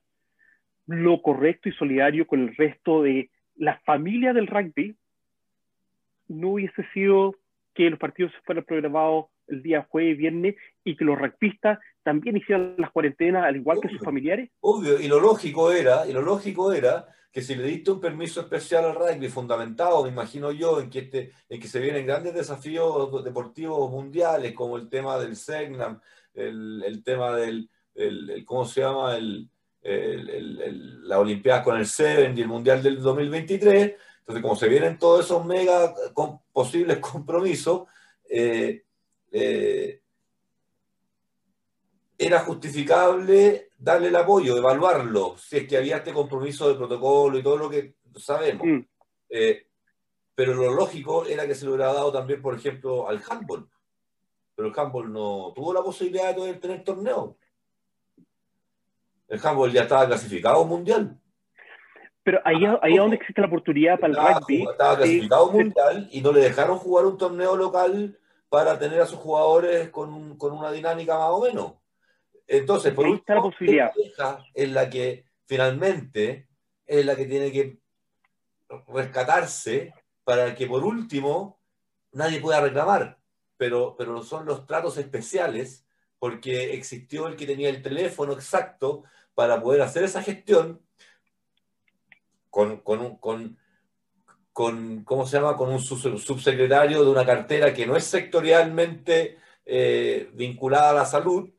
lo 0.88 1.22
correcto 1.22 1.70
y 1.70 1.74
solidario 1.74 2.28
con 2.28 2.42
el 2.42 2.56
resto 2.56 3.04
de 3.04 3.30
la 3.56 3.80
familia 3.86 4.34
del 4.34 4.48
rugby 4.48 4.96
no 6.28 6.50
hubiese 6.50 6.84
sido 6.94 7.36
que 7.74 7.90
los 7.90 8.00
partidos 8.00 8.32
fueran 8.46 8.64
programados 8.66 9.26
el 9.48 9.62
día 9.62 9.88
jueves 9.90 10.14
y 10.14 10.18
viernes 10.18 10.56
y 10.84 10.96
que 10.96 11.06
los 11.06 11.18
rugbyistas 11.18 11.80
también 12.04 12.38
hicieran 12.38 12.76
las 12.78 12.92
cuarentenas 12.92 13.46
al 13.46 13.56
igual 13.56 13.80
que 13.82 13.90
sus 13.90 14.00
familiares? 14.00 14.50
Obvio, 14.62 15.00
y 15.00 15.08
lo 15.08 15.20
lógico 15.20 15.72
era, 15.72 16.08
y 16.08 16.14
lo 16.14 16.22
lógico 16.22 16.72
era 16.72 17.08
que 17.32 17.42
si 17.42 17.56
le 17.56 17.64
diste 17.64 17.92
un 17.92 18.00
permiso 18.00 18.42
especial 18.42 18.86
al 18.86 18.96
rugby, 18.96 19.28
fundamentado, 19.28 20.04
me 20.04 20.10
imagino 20.10 20.52
yo, 20.52 20.80
en 20.80 20.90
que, 20.90 21.00
este, 21.00 21.32
en 21.50 21.60
que 21.60 21.68
se 21.68 21.80
vienen 21.80 22.06
grandes 22.06 22.36
desafíos 22.36 23.24
deportivos 23.24 23.90
mundiales, 23.90 24.54
como 24.54 24.78
el 24.78 24.88
tema 24.88 25.18
del 25.18 25.36
Segnam, 25.36 26.00
el, 26.34 26.84
el 26.86 27.04
tema 27.04 27.36
del, 27.36 27.70
el, 27.96 28.44
¿cómo 28.46 28.66
se 28.66 28.82
llama? 28.82 29.16
El, 29.18 29.50
la 29.84 31.20
Olimpiada 31.20 31.62
con 31.62 31.78
el 31.78 31.86
Seven 31.86 32.38
y 32.38 32.42
el 32.42 32.48
Mundial 32.48 32.82
del 32.82 33.02
2023, 33.02 33.96
entonces, 34.24 34.42
como 34.42 34.56
se 34.56 34.70
vienen 34.70 34.98
todos 34.98 35.26
esos 35.26 35.46
mega 35.46 35.94
con 36.14 36.40
posibles 36.54 37.00
compromisos, 37.00 37.88
eh, 38.30 38.86
eh, 39.34 40.02
era 42.18 42.40
justificable 42.40 43.72
darle 43.78 44.08
el 44.08 44.16
apoyo, 44.16 44.56
evaluarlo, 44.56 45.36
si 45.38 45.58
es 45.58 45.68
que 45.68 45.76
había 45.76 45.98
este 45.98 46.14
compromiso 46.14 46.70
de 46.70 46.76
protocolo 46.76 47.38
y 47.38 47.44
todo 47.44 47.58
lo 47.58 47.70
que 47.70 47.96
sabemos. 48.16 48.66
Mm. 48.66 48.80
Eh, 49.30 49.68
pero 50.34 50.54
lo 50.54 50.74
lógico 50.74 51.26
era 51.26 51.46
que 51.46 51.54
se 51.54 51.66
lo 51.66 51.72
hubiera 51.74 51.92
dado 51.92 52.14
también, 52.14 52.42
por 52.42 52.56
ejemplo, 52.56 53.10
al 53.10 53.22
handball. 53.30 53.68
Pero 54.56 54.68
el 54.68 54.80
handball 54.80 55.12
no 55.12 55.52
tuvo 55.56 55.74
la 55.74 55.82
posibilidad 55.82 56.36
de 56.36 56.54
tener 56.56 56.84
torneo. 56.84 57.38
El 59.28 59.40
handball 59.44 59.72
ya 59.72 59.84
estaba 59.84 60.06
clasificado 60.06 60.64
mundial. 60.66 61.20
Pero 62.24 62.40
ahí, 62.46 62.64
ah, 62.66 62.80
ahí 62.82 62.94
es 62.94 63.00
donde 63.00 63.16
existe 63.18 63.42
la 63.42 63.48
oportunidad 63.48 64.00
para 64.00 64.14
el 64.14 64.36
rugby. 64.36 64.64
Estaba 64.70 64.98
clasificado 64.98 65.52
mundial 65.52 66.08
y 66.12 66.22
no 66.22 66.32
le 66.32 66.42
dejaron 66.42 66.78
jugar 66.78 67.06
un 67.06 67.18
torneo 67.18 67.56
local 67.58 68.18
para 68.48 68.78
tener 68.78 69.02
a 69.02 69.06
sus 69.06 69.20
jugadores 69.20 69.90
con, 69.90 70.38
con 70.38 70.54
una 70.54 70.72
dinámica 70.72 71.18
más 71.18 71.30
o 71.32 71.42
menos. 71.42 71.74
Entonces, 72.48 72.94
por 72.94 73.06
ahí 73.06 73.14
está 73.14 73.36
la 73.36 73.42
posibilidad. 73.42 73.92
Es 74.54 74.70
la 74.70 74.90
que 74.90 75.26
finalmente 75.48 76.48
es 76.86 77.06
la 77.06 77.16
que 77.16 77.26
tiene 77.26 77.52
que 77.52 77.80
rescatarse 78.88 79.94
para 80.24 80.56
que 80.56 80.68
por 80.68 80.84
último 80.84 81.60
nadie 82.12 82.40
pueda 82.40 82.62
reclamar. 82.62 83.18
Pero, 83.58 83.96
pero 83.98 84.24
son 84.24 84.46
los 84.46 84.66
tratos 84.66 84.98
especiales 84.98 85.86
porque 86.20 86.74
existió 86.74 87.28
el 87.28 87.36
que 87.36 87.46
tenía 87.46 87.70
el 87.70 87.82
teléfono 87.82 88.34
exacto 88.34 89.04
para 89.36 89.62
poder 89.62 89.82
hacer 89.82 90.04
esa 90.04 90.22
gestión 90.22 90.82
con, 92.50 92.78
con, 92.82 93.18
con, 93.18 93.58
con, 94.54 95.04
¿cómo 95.04 95.26
se 95.26 95.38
llama? 95.38 95.58
Con 95.58 95.70
un 95.70 95.80
subsecretario 95.80 97.04
de 97.04 97.10
una 97.10 97.26
cartera 97.26 97.74
que 97.74 97.88
no 97.88 97.98
es 97.98 98.04
sectorialmente 98.04 99.40
eh, 99.66 100.30
vinculada 100.34 100.92
a 100.92 100.94
la 100.94 101.06
salud, 101.06 101.50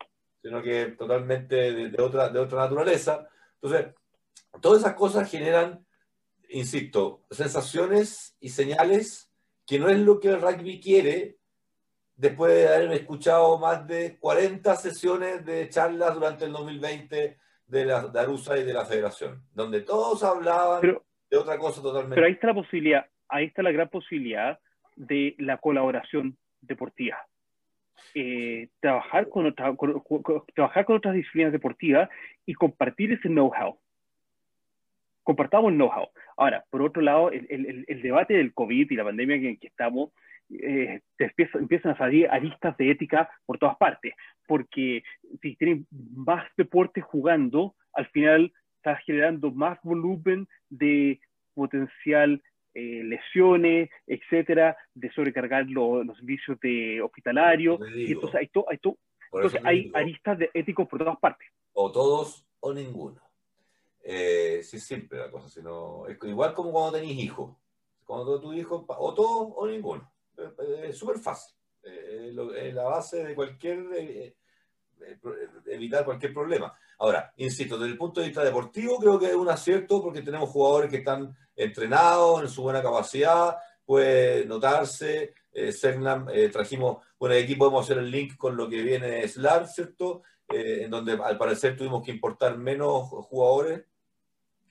sino 0.41 0.63
que 0.63 0.87
totalmente 0.97 1.73
de, 1.73 2.03
otra, 2.03 2.29
de 2.29 2.39
otra 2.39 2.61
naturaleza. 2.61 3.29
Entonces, 3.61 3.95
todas 4.61 4.83
esas 4.83 4.95
cosas 4.95 5.29
generan, 5.29 5.85
insisto, 6.49 7.25
sensaciones 7.31 8.37
y 8.39 8.51
señales 8.51 9.31
que 9.67 9.79
no 9.79 9.89
es 9.89 9.99
lo 9.99 10.21
que 10.21 10.29
el 10.29 10.41
rugby 10.41 10.81
quiere 10.81 11.39
después 12.17 12.53
de 12.55 12.69
haber 12.69 12.93
escuchado 12.93 13.59
más 13.59 13.87
de 13.87 14.17
40 14.19 14.77
sesiones 14.77 15.45
de 15.45 15.69
charlas 15.69 16.15
durante 16.15 16.45
el 16.45 16.53
2020 16.53 17.39
de 17.67 17.85
la 17.85 18.07
de 18.07 18.21
Arusa 18.21 18.59
y 18.59 18.65
de 18.65 18.73
la 18.73 18.85
Federación, 18.85 19.43
donde 19.53 19.81
todos 19.81 20.23
hablaban 20.23 20.83
de 20.83 21.37
otra 21.37 21.59
cosa 21.59 21.83
totalmente. 21.83 22.15
Pero 22.15 22.27
ahí 22.27 22.35
está 22.35 22.49
la 22.49 22.55
posibilidad, 22.55 23.07
ahí 23.29 23.47
está 23.47 23.63
la 23.63 23.73
gran 23.73 23.89
posibilidad 23.89 24.59
de 24.97 25.35
la 25.39 25.59
colaboración 25.59 26.37
deportiva. 26.61 27.27
Eh, 28.15 28.69
trabajar, 28.81 29.29
con, 29.29 29.53
trabajar 29.55 30.85
con 30.85 30.97
otras 30.97 31.15
disciplinas 31.15 31.53
deportivas 31.53 32.09
y 32.45 32.55
compartir 32.55 33.13
ese 33.13 33.29
know-how. 33.29 33.79
Compartamos 35.23 35.73
el 35.73 35.79
know-how. 35.79 36.09
Ahora, 36.37 36.65
por 36.71 36.83
otro 36.83 37.03
lado, 37.03 37.31
el, 37.31 37.47
el, 37.49 37.85
el, 37.89 38.03
debate 38.03 38.35
del 38.35 38.53
COVID 38.53 38.91
y 38.91 38.95
la 38.95 39.05
pandemia 39.05 39.37
en 39.37 39.57
que 39.57 39.69
estamos 39.69 40.11
eh, 40.51 41.01
empiezan 41.19 41.93
a 41.93 41.99
salir 41.99 42.29
aristas 42.29 42.77
de 42.77 42.91
ética 42.91 43.31
por 43.47 43.59
todas 43.59 43.77
partes, 43.77 44.15
porque 44.47 45.03
si 45.41 45.57
tienen 45.57 45.87
más 45.91 46.45
deportes 46.57 47.05
jugando, 47.05 47.75
al 47.93 48.07
final 48.09 48.53
está 48.77 48.97
generando 48.97 49.51
más 49.51 49.79
volumen 49.83 50.47
de 50.69 51.21
potencial 51.55 52.43
eh, 52.75 53.03
lesiones, 53.05 53.89
etcétera, 54.07 54.77
de 54.95 55.11
sobrecargar 55.13 55.67
los 55.69 56.05
servicios 56.17 56.59
de 56.61 57.01
hospitalarios, 57.01 57.81
y 57.95 58.13
entonces 58.13 58.41
hay, 58.41 58.51
hay, 58.69 58.81
entonces 59.33 59.61
hay 59.65 59.91
aristas 59.95 60.39
de 60.39 60.51
éticos 60.53 60.89
por 60.89 60.99
todas 60.99 61.19
partes. 61.19 61.49
O 61.73 61.91
todos 61.91 62.47
o 62.61 62.73
ninguno. 62.73 63.21
Eh, 64.03 64.61
sí, 64.63 64.79
siempre 64.79 65.19
la 65.19 65.31
cosa, 65.31 65.49
sino, 65.49 66.07
es 66.09 66.19
igual 66.25 66.53
como 66.53 66.73
cuando 66.73 66.99
tenéis 66.99 67.19
hijos. 67.19 67.57
Cuando 68.05 68.39
tu 68.39 68.53
hijo, 68.53 68.85
o 68.87 69.15
todos 69.15 69.53
o 69.57 69.67
ninguno. 69.67 70.13
Eh, 70.39 70.87
es 70.89 70.99
súper 70.99 71.19
fácil. 71.19 71.55
Eh, 71.83 72.35
es 72.57 72.75
la 72.75 72.85
base 72.85 73.25
de 73.25 73.35
cualquier, 73.35 73.87
eh, 73.97 74.37
evitar 75.67 76.05
cualquier 76.05 76.33
problema. 76.33 76.75
Ahora, 76.99 77.33
insisto, 77.37 77.77
desde 77.77 77.93
el 77.93 77.99
punto 77.99 78.21
de 78.21 78.29
vista 78.29 78.45
deportivo 78.45 78.99
creo 78.99 79.19
que 79.19 79.27
es 79.27 79.35
un 79.35 79.49
acierto 79.49 80.03
porque 80.03 80.23
tenemos 80.23 80.49
jugadores 80.51 80.91
que 80.91 80.99
están 80.99 81.37
entrenados 81.57 82.43
en 82.43 82.49
su 82.49 82.63
buena 82.63 82.83
capacidad, 82.83 83.57
puede 83.85 84.47
notarse. 84.47 85.35
Eh, 85.53 86.51
trajimos, 86.53 87.05
bueno, 87.19 87.37
aquí 87.37 87.55
podemos 87.55 87.85
hacer 87.85 87.99
el 87.99 88.11
link 88.11 88.37
con 88.37 88.57
lo 88.57 88.69
que 88.69 88.83
viene 88.83 89.27
SLAR, 89.29 89.69
¿cierto? 89.69 90.23
en 90.47 90.91
donde 90.91 91.13
al 91.13 91.39
parecer 91.39 91.75
tuvimos 91.77 92.05
que 92.05 92.13
importar 92.13 92.57
menos 92.59 93.09
jugadores. 93.09 93.85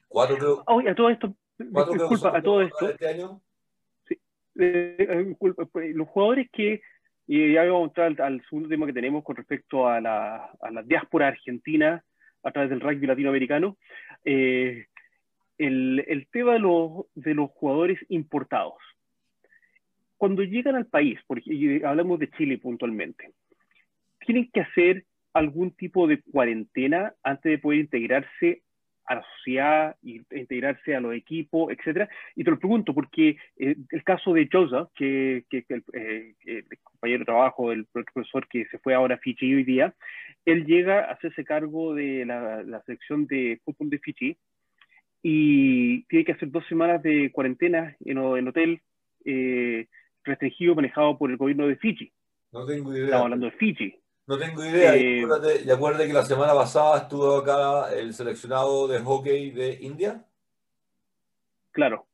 Cuatro 0.08 0.38
creo. 0.38 0.62
a 0.62 0.96
todo 0.96 1.10
esto, 1.10 1.36
disculpa, 1.58 2.38
a 2.38 2.42
todo 2.42 2.62
esto. 2.62 2.90
Este 2.90 3.08
año. 3.08 3.42
Eh, 4.60 4.96
eh, 5.00 5.36
pues, 5.40 5.96
los 5.96 6.08
jugadores 6.08 6.50
que, 6.52 6.82
y 7.28 7.54
ya 7.54 7.64
vamos 7.64 7.98
a 7.98 8.08
entrar 8.08 8.28
al, 8.28 8.42
segundo 8.50 8.70
tema 8.70 8.86
que 8.86 8.94
tenemos 8.94 9.24
con 9.24 9.36
respecto 9.36 9.88
a 9.88 10.00
la, 10.02 10.52
a 10.62 10.72
la 10.72 10.84
diáspora 10.84 11.28
argentina 11.28 12.04
a 12.44 12.52
través 12.52 12.70
del 12.70 12.82
rugby 12.82 13.08
latinoamericano, 13.08 13.78
el, 14.26 14.86
el, 15.58 16.28
tema 16.30 16.54
de 16.54 16.60
los, 16.60 17.06
de 17.16 17.34
los 17.34 17.50
jugadores 17.52 18.00
importados. 18.10 18.76
Cuando 20.18 20.44
llegan 20.44 20.76
al 20.76 20.88
país, 20.88 21.20
porque 21.26 21.82
hablamos 21.86 22.20
de 22.20 22.30
Chile 22.32 22.58
puntualmente, 22.58 23.32
tienen 24.26 24.50
que 24.52 24.62
hacer 24.62 25.06
algún 25.34 25.72
tipo 25.72 26.08
de 26.08 26.22
cuarentena 26.22 27.14
antes 27.24 27.52
de 27.52 27.58
poder 27.58 27.80
integrarse 27.80 28.62
a 29.06 29.16
la 29.16 29.26
sociedad, 29.38 29.96
integrarse 30.02 30.96
a 30.96 31.02
los 31.02 31.14
equipos, 31.14 31.72
etcétera. 31.72 32.10
Y 32.36 32.44
te 32.44 32.52
lo 32.52 32.60
pregunto 32.60 32.94
porque 32.94 33.38
eh, 33.58 33.76
el 33.90 34.04
caso 34.04 34.34
de 34.34 34.48
Josa, 34.52 34.90
que, 34.96 35.44
que, 35.50 35.66
el, 35.70 35.84
eh, 35.94 36.34
el, 36.46 36.66
compañero 36.84 37.20
de 37.20 37.26
trabajo, 37.26 37.72
el 37.72 37.86
profesor 37.86 38.48
que 38.48 38.66
se 38.66 38.78
fue 38.80 38.94
ahora 38.94 39.16
a 39.16 39.20
Fiji 39.20 39.54
hoy 39.54 39.64
día, 39.64 39.94
él 40.46 40.66
llega 40.66 41.06
a 41.06 41.14
hacerse 41.14 41.44
cargo 41.44 41.94
de 41.94 42.26
la, 42.26 42.64
la 42.64 42.82
selección 42.84 43.28
de 43.28 43.60
fútbol 43.66 43.90
de 43.90 44.00
Fiji 44.00 44.38
y 45.22 46.04
tiene 46.04 46.26
que 46.26 46.34
hacer 46.34 46.52
dos 46.52 46.66
semanas 46.68 47.02
de 47.02 47.32
cuarentena 47.32 47.96
en, 48.04 48.18
en 48.18 48.48
hotel 48.48 48.82
eh, 49.26 49.88
restringido 50.24 50.76
manejado 50.76 51.18
por 51.18 51.32
el 51.32 51.38
gobierno 51.38 51.68
de 51.68 51.78
Fiji. 51.78 52.12
No 52.52 52.66
tengo 52.66 52.94
idea. 52.94 53.06
Estamos 53.06 53.26
hablando 53.26 53.46
de 53.48 53.52
Fiji. 53.54 54.03
No 54.26 54.38
tengo 54.38 54.64
idea. 54.64 54.96
Eh, 54.96 55.26
y, 55.66 55.70
acuérdate, 55.70 56.08
que 56.08 56.14
la 56.14 56.24
semana 56.24 56.54
pasada 56.54 57.00
estuvo 57.00 57.38
acá 57.38 57.94
el 57.94 58.14
seleccionado 58.14 58.88
de 58.88 59.00
hockey 59.00 59.52
de 59.52 59.80
India. 59.82 60.26
Claro. 61.72 62.08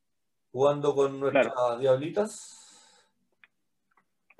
Jugando 0.50 0.94
con 0.94 1.20
nuestras 1.20 1.78
diablitas. 1.78 2.56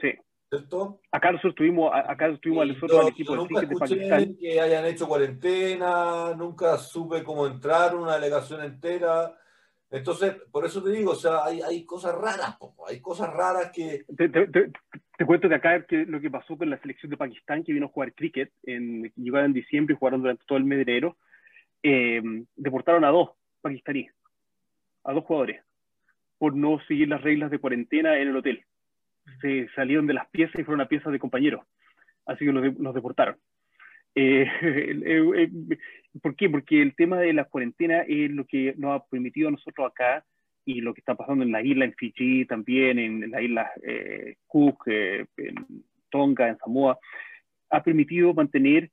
Sí. 0.01 0.12
¿Cierto? 0.49 1.01
Acá 1.12 1.31
nosotros 1.31 1.55
tuvimos, 1.55 1.93
acá 1.95 2.27
estuvimos 2.27 2.62
al 2.62 2.71
equipo 3.09 3.33
de 3.33 3.39
nunca 3.39 3.61
de 3.61 4.37
que 4.37 4.61
hayan 4.61 4.85
hecho 4.87 5.07
cuarentena, 5.07 6.35
nunca 6.35 6.77
supe 6.77 7.23
cómo 7.23 7.47
entrar 7.47 7.95
una 7.95 8.14
delegación 8.14 8.64
entera. 8.64 9.37
Entonces, 9.93 10.35
por 10.51 10.64
eso 10.64 10.83
te 10.83 10.91
digo, 10.91 11.12
o 11.12 11.16
sea, 11.16 11.45
hay, 11.45 11.61
hay 11.62 11.85
cosas 11.85 12.16
raras, 12.16 12.57
hay 12.89 13.01
cosas 13.01 13.33
raras 13.33 13.71
que... 13.73 14.05
Te, 14.16 14.29
cuento 15.27 15.49
de 15.49 15.55
acá 15.55 15.85
que 15.87 16.07
lo 16.07 16.21
que 16.21 16.31
pasó 16.31 16.57
con 16.57 16.71
la 16.71 16.79
selección 16.79 17.11
de 17.11 17.16
Pakistán, 17.16 17.64
que 17.64 17.73
vino 17.73 17.87
a 17.87 17.91
jugar 17.91 18.14
cricket, 18.14 18.51
en, 18.64 19.12
llegaron 19.16 19.47
en 19.47 19.53
diciembre 19.53 19.95
y 19.95 19.99
jugaron 19.99 20.21
durante 20.23 20.45
todo 20.47 20.59
el 20.59 20.64
mes 20.64 20.79
de 20.79 20.93
enero, 20.93 21.16
eh, 21.83 22.23
deportaron 22.57 23.05
a 23.05 23.09
dos 23.09 23.31
pakistaníes, 23.61 24.12
a 25.05 25.12
dos 25.12 25.25
jugadores, 25.25 25.62
por 26.39 26.55
no 26.55 26.81
seguir 26.87 27.09
las 27.09 27.23
reglas 27.23 27.51
de 27.51 27.59
cuarentena 27.59 28.18
en 28.18 28.29
el 28.29 28.37
hotel. 28.37 28.64
Se 29.41 29.68
salieron 29.75 30.07
de 30.07 30.14
las 30.14 30.29
piezas 30.31 30.59
y 30.61 30.64
fueron 30.64 30.81
a 30.81 30.89
piezas 30.89 31.12
de 31.12 31.18
compañeros, 31.18 31.66
así 32.27 32.45
que 32.45 32.53
los, 32.53 32.79
los 32.79 32.95
deportaron. 32.95 33.37
Eh, 34.14 34.47
¿Por 36.23 36.35
qué? 36.35 36.51
Porque 36.51 36.83
el 36.83 36.95
tema 36.95 37.18
de 37.18 37.33
la 37.33 37.45
cuarentena 37.45 38.01
es 38.01 38.31
lo 38.31 38.45
que 38.47 38.75
nos 38.77 39.01
ha 39.01 39.05
permitido 39.07 39.49
a 39.49 39.53
nosotros 39.53 39.91
acá 39.91 40.25
y 40.77 40.81
lo 40.81 40.95
que 40.95 41.01
está 41.01 41.14
pasando 41.14 41.45
en 41.45 41.53
la 41.53 41.62
isla, 41.62 41.85
en 41.85 41.95
Fiji 41.95 42.45
también, 42.47 42.99
en 42.99 43.31
la 43.31 43.43
isla 43.43 43.71
Cook, 44.47 44.89
en 44.89 45.66
Tonga, 46.11 46.49
en 46.49 46.59
Samoa, 46.59 46.99
ha 47.71 47.83
permitido 47.83 48.35
mantener 48.35 48.91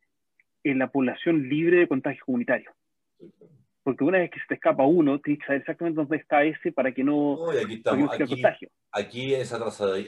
la 0.63 0.87
población 0.87 1.47
libre 1.47 1.77
de 1.77 1.87
contagio 1.87 2.23
comunitario. 2.25 2.71
Porque 3.83 4.03
una 4.03 4.17
vez 4.17 4.31
que 4.31 4.39
se 4.39 4.47
te 4.49 4.55
escapa 4.55 4.85
uno, 4.85 5.19
tienes 5.19 5.39
que 5.39 5.45
saber 5.45 5.61
exactamente 5.61 5.95
dónde 5.95 6.17
está 6.17 6.43
ese 6.43 6.73
para 6.73 6.91
que 6.91 7.05
no, 7.05 7.49
aquí, 7.51 7.75
estamos, 7.75 8.13
aquí, 8.13 8.27
contagio. 8.27 8.69
Aquí 8.91 9.33
esa 9.33 9.57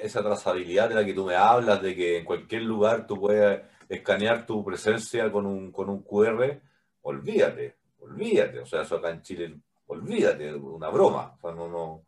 esa 0.01 0.21
trazabilidad 0.21 0.89
de 0.89 0.95
la 0.95 1.05
que 1.05 1.13
tú 1.13 1.25
me 1.25 1.35
hablas, 1.35 1.81
de 1.81 1.95
que 1.95 2.17
en 2.17 2.25
cualquier 2.25 2.63
lugar 2.63 3.07
tú 3.07 3.17
puedes 3.21 3.61
escanear 3.87 4.45
tu 4.45 4.65
presencia 4.65 5.31
con 5.31 5.45
un, 5.45 5.71
con 5.71 5.89
un 5.89 6.03
QR, 6.03 6.59
olvídate, 7.03 7.75
olvídate. 7.99 8.59
O 8.59 8.65
sea, 8.65 8.81
eso 8.81 8.97
acá 8.97 9.11
en 9.11 9.21
Chile, 9.21 9.55
olvídate, 9.89 10.53
una 10.53 10.89
broma. 10.89 11.35
O 11.35 11.41
sea, 11.41 11.51
no, 11.51 11.67
no. 11.67 12.05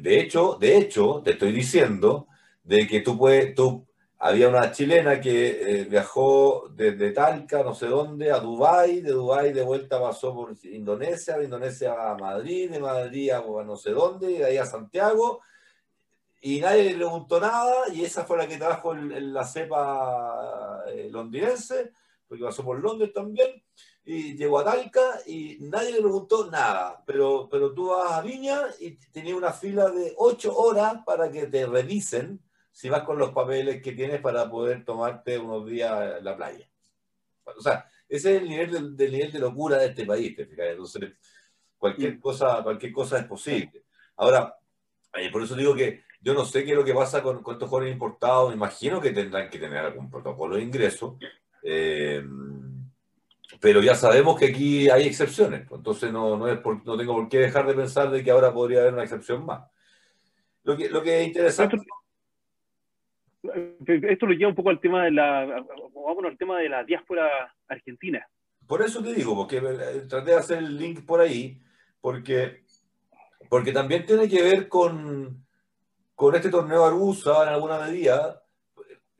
de 0.00 0.20
hecho, 0.20 0.56
de 0.58 0.78
hecho, 0.78 1.22
te 1.24 1.32
estoy 1.32 1.52
diciendo 1.52 2.28
de 2.62 2.86
que 2.86 3.00
tú 3.00 3.18
puedes, 3.18 3.54
tú, 3.54 3.86
había 4.18 4.48
una 4.48 4.72
chilena 4.72 5.20
que 5.20 5.80
eh, 5.80 5.84
viajó 5.84 6.68
desde 6.70 7.12
Talca, 7.12 7.62
no 7.62 7.74
sé 7.74 7.86
dónde, 7.86 8.32
a 8.32 8.40
Dubái, 8.40 9.00
de 9.00 9.12
Dubái 9.12 9.52
de 9.52 9.62
vuelta 9.62 10.00
pasó 10.00 10.34
por 10.34 10.54
Indonesia, 10.64 11.38
de 11.38 11.44
Indonesia 11.44 12.10
a 12.10 12.16
Madrid, 12.16 12.70
de 12.70 12.80
Madrid 12.80 13.30
a 13.30 13.40
no 13.40 13.76
sé 13.76 13.90
dónde, 13.90 14.32
y 14.32 14.38
de 14.38 14.44
ahí 14.44 14.56
a 14.56 14.66
Santiago, 14.66 15.40
y 16.40 16.60
nadie 16.60 16.84
le 16.84 16.96
preguntó 16.96 17.40
nada, 17.40 17.92
y 17.92 18.04
esa 18.04 18.24
fue 18.24 18.38
la 18.38 18.46
que 18.46 18.56
trajo 18.56 18.92
en 18.92 19.32
la 19.32 19.44
cepa 19.44 20.84
eh, 20.88 21.08
londinense, 21.10 21.92
porque 22.26 22.44
pasó 22.44 22.64
por 22.64 22.80
Londres 22.80 23.12
también, 23.12 23.62
y 24.10 24.34
llegó 24.38 24.58
a 24.58 24.64
Talca 24.64 25.20
y 25.26 25.58
nadie 25.60 25.92
le 25.92 26.00
preguntó 26.00 26.50
nada, 26.50 27.02
pero, 27.04 27.46
pero 27.50 27.74
tú 27.74 27.88
vas 27.88 28.12
a 28.12 28.22
Viña 28.22 28.62
y 28.80 28.92
tenías 28.92 29.36
una 29.36 29.52
fila 29.52 29.90
de 29.90 30.14
ocho 30.16 30.56
horas 30.56 31.02
para 31.04 31.30
que 31.30 31.46
te 31.46 31.66
revisen 31.66 32.40
si 32.72 32.88
vas 32.88 33.02
con 33.02 33.18
los 33.18 33.32
papeles 33.32 33.82
que 33.82 33.92
tienes 33.92 34.22
para 34.22 34.50
poder 34.50 34.82
tomarte 34.82 35.38
unos 35.38 35.66
días 35.66 36.16
en 36.20 36.24
la 36.24 36.34
playa. 36.34 36.66
O 37.44 37.60
sea, 37.60 37.84
ese 38.08 38.36
es 38.36 38.42
el 38.42 38.48
nivel 38.48 38.96
de, 38.96 39.10
nivel 39.10 39.30
de 39.30 39.40
locura 39.40 39.76
de 39.76 39.88
este 39.88 40.06
país, 40.06 40.34
¿te 40.34 40.48
Entonces, 40.70 41.12
cualquier 41.76 42.14
mm. 42.14 42.20
cosa, 42.20 42.62
cualquier 42.62 42.92
cosa 42.92 43.18
es 43.18 43.26
posible. 43.26 43.84
Ahora, 44.16 44.56
eh, 45.12 45.30
por 45.30 45.42
eso 45.42 45.54
digo 45.54 45.74
que 45.74 46.04
yo 46.22 46.32
no 46.32 46.46
sé 46.46 46.64
qué 46.64 46.70
es 46.70 46.76
lo 46.78 46.84
que 46.84 46.94
pasa 46.94 47.22
con, 47.22 47.44
estos 47.46 47.68
jóvenes 47.68 47.92
importados. 47.92 48.48
Me 48.48 48.56
imagino 48.56 49.02
que 49.02 49.10
tendrán 49.10 49.50
que 49.50 49.58
tener 49.58 49.84
algún 49.84 50.10
protocolo 50.10 50.56
de 50.56 50.62
ingreso. 50.62 51.18
Eh, 51.62 52.24
pero 53.60 53.80
ya 53.82 53.94
sabemos 53.94 54.38
que 54.38 54.46
aquí 54.46 54.90
hay 54.90 55.06
excepciones. 55.06 55.66
Pues, 55.66 55.78
entonces 55.78 56.12
no, 56.12 56.36
no, 56.36 56.48
es 56.48 56.60
no 56.84 56.96
tengo 56.96 57.14
por 57.14 57.28
qué 57.28 57.38
dejar 57.38 57.66
de 57.66 57.74
pensar 57.74 58.10
de 58.10 58.22
que 58.22 58.30
ahora 58.30 58.52
podría 58.52 58.80
haber 58.80 58.94
una 58.94 59.04
excepción 59.04 59.44
más. 59.44 59.70
Lo 60.64 60.76
que, 60.76 60.88
lo 60.88 61.02
que 61.02 61.20
es 61.22 61.26
interesante... 61.26 61.76
Esto, 63.86 64.26
lo 64.26 64.32
lleva 64.32 64.50
un 64.50 64.54
poco 64.54 64.68
al 64.68 64.80
tema 64.80 65.04
de 65.04 65.12
la, 65.12 65.64
vamos 65.94 66.24
al 66.24 66.36
tema 66.36 66.58
de 66.58 66.68
la 66.68 66.84
diáspora 66.84 67.54
argentina. 67.68 68.26
Por 68.66 68.82
eso 68.82 69.02
te 69.02 69.14
digo, 69.14 69.34
porque 69.34 69.58
eh, 69.58 70.02
traté 70.08 70.32
de 70.32 70.36
hacer 70.36 70.58
el 70.58 70.76
link 70.76 71.06
por 71.06 71.20
ahí, 71.20 71.62
porque, 72.00 72.64
porque 73.48 73.72
también 73.72 74.04
tiene 74.04 74.28
que 74.28 74.42
ver 74.42 74.68
con, 74.68 75.46
con 76.14 76.34
este 76.34 76.50
torneo 76.50 76.84
Argusa 76.84 77.44
en 77.44 77.48
alguna 77.50 77.78
medida, 77.78 78.42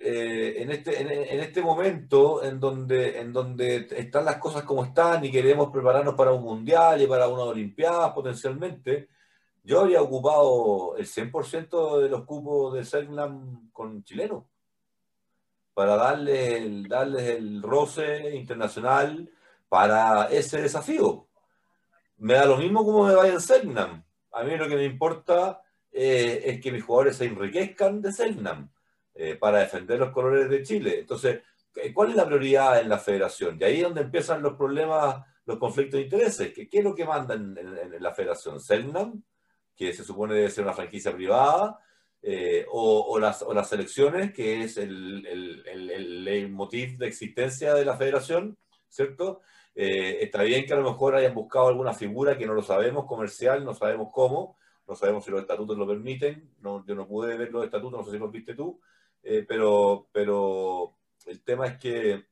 eh, 0.00 0.62
en, 0.62 0.70
este, 0.70 1.00
en, 1.00 1.40
este 1.40 1.60
momento 1.60 2.44
en 2.44 2.60
donde, 2.60 3.18
en 3.18 3.32
donde 3.32 3.88
están 3.96 4.24
las 4.24 4.36
cosas 4.36 4.62
como 4.62 4.84
están 4.84 5.24
y 5.24 5.32
queremos 5.32 5.72
prepararnos 5.72 6.14
para 6.14 6.30
un 6.32 6.44
mundial 6.44 7.02
y 7.02 7.08
para 7.08 7.26
una 7.26 7.42
olimpiada 7.42 8.14
potencialmente, 8.14 9.08
yo 9.64 9.80
habría 9.80 10.00
ocupado 10.00 10.96
el 10.96 11.04
100% 11.04 12.00
de 12.00 12.08
los 12.08 12.24
cupos 12.24 12.74
de 12.74 12.84
Selknam 12.84 13.70
con 13.72 14.04
chilenos 14.04 14.44
para 15.74 15.96
darles 15.96 16.54
el, 16.54 16.88
darles 16.88 17.22
el 17.30 17.60
roce 17.60 18.36
internacional 18.36 19.28
para 19.68 20.26
ese 20.26 20.62
desafío. 20.62 21.26
Me 22.18 22.34
da 22.34 22.46
lo 22.46 22.56
mismo 22.56 22.84
como 22.84 23.06
me 23.06 23.14
vaya 23.14 23.32
en 23.32 23.40
Selknam. 23.40 24.04
A 24.30 24.44
mí 24.44 24.56
lo 24.56 24.68
que 24.68 24.76
me 24.76 24.84
importa 24.84 25.60
eh, 25.90 26.42
es 26.44 26.60
que 26.60 26.70
mis 26.70 26.84
jugadores 26.84 27.16
se 27.16 27.24
enriquezcan 27.24 28.00
de 28.00 28.12
Selknam 28.12 28.70
eh, 29.20 29.34
para 29.34 29.58
defender 29.58 29.98
los 29.98 30.12
colores 30.12 30.48
de 30.48 30.62
Chile. 30.62 31.00
Entonces, 31.00 31.40
¿cuál 31.92 32.10
es 32.10 32.14
la 32.14 32.24
prioridad 32.24 32.80
en 32.80 32.88
la 32.88 33.00
federación? 33.00 33.58
Y 33.60 33.64
ahí 33.64 33.76
es 33.78 33.82
donde 33.82 34.02
empiezan 34.02 34.40
los 34.40 34.54
problemas, 34.54 35.24
los 35.44 35.58
conflictos 35.58 35.98
de 35.98 36.04
intereses. 36.04 36.52
¿Qué, 36.54 36.68
es 36.70 36.84
lo 36.84 36.94
que 36.94 37.04
mandan 37.04 37.58
en, 37.58 38.00
la 38.00 38.14
federación? 38.14 38.60
¿Selknam? 38.60 39.20
que 39.74 39.92
se 39.92 40.04
supone 40.04 40.34
debe 40.34 40.50
ser 40.50 40.62
una 40.62 40.72
franquicia 40.72 41.12
privada, 41.12 41.80
eh, 42.22 42.64
o, 42.70 43.18
las, 43.18 43.42
o, 43.42 43.52
las, 43.52 43.72
elecciones, 43.72 44.32
que 44.32 44.62
es 44.62 44.76
el, 44.76 45.26
el, 45.26 46.48
motivo 46.52 46.98
de 46.98 47.08
existencia 47.08 47.74
de 47.74 47.84
la 47.84 47.96
federación, 47.96 48.56
¿cierto? 48.88 49.40
está 49.74 50.42
bien 50.42 50.64
que 50.64 50.74
a 50.74 50.76
lo 50.76 50.90
mejor 50.90 51.16
hayan 51.16 51.34
buscado 51.34 51.68
alguna 51.68 51.92
figura 51.92 52.38
que 52.38 52.46
no 52.46 52.54
lo 52.54 52.62
sabemos, 52.62 53.04
comercial, 53.06 53.64
no 53.64 53.74
sabemos 53.74 54.10
cómo, 54.12 54.58
no 54.86 54.94
sabemos 54.94 55.24
si 55.24 55.32
los 55.32 55.40
estatutos 55.40 55.76
lo 55.76 55.86
permiten, 55.88 56.50
yo 56.62 56.94
no 56.94 57.06
pude 57.08 57.36
ver 57.36 57.50
los 57.50 57.64
estatutos, 57.64 57.98
no 57.98 58.04
sé 58.04 58.12
si 58.12 58.18
los 58.18 58.30
viste 58.30 58.54
tú, 58.54 58.80
eh, 59.30 59.44
pero, 59.46 60.08
pero 60.12 60.94
el 61.26 61.42
tema 61.42 61.66
es 61.66 61.78
que 61.78 62.24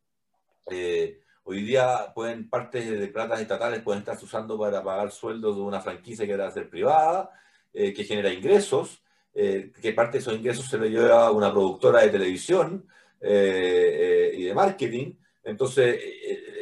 eh, 0.71 1.21
hoy 1.45 1.63
día 1.63 2.13
pueden 2.15 2.49
partes 2.49 2.89
de 2.89 3.09
platas 3.09 3.41
estatales 3.41 3.83
pueden 3.83 4.01
estar 4.01 4.17
usando 4.23 4.59
para 4.59 4.83
pagar 4.83 5.11
sueldos 5.11 5.57
de 5.57 5.63
una 5.63 5.81
franquicia 5.81 6.27
que 6.27 6.37
debe 6.37 6.51
ser 6.51 6.71
privada, 6.71 7.31
eh, 7.73 7.93
que 7.93 8.05
genera 8.05 8.33
ingresos, 8.33 9.03
que 9.35 9.93
parte 9.95 10.13
de 10.13 10.19
esos 10.21 10.35
ingresos 10.35 10.65
se 10.65 10.79
le 10.79 10.89
lleva 10.89 11.27
a 11.27 11.31
una 11.31 11.53
productora 11.53 12.01
de 12.01 12.09
televisión 12.09 12.89
y 13.21 13.27
de 14.45 14.53
marketing. 14.55 15.13
Entonces, 15.45 16.01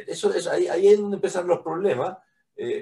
eso 0.05 0.33
es, 0.33 0.45
ahí, 0.45 0.67
es 0.85 0.99
donde 0.99 1.15
empiezan 1.15 1.47
los 1.47 1.61
problemas, 1.61 2.17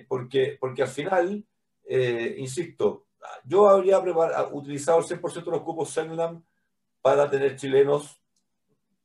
porque, 0.07 0.57
porque 0.59 0.81
al 0.81 0.87
final 0.87 1.45
eh, 1.85 2.35
insisto, 2.37 3.07
yo 3.43 3.67
habría 3.69 3.99
utilizado 4.51 4.99
el 4.99 5.05
100% 5.05 5.45
de 5.45 5.51
los 5.51 5.61
cupos 5.61 5.89
Senlam 5.89 6.43
para 7.03 7.29
tener 7.29 7.57
chilenos 7.57 8.19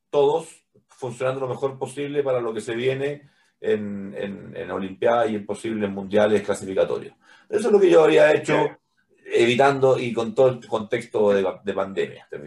todos 0.09 0.65
funcionando 0.89 1.41
lo 1.41 1.49
mejor 1.49 1.79
posible 1.79 2.23
para 2.23 2.41
lo 2.41 2.55
que 2.55 2.63
se 2.63 2.75
viene 2.75 3.29
en, 3.61 4.15
en, 4.17 4.57
en 4.57 4.71
Olimpiadas 4.71 5.31
y 5.31 5.35
en 5.35 5.45
posibles 5.45 5.91
mundiales 5.91 6.43
clasificatorios. 6.43 7.15
Eso 7.51 7.69
es 7.69 7.73
lo 7.73 7.81
que 7.81 7.91
yo 7.91 8.05
habría 8.05 8.33
hecho 8.33 8.79
evitando 9.25 9.99
y 9.99 10.13
con 10.13 10.35
todo 10.35 10.49
el 10.49 10.67
contexto 10.67 11.33
de, 11.33 11.45
de 11.65 11.75
pandemia, 11.75 12.27
¿te 12.31 12.39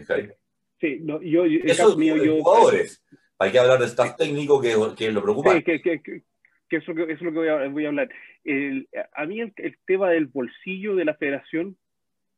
Sí, 0.80 0.98
no, 1.00 1.22
yo, 1.22 1.44
Eso 1.44 1.96
mío, 1.96 2.16
yo, 2.16 2.38
jugadores. 2.38 3.04
Hay 3.38 3.52
que 3.52 3.58
hablar 3.58 3.78
de 3.78 3.86
staff 3.86 4.16
técnico, 4.16 4.60
que, 4.60 4.74
que 4.96 5.12
lo 5.12 5.22
preocupante. 5.22 5.58
Sí, 5.58 5.82
que, 5.82 6.02
que, 6.02 6.22
que, 6.68 6.76
eso, 6.76 6.92
eso, 6.92 7.04
es 7.08 7.20
lo 7.20 7.30
que 7.30 7.38
voy 7.38 7.48
a, 7.48 7.68
voy 7.68 7.84
a 7.84 7.88
hablar. 7.88 8.08
El, 8.42 8.88
a 9.12 9.26
mí 9.26 9.40
el, 9.40 9.52
el, 9.58 9.78
tema 9.86 10.10
del 10.10 10.26
bolsillo 10.26 10.96
de 10.96 11.04
la 11.04 11.14
federación 11.14 11.76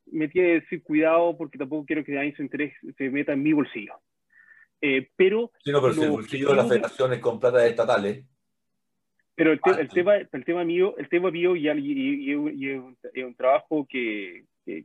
me 0.07 0.29
tiene 0.29 0.49
que 0.49 0.61
decir 0.61 0.83
cuidado 0.83 1.37
porque 1.37 1.59
tampoco 1.59 1.87
quiero 1.87 2.05
que 2.05 2.33
se, 2.37 2.43
interese, 2.43 2.77
se 2.97 3.11
meta 3.11 3.33
en 3.33 3.43
mi 3.43 3.53
bolsillo. 3.53 3.95
Eh, 4.81 5.09
pero, 5.17 5.51
sí, 5.63 5.71
no, 5.71 5.81
pero 5.81 5.95
si 5.95 6.03
el 6.03 6.11
bolsillo 6.11 6.51
de 6.51 6.57
la 6.57 6.67
federación 6.67 7.13
es 7.13 7.21
con 7.21 7.41
plata 7.41 7.67
estatales. 7.67 8.25
Pero 9.35 9.53
el, 9.53 9.61
te, 9.61 9.71
ah, 9.71 9.77
el, 9.81 9.89
tema, 9.89 10.17
el 10.17 10.45
tema 10.45 10.65
mío, 10.65 10.95
el 10.99 11.09
tema 11.09 11.31
mío 11.31 11.57
y, 11.57 11.69
y, 11.69 11.73
y, 11.73 12.31
y 12.31 12.31
es, 12.31 12.37
un, 12.79 12.97
es, 13.13 13.25
un, 13.25 13.35
trabajo 13.35 13.87
que, 13.89 14.45
que, 14.65 14.85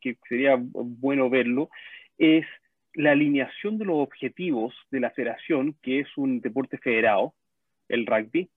que, 0.00 0.16
sería 0.28 0.56
bueno 0.58 1.28
verlo, 1.28 1.68
es 2.16 2.46
la 2.94 3.12
alineación 3.12 3.78
de 3.78 3.84
los 3.84 3.96
objetivos 3.96 4.74
de 4.90 5.00
la 5.00 5.10
federación, 5.10 5.76
que 5.82 6.00
es 6.00 6.08
un 6.16 6.40
deporte 6.40 6.78
federado, 6.78 7.34
el 7.88 8.06
rugby, 8.06 8.48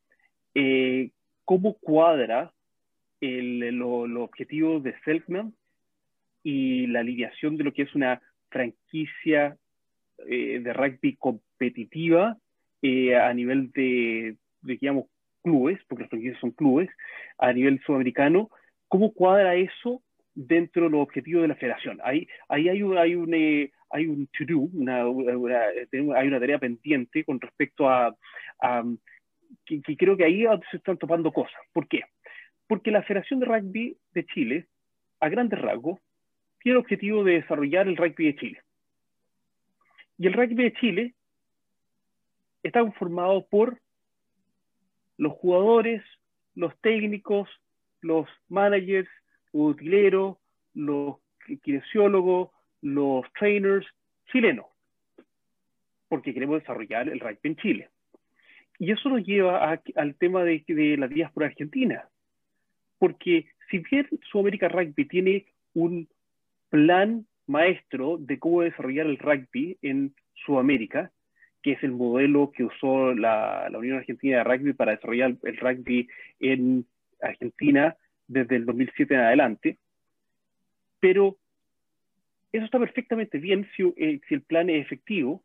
eh, 0.56 1.10
cómo 1.44 1.74
cuadra 1.74 2.54
el, 3.20 3.60
los 3.78 4.10
lo 4.10 4.24
objetivos 4.24 4.84
de 4.84 4.96
Selkman 5.04 5.54
y 6.44 6.88
la 6.88 7.00
alineación 7.00 7.58
de 7.58 7.64
lo 7.64 7.74
que 7.74 7.84
es 7.84 7.96
una 7.96 8.22
franquicia 8.50 9.58
eh, 10.28 10.60
de 10.60 10.74
rugby 10.74 11.16
competitiva 11.16 12.38
eh, 12.82 13.16
a 13.16 13.34
nivel 13.34 13.72
de, 13.72 14.36
de, 14.62 14.78
digamos, 14.78 15.06
clubes, 15.42 15.80
porque 15.88 16.04
las 16.04 16.10
franquicias 16.10 16.40
son 16.40 16.52
clubes, 16.52 16.90
a 17.38 17.52
nivel 17.54 17.82
sudamericano, 17.86 18.50
¿cómo 18.88 19.14
cuadra 19.14 19.56
eso 19.56 20.02
dentro 20.36 20.86
de 20.86 20.90
los 20.92 21.02
objetivos 21.02 21.42
de 21.42 21.48
la 21.48 21.56
federación? 21.56 22.00
Ahí, 22.04 22.28
ahí 22.48 22.70
hay 22.70 22.84
un, 22.84 22.98
hay 22.98 23.16
un, 23.16 23.34
eh, 23.34 23.72
hay 23.90 24.08
un 24.08 24.28
to-do, 24.28 24.60
una, 24.74 25.08
una, 25.08 25.62
hay 26.16 26.28
una 26.28 26.40
tarea 26.40 26.60
pendiente 26.60 27.24
con 27.24 27.40
respecto 27.40 27.90
a, 27.90 28.16
a 28.60 28.84
que, 29.66 29.82
que, 29.82 29.98
creo 29.98 30.18
que 30.18 30.26
ahí 30.26 30.44
se 30.72 30.78
están 30.78 30.98
topando 30.98 31.32
cosas. 31.32 31.60
¿Por 31.72 31.88
qué? 31.88 32.02
Porque 32.68 32.92
la 32.92 33.04
Federación 33.04 33.40
de 33.40 33.46
Rugby 33.46 33.98
de 34.14 34.26
Chile, 34.26 34.68
a 35.20 35.30
grandes 35.30 35.60
rasgos, 35.60 36.00
tiene 36.64 36.78
el 36.78 36.84
objetivo 36.84 37.24
de 37.24 37.34
desarrollar 37.34 37.88
el 37.88 37.98
rugby 37.98 38.28
de 38.28 38.36
Chile. 38.36 38.62
Y 40.18 40.28
el 40.28 40.34
rugby 40.34 40.64
de 40.64 40.74
Chile 40.74 41.14
está 42.64 42.80
conformado 42.80 43.46
por 43.48 43.80
los 45.18 45.34
jugadores, 45.34 46.02
los 46.56 46.76
técnicos, 46.80 47.50
los 48.02 48.28
managers, 48.48 49.10
los 49.52 49.74
utileros, 49.74 50.38
los 50.74 51.18
kinesiólogos, 51.64 52.50
los 52.82 53.26
trainers 53.34 53.86
chilenos, 54.32 54.66
porque 56.08 56.34
queremos 56.34 56.62
desarrollar 56.62 57.10
el 57.10 57.20
rugby 57.20 57.40
en 57.44 57.56
Chile. 57.58 57.90
Y 58.80 58.92
eso 58.92 59.10
nos 59.10 59.26
lleva 59.26 59.72
a, 59.72 59.82
al 59.96 60.16
tema 60.16 60.44
de, 60.44 60.64
de, 60.68 60.98
la 60.98 61.08
diáspora 61.08 61.48
argentina, 61.48 62.08
porque 62.98 63.48
si 63.70 63.80
bien 63.80 64.08
Sudamérica 64.32 64.70
Rugby 64.70 65.06
tiene 65.06 65.46
un 65.74 66.08
plan 66.74 67.28
maestro 67.46 68.18
de 68.18 68.40
cómo 68.40 68.62
desarrollar 68.62 69.06
el 69.06 69.20
rugby 69.20 69.78
en 69.84 70.16
Sudamérica, 70.34 71.12
que 71.62 71.74
es 71.74 71.84
el 71.84 71.92
modelo 71.92 72.52
que 72.52 72.64
usó 72.64 73.14
la, 73.14 73.70
Unión 73.78 73.98
Argentina 73.98 74.38
de 74.38 74.44
Rugby 74.44 74.74
para 74.74 74.94
desarrollar 74.94 75.36
el 75.44 75.58
rugby 75.58 76.08
en 76.40 76.84
Argentina 77.22 77.96
desde 78.28 78.56
el 78.56 78.66
2007 78.66 79.14
en 79.14 79.20
adelante. 79.20 79.78
Pero 81.00 81.38
eso 82.52 82.66
está 82.66 82.80
perfectamente 82.80 83.38
bien 83.38 83.70
si, 83.78 83.84
eh, 83.96 84.20
si, 84.28 84.34
el 84.34 84.42
plan 84.42 84.68
es 84.72 84.84
efectivo, 84.84 85.44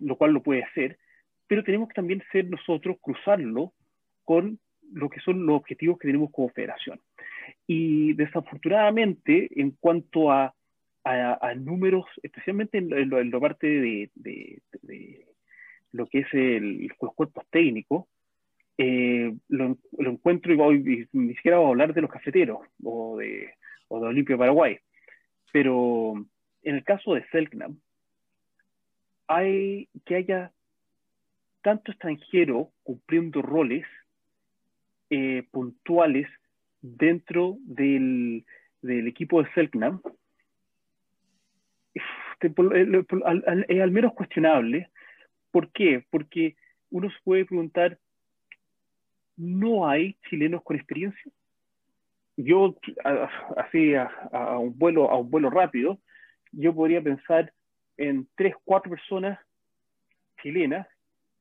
lo 0.00 0.16
cual 0.16 0.32
lo 0.32 0.42
puede 0.42 0.66
ser, 0.74 0.98
pero 1.46 1.62
tenemos 1.62 1.88
que 1.88 1.94
también 1.94 2.20
ser 2.32 2.50
nosotros, 2.50 2.96
cruzarlo 3.00 3.72
con 4.24 4.58
lo 4.92 5.08
que 5.08 5.20
son 5.20 5.46
los 5.46 5.54
objetivos 5.54 6.00
que 6.00 6.08
tenemos 6.08 6.32
como 6.32 6.48
federación. 6.48 7.00
Y 7.64 8.14
desafortunadamente, 8.14 9.48
en 9.54 9.70
cuanto 9.78 10.32
a, 10.32 10.52
a, 11.04 11.38
a 11.40 11.54
números, 11.54 12.06
especialmente 12.22 12.78
en, 12.78 12.92
en, 12.92 13.12
en 13.12 13.30
la 13.30 13.40
parte 13.40 13.66
de, 13.66 14.10
de, 14.14 14.62
de, 14.82 15.26
lo 15.92 16.06
que 16.06 16.20
es 16.20 16.26
el, 16.32 16.88
los 17.00 17.14
cuerpos 17.14 17.44
técnicos, 17.50 18.06
eh, 18.78 19.32
lo, 19.48 19.78
lo, 19.98 20.10
encuentro 20.10 20.52
y, 20.52 20.56
voy, 20.56 20.76
y, 20.76 21.16
ni 21.16 21.34
siquiera 21.36 21.58
voy 21.58 21.66
a 21.66 21.70
hablar 21.70 21.94
de 21.94 22.00
los 22.00 22.10
cafeteros 22.10 22.58
o 22.82 23.18
de, 23.18 23.54
o 23.88 24.00
de 24.00 24.06
Olimpia 24.06 24.36
Paraguay, 24.36 24.78
pero 25.52 26.14
en 26.62 26.74
el 26.74 26.82
caso 26.82 27.14
de 27.14 27.24
Selknam, 27.28 27.78
hay 29.28 29.88
que 30.04 30.16
haya 30.16 30.52
tanto 31.62 31.92
extranjero 31.92 32.72
cumpliendo 32.82 33.40
roles 33.40 33.86
eh, 35.10 35.44
puntuales 35.50 36.26
dentro 36.82 37.56
del, 37.60 38.44
del, 38.82 39.06
equipo 39.06 39.42
de 39.42 39.50
Selknam 39.52 40.02
es 41.94 42.02
al, 43.24 43.66
al 43.68 43.90
menos 43.90 44.12
cuestionable 44.12 44.90
¿Por 45.54 45.70
qué? 45.70 46.04
Porque 46.10 46.56
uno 46.90 47.08
se 47.08 47.16
puede 47.22 47.44
preguntar, 47.44 47.96
¿no 49.36 49.88
hay 49.88 50.16
chilenos 50.28 50.64
con 50.64 50.74
experiencia? 50.74 51.30
Yo, 52.36 52.74
así 53.56 53.94
a, 53.94 54.10
a, 54.32 54.58
un 54.58 54.76
vuelo, 54.76 55.08
a 55.08 55.16
un 55.16 55.30
vuelo 55.30 55.50
rápido, 55.50 56.00
yo 56.50 56.74
podría 56.74 57.00
pensar 57.00 57.52
en 57.96 58.26
tres, 58.34 58.56
cuatro 58.64 58.90
personas 58.90 59.38
chilenas, 60.42 60.88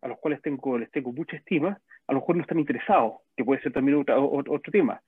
a 0.02 0.10
los 0.10 0.20
cuales 0.20 0.40
tengo, 0.44 0.78
les 0.78 0.92
tengo 0.92 1.12
mucha 1.12 1.38
estima, 1.38 1.82
a 2.06 2.14
lo 2.14 2.20
mejor 2.20 2.36
no 2.36 2.44
están 2.44 2.60
interesados, 2.60 3.14
que 3.36 3.44
puede 3.44 3.64
ser 3.64 3.74
también 3.74 3.98
otro, 3.98 4.32
otro 4.32 4.72
tema, 4.72 5.02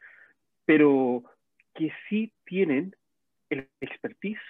pero 0.65 1.21
que 1.75 1.91
sí 2.09 2.33
tienen 2.43 2.95
el 3.51 3.69
expertise 3.81 4.41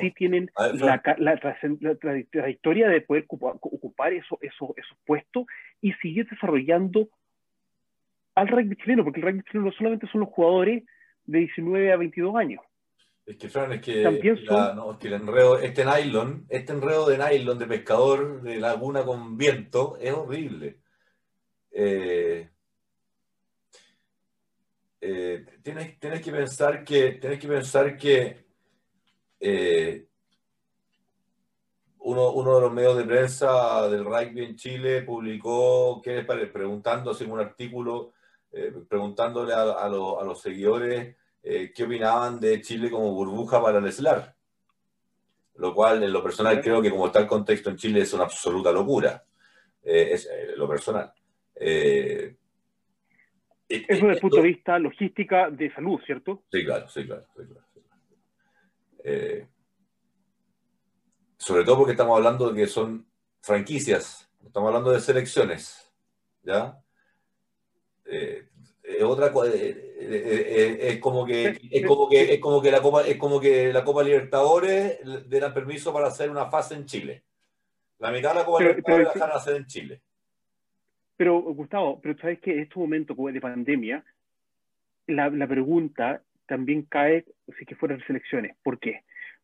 sí 0.00 0.10
tienen 0.12 0.50
la, 0.56 1.00
la, 1.18 1.40
la, 1.40 1.94
trayectoria 2.30 2.88
de 2.88 3.00
poder 3.00 3.24
ocupar, 3.24 3.54
ocupar 3.60 4.12
eso, 4.12 4.38
eso, 4.40 4.74
esos 4.76 4.98
puestos 5.04 5.46
y 5.80 5.92
seguir 5.94 6.28
desarrollando 6.28 7.08
al 8.34 8.48
rugby 8.48 8.76
chileno, 8.76 9.04
porque 9.04 9.20
el 9.20 9.26
rugby 9.26 9.42
chileno 9.44 9.66
no 9.66 9.72
solamente 9.72 10.06
son 10.08 10.22
los 10.22 10.30
jugadores 10.30 10.84
de 11.24 11.38
19 11.38 11.92
a 11.92 11.96
22 11.96 12.36
años. 12.36 12.62
Es 13.24 13.36
que, 13.36 13.48
Fran, 13.48 13.72
es 13.72 13.80
que, 13.80 14.02
la, 14.02 14.72
no, 14.74 14.92
es 14.92 14.98
que 14.98 15.08
el 15.08 15.14
enredo, 15.14 15.58
este 15.58 15.84
nylon, 15.84 16.46
este 16.48 16.72
enredo 16.72 17.08
de 17.08 17.18
nylon 17.18 17.58
de 17.58 17.66
pescador 17.66 18.40
de 18.42 18.56
laguna 18.56 19.04
con 19.04 19.36
viento 19.36 19.98
es 20.00 20.12
horrible. 20.12 20.78
Eh, 21.72 22.48
eh, 25.00 25.44
tienes, 25.62 25.98
tienes, 25.98 26.20
que 26.20 26.30
pensar 26.30 26.84
que, 26.84 27.12
tienes 27.14 27.40
que 27.40 27.48
pensar 27.48 27.96
que 27.96 28.45
eh, 29.48 30.08
uno, 32.00 32.32
uno, 32.32 32.56
de 32.56 32.60
los 32.62 32.72
medios 32.72 32.96
de 32.96 33.04
prensa 33.04 33.88
del 33.88 34.04
rugby 34.04 34.44
en 34.44 34.56
Chile 34.56 35.02
publicó, 35.02 36.02
¿qué 36.02 36.24
les 36.24 36.50
preguntando, 36.50 37.12
un 37.28 37.40
artículo, 37.40 38.12
eh, 38.52 38.72
preguntándole 38.88 39.52
a, 39.52 39.62
a, 39.72 39.88
lo, 39.88 40.20
a, 40.20 40.24
los 40.24 40.40
seguidores 40.40 41.16
eh, 41.44 41.72
qué 41.72 41.84
opinaban 41.84 42.40
de 42.40 42.60
Chile 42.60 42.90
como 42.90 43.12
burbuja 43.12 43.62
para 43.62 43.78
el 43.78 43.92
SLAR. 43.92 44.34
Lo 45.56 45.72
cual, 45.72 46.02
en 46.02 46.12
lo 46.12 46.24
personal, 46.24 46.60
creo 46.60 46.82
que 46.82 46.90
como 46.90 47.06
está 47.06 47.20
el 47.20 47.28
contexto 47.28 47.70
en 47.70 47.76
Chile 47.76 48.00
es 48.00 48.12
una 48.12 48.24
absoluta 48.24 48.72
locura. 48.72 49.24
Eh, 49.84 50.10
es 50.12 50.28
lo 50.56 50.68
personal. 50.68 51.12
Eso 51.54 52.36
desde 53.68 54.08
el 54.10 54.18
punto 54.18 54.36
de 54.38 54.42
vista 54.42 54.76
logística 54.78 55.50
de 55.50 55.72
salud, 55.72 56.00
¿cierto? 56.04 56.42
Sí, 56.50 56.64
claro, 56.64 56.88
sí, 56.88 57.06
claro. 57.06 57.26
Sí, 57.36 57.44
claro. 57.44 57.65
Eh, 59.08 59.46
sobre 61.36 61.62
todo 61.62 61.78
porque 61.78 61.92
estamos 61.92 62.16
hablando 62.16 62.50
de 62.50 62.60
que 62.60 62.66
son 62.66 63.06
franquicias, 63.40 64.28
estamos 64.44 64.66
hablando 64.66 64.90
de 64.90 64.98
selecciones, 64.98 65.92
¿ya? 66.42 66.76
Eh, 68.04 68.48
es 68.82 69.02
otra 69.04 69.28
es 69.28 70.98
como 70.98 71.24
que 71.24 71.56
es 71.70 71.86
como 71.86 72.08
que 72.08 72.34
es 72.34 72.40
como 72.40 72.60
que 72.60 72.70
la 72.72 72.82
Copa 72.82 73.02
es 73.06 73.16
como 73.16 73.38
que 73.38 73.72
la 73.72 73.84
Copa 73.84 74.02
Libertadores 74.02 74.98
le 75.04 75.38
dan 75.38 75.54
permiso 75.54 75.92
para 75.92 76.08
hacer 76.08 76.28
una 76.28 76.50
fase 76.50 76.74
en 76.74 76.86
Chile. 76.86 77.22
La 78.00 78.10
mitad 78.10 78.30
de 78.30 78.40
la 78.40 78.44
Copa 78.44 78.58
pero, 78.58 78.70
Libertadores 78.70 79.08
pero, 79.12 79.20
la 79.20 79.26
dejan 79.26 79.38
hacer 79.38 79.56
en 79.56 79.66
Chile. 79.66 80.02
Pero 81.16 81.42
Gustavo, 81.42 82.00
pero 82.00 82.18
sabes 82.18 82.40
que 82.40 82.54
en 82.54 82.58
estos 82.60 82.78
momentos 82.78 83.16
de 83.16 83.40
pandemia 83.40 84.04
la, 85.06 85.30
la 85.30 85.46
pregunta 85.46 86.24
también 86.46 86.82
cae 86.82 87.24
si 87.58 87.64
que 87.64 87.76
fueran 87.76 88.02
selecciones. 88.06 88.56
¿Por 88.62 88.78
qué? 88.78 89.02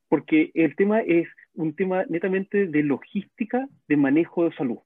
Porque 0.08 0.50
el 0.54 0.76
tema 0.76 1.00
es 1.00 1.26
un 1.54 1.74
tema 1.74 2.04
netamente 2.08 2.66
de 2.66 2.82
logística 2.82 3.66
de 3.88 3.96
manejo 3.96 4.44
de 4.44 4.54
salud. 4.56 4.78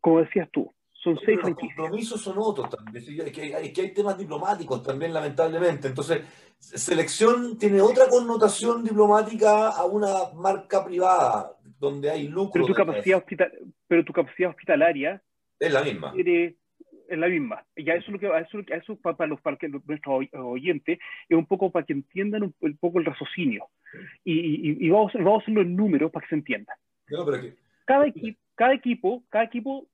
Como 0.00 0.20
decías 0.20 0.48
tú, 0.52 0.72
Son 0.92 1.18
seis 1.24 1.38
Los 1.42 1.54
compromisos 1.54 2.20
son 2.20 2.36
otros 2.38 2.70
también. 2.70 2.96
Es 2.96 3.32
que, 3.32 3.54
hay, 3.54 3.72
que 3.72 3.80
hay 3.80 3.94
temas 3.94 4.18
diplomáticos 4.18 4.82
también, 4.82 5.12
lamentablemente. 5.12 5.88
Entonces, 5.88 6.22
selección 6.58 7.58
tiene 7.58 7.80
otra 7.80 8.08
connotación 8.08 8.84
diplomática 8.84 9.68
a 9.68 9.84
una 9.84 10.32
marca 10.34 10.84
privada, 10.84 11.56
donde 11.78 12.10
hay 12.10 12.28
lucro. 12.28 12.52
Pero 12.54 12.66
tu, 12.66 12.74
capacidad, 12.74 13.24
pero 13.86 14.04
tu 14.04 14.12
capacidad 14.12 14.50
hospitalaria 14.50 15.22
es 15.58 15.72
la 15.72 15.82
misma. 15.82 16.12
Es 17.08 17.18
la 17.18 17.28
misma. 17.28 17.64
Ya 17.76 17.94
eso 17.94 18.10
lo 18.10 18.18
que 18.18 18.26
eso, 18.26 18.58
eso 18.66 18.96
para, 18.96 19.26
los, 19.26 19.40
para 19.40 19.58
nuestros 19.86 20.26
oyentes 20.32 20.98
es 21.28 21.36
un 21.36 21.46
poco 21.46 21.70
para 21.70 21.86
que 21.86 21.92
entiendan 21.92 22.54
un, 22.60 22.76
poco 22.76 22.98
el 22.98 23.04
raciocinio. 23.04 23.66
Y, 24.24 24.84
y, 24.84 24.90
vamos, 24.90 25.12
vamos 25.14 25.40
a 25.40 25.42
hacerlo 25.42 25.62
en 25.62 25.76
números 25.76 26.10
para 26.10 26.24
que 26.24 26.30
se 26.30 26.36
entienda. 26.36 26.76
cada, 27.84 28.06
cada 28.54 28.74
equipo, 28.74 29.22
cada 29.30 29.44
equipo 29.44 29.86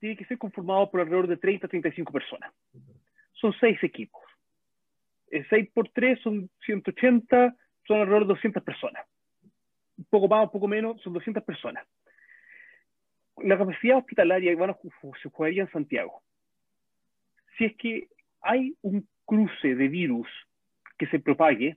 tiene 0.00 0.16
que 0.16 0.24
ser 0.24 0.38
conformado 0.38 0.90
por 0.90 1.00
alrededor 1.00 1.26
de 1.26 1.36
30 1.36 1.66
a 1.66 1.70
35 1.70 2.12
personas. 2.12 2.52
Son 3.34 3.52
seis 3.60 3.82
equipos. 3.82 4.22
6 5.30 5.52
eh, 5.52 5.70
por 5.74 5.88
3 5.90 6.20
son 6.20 6.50
180, 6.64 7.54
son 7.86 8.00
alrededor 8.00 8.26
de 8.26 8.34
200 8.34 8.62
personas. 8.62 9.06
Un 9.96 10.06
poco 10.08 10.28
más, 10.28 10.44
un 10.44 10.50
poco 10.50 10.68
menos, 10.68 11.00
son 11.02 11.12
200 11.12 11.42
personas. 11.42 11.86
La 13.42 13.58
capacidad 13.58 13.98
hospitalaria 13.98 14.52
a, 14.52 14.78
se 15.22 15.28
jugaría 15.30 15.62
en 15.62 15.70
Santiago. 15.70 16.22
Si 17.56 17.64
es 17.64 17.76
que 17.76 18.08
hay 18.40 18.74
un 18.82 19.06
cruce 19.24 19.74
de 19.74 19.88
virus 19.88 20.28
que 20.96 21.06
se 21.08 21.18
propague 21.18 21.76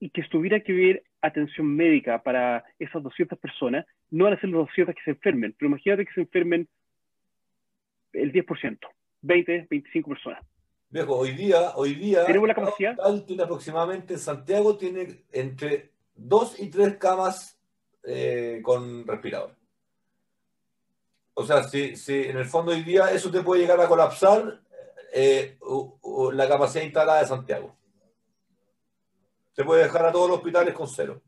y 0.00 0.10
que 0.10 0.20
estuviera 0.20 0.60
que 0.60 0.72
ver 0.72 1.02
atención 1.20 1.66
médica 1.66 2.22
para 2.22 2.64
esas 2.78 3.02
200 3.02 3.38
personas, 3.38 3.86
no 4.10 4.24
van 4.24 4.34
a 4.34 4.40
ser 4.40 4.50
los 4.50 4.66
200 4.66 4.94
que 4.94 5.02
se 5.02 5.10
enfermen, 5.12 5.54
pero 5.58 5.68
imagínate 5.68 6.04
que 6.04 6.12
se 6.12 6.20
enfermen 6.20 6.68
el 8.12 8.32
10%, 8.32 8.78
20, 9.22 9.66
25 9.70 10.10
personas. 10.10 10.44
Viejo, 10.90 11.16
hoy 11.16 11.32
día, 11.32 11.72
hoy 11.74 11.94
día, 11.94 12.24
tenemos 12.24 12.46
la 12.46 12.54
capacidad. 12.54 12.96
Tiene 13.26 13.42
aproximadamente 13.42 14.14
en 14.14 14.20
Santiago 14.20 14.76
tiene 14.76 15.24
entre 15.32 15.90
dos 16.14 16.60
y 16.60 16.70
tres 16.70 16.96
camas 16.98 17.58
eh, 18.04 18.60
con 18.62 19.06
respirador. 19.06 19.56
O 21.34 21.44
sea, 21.44 21.64
si, 21.64 21.96
si, 21.96 22.24
en 22.24 22.38
el 22.38 22.44
fondo 22.44 22.72
hoy 22.72 22.82
día 22.82 23.10
eso 23.10 23.30
te 23.30 23.42
puede 23.42 23.62
llegar 23.62 23.80
a 23.80 23.88
colapsar 23.88 24.60
eh, 25.12 25.58
la 26.32 26.48
capacidad 26.48 26.84
instalada 26.84 27.20
de 27.20 27.26
Santiago. 27.26 27.76
Se 29.52 29.64
puede 29.64 29.84
dejar 29.84 30.06
a 30.06 30.12
todos 30.12 30.28
los 30.28 30.38
hospitales 30.38 30.74
con 30.74 30.88
cero. 30.88 31.22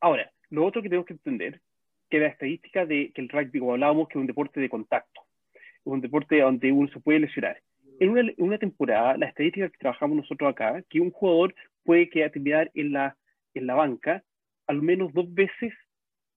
Ahora, 0.00 0.30
lo 0.50 0.64
otro 0.64 0.82
que 0.82 0.88
tenemos 0.88 1.06
que 1.06 1.14
entender 1.14 1.60
que 2.08 2.18
la 2.18 2.28
estadística 2.28 2.86
de 2.86 3.12
que 3.12 3.20
el 3.20 3.28
rugby, 3.28 3.58
como 3.58 3.72
hablábamos, 3.72 4.08
que 4.08 4.18
es 4.18 4.20
un 4.20 4.26
deporte 4.26 4.60
de 4.60 4.68
contacto, 4.68 5.22
es 5.54 5.86
un 5.86 6.00
deporte 6.00 6.40
donde 6.40 6.70
uno 6.70 6.88
se 6.88 7.00
puede 7.00 7.20
lesionar. 7.20 7.60
En 7.98 8.10
una, 8.10 8.30
una 8.38 8.58
temporada, 8.58 9.16
la 9.16 9.26
estadística 9.26 9.68
que 9.68 9.78
trabajamos 9.78 10.18
nosotros 10.18 10.50
acá, 10.50 10.82
que 10.88 11.00
un 11.00 11.10
jugador 11.10 11.54
puede 11.84 12.10
quedar 12.10 12.30
en 12.74 12.92
la, 12.92 13.16
en 13.54 13.66
la 13.66 13.74
banca 13.74 14.22
al 14.66 14.82
menos 14.82 15.12
dos 15.14 15.32
veces 15.32 15.72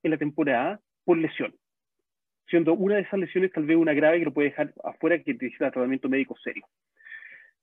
en 0.04 0.12
la 0.12 0.18
temporada 0.18 0.80
por 1.04 1.18
lesión, 1.18 1.54
siendo 2.50 2.74
una 2.74 2.96
de 2.96 3.02
esas 3.02 3.20
lesiones 3.20 3.52
tal 3.52 3.66
vez 3.66 3.78
una 3.78 3.94
grave 3.94 4.20
que 4.20 4.26
lo 4.26 4.34
puede 4.34 4.50
dejar 4.50 4.74
afuera 4.84 5.22
que 5.22 5.34
necesita 5.34 5.72
tratamiento 5.72 6.10
médico 6.10 6.36
serio. 6.38 6.66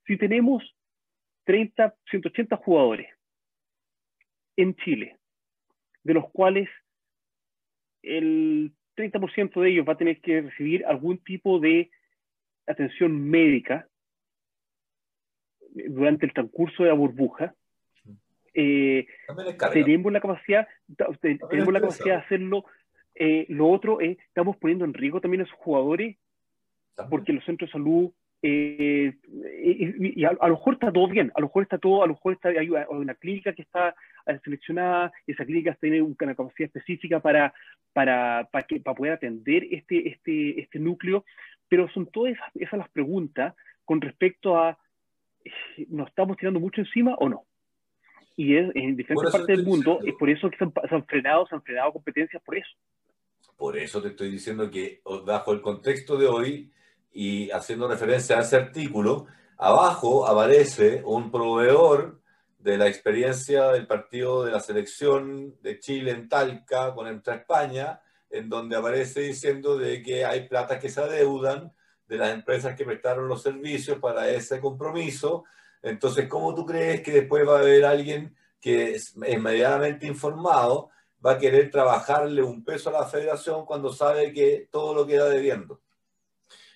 Si 0.05 0.17
tenemos 0.17 0.63
30, 1.45 1.95
180 2.09 2.57
jugadores 2.57 3.07
en 4.55 4.75
Chile, 4.75 5.17
de 6.03 6.13
los 6.13 6.29
cuales 6.31 6.69
el 8.01 8.71
30% 8.95 9.61
de 9.61 9.69
ellos 9.69 9.87
va 9.87 9.93
a 9.93 9.97
tener 9.97 10.19
que 10.21 10.41
recibir 10.41 10.85
algún 10.85 11.19
tipo 11.19 11.59
de 11.59 11.91
atención 12.65 13.29
médica 13.29 13.87
durante 15.69 16.25
el 16.25 16.33
transcurso 16.33 16.83
de 16.83 16.89
la 16.89 16.95
burbuja. 16.95 17.53
Eh, 18.53 19.05
tenemos 19.71 20.11
la 20.11 20.19
capacidad, 20.19 20.67
tenemos 21.21 21.73
la 21.73 21.81
capacidad 21.81 22.17
de 22.17 22.23
hacerlo. 22.23 22.65
Eh, 23.19 23.45
lo 23.49 23.69
otro 23.69 23.99
es, 23.99 24.17
estamos 24.19 24.57
poniendo 24.57 24.85
en 24.85 24.93
riesgo 24.93 25.21
también 25.21 25.41
a 25.41 25.45
esos 25.45 25.57
jugadores, 25.57 26.17
porque 27.09 27.33
los 27.33 27.43
centros 27.45 27.69
de 27.69 27.73
salud 27.73 28.11
eh, 28.43 29.15
y, 29.63 30.23
a, 30.23 30.33
lo 30.33 30.55
mejor 30.55 30.75
está 30.75 30.91
todo 30.91 31.07
bien, 31.07 31.31
a 31.33 31.41
lo 31.41 31.47
mejor 31.47 31.63
está 31.63 31.77
todo, 31.79 32.03
a 32.03 32.07
lo 32.07 32.13
mejor 32.13 32.33
está, 32.33 32.49
hay 32.49 32.69
una 32.69 33.15
clínica 33.15 33.53
que 33.53 33.63
está 33.63 33.95
seleccionada, 34.43 35.11
esa 35.25 35.45
clínica 35.45 35.75
tiene 35.81 36.01
una 36.01 36.35
capacidad 36.35 36.67
específica 36.67 37.19
para, 37.19 37.53
para, 37.93 38.47
para, 38.51 38.67
que, 38.67 38.79
para 38.79 38.95
poder 38.95 39.13
atender 39.13 39.63
este, 39.71 40.09
este, 40.09 40.61
este 40.61 40.79
núcleo, 40.79 41.25
pero 41.67 41.89
son 41.89 42.05
todas 42.07 42.35
esas, 42.55 42.77
las 42.77 42.89
preguntas 42.89 43.55
con 43.85 44.01
respecto 44.01 44.57
a, 44.57 44.77
¿nos 45.89 46.07
estamos 46.09 46.37
tirando 46.37 46.59
mucho 46.59 46.81
encima 46.81 47.15
o 47.15 47.29
no? 47.29 47.45
Y 48.35 48.55
es, 48.55 48.69
en 48.75 48.95
diferentes 48.95 49.31
partes 49.31 49.57
del 49.57 49.65
mundo, 49.65 49.99
es 50.05 50.13
por 50.13 50.29
eso 50.29 50.47
que 50.51 50.57
se 50.57 50.63
han, 50.63 50.73
se 50.87 50.93
han, 50.93 51.05
frenado, 51.05 51.47
se 51.47 51.55
han 51.55 51.63
frenado 51.63 51.93
competencias 51.93 52.41
por 52.43 52.55
eso. 52.55 52.69
Por 53.57 53.77
eso 53.77 54.01
te 54.01 54.09
estoy 54.09 54.29
diciendo 54.29 54.69
que 54.69 55.01
bajo 55.25 55.51
el 55.51 55.61
contexto 55.61 56.15
de 56.15 56.27
hoy, 56.27 56.71
y 57.11 57.49
haciendo 57.49 57.87
referencia 57.87 58.37
a 58.37 58.41
ese 58.41 58.55
artículo, 58.55 59.25
abajo 59.57 60.27
aparece 60.27 61.01
un 61.03 61.31
proveedor 61.31 62.21
de 62.59 62.77
la 62.77 62.87
experiencia 62.87 63.69
del 63.71 63.87
partido 63.87 64.45
de 64.45 64.51
la 64.51 64.59
selección 64.59 65.55
de 65.61 65.79
Chile 65.79 66.11
en 66.11 66.29
Talca 66.29 66.93
con 66.93 67.07
Entra 67.07 67.35
España, 67.35 68.01
en 68.29 68.49
donde 68.49 68.75
aparece 68.75 69.21
diciendo 69.21 69.77
de 69.77 70.03
que 70.03 70.25
hay 70.25 70.47
platas 70.47 70.79
que 70.79 70.89
se 70.89 71.01
adeudan 71.01 71.73
de 72.07 72.17
las 72.17 72.31
empresas 72.31 72.75
que 72.75 72.85
prestaron 72.85 73.27
los 73.27 73.41
servicios 73.41 73.97
para 73.99 74.29
ese 74.29 74.59
compromiso. 74.59 75.45
Entonces, 75.81 76.27
¿cómo 76.27 76.53
tú 76.53 76.65
crees 76.65 77.01
que 77.01 77.11
después 77.11 77.47
va 77.47 77.57
a 77.57 77.61
haber 77.61 77.85
alguien 77.85 78.35
que 78.61 78.95
es 78.95 79.15
inmediatamente 79.15 80.05
informado, 80.05 80.89
va 81.27 81.33
a 81.33 81.37
querer 81.37 81.69
trabajarle 81.69 82.41
un 82.41 82.63
peso 82.63 82.89
a 82.89 83.01
la 83.01 83.07
federación 83.07 83.65
cuando 83.65 83.91
sabe 83.91 84.31
que 84.31 84.69
todo 84.71 84.93
lo 84.93 85.05
queda 85.05 85.27
debiendo? 85.27 85.81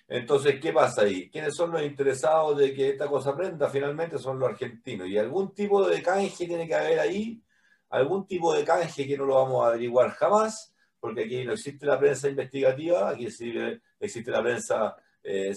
Entonces, 0.08 0.60
¿qué 0.60 0.74
pasa 0.74 1.02
ahí? 1.02 1.30
¿Quiénes 1.30 1.54
son 1.54 1.70
los 1.72 1.80
interesados 1.82 2.58
de 2.58 2.74
que 2.74 2.90
esta 2.90 3.06
cosa 3.06 3.30
aprenda? 3.30 3.70
Finalmente 3.70 4.18
son 4.18 4.38
los 4.38 4.50
argentinos. 4.50 5.08
Y 5.08 5.16
algún 5.16 5.54
tipo 5.54 5.88
de 5.88 6.02
canje 6.02 6.46
tiene 6.46 6.68
que 6.68 6.74
haber 6.74 6.98
ahí, 7.00 7.42
algún 7.88 8.26
tipo 8.26 8.52
de 8.52 8.62
canje 8.62 9.06
que 9.06 9.16
no 9.16 9.24
lo 9.24 9.36
vamos 9.36 9.64
a 9.64 9.68
averiguar 9.68 10.10
jamás, 10.10 10.74
porque 11.00 11.24
aquí 11.24 11.44
no 11.44 11.54
existe 11.54 11.86
la 11.86 11.98
prensa 11.98 12.28
investigativa, 12.28 13.08
aquí 13.08 13.24
existe 13.24 14.30
la 14.30 14.42
prensa, 14.42 14.96
eh, 15.22 15.54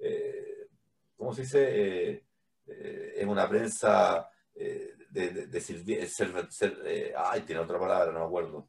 eh, 0.00 0.66
¿cómo 1.16 1.32
se 1.32 1.42
dice? 1.42 2.24
Eh, 2.66 3.14
es 3.16 3.26
una 3.26 3.48
prensa 3.48 4.28
de, 5.14 5.46
de, 5.46 6.06
ser, 6.06 7.12
ay, 7.16 7.40
tiene 7.42 7.60
otra 7.60 7.78
palabra, 7.78 8.12
no 8.12 8.20
me 8.20 8.26
acuerdo 8.26 8.68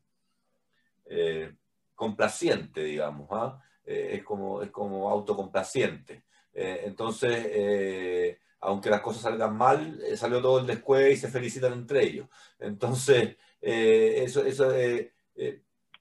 complaciente, 1.95 2.83
digamos, 2.83 3.27
¿ah? 3.31 3.59
eh, 3.85 4.11
es, 4.13 4.23
como, 4.23 4.61
es 4.61 4.69
como 4.69 5.09
autocomplaciente. 5.09 6.25
Eh, 6.53 6.81
entonces, 6.83 7.47
eh, 7.49 8.39
aunque 8.61 8.89
las 8.89 9.01
cosas 9.01 9.23
salgan 9.23 9.55
mal, 9.55 9.99
salió 10.15 10.41
todo 10.41 10.59
el 10.59 10.67
descueve 10.67 11.11
y 11.13 11.17
se 11.17 11.29
felicitan 11.29 11.73
entre 11.73 12.03
ellos. 12.03 12.27
Entonces, 12.59 13.37
eso, 13.61 14.45
eso 14.45 14.71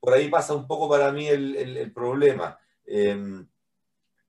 por 0.01 0.13
ahí 0.13 0.29
pasa 0.29 0.55
un 0.55 0.67
poco 0.67 0.89
para 0.89 1.13
mí 1.13 1.29
el, 1.29 1.57
el, 1.57 1.93
problema. 1.93 2.59
Em, 2.87 3.47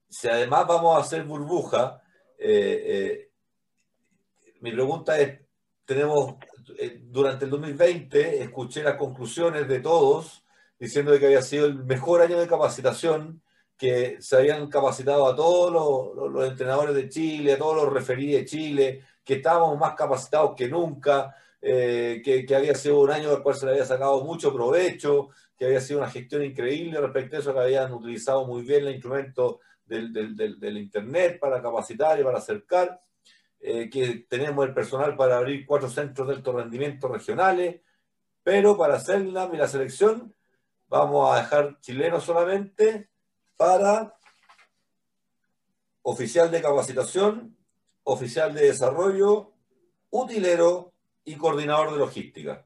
si 0.08 0.28
además 0.28 0.66
vamos 0.66 0.96
a 0.96 1.00
hacer 1.00 1.24
burbuja, 1.24 2.02
mi 4.60 4.72
pregunta 4.72 5.18
es, 5.18 5.40
tenemos, 5.86 6.34
durante 7.04 7.44
el 7.44 7.50
2020, 7.50 8.42
escuché 8.42 8.82
las 8.82 8.96
conclusiones 8.96 9.66
de 9.68 9.80
todos, 9.80 10.44
diciendo 10.78 11.18
que 11.18 11.26
había 11.26 11.42
sido 11.42 11.66
el 11.66 11.84
mejor 11.84 12.20
año 12.20 12.38
de 12.38 12.48
capacitación, 12.48 13.40
que 13.76 14.16
se 14.20 14.36
habían 14.36 14.68
capacitado 14.68 15.26
a 15.28 15.36
todos 15.36 16.12
los, 16.32 16.48
entrenadores 16.48 16.94
de 16.94 17.08
Chile, 17.08 17.52
a 17.52 17.58
todos 17.58 17.76
los 17.76 17.92
referidos 17.92 18.40
de 18.40 18.46
Chile, 18.46 19.02
que 19.24 19.34
estábamos 19.34 19.78
más 19.78 19.94
capacitados 19.94 20.54
que 20.56 20.68
nunca, 20.68 21.34
eh, 21.60 22.22
que, 22.24 22.54
había 22.54 22.74
sido 22.74 23.00
un 23.00 23.10
año 23.10 23.30
del 23.30 23.42
cual 23.42 23.54
se 23.54 23.66
le 23.66 23.72
había 23.72 23.84
sacado 23.84 24.24
mucho 24.24 24.52
provecho, 24.52 25.28
que 25.56 25.66
había 25.66 25.80
sido 25.80 26.00
una 26.00 26.10
gestión 26.10 26.44
increíble 26.44 27.00
respecto 27.00 27.36
a 27.36 27.40
eso, 27.40 27.52
que 27.52 27.60
habían 27.60 27.92
utilizado 27.92 28.46
muy 28.46 28.62
bien 28.62 28.86
el 28.86 28.94
instrumento 28.94 29.60
del, 29.84 30.12
del, 30.12 30.78
Internet 30.78 31.38
para 31.38 31.62
capacitar 31.62 32.18
y 32.18 32.24
para 32.24 32.38
acercar, 32.38 33.00
eh, 33.60 33.90
que 33.90 34.26
tenemos 34.28 34.66
el 34.66 34.74
personal 34.74 35.16
para 35.16 35.38
abrir 35.38 35.66
cuatro 35.66 35.88
centros 35.88 36.28
de 36.28 36.34
alto 36.34 36.52
rendimiento 36.52 37.08
regionales, 37.08 37.80
pero 38.42 38.76
para 38.76 38.96
hacer 38.96 39.22
la, 39.26 39.48
la 39.48 39.68
selección 39.68 40.34
vamos 40.88 41.32
a 41.32 41.40
dejar 41.40 41.80
chileno 41.80 42.20
solamente 42.20 43.10
para 43.56 44.16
oficial 46.02 46.50
de 46.50 46.62
capacitación, 46.62 47.56
oficial 48.04 48.54
de 48.54 48.66
desarrollo, 48.66 49.52
utilero 50.10 50.92
y 51.24 51.34
coordinador 51.34 51.92
de 51.92 51.98
logística. 51.98 52.64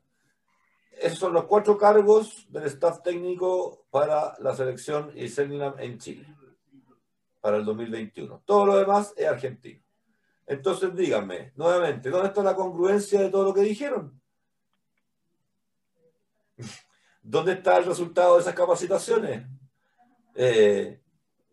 esos 0.99 1.19
son 1.19 1.33
los 1.33 1.45
cuatro 1.45 1.79
cargos 1.79 2.47
del 2.51 2.65
staff 2.65 3.03
técnico 3.03 3.87
para 3.91 4.37
la 4.41 4.55
selección 4.55 5.13
y 5.17 5.33
en 5.35 5.99
Chile 5.99 6.27
para 7.41 7.57
el 7.57 7.65
2021. 7.65 8.43
Todo 8.45 8.67
lo 8.67 8.77
demás 8.77 9.15
es 9.17 9.27
argentino. 9.27 9.83
Entonces 10.51 10.93
díganme, 10.97 11.53
nuevamente, 11.55 12.11
¿dónde 12.11 12.27
está 12.27 12.43
la 12.43 12.57
congruencia 12.57 13.21
de 13.21 13.29
todo 13.31 13.45
lo 13.45 13.55
que 13.55 13.61
dijeron? 13.61 14.21
¿Dónde 17.23 17.53
está 17.53 17.77
el 17.77 17.85
resultado 17.85 18.35
de 18.35 18.41
esas 18.41 18.55
capacitaciones? 18.55 19.47
Eh, 20.35 21.01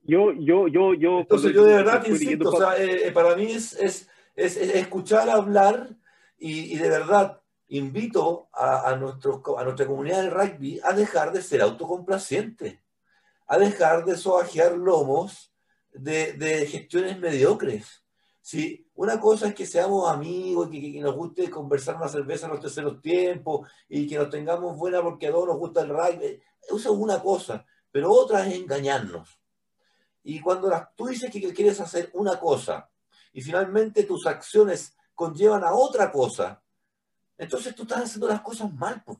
yo, 0.01 0.31
yo, 0.33 0.67
yo, 0.67 0.95
yo. 0.95 1.19
Entonces 1.19 1.53
yo 1.53 1.65
de 1.65 1.75
verdad 1.75 2.03
insisto, 2.07 2.49
o 2.49 2.57
sea, 2.57 2.75
eh, 2.75 3.09
eh, 3.09 3.11
para 3.11 3.35
mí 3.35 3.51
es, 3.51 3.73
es, 3.73 4.09
es, 4.35 4.57
escuchar 4.57 5.29
hablar 5.29 5.95
y, 6.39 6.73
y, 6.73 6.77
de 6.79 6.89
verdad 6.89 7.39
invito 7.67 8.49
a, 8.51 8.89
a, 8.89 8.95
nuestro, 8.95 9.43
a 9.59 9.63
nuestra 9.63 9.85
comunidad 9.85 10.23
de 10.23 10.31
rugby 10.31 10.81
a 10.83 10.93
dejar 10.93 11.31
de 11.33 11.43
ser 11.43 11.61
autocomplaciente, 11.61 12.81
a 13.45 13.59
dejar 13.59 14.05
de 14.05 14.17
soajear 14.17 14.75
lomos 14.75 15.53
de, 15.93 16.33
de 16.33 16.65
gestiones 16.65 17.19
mediocres. 17.19 18.06
¿Sí? 18.47 18.89
Una 18.95 19.19
cosa 19.19 19.49
es 19.49 19.53
que 19.53 19.65
seamos 19.65 20.09
amigos, 20.09 20.69
que, 20.69 20.79
que, 20.79 21.01
nos 21.01 21.13
guste 21.13 21.49
conversar 21.49 21.97
una 21.97 22.07
cerveza 22.07 22.45
en 22.45 22.53
los 22.53 22.61
terceros 22.61 23.01
tiempos 23.01 23.69
y 23.89 24.07
que 24.07 24.17
nos 24.17 24.29
tengamos 24.29 24.77
buena 24.77 25.01
porque 25.01 25.27
a 25.27 25.31
todos 25.31 25.49
nos 25.49 25.57
gusta 25.57 25.81
el 25.81 25.89
rugby. 25.89 26.41
Eso 26.61 26.77
es 26.77 26.85
una 26.87 27.21
cosa, 27.21 27.65
pero 27.91 28.09
otra 28.09 28.47
es 28.47 28.55
engañarnos. 28.55 29.37
Y 30.23 30.39
cuando 30.39 30.71
tú 30.95 31.07
dices 31.07 31.29
que 31.29 31.53
quieres 31.53 31.81
hacer 31.81 32.09
una 32.13 32.39
cosa 32.39 32.89
y 33.33 33.41
finalmente 33.41 34.05
tus 34.05 34.25
acciones 34.25 34.95
conllevan 35.13 35.65
a 35.65 35.73
otra 35.73 36.09
cosa, 36.09 36.63
entonces 37.37 37.75
tú 37.75 37.81
estás 37.81 38.05
haciendo 38.05 38.29
las 38.29 38.39
cosas 38.39 38.73
mal, 38.73 39.03
pues. 39.05 39.17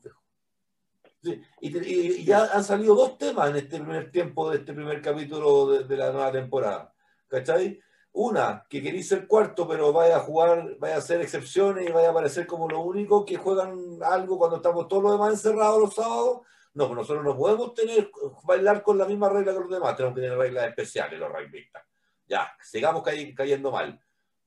Sí, 1.22 1.42
y, 1.60 2.24
ya 2.24 2.44
han 2.46 2.64
salido 2.64 2.94
dos 2.94 3.18
temas 3.18 3.50
en 3.50 3.56
este 3.56 3.78
primer 3.78 4.10
tiempo 4.10 4.48
de 4.48 4.56
este 4.56 4.72
primer 4.72 5.02
capítulo 5.02 5.70
de, 5.70 5.84
de 5.84 5.96
la 5.98 6.12
nueva 6.12 6.32
temporada. 6.32 6.94
¿Cachai? 7.26 7.78
Una, 8.12 8.64
que 8.68 8.82
queréis 8.82 9.08
ser 9.08 9.26
cuarto, 9.26 9.68
pero 9.68 9.92
vaya 9.92 10.16
a 10.16 10.20
jugar, 10.20 10.76
vaya 10.78 10.96
a 10.96 10.98
hacer 10.98 11.20
excepciones 11.20 11.88
y 11.88 11.92
vaya 11.92 12.08
a 12.08 12.10
aparecer 12.10 12.46
como 12.46 12.68
lo 12.68 12.80
único 12.80 13.24
que 13.24 13.36
juegan 13.36 13.98
algo 14.02 14.38
cuando 14.38 14.56
estamos 14.56 14.88
todos 14.88 15.02
los 15.02 15.12
demás 15.12 15.32
encerrados 15.32 15.80
los 15.80 15.94
sábados. 15.94 16.40
No, 16.74 16.86
pues 16.86 16.96
nosotros 16.96 17.24
no 17.24 17.36
podemos 17.36 17.74
tener, 17.74 18.10
bailar 18.44 18.82
con 18.82 18.98
la 18.98 19.04
misma 19.04 19.28
regla 19.28 19.52
que 19.52 19.60
los 19.60 19.70
demás, 19.70 19.96
tenemos 19.96 20.14
que 20.14 20.22
tener 20.22 20.38
reglas 20.38 20.68
especiales 20.68 21.18
los 21.18 21.30
rugbyistas. 21.30 21.82
Ya, 22.26 22.52
sigamos 22.60 23.02
cayendo 23.02 23.70
mal. 23.70 24.00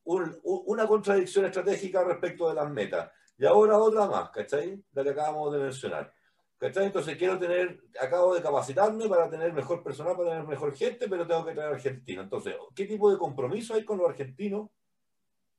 una 0.04 0.88
contradicción 0.88 1.46
estratégica 1.46 2.04
respecto 2.04 2.50
de 2.50 2.56
las 2.56 2.70
metas. 2.70 3.12
Y 3.38 3.46
ahora 3.46 3.78
otra 3.78 4.06
más, 4.06 4.30
¿cachai? 4.30 4.84
La 4.94 5.04
que 5.04 5.10
acabamos 5.10 5.52
de 5.54 5.60
mencionar. 5.60 6.14
¿Cachai? 6.62 6.86
Entonces 6.86 7.18
quiero 7.18 7.40
tener, 7.40 7.80
acabo 8.00 8.36
de 8.36 8.42
capacitarme 8.44 9.10
para 9.10 9.28
tener 9.28 9.52
mejor 9.52 9.82
personal, 9.82 10.16
para 10.16 10.30
tener 10.30 10.48
mejor 10.48 10.76
gente, 10.76 11.08
pero 11.10 11.26
tengo 11.26 11.44
que 11.44 11.56
traer 11.56 11.74
argentinos. 11.74 12.26
Entonces, 12.26 12.56
¿qué 12.76 12.86
tipo 12.86 13.12
de 13.12 13.18
compromiso 13.18 13.74
hay 13.74 13.84
con 13.84 13.98
los 13.98 14.08
argentinos? 14.08 14.70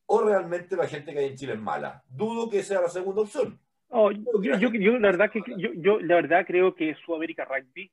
¿O 0.06 0.22
realmente 0.22 0.76
la 0.76 0.86
gente 0.86 1.12
que 1.12 1.18
hay 1.18 1.26
en 1.30 1.34
Chile 1.34 1.54
es 1.54 1.60
mala? 1.60 2.04
Dudo 2.08 2.48
que 2.48 2.62
sea 2.62 2.80
la 2.80 2.88
segunda 2.88 3.22
opción. 3.22 3.58
Oh, 3.88 4.12
yo, 4.12 4.58
yo, 4.60 4.98
la 5.00 5.10
verdad 5.10 5.28
que 5.32 5.42
yo, 5.58 5.70
yo, 5.74 5.98
la 5.98 6.14
verdad 6.14 6.46
creo 6.46 6.72
que 6.72 6.94
Sudamérica 7.04 7.46
Rugby 7.46 7.90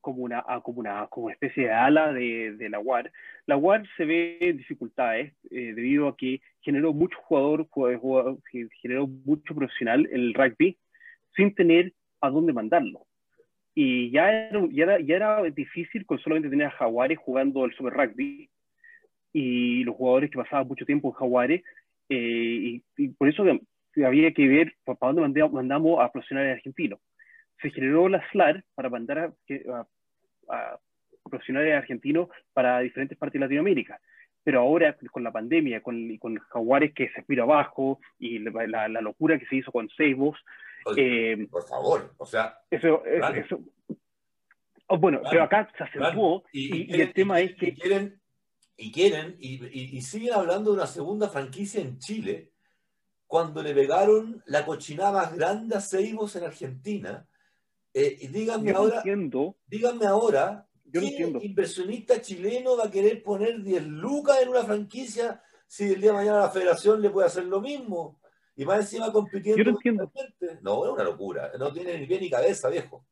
como 0.00 0.24
una, 0.24 0.44
ah, 0.48 0.60
como 0.60 0.80
una 0.80 1.06
como 1.06 1.30
especie 1.30 1.66
de 1.66 1.72
ala 1.72 2.12
de, 2.12 2.56
de 2.56 2.68
la 2.68 2.80
UAR. 2.80 3.12
La 3.46 3.56
UAR 3.56 3.84
se 3.96 4.04
ve 4.04 4.38
en 4.40 4.56
dificultades 4.56 5.32
eh, 5.52 5.72
debido 5.72 6.08
a 6.08 6.16
que 6.16 6.40
generó 6.62 6.92
mucho 6.92 7.16
jugador, 7.22 7.68
jugador, 7.68 8.38
generó 8.82 9.06
mucho 9.06 9.54
profesional 9.54 10.08
en 10.10 10.20
el 10.20 10.34
rugby 10.34 10.76
sin 11.36 11.54
tener 11.54 11.92
a 12.20 12.30
dónde 12.30 12.52
mandarlo. 12.52 13.06
Y 13.74 14.10
ya 14.10 14.30
era, 14.30 14.60
ya 14.70 14.82
era, 14.84 15.00
ya 15.00 15.16
era 15.16 15.42
difícil 15.50 16.04
con 16.04 16.18
solamente 16.18 16.50
tener 16.50 16.66
a 16.66 16.72
Jaguares 16.72 17.18
jugando 17.18 17.64
el 17.64 17.74
Super 17.74 17.92
Rugby 17.92 18.50
y 19.32 19.84
los 19.84 19.94
jugadores 19.94 20.30
que 20.30 20.38
pasaban 20.38 20.66
mucho 20.68 20.84
tiempo 20.84 21.08
en 21.08 21.14
Jaguares. 21.14 21.62
Eh, 22.08 22.82
y, 22.96 23.08
por 23.10 23.28
eso 23.28 23.44
había 24.04 24.32
que 24.32 24.48
ver 24.48 24.74
para 24.84 25.12
dónde 25.12 25.42
mandamos, 25.48 26.00
a 26.00 26.10
profesionales 26.10 26.56
argentinos. 26.56 27.00
Se 27.62 27.70
generó 27.70 28.08
la 28.08 28.26
SLAR 28.30 28.64
para 28.74 28.88
mandar 28.88 29.18
a, 29.18 29.86
a, 30.48 30.78
profesionales 31.22 31.74
argentinos 31.74 32.28
para 32.52 32.80
diferentes 32.80 33.16
partes 33.16 33.34
de 33.34 33.46
Latinoamérica 33.46 34.00
pero 34.42 34.60
ahora 34.60 34.96
con 35.10 35.22
la 35.22 35.32
pandemia, 35.32 35.82
con, 35.82 36.16
con 36.18 36.38
Jaguares 36.38 36.94
que 36.94 37.08
se 37.10 37.20
aspira 37.20 37.42
abajo 37.42 38.00
y 38.18 38.38
la, 38.38 38.88
la, 38.88 39.00
locura 39.00 39.38
que 39.38 39.46
se 39.46 39.56
hizo 39.56 39.70
con 39.70 39.88
Seibos, 39.90 40.38
eh, 40.96 41.46
por 41.50 41.66
favor, 41.66 42.14
o 42.16 42.26
sea. 42.26 42.58
Eso, 42.70 43.04
eso, 43.04 43.60
oh, 44.86 44.98
bueno, 44.98 45.20
pero 45.28 45.44
acá 45.44 45.70
se 45.76 45.84
acentuó 45.84 46.44
y, 46.52 47.00
el 47.00 47.12
tema 47.12 47.40
es 47.40 47.54
que. 47.56 47.74
quieren, 47.74 48.20
y 48.76 48.92
quieren, 48.92 49.36
y, 49.38 50.00
siguen 50.02 50.34
hablando 50.34 50.70
de 50.70 50.76
una 50.76 50.86
segunda 50.86 51.28
franquicia 51.28 51.80
en 51.80 51.98
Chile, 51.98 52.52
cuando 53.26 53.62
le 53.62 53.74
pegaron 53.74 54.42
la 54.46 54.64
cochinada 54.64 55.12
más 55.12 55.36
grande 55.36 55.76
a 55.76 55.80
Seibos 55.80 56.34
en 56.36 56.44
Argentina. 56.44 57.26
Eh, 57.92 58.18
y 58.20 58.28
díganme 58.28 58.70
ahora, 58.70 59.02
díganme 59.66 60.06
ahora, 60.06 60.66
yo 60.84 61.00
¿qué 61.00 61.46
inversionista 61.46 62.20
chileno 62.20 62.76
va 62.76 62.84
a 62.84 62.90
querer 62.90 63.22
poner 63.22 63.62
10 63.62 63.86
lucas 63.86 64.40
en 64.42 64.48
una 64.48 64.64
franquicia 64.64 65.42
si 65.66 65.92
el 65.92 66.00
día 66.00 66.10
de 66.10 66.16
mañana 66.16 66.40
la 66.40 66.50
federación 66.50 67.00
le 67.00 67.10
puede 67.10 67.26
hacer 67.26 67.44
lo 67.44 67.60
mismo? 67.60 68.19
Y 68.60 68.66
más 68.66 68.80
encima 68.80 69.10
compitiendo. 69.10 69.56
Yo 69.56 69.64
no 69.64 69.78
entiendo. 69.78 70.12
No, 70.60 70.84
es 70.84 70.92
una 70.92 71.02
locura. 71.02 71.50
No 71.58 71.72
tiene 71.72 71.98
ni 71.98 72.06
pie 72.06 72.20
ni 72.20 72.28
cabeza, 72.28 72.68
viejo. 72.68 73.02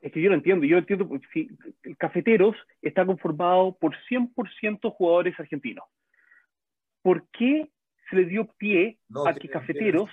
Es 0.00 0.12
que 0.12 0.22
yo 0.22 0.28
no 0.28 0.36
entiendo. 0.36 0.64
Yo 0.64 0.78
entiendo 0.78 1.08
si 1.32 1.48
Cafeteros 1.98 2.54
está 2.80 3.04
conformado 3.04 3.76
por 3.76 3.96
100% 4.08 4.92
jugadores 4.92 5.34
argentinos. 5.40 5.84
¿Por 7.02 7.26
qué 7.30 7.68
se 8.08 8.14
le 8.14 8.26
dio 8.26 8.46
pie 8.56 8.98
a 9.26 9.34
que 9.34 9.48
Cafeteros. 9.48 10.08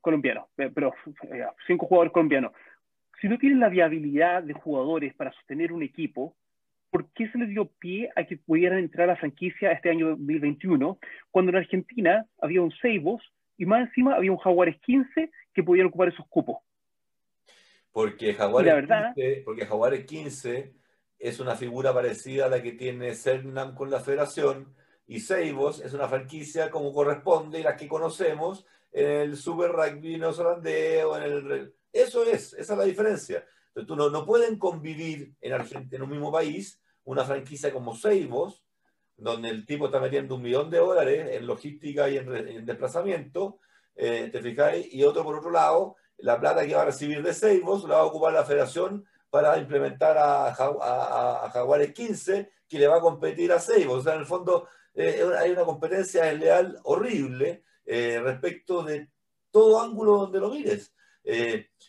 Colombianos, 0.00 0.48
pero 0.56 0.92
eh, 1.30 1.46
cinco 1.68 1.86
jugadores 1.86 2.12
colombianos. 2.12 2.50
Si 3.20 3.28
no 3.28 3.38
tienen 3.38 3.60
la 3.60 3.68
viabilidad 3.68 4.42
de 4.42 4.54
jugadores 4.54 5.14
para 5.14 5.32
sostener 5.32 5.72
un 5.72 5.84
equipo, 5.84 6.34
¿por 6.94 7.10
qué 7.10 7.28
se 7.28 7.38
le 7.38 7.46
dio 7.46 7.66
pie 7.80 8.08
a 8.14 8.22
que 8.22 8.36
pudieran 8.36 8.78
entrar 8.78 9.10
a 9.10 9.14
la 9.14 9.18
franquicia 9.18 9.72
este 9.72 9.90
año 9.90 10.10
2021 10.10 10.96
cuando 11.32 11.50
en 11.50 11.56
Argentina 11.56 12.24
había 12.40 12.62
un 12.62 12.70
Seibos 12.70 13.20
y 13.58 13.66
más 13.66 13.88
encima 13.88 14.14
había 14.14 14.30
un 14.30 14.38
Jaguares 14.38 14.80
15 14.80 15.28
que 15.52 15.62
podían 15.64 15.88
ocupar 15.88 16.10
esos 16.10 16.24
cupos? 16.28 16.58
Porque 17.90 18.32
Jaguares, 18.34 18.86
15, 18.86 19.42
porque 19.44 19.66
Jaguares 19.66 20.04
15 20.04 20.72
es 21.18 21.40
una 21.40 21.56
figura 21.56 21.92
parecida 21.92 22.46
a 22.46 22.48
la 22.48 22.62
que 22.62 22.70
tiene 22.70 23.12
Cernam 23.16 23.74
con 23.74 23.90
la 23.90 23.98
federación 23.98 24.72
y 25.08 25.18
Seibos 25.18 25.80
es 25.80 25.94
una 25.94 26.06
franquicia 26.06 26.70
como 26.70 26.92
corresponde 26.92 27.58
y 27.58 27.64
las 27.64 27.74
que 27.74 27.88
conocemos 27.88 28.66
en 28.92 29.10
el 29.10 29.36
Super 29.36 29.72
Rugby 29.72 30.16
neozelandés 30.16 31.02
o 31.02 31.16
en 31.16 31.22
el... 31.24 31.74
Eso 31.92 32.22
es, 32.22 32.52
esa 32.52 32.74
es 32.74 32.78
la 32.78 32.84
diferencia. 32.84 33.44
Entonces, 33.74 33.88
tú 33.88 33.96
no, 33.96 34.10
no 34.10 34.24
pueden 34.24 34.60
convivir 34.60 35.34
en 35.40 35.52
Argentina, 35.52 35.96
en 35.96 36.02
un 36.02 36.10
mismo 36.10 36.30
país, 36.30 36.80
una 37.04 37.24
franquicia 37.24 37.72
como 37.72 37.94
Seibos, 37.94 38.64
donde 39.16 39.48
el 39.48 39.64
tipo 39.64 39.86
está 39.86 40.00
metiendo 40.00 40.34
un 40.34 40.42
millón 40.42 40.70
de 40.70 40.78
dólares 40.78 41.36
en 41.36 41.46
logística 41.46 42.08
y 42.08 42.18
en, 42.18 42.66
desplazamiento, 42.66 43.58
eh, 43.94 44.28
¿te 44.32 44.40
fijáis? 44.40 44.92
Y 44.92 45.04
otro 45.04 45.22
por 45.22 45.36
otro 45.36 45.50
lado, 45.50 45.96
la 46.18 46.40
plata 46.40 46.66
que 46.66 46.74
va 46.74 46.82
a 46.82 46.86
recibir 46.86 47.22
de 47.22 47.32
Seibos 47.32 47.84
la 47.84 47.96
va 47.96 48.00
a 48.02 48.06
ocupar 48.06 48.32
la 48.32 48.44
federación 48.44 49.06
para 49.30 49.58
implementar 49.58 50.16
a, 50.16 50.48
a, 50.48 51.50
Jaguares 51.50 51.92
15, 51.92 52.50
que 52.68 52.78
le 52.78 52.86
va 52.86 52.96
a 52.96 53.00
competir 53.00 53.52
a 53.52 53.58
Seibos. 53.58 54.00
O 54.00 54.02
sea, 54.02 54.14
en 54.14 54.20
el 54.20 54.26
fondo 54.26 54.68
eh, 54.94 55.24
hay 55.38 55.50
una 55.50 55.64
competencia 55.64 56.24
desleal 56.24 56.78
horrible 56.84 57.64
eh, 57.84 58.20
respecto 58.22 58.82
de 58.82 59.08
todo 59.50 59.80
ángulo 59.80 60.18
donde 60.18 60.40
lo 60.40 60.50
mires. 60.50 60.92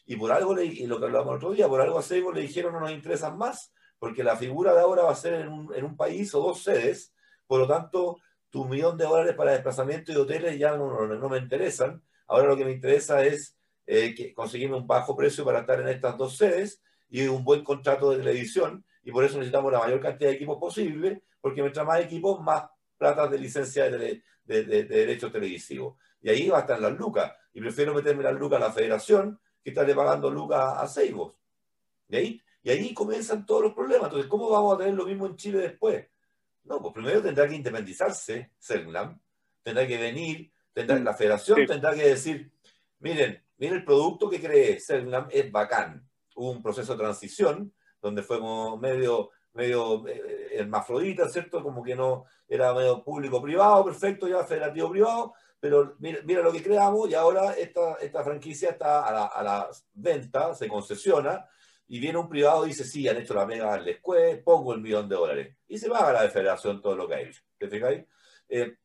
y 0.05 0.16
por 0.16 0.32
algo, 0.32 0.59
y 0.59 0.86
lo 0.88 0.99
que 0.99 1.05
hablábamos 1.05 1.34
el 1.34 1.38
otro 1.38 1.51
día, 1.51 1.68
por 1.68 1.82
algo 1.82 1.99
a 1.99 2.03
Seibos 2.03 2.34
le 2.34 2.41
dijeron 2.41 2.74
no 2.74 2.80
nos 2.80 2.91
interesan 2.91 3.38
más, 3.38 3.72
porque 3.99 4.23
la 4.23 4.35
figura 4.35 4.73
de 4.73 4.81
ahora 4.81 5.03
va 5.03 5.11
a 5.11 5.15
ser 5.15 5.35
en 5.35 5.47
un, 5.49 5.73
en 5.73 5.85
un 5.85 5.95
país 5.95 6.33
o 6.35 6.41
dos 6.41 6.63
sedes, 6.63 7.13
por 7.47 7.59
lo 7.59 7.67
tanto, 7.67 8.17
tu 8.49 8.65
millón 8.65 8.97
de 8.97 9.05
dólares 9.05 9.35
para 9.35 9.51
desplazamiento 9.51 10.11
y 10.11 10.15
hoteles 10.15 10.57
ya 10.57 10.77
no, 10.77 11.05
no, 11.05 11.29
me 11.29 11.37
interesan. 11.37 12.01
Ahora 12.27 12.47
lo 12.47 12.57
que 12.57 12.65
me 12.65 12.71
interesa 12.71 13.23
es 13.25 13.57
eh, 13.85 14.15
que 14.15 14.33
conseguirme 14.33 14.77
un 14.77 14.87
bajo 14.87 15.15
precio 15.15 15.43
para 15.43 15.59
estar 15.59 15.79
en 15.81 15.89
estas 15.89 16.17
dos 16.17 16.37
sedes 16.37 16.81
y 17.09 17.27
un 17.27 17.43
buen 17.43 17.63
contrato 17.63 18.11
de 18.11 18.17
televisión, 18.17 18.83
y 19.03 19.11
por 19.11 19.23
eso 19.23 19.37
necesitamos 19.37 19.71
la 19.71 19.79
mayor 19.79 19.99
cantidad 19.99 20.29
de 20.29 20.35
equipos 20.35 20.57
posible, 20.57 21.21
porque 21.39 21.61
mientras 21.61 21.85
más 21.85 21.99
equipos, 22.01 22.41
más 22.41 22.63
plata 22.97 23.27
de 23.27 23.37
licencia 23.37 23.89
de, 23.89 24.23
de, 24.45 24.63
de, 24.63 24.83
derechos 24.85 25.31
televisivos. 25.31 25.97
Y 26.21 26.29
ahí 26.29 26.49
va 26.49 26.57
a 26.57 26.61
estar 26.61 26.79
las 26.79 26.93
lucas. 26.97 27.33
Y 27.53 27.59
prefiero 27.59 27.93
meterme 27.93 28.23
las 28.23 28.33
lucas 28.33 28.61
a 28.61 28.67
la 28.67 28.71
federación 28.71 29.39
que 29.63 29.69
estarle 29.69 29.93
pagando 29.93 30.31
lucas 30.31 30.77
a 30.77 30.87
Seibos. 30.87 31.33
¿De 32.07 32.17
ahí? 32.17 32.41
Y 32.66 32.72
ahí 32.72 32.93
comienzan 32.93 33.45
todos 33.45 33.61
los 33.61 33.74
problemas. 33.74 34.07
Entonces, 34.07 34.30
¿cómo 34.30 34.49
vamos 34.49 34.76
a 34.76 34.80
tener 34.80 34.95
lo 34.95 35.05
mismo 35.05 35.26
en 35.26 35.38
Chile 35.38 35.59
después? 35.59 36.05
No, 36.66 36.82
pues 36.82 36.93
primero 36.93 37.22
tendrá 37.22 37.47
que 37.47 37.55
independizarse 37.55 38.51
CERNAM, 38.59 39.18
tendrá 39.63 39.88
que 39.88 39.97
venir, 39.97 40.51
Tendrá, 40.76 40.99
la 40.99 41.13
federación 41.13 41.66
tendrá 41.66 41.95
que 41.95 42.05
decir, 42.05 42.51
miren, 42.99 43.41
miren 43.57 43.78
el 43.78 43.86
producto 43.86 44.30
que 44.30 44.41
cree 44.41 44.78
Cernam 44.78 45.30
es 45.32 45.49
bacán. 45.49 46.05
Hubo 46.36 46.51
un 46.51 46.61
proceso 46.61 46.91
de 46.91 46.99
transición 46.99 47.74
donde 48.01 48.22
fue 48.22 48.39
como 48.39 48.76
medio, 48.76 49.30
medio 49.53 50.05
eh, 50.05 50.49
hermafrodita, 50.51 51.30
¿cierto? 51.30 51.63
Como 51.63 51.82
que 51.82 51.95
no 51.95 52.26
era 52.45 52.74
medio 52.74 53.01
público-privado, 53.05 53.86
perfecto, 53.86 54.28
ya 54.28 54.43
federativo-privado, 54.43 55.34
pero 55.61 55.95
mira, 55.99 56.20
mira, 56.26 56.41
lo 56.41 56.51
que 56.51 56.61
creamos 56.61 57.09
y 57.09 57.13
ahora 57.13 57.53
esta, 57.53 57.93
esta 58.01 58.22
franquicia 58.22 58.72
está 58.72 59.07
a 59.07 59.13
la, 59.13 59.26
a 59.28 59.43
la 59.43 59.70
venta, 59.93 60.53
se 60.53 60.68
concesiona, 60.68 61.47
y 61.88 61.99
viene 61.99 62.17
un 62.17 62.29
privado 62.29 62.65
y 62.65 62.69
dice, 62.69 62.83
sí, 62.83 63.07
han 63.07 63.17
hecho 63.17 63.33
la 63.33 63.45
mega 63.45 63.77
del 63.77 64.01
pongo 64.43 64.73
el 64.73 64.81
millón 64.81 65.07
de 65.07 65.15
dólares. 65.15 65.57
Y 65.67 65.77
se 65.77 65.89
paga 65.89 66.09
a 66.09 66.23
la 66.23 66.29
federación 66.29 66.81
todo 66.81 66.95
lo 66.95 67.07
que 67.07 67.15
ha 67.15 67.21
hecho. 67.21 67.41
¿Te 67.57 67.67
fijáis? 67.67 68.03
Eh, 68.49 68.77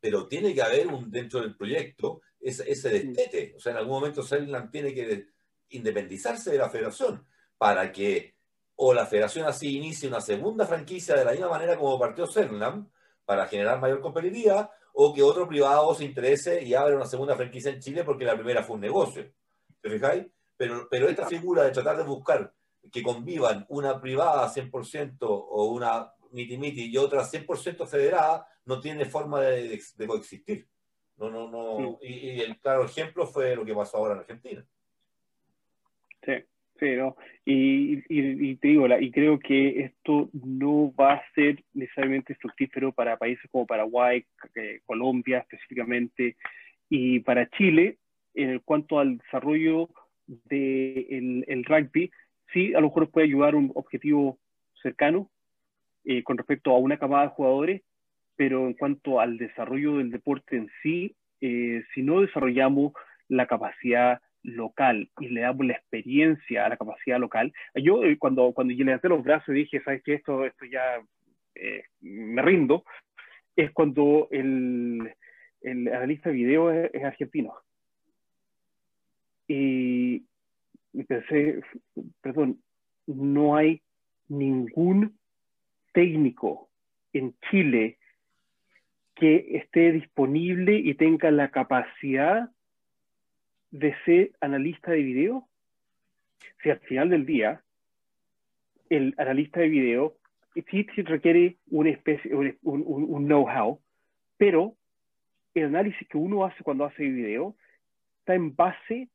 pero 0.00 0.28
tiene 0.28 0.54
que 0.54 0.62
haber 0.62 0.86
un, 0.86 1.10
dentro 1.10 1.40
del 1.40 1.56
proyecto 1.56 2.20
ese, 2.40 2.70
ese 2.70 2.90
destete. 2.90 3.54
O 3.56 3.60
sea, 3.60 3.72
en 3.72 3.78
algún 3.78 3.94
momento 3.94 4.22
Selland 4.22 4.70
tiene 4.70 4.94
que 4.94 5.26
independizarse 5.70 6.52
de 6.52 6.58
la 6.58 6.70
federación 6.70 7.26
para 7.58 7.90
que 7.90 8.36
o 8.76 8.92
la 8.92 9.06
federación 9.06 9.46
así 9.46 9.76
inicie 9.76 10.08
una 10.08 10.20
segunda 10.20 10.66
franquicia 10.66 11.16
de 11.16 11.24
la 11.24 11.32
misma 11.32 11.48
manera 11.48 11.78
como 11.78 11.98
partió 11.98 12.26
Selland 12.26 12.88
para 13.24 13.46
generar 13.46 13.80
mayor 13.80 14.00
competitividad 14.00 14.70
o 14.92 15.12
que 15.12 15.22
otro 15.22 15.48
privado 15.48 15.94
se 15.94 16.04
interese 16.04 16.62
y 16.62 16.74
abra 16.74 16.94
una 16.94 17.06
segunda 17.06 17.34
franquicia 17.34 17.70
en 17.70 17.80
Chile 17.80 18.04
porque 18.04 18.24
la 18.24 18.34
primera 18.34 18.62
fue 18.62 18.76
un 18.76 18.82
negocio. 18.82 19.32
¿Te 19.80 19.90
fijáis? 19.90 20.26
Pero, 20.56 20.88
pero 20.90 21.08
esta 21.08 21.26
figura 21.26 21.64
de 21.64 21.70
tratar 21.70 21.96
de 21.96 22.04
buscar 22.04 22.52
que 22.90 23.02
convivan 23.02 23.66
una 23.68 24.00
privada 24.00 24.48
100% 24.48 25.16
o 25.20 25.64
una 25.72 26.12
miti-miti 26.32 26.90
y 26.90 26.96
otra 26.96 27.22
100% 27.22 27.86
federada, 27.86 28.46
no 28.64 28.80
tiene 28.80 29.04
forma 29.04 29.40
de, 29.40 29.80
coexistir. 30.06 30.66
No, 31.16 31.30
no, 31.30 31.50
no. 31.50 31.98
Y, 32.02 32.40
el 32.40 32.58
claro 32.58 32.84
ejemplo 32.84 33.26
fue 33.26 33.56
lo 33.56 33.64
que 33.64 33.74
pasó 33.74 33.96
ahora 33.96 34.14
en 34.14 34.20
Argentina. 34.20 34.64
Sí, 36.24 36.32
sí, 36.78 36.96
¿no? 36.96 37.16
Y, 37.44 38.02
y, 38.08 38.56
te 38.56 38.68
digo, 38.68 38.86
y 39.00 39.10
creo 39.10 39.38
que 39.38 39.80
esto 39.84 40.28
no 40.32 40.92
va 40.94 41.14
a 41.14 41.32
ser 41.34 41.62
necesariamente 41.72 42.34
fructífero 42.34 42.92
para 42.92 43.16
países 43.16 43.48
como 43.50 43.66
Paraguay, 43.66 44.24
eh, 44.54 44.80
Colombia 44.84 45.38
específicamente, 45.38 46.36
y 46.90 47.20
para 47.20 47.48
Chile, 47.50 47.98
en 48.34 48.58
cuanto 48.60 48.98
al 48.98 49.18
desarrollo 49.18 49.88
del 50.26 51.44
el 51.46 51.64
rugby, 51.64 52.10
sí, 52.52 52.74
a 52.74 52.80
lo 52.80 52.88
mejor 52.88 53.10
puede 53.10 53.26
ayudar 53.26 53.54
un 53.54 53.72
objetivo 53.74 54.38
cercano 54.82 55.30
eh, 56.04 56.22
con 56.22 56.36
respecto 56.36 56.70
a 56.70 56.78
una 56.78 56.98
camada 56.98 57.24
de 57.24 57.30
jugadores, 57.30 57.82
pero 58.36 58.66
en 58.66 58.74
cuanto 58.74 59.20
al 59.20 59.38
desarrollo 59.38 59.96
del 59.96 60.10
deporte 60.10 60.56
en 60.56 60.70
sí, 60.82 61.16
eh, 61.40 61.82
si 61.94 62.02
no 62.02 62.20
desarrollamos 62.20 62.92
la 63.28 63.46
capacidad 63.46 64.20
local 64.42 65.10
y 65.18 65.28
le 65.28 65.40
damos 65.40 65.66
la 65.66 65.72
experiencia 65.72 66.64
a 66.64 66.68
la 66.68 66.76
capacidad 66.76 67.18
local, 67.18 67.52
yo 67.74 68.04
eh, 68.04 68.16
cuando, 68.18 68.52
cuando 68.52 68.72
yo 68.74 68.84
levanté 68.84 69.08
los 69.08 69.24
brazos 69.24 69.48
y 69.48 69.60
dije, 69.60 69.82
¿sabes 69.82 70.02
qué? 70.04 70.14
Esto, 70.14 70.44
esto 70.44 70.64
ya 70.66 71.00
me 72.00 72.42
rindo, 72.42 72.84
es 73.56 73.72
cuando 73.72 74.28
el, 74.30 75.14
el 75.62 75.88
analista 75.88 76.28
de 76.28 76.36
video 76.36 76.70
es 76.70 77.02
argentino 77.02 77.54
y, 79.48 80.24
pensé, 81.06 81.60
perdón, 82.20 82.60
no 83.06 83.56
hay 83.56 83.82
ningún 84.28 85.16
técnico 85.92 86.68
en 87.12 87.34
Chile 87.50 87.98
que 89.14 89.56
esté 89.56 89.92
disponible 89.92 90.76
y 90.76 90.94
tenga 90.94 91.30
la 91.30 91.50
capacidad 91.50 92.50
de 93.70 93.94
ser 94.04 94.32
analista 94.40 94.92
de 94.92 95.02
video? 95.02 95.48
Si 96.62 96.70
al 96.70 96.80
final 96.80 97.10
del 97.10 97.24
día 97.24 97.62
el 98.90 99.14
analista 99.16 99.60
de 99.60 99.68
video 99.68 100.16
sí, 100.70 100.86
requiere 101.02 101.56
una 101.70 101.90
especie, 101.90 102.34
un, 102.34 102.56
un 102.62 103.26
know-how, 103.26 103.80
pero 104.36 104.74
el 105.54 105.64
análisis 105.64 106.06
que 106.08 106.18
uno 106.18 106.44
hace 106.44 106.62
cuando 106.62 106.84
hace 106.84 107.04
video 107.04 107.54
está 108.20 108.34
en 108.34 108.54
base 108.54 109.08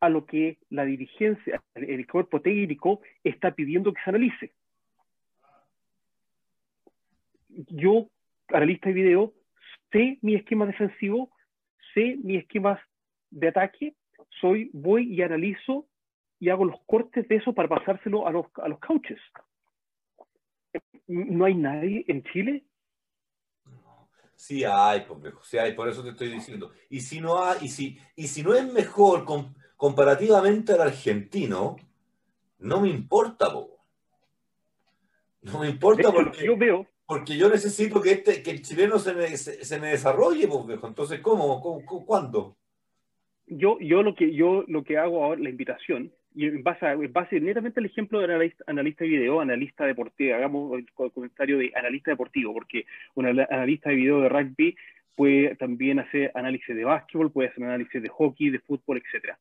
a 0.00 0.08
lo 0.08 0.26
que 0.26 0.58
la 0.70 0.84
dirigencia, 0.84 1.62
el 1.74 2.06
cuerpo 2.06 2.40
técnico 2.40 3.00
está 3.24 3.52
pidiendo 3.52 3.92
que 3.92 4.00
se 4.02 4.10
analice. 4.10 4.52
Yo, 7.48 8.08
analista 8.48 8.88
de 8.88 8.94
video, 8.94 9.34
sé 9.90 10.18
mi 10.22 10.34
esquema 10.36 10.66
defensivo, 10.66 11.30
sé 11.94 12.16
mis 12.22 12.42
esquemas 12.42 12.80
de 13.30 13.48
ataque, 13.48 13.96
soy, 14.40 14.70
voy 14.72 15.12
y 15.12 15.22
analizo 15.22 15.88
y 16.38 16.50
hago 16.50 16.64
los 16.64 16.80
cortes 16.86 17.26
de 17.26 17.36
eso 17.36 17.52
para 17.52 17.68
pasárselo 17.68 18.26
a 18.26 18.30
los, 18.30 18.46
a 18.62 18.68
los 18.68 18.78
coaches. 18.78 19.18
¿No 21.08 21.44
hay 21.46 21.54
nadie 21.54 22.04
en 22.06 22.22
Chile? 22.24 22.64
Sí 24.36 24.62
hay, 24.62 25.00
pues, 25.00 25.34
sí 25.42 25.58
hay, 25.58 25.72
por 25.72 25.88
eso 25.88 26.04
te 26.04 26.10
estoy 26.10 26.28
diciendo. 26.28 26.70
Y 26.88 27.00
si 27.00 27.20
no 27.20 27.42
hay, 27.42 27.58
y 27.62 27.68
si, 27.68 27.98
y 28.14 28.28
si 28.28 28.44
no 28.44 28.54
es 28.54 28.72
mejor 28.72 29.24
con, 29.24 29.56
comparativamente 29.78 30.72
al 30.72 30.82
argentino, 30.82 31.76
no 32.58 32.80
me 32.80 32.88
importa, 32.88 33.46
No 35.42 35.60
me 35.60 35.70
importa 35.70 36.10
porque 36.10 36.44
yo 36.44 36.56
veo. 36.56 36.86
Porque 37.06 37.38
yo 37.38 37.48
necesito 37.48 38.02
que, 38.02 38.10
este, 38.10 38.42
que 38.42 38.50
el 38.50 38.60
chileno 38.60 38.98
se 38.98 39.14
me, 39.14 39.28
se, 39.36 39.80
me 39.80 39.90
desarrolle, 39.90 40.46
pues, 40.48 40.80
Entonces, 40.82 41.20
¿cómo? 41.20 41.62
¿Cómo? 41.62 42.04
¿Cuándo? 42.04 42.56
Yo, 43.46 43.78
yo, 43.80 44.02
lo 44.02 44.14
que, 44.16 44.34
yo 44.34 44.64
lo 44.66 44.82
que 44.82 44.98
hago 44.98 45.24
ahora, 45.24 45.40
la 45.40 45.48
invitación, 45.48 46.12
y 46.34 46.46
en 46.46 46.62
base, 46.64 46.84
en 46.84 47.12
base 47.12 47.40
netamente 47.40 47.78
al 47.78 47.86
ejemplo 47.86 48.18
de 48.18 48.24
analista, 48.26 48.64
analista 48.66 49.04
de 49.04 49.10
video, 49.10 49.40
analista 49.40 49.86
deportivo, 49.86 50.34
hagamos 50.34 50.76
el 50.76 51.12
comentario 51.12 51.56
de 51.56 51.72
analista 51.76 52.10
deportivo, 52.10 52.52
porque 52.52 52.84
un 53.14 53.26
analista 53.26 53.90
de 53.90 53.96
video 53.96 54.20
de 54.22 54.28
rugby 54.28 54.76
puede 55.14 55.54
también 55.54 56.00
hacer 56.00 56.32
análisis 56.34 56.74
de 56.74 56.84
básquetbol, 56.84 57.30
puede 57.30 57.48
hacer 57.48 57.62
análisis 57.62 58.02
de 58.02 58.08
hockey, 58.08 58.50
de 58.50 58.58
fútbol, 58.58 59.00
etcétera 59.04 59.38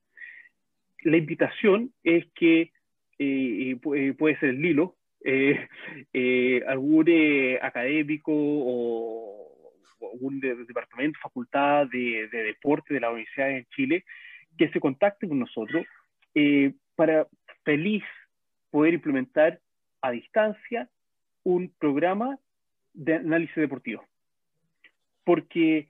la 1.04 1.18
invitación 1.18 1.93
es 2.04 2.26
que 2.34 2.72
eh, 3.20 3.78
puede 4.18 4.39
ser 4.39 4.50
el 4.50 4.62
Lilo, 4.62 4.95
eh, 5.24 5.68
eh, 6.14 6.64
algún 6.68 7.08
académico 7.62 8.32
o, 8.34 9.74
algún 10.14 10.39
departamento, 10.39 11.20
facultad 11.22 11.88
de, 11.88 12.28
deporte 12.32 12.93
de 12.93 13.00
la 13.00 13.10
Universidad 13.10 13.48
de 13.48 13.66
Chile, 13.76 14.06
que 14.58 14.70
se 14.70 14.80
contacte 14.80 15.28
con 15.28 15.39
nosotros 15.39 15.86
para 16.95 17.28
feliz 17.64 18.04
poder 18.70 18.93
implementar 18.93 19.60
a 20.02 20.12
distancia 20.12 20.88
un 21.43 21.74
programa 21.80 22.38
de 22.93 23.16
análisis 23.16 23.56
deportivo. 23.56 24.04
Porque 25.24 25.88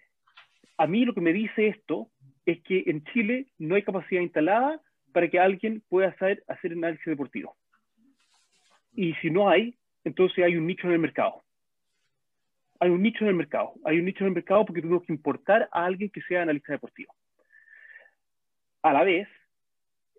a 0.78 0.88
mí 0.88 1.04
lo 1.04 1.14
que 1.14 1.22
me 1.22 1.34
dice 1.34 1.68
esto 1.68 2.10
es 2.46 2.62
que 2.64 2.84
en 2.88 3.04
Chile 3.06 3.48
no 3.58 3.76
hay 3.76 3.84
capacidad 3.84 4.22
instalada 4.22 4.82
para 5.18 5.30
que 5.30 5.40
alguien 5.40 5.82
pueda 5.90 6.10
hacer, 6.10 6.44
hacer 6.48 6.74
análisis 6.74 7.08
deportivo. 7.08 7.56
Y 8.94 9.16
si 9.16 9.32
no 9.32 9.50
hay, 9.50 9.76
entonces 10.04 10.46
hay 10.46 10.56
un 10.56 10.68
nicho 10.68 10.86
en 10.86 10.94
el 10.94 11.00
mercado. 11.00 11.42
Hay 12.80 12.92
un 12.92 13.02
nicho 13.02 13.24
en 13.24 13.30
el 13.30 13.36
mercado. 13.36 13.74
Hay 13.84 13.98
un 13.98 14.06
nicho 14.06 14.20
en 14.20 14.28
el 14.28 14.36
mercado 14.36 14.64
porque 14.64 14.84
tenemos 14.84 15.04
que 15.06 15.14
importar 15.14 15.70
a 15.72 15.86
alguien 15.86 16.12
que 16.12 16.22
sea 16.22 16.44
analista 16.44 16.72
deportivo. 16.72 17.16
A 18.84 18.94
la 18.94 19.04
vez, 19.04 19.28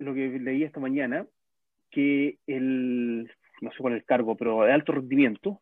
lo 0.01 0.15
que 0.15 0.37
leí 0.41 0.65
esta 0.65 0.81
mañana, 0.81 1.25
que 1.93 2.39
el, 2.49 3.31
no 3.61 3.71
sé 3.71 3.77
cuál 3.79 3.93
es 3.93 4.01
el 4.01 4.05
cargo, 4.05 4.37
pero 4.37 4.63
de 4.63 4.73
alto 4.73 4.91
rendimiento, 4.91 5.61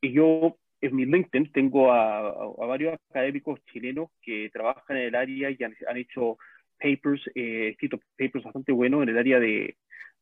y 0.00 0.12
yo 0.12 0.56
en 0.80 0.96
mi 0.96 1.04
LinkedIn 1.04 1.52
tengo 1.52 1.92
a, 1.92 2.32
varios 2.66 2.98
académicos 3.10 3.62
chilenos 3.66 4.08
que 4.22 4.48
trabajan 4.54 4.96
en 4.96 5.02
el 5.02 5.14
área 5.14 5.50
y 5.50 5.58
han 5.62 5.96
hecho 5.98 6.38
papers, 6.78 7.22
eh, 7.34 7.70
escrito 7.70 7.98
papers 8.18 8.44
bastante 8.44 8.72
buenos 8.72 9.02
en 9.02 9.08
el 9.08 9.18
área 9.18 9.38
de, 9.40 9.76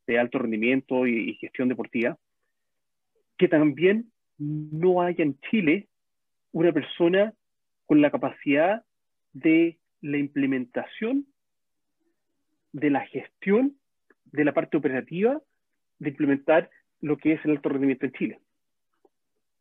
de 0.07 0.19
alto 0.19 0.39
rendimiento 0.39 1.07
y, 1.07 1.35
gestión 1.35 1.69
deportiva, 1.69 2.17
que 3.37 3.47
también 3.47 4.11
no 4.37 5.01
haya 5.01 5.23
en 5.23 5.39
Chile 5.49 5.87
una 6.51 6.71
persona 6.71 7.33
con 7.85 8.01
la 8.01 8.11
capacidad 8.11 8.83
de 9.33 9.77
la 10.01 10.17
implementación, 10.17 11.25
de 12.71 12.89
la 12.89 13.05
gestión, 13.07 13.77
de 14.25 14.45
la 14.45 14.53
parte 14.53 14.77
operativa, 14.77 15.41
de 15.99 16.09
implementar 16.09 16.69
lo 17.01 17.17
que 17.17 17.33
es 17.33 17.45
el 17.45 17.51
alto 17.51 17.69
rendimiento 17.69 18.05
en 18.05 18.11
Chile. 18.13 18.39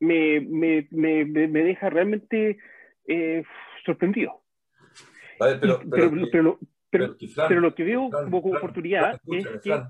Me, 0.00 0.40
me, 0.40 0.86
me, 0.90 1.24
me 1.24 1.64
deja 1.64 1.88
realmente 1.90 2.58
eh, 3.06 3.44
sorprendido. 3.84 4.42
pero, 5.38 5.80
pero, 5.90 6.12
pero, 6.30 6.58
lo 6.98 7.74
que 7.74 7.84
veo 7.84 8.10
como 8.10 8.38
oportunidad 8.38 9.20
es 9.26 9.46
que... 9.62 9.82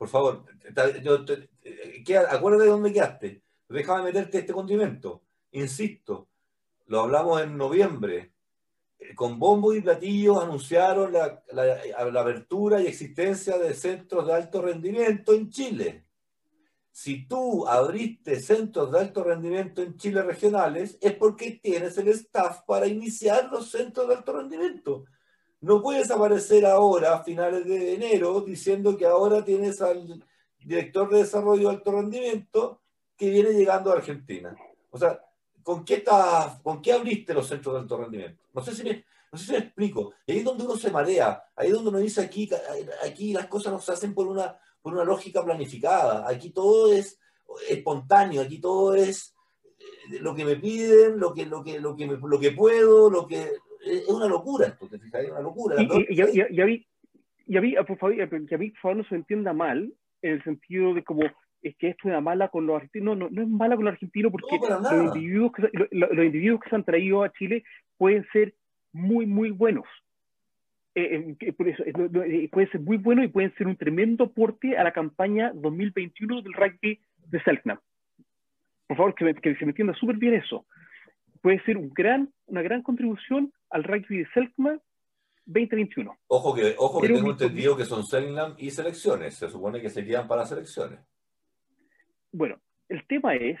Por 0.00 0.08
favor, 0.08 0.46
yo 1.02 1.18
acuérdate 2.30 2.64
de 2.64 2.70
dónde 2.70 2.92
quedaste. 2.92 3.42
Déjame 3.68 4.04
meterte 4.04 4.38
este 4.38 4.52
condimento. 4.54 5.22
Insisto, 5.52 6.30
lo 6.86 7.00
hablamos 7.00 7.42
en 7.42 7.56
noviembre. 7.56 8.32
con 9.14 9.38
bombo 9.38 9.74
y 9.74 9.80
platillos 9.82 10.42
anunciaron 10.42 11.12
la, 11.12 11.42
la, 11.52 12.20
apertura 12.20 12.80
y 12.80 12.86
existencia 12.86 13.58
de 13.58 13.74
centros 13.74 14.26
de 14.26 14.32
alto 14.32 14.62
rendimiento 14.62 15.34
en 15.34 15.50
Chile. 15.50 16.06
Si 16.90 17.26
tú 17.26 17.66
abriste 17.68 18.40
centros 18.40 18.92
de 18.92 19.00
alto 19.00 19.22
rendimiento 19.22 19.82
en 19.82 19.96
Chile 19.96 20.22
regionales, 20.22 20.98
es 21.00 21.14
porque 21.14 21.60
tienes 21.62 21.96
el 21.98 22.08
staff 22.08 22.62
para 22.66 22.86
iniciar 22.86 23.50
los 23.50 23.70
centros 23.70 24.08
de 24.08 24.14
alto 24.14 24.32
rendimiento. 24.32 25.04
No 25.60 25.82
puedes 25.82 26.10
aparecer 26.10 26.64
ahora, 26.64 27.14
a 27.14 27.22
finales 27.22 27.66
de 27.66 27.94
enero, 27.94 28.40
diciendo 28.40 28.96
que 28.96 29.04
ahora 29.04 29.44
tienes 29.44 29.80
al 29.82 30.24
director 30.58 31.10
de 31.10 31.18
desarrollo 31.18 31.68
de 31.68 31.74
alto 31.74 31.92
rendimiento 31.92 32.80
que 33.16 33.30
viene 33.30 33.52
llegando 33.52 33.90
a 33.90 33.96
Argentina. 33.96 34.56
O 34.90 34.98
sea, 34.98 35.20
¿con 35.62 35.84
qué, 35.84 36.02
¿con 36.62 36.80
qué 36.80 36.92
abriste 36.92 37.34
los 37.34 37.46
centros 37.46 37.74
de 37.74 37.80
alto 37.80 37.98
rendimiento? 37.98 38.42
No 38.54 38.62
sé 38.62 38.74
si 38.74 38.82
me, 38.82 39.04
no 39.30 39.38
sé 39.38 39.44
si 39.44 39.52
me 39.52 39.58
explico. 39.58 40.14
ahí 40.26 40.38
es 40.38 40.44
donde 40.44 40.64
uno 40.64 40.76
se 40.76 40.90
marea, 40.90 41.42
ahí 41.54 41.68
es 41.68 41.74
donde 41.74 41.90
uno 41.90 41.98
dice 41.98 42.22
aquí, 42.22 42.48
aquí 43.04 43.32
las 43.32 43.46
cosas 43.46 43.72
no 43.72 43.80
se 43.80 43.92
hacen 43.92 44.14
por 44.14 44.26
una, 44.26 44.58
por 44.82 44.94
una 44.94 45.04
lógica 45.04 45.44
planificada, 45.44 46.28
aquí 46.28 46.50
todo 46.50 46.92
es 46.92 47.18
espontáneo, 47.68 48.42
aquí 48.42 48.60
todo 48.60 48.94
es 48.94 49.34
eh, 49.78 50.18
lo 50.20 50.34
que 50.34 50.44
me 50.44 50.56
piden, 50.56 51.18
lo 51.18 51.32
que, 51.32 51.46
lo 51.46 51.62
que, 51.62 51.78
lo 51.78 51.96
que, 51.96 52.06
lo 52.06 52.40
que 52.40 52.52
puedo, 52.52 53.10
lo 53.10 53.26
que... 53.26 53.52
Es 53.84 54.08
una 54.08 54.26
locura 54.26 54.66
esto, 54.66 54.88
¿te 54.88 54.98
fijas? 54.98 55.24
Es 55.24 55.30
una 55.30 55.40
locura. 55.40 55.76
Y, 55.78 55.84
y, 55.84 56.20
y, 56.20 56.56
y, 56.56 56.60
a 56.60 56.66
mí, 56.66 56.86
y 57.46 57.56
a 57.56 57.60
mí, 57.60 57.74
por 57.86 57.98
favor, 57.98 58.16
que 58.16 58.54
a 58.54 58.58
mí, 58.58 58.70
por 58.70 58.80
favor, 58.80 58.96
no 58.98 59.04
se 59.04 59.14
entienda 59.14 59.52
mal, 59.52 59.92
en 60.22 60.32
el 60.32 60.44
sentido 60.44 60.94
de 60.94 61.02
como 61.02 61.22
es 61.62 61.76
que 61.76 61.88
esto 61.88 62.10
es 62.10 62.22
mala 62.22 62.48
con 62.48 62.66
los 62.66 62.76
argentinos. 62.76 63.18
No, 63.18 63.28
no, 63.30 63.42
es 63.42 63.48
mala 63.48 63.76
con 63.76 63.84
los 63.84 63.92
argentinos 63.92 64.32
porque 64.32 64.58
los, 64.58 64.92
individuos 64.92 65.52
que, 65.52 65.70
los, 65.90 66.24
individuos 66.24 66.60
que 66.60 66.70
se 66.70 66.76
han 66.76 66.84
traído 66.84 67.22
a 67.22 67.32
Chile 67.32 67.64
pueden 67.96 68.26
ser 68.32 68.54
muy, 68.92 69.26
muy 69.26 69.50
buenos. 69.50 69.84
Eh, 70.94 71.36
eh, 71.38 71.52
por 71.52 71.68
eso, 71.68 71.84
eh, 71.84 72.48
pueden 72.50 72.70
ser 72.70 72.80
muy 72.80 72.96
buenos 72.96 73.24
y 73.24 73.28
pueden 73.28 73.54
ser 73.54 73.66
un 73.66 73.76
tremendo 73.76 74.24
aporte 74.24 74.76
a 74.76 74.84
la 74.84 74.92
campaña 74.92 75.52
2021 75.54 76.42
del 76.42 76.52
rugby 76.54 77.00
de 77.26 77.42
Selknam. 77.42 77.78
Por 78.88 78.96
favor, 78.96 79.14
que, 79.14 79.34
que 79.34 79.54
se 79.56 79.64
me 79.64 79.70
entienda 79.70 79.94
súper 79.94 80.16
bien 80.16 80.34
eso. 80.34 80.66
Puede 81.40 81.62
ser 81.64 81.76
un 81.76 81.90
gran, 81.90 82.32
una 82.46 82.62
gran 82.62 82.82
contribución 82.82 83.52
al 83.70 83.84
rugby 83.84 84.18
de 84.18 84.28
Selknam 84.34 84.80
2021. 85.46 86.16
Ojo 86.28 86.54
que, 86.54 86.74
ojo 86.78 87.00
que 87.00 87.08
tengo 87.08 87.30
entendido 87.30 87.76
que 87.76 87.84
son 87.84 88.04
Selknam 88.04 88.54
y 88.58 88.70
selecciones. 88.70 89.34
Se 89.34 89.48
supone 89.48 89.80
que 89.80 89.90
se 89.90 90.04
quedan 90.04 90.28
para 90.28 90.46
selecciones. 90.46 91.00
Bueno, 92.32 92.60
el 92.88 93.06
tema 93.06 93.34
es 93.34 93.58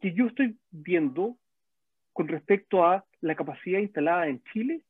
que 0.00 0.12
yo 0.14 0.26
estoy 0.26 0.56
viendo 0.70 1.36
con 2.12 2.28
respecto 2.28 2.84
a 2.84 3.04
la 3.20 3.34
capacidad 3.34 3.80
instalada 3.80 4.28
en 4.28 4.42
Chile 4.52 4.82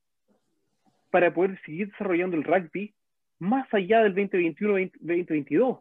para 1.10 1.32
poder 1.32 1.60
seguir 1.64 1.90
desarrollando 1.90 2.36
el 2.36 2.44
rugby 2.44 2.94
más 3.38 3.72
allá 3.72 4.02
del 4.02 4.14
2021-2022. 4.14 5.80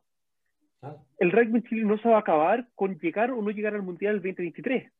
Ah. 0.81 0.95
El 1.19 1.31
rugby 1.31 1.57
en 1.57 1.63
Chile 1.63 1.83
no 1.83 1.97
se 1.97 2.07
va 2.07 2.17
a 2.17 2.19
acabar 2.19 2.67
con 2.75 2.97
llegar 2.99 3.31
o 3.31 3.41
no 3.41 3.49
llegar 3.49 3.75
al 3.75 3.83
Mundial 3.83 4.21
del 4.21 4.35
2023. 4.35 4.91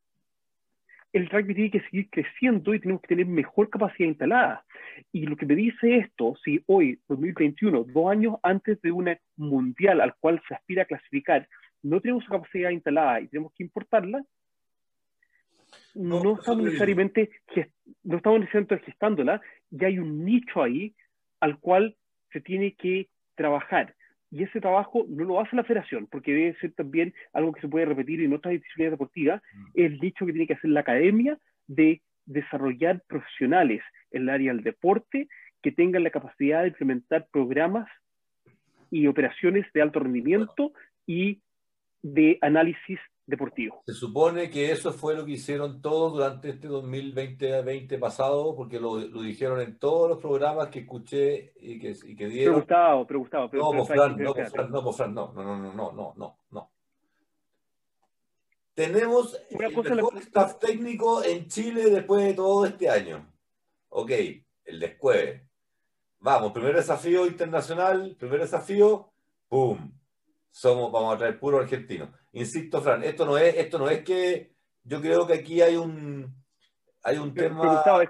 El 1.18 1.30
rugby 1.30 1.56
tiene 1.56 1.72
que 1.72 1.82
seguir 1.82 2.10
creciendo 2.10 2.74
y 2.74 2.80
tenemos 2.80 3.02
que 3.02 3.08
tener 3.08 3.26
mejor 3.26 3.70
capacidad 3.70 4.08
instalada. 4.08 4.66
Y 5.12 5.26
lo 5.26 5.36
que 5.36 5.46
me 5.46 5.56
dice 5.56 5.98
esto, 5.98 6.36
si 6.44 6.64
hoy, 6.68 7.00
2021, 7.08 7.86
dos 7.86 8.12
años 8.12 8.36
antes 8.44 8.80
de 8.82 8.92
un 8.92 9.16
mundial 9.36 10.02
al 10.02 10.16
cual 10.16 10.42
se 10.48 10.54
aspira 10.54 10.84
a 10.84 10.86
clasificar, 10.86 11.48
no 11.82 12.00
tenemos 12.02 12.26
capacidad 12.26 12.70
instalada 12.70 13.20
y 13.22 13.28
tenemos 13.28 13.52
que 13.54 13.64
importarla, 13.64 14.24
no, 15.96 16.38
estamos 16.38 16.64
necesariamente 16.64 17.32
no 18.04 18.18
estamos 18.18 18.40
necesariamente 18.40 18.80
gestándola, 18.86 19.42
ya 19.72 19.88
hay 19.88 19.98
un 19.98 20.24
nicho 20.24 20.62
ahí 20.62 20.96
al 21.40 21.60
cual 21.60 21.96
se 22.32 22.42
tiene 22.42 22.76
que 22.76 23.10
trabajar. 23.36 23.96
Y 24.30 24.44
ese 24.44 24.60
trabajo 24.60 25.06
no 25.08 25.24
lo 25.24 25.40
hace 25.40 25.56
la 25.56 25.64
federación, 25.64 26.08
porque 26.08 26.34
debe 26.34 26.56
ser 26.60 26.74
también 26.74 27.14
algo 27.34 27.54
que 27.54 27.62
se 27.62 27.68
puede 27.68 27.86
repetir 27.86 28.22
en 28.22 28.34
otras 28.34 28.54
disciplinas 28.54 28.92
deportivas, 28.92 29.42
mm. 29.54 29.66
el 29.76 30.00
nicho 30.00 30.26
que 30.26 30.34
tiene 30.34 30.48
que 30.48 30.54
hacer 30.54 30.70
la 30.70 30.82
academia 30.82 31.38
de 31.68 32.02
desarrollar 32.26 33.02
profesionales 33.08 33.82
en 34.12 34.24
el 34.24 34.30
área 34.30 34.54
del 34.54 34.64
deporte 34.64 35.28
que 35.62 35.72
tengan 35.72 36.04
la 36.04 36.12
capacidad 36.12 36.62
de 36.62 36.70
implementar 36.70 37.28
programas 37.32 37.90
y 38.92 39.08
operaciones 39.08 39.66
de 39.74 39.82
alto 39.82 40.00
rendimiento 40.00 40.74
y 41.06 41.42
de 42.02 42.38
análisis 42.42 43.00
deportivo. 43.28 43.84
Se 43.86 43.94
supone 43.94 44.50
que 44.50 44.72
eso 44.72 44.94
fue 44.94 45.14
lo 45.14 45.26
que 45.26 45.34
hicieron 45.34 45.82
todos 45.82 46.14
durante 46.14 46.50
este 46.50 46.68
2020 46.68 47.98
pasado, 48.00 48.56
porque 48.56 48.80
lo, 48.80 48.98
lo, 48.98 49.22
dijeron 49.22 49.60
en 49.62 49.78
todos 49.78 50.10
los 50.10 50.20
programas 50.20 50.70
que 50.70 50.80
escuché 50.80 51.54
y 51.60 51.78
que, 51.78 51.96
y 52.04 52.16
que 52.16 52.28
dieron. 52.28 52.66
Pero 52.66 53.20
Gustavo, 53.20 53.50
pero 53.50 53.64
no, 53.64 53.72
pero, 53.72 53.86
Fran, 53.86 54.18
no, 54.18 54.34
Fran, 54.34 54.72
no, 54.72 54.94
Fran, 54.94 55.14
no, 55.14 55.34
no, 55.34 55.44
no, 55.44 55.74
no, 55.74 55.92
no, 55.92 56.14
no, 56.16 56.38
no. 56.50 56.72
Tenemos 58.74 59.38
Una 59.52 59.68
el 59.68 59.96
mejor 59.96 60.18
staff 60.20 60.60
técnico 60.60 61.24
en 61.24 61.48
Chile 61.48 61.90
después 61.90 62.24
de 62.24 62.34
todo 62.34 62.66
este 62.66 62.90
año. 62.90 63.28
Ok, 63.90 64.12
el 64.66 64.80
descueve. 64.80 65.48
Vamos, 66.20 66.52
primer 66.54 66.76
desafío 66.76 67.26
internacional, 67.26 68.16
primer 68.18 68.40
desafío, 68.42 69.10
¡pum! 69.50 69.92
somos, 70.58 70.92
vamos 70.92 71.14
a 71.14 71.18
traer 71.18 71.40
puro 71.40 71.60
argentino. 71.60 72.12
Insisto, 72.40 72.82
Fran, 72.82 73.04
esto 73.04 73.26
no 73.26 73.38
es, 73.38 73.56
esto 73.56 73.80
no 73.80 73.90
es 73.90 74.04
que 74.04 74.52
yo 74.84 75.02
creo 75.02 75.26
que 75.26 75.34
aquí 75.34 75.62
hay 75.62 75.76
un 75.76 76.36
hay 77.04 77.18
un 77.18 77.34
tema. 77.34 77.84
es, 78.02 78.10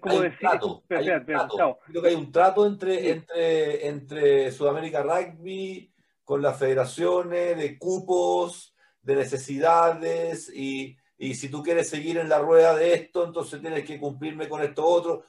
como 0.00 0.20
decir. 0.20 0.48
creo 0.88 2.02
que 2.02 2.08
hay 2.08 2.14
un 2.14 2.32
trato 2.32 2.66
entre, 2.66 3.10
entre, 3.10 3.86
entre 3.86 4.50
Sudamérica 4.50 5.02
Rugby 5.02 5.92
con 6.24 6.42
las 6.42 6.58
federaciones 6.58 7.56
de 7.56 7.78
cupos, 7.78 8.74
de 9.02 9.16
necesidades 9.16 10.50
y, 10.52 10.96
y 11.16 11.34
si 11.34 11.48
tú 11.48 11.62
quieres 11.62 11.88
seguir 11.88 12.18
en 12.18 12.28
la 12.28 12.40
rueda 12.40 12.74
de 12.74 12.94
esto, 12.94 13.24
entonces 13.24 13.60
tienes 13.60 13.84
que 13.84 13.98
cumplirme 13.98 14.48
con 14.48 14.62
esto 14.62 14.84
otro. 14.84 15.24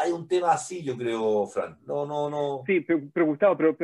Hay, 0.00 0.12
un 0.12 0.26
tema 0.26 0.52
así, 0.52 0.82
yo 0.82 0.96
creo, 0.96 1.46
Fran. 1.46 1.76
No, 1.86 2.06
no, 2.06 2.30
no. 2.30 2.62
Sí, 2.66 2.80
pero, 2.80 3.26
Gustavo, 3.26 3.56
pero, 3.56 3.76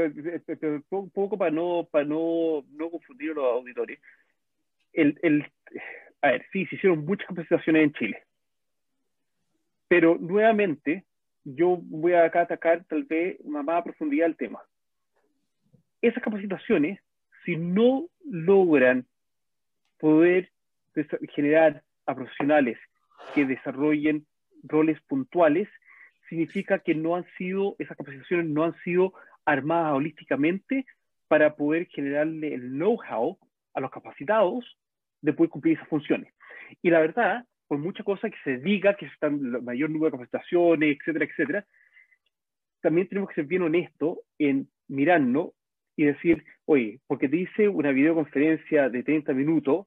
un 0.90 1.10
poco 1.10 1.36
para 1.36 1.50
no, 1.50 1.86
para 1.90 2.04
no, 2.04 2.64
no 2.70 2.90
confundir 2.90 3.32
a 3.32 3.34
los 3.34 3.44
auditores. 3.44 3.98
El, 4.92 5.18
el, 5.22 5.46
a 6.22 6.30
ver, 6.30 6.46
sí, 6.52 6.66
se 6.66 6.76
hicieron 6.76 7.04
muchas 7.04 7.26
capacitaciones 7.28 7.84
en 7.84 7.92
Chile. 7.92 8.22
Pero 9.88 10.16
nuevamente, 10.18 11.04
yo 11.44 11.78
voy 11.82 12.14
a 12.14 12.24
acá 12.24 12.42
atacar 12.42 12.84
tal 12.84 13.04
vez 13.04 13.36
una 13.40 13.62
más 13.62 13.82
profundidad 13.82 14.26
el 14.26 14.36
tema. 14.36 14.62
Esas 16.00 16.22
capacitaciones, 16.22 17.00
si 17.44 17.56
no 17.56 18.08
logran 18.24 19.06
poder 19.98 20.50
generar 21.34 21.82
a 22.06 22.14
profesionales 22.14 22.78
que 23.34 23.44
desarrollen 23.44 24.26
roles 24.62 25.00
puntuales, 25.02 25.68
significa 26.28 26.78
que 26.78 26.94
no 26.94 27.16
han 27.16 27.26
sido, 27.36 27.76
esas 27.78 27.96
capacitaciones 27.96 28.46
no 28.46 28.64
han 28.64 28.74
sido 28.82 29.12
armadas 29.44 29.94
holísticamente 29.94 30.86
para 31.28 31.56
poder 31.56 31.86
generarle 31.86 32.54
el 32.54 32.70
know-how 32.70 33.38
a 33.74 33.80
los 33.80 33.90
capacitados 33.90 34.78
de 35.22 35.32
poder 35.32 35.50
cumplir 35.50 35.76
esas 35.76 35.88
funciones. 35.88 36.32
Y 36.82 36.90
la 36.90 37.00
verdad, 37.00 37.44
por 37.68 37.78
mucha 37.78 38.02
cosa 38.02 38.30
que 38.30 38.36
se 38.44 38.58
diga 38.58 38.96
que 38.96 39.06
están 39.06 39.34
el 39.34 39.62
mayor 39.62 39.90
número 39.90 40.06
de 40.06 40.18
capacitaciones, 40.18 40.96
etcétera, 40.98 41.24
etcétera, 41.24 41.66
también 42.80 43.08
tenemos 43.08 43.28
que 43.28 43.36
ser 43.36 43.44
bien 43.44 43.62
honestos 43.62 44.18
en 44.38 44.68
mirarnos 44.88 45.50
y 45.96 46.04
decir, 46.04 46.44
oye, 46.64 47.00
porque 47.06 47.28
te 47.28 47.36
hice 47.36 47.68
una 47.68 47.92
videoconferencia 47.92 48.88
de 48.88 49.02
30 49.02 49.32
minutos, 49.34 49.86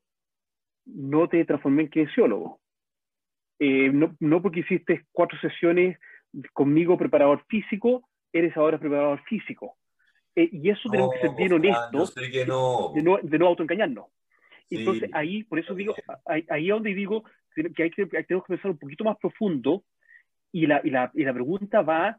no 0.86 1.28
te 1.28 1.44
transformé 1.46 1.84
en 1.84 1.90
kinesiólogo. 1.90 2.60
Eh, 3.60 3.90
no, 3.94 4.16
no, 4.20 4.42
porque 4.42 4.62
hiciste 4.62 5.06
cuatro 5.12 5.40
sesiones 5.40 5.98
conmigo 6.54 6.98
preparador 6.98 7.46
físico, 7.48 8.10
eres 8.32 8.56
ahora 8.58 8.80
preparador 8.80 9.22
físico. 9.24 9.78
Eh, 10.36 10.50
y 10.52 10.70
eso 10.70 10.90
tenemos 10.90 11.14
que 11.14 11.22
ser 11.22 11.36
bien 11.36 11.54
honestos 11.54 12.16
de, 12.16 12.46
no, 12.46 12.92
de 13.22 13.40
no 13.40 13.48
autoengañarnos. 13.48 14.06
Entonces 14.70 15.10
ahí, 15.14 15.44
por 15.44 15.60
eso 15.60 15.76
digo, 15.76 15.94
ahí, 16.26 16.46
es 16.50 16.70
donde 16.70 16.96
digo 16.96 17.24
que, 17.56 17.84
hay 17.84 17.92
que 17.92 18.06
tenemos 18.06 18.46
que 18.46 18.54
pensar 18.54 18.72
un 18.72 18.80
poquito 18.80 19.04
más 19.04 19.18
profundo 19.18 19.84
y 20.52 20.66
la, 20.66 20.82
y 20.84 20.90
la, 20.90 21.12
y 21.14 21.24
la 21.24 21.34
pregunta 21.34 21.82
va 21.82 22.18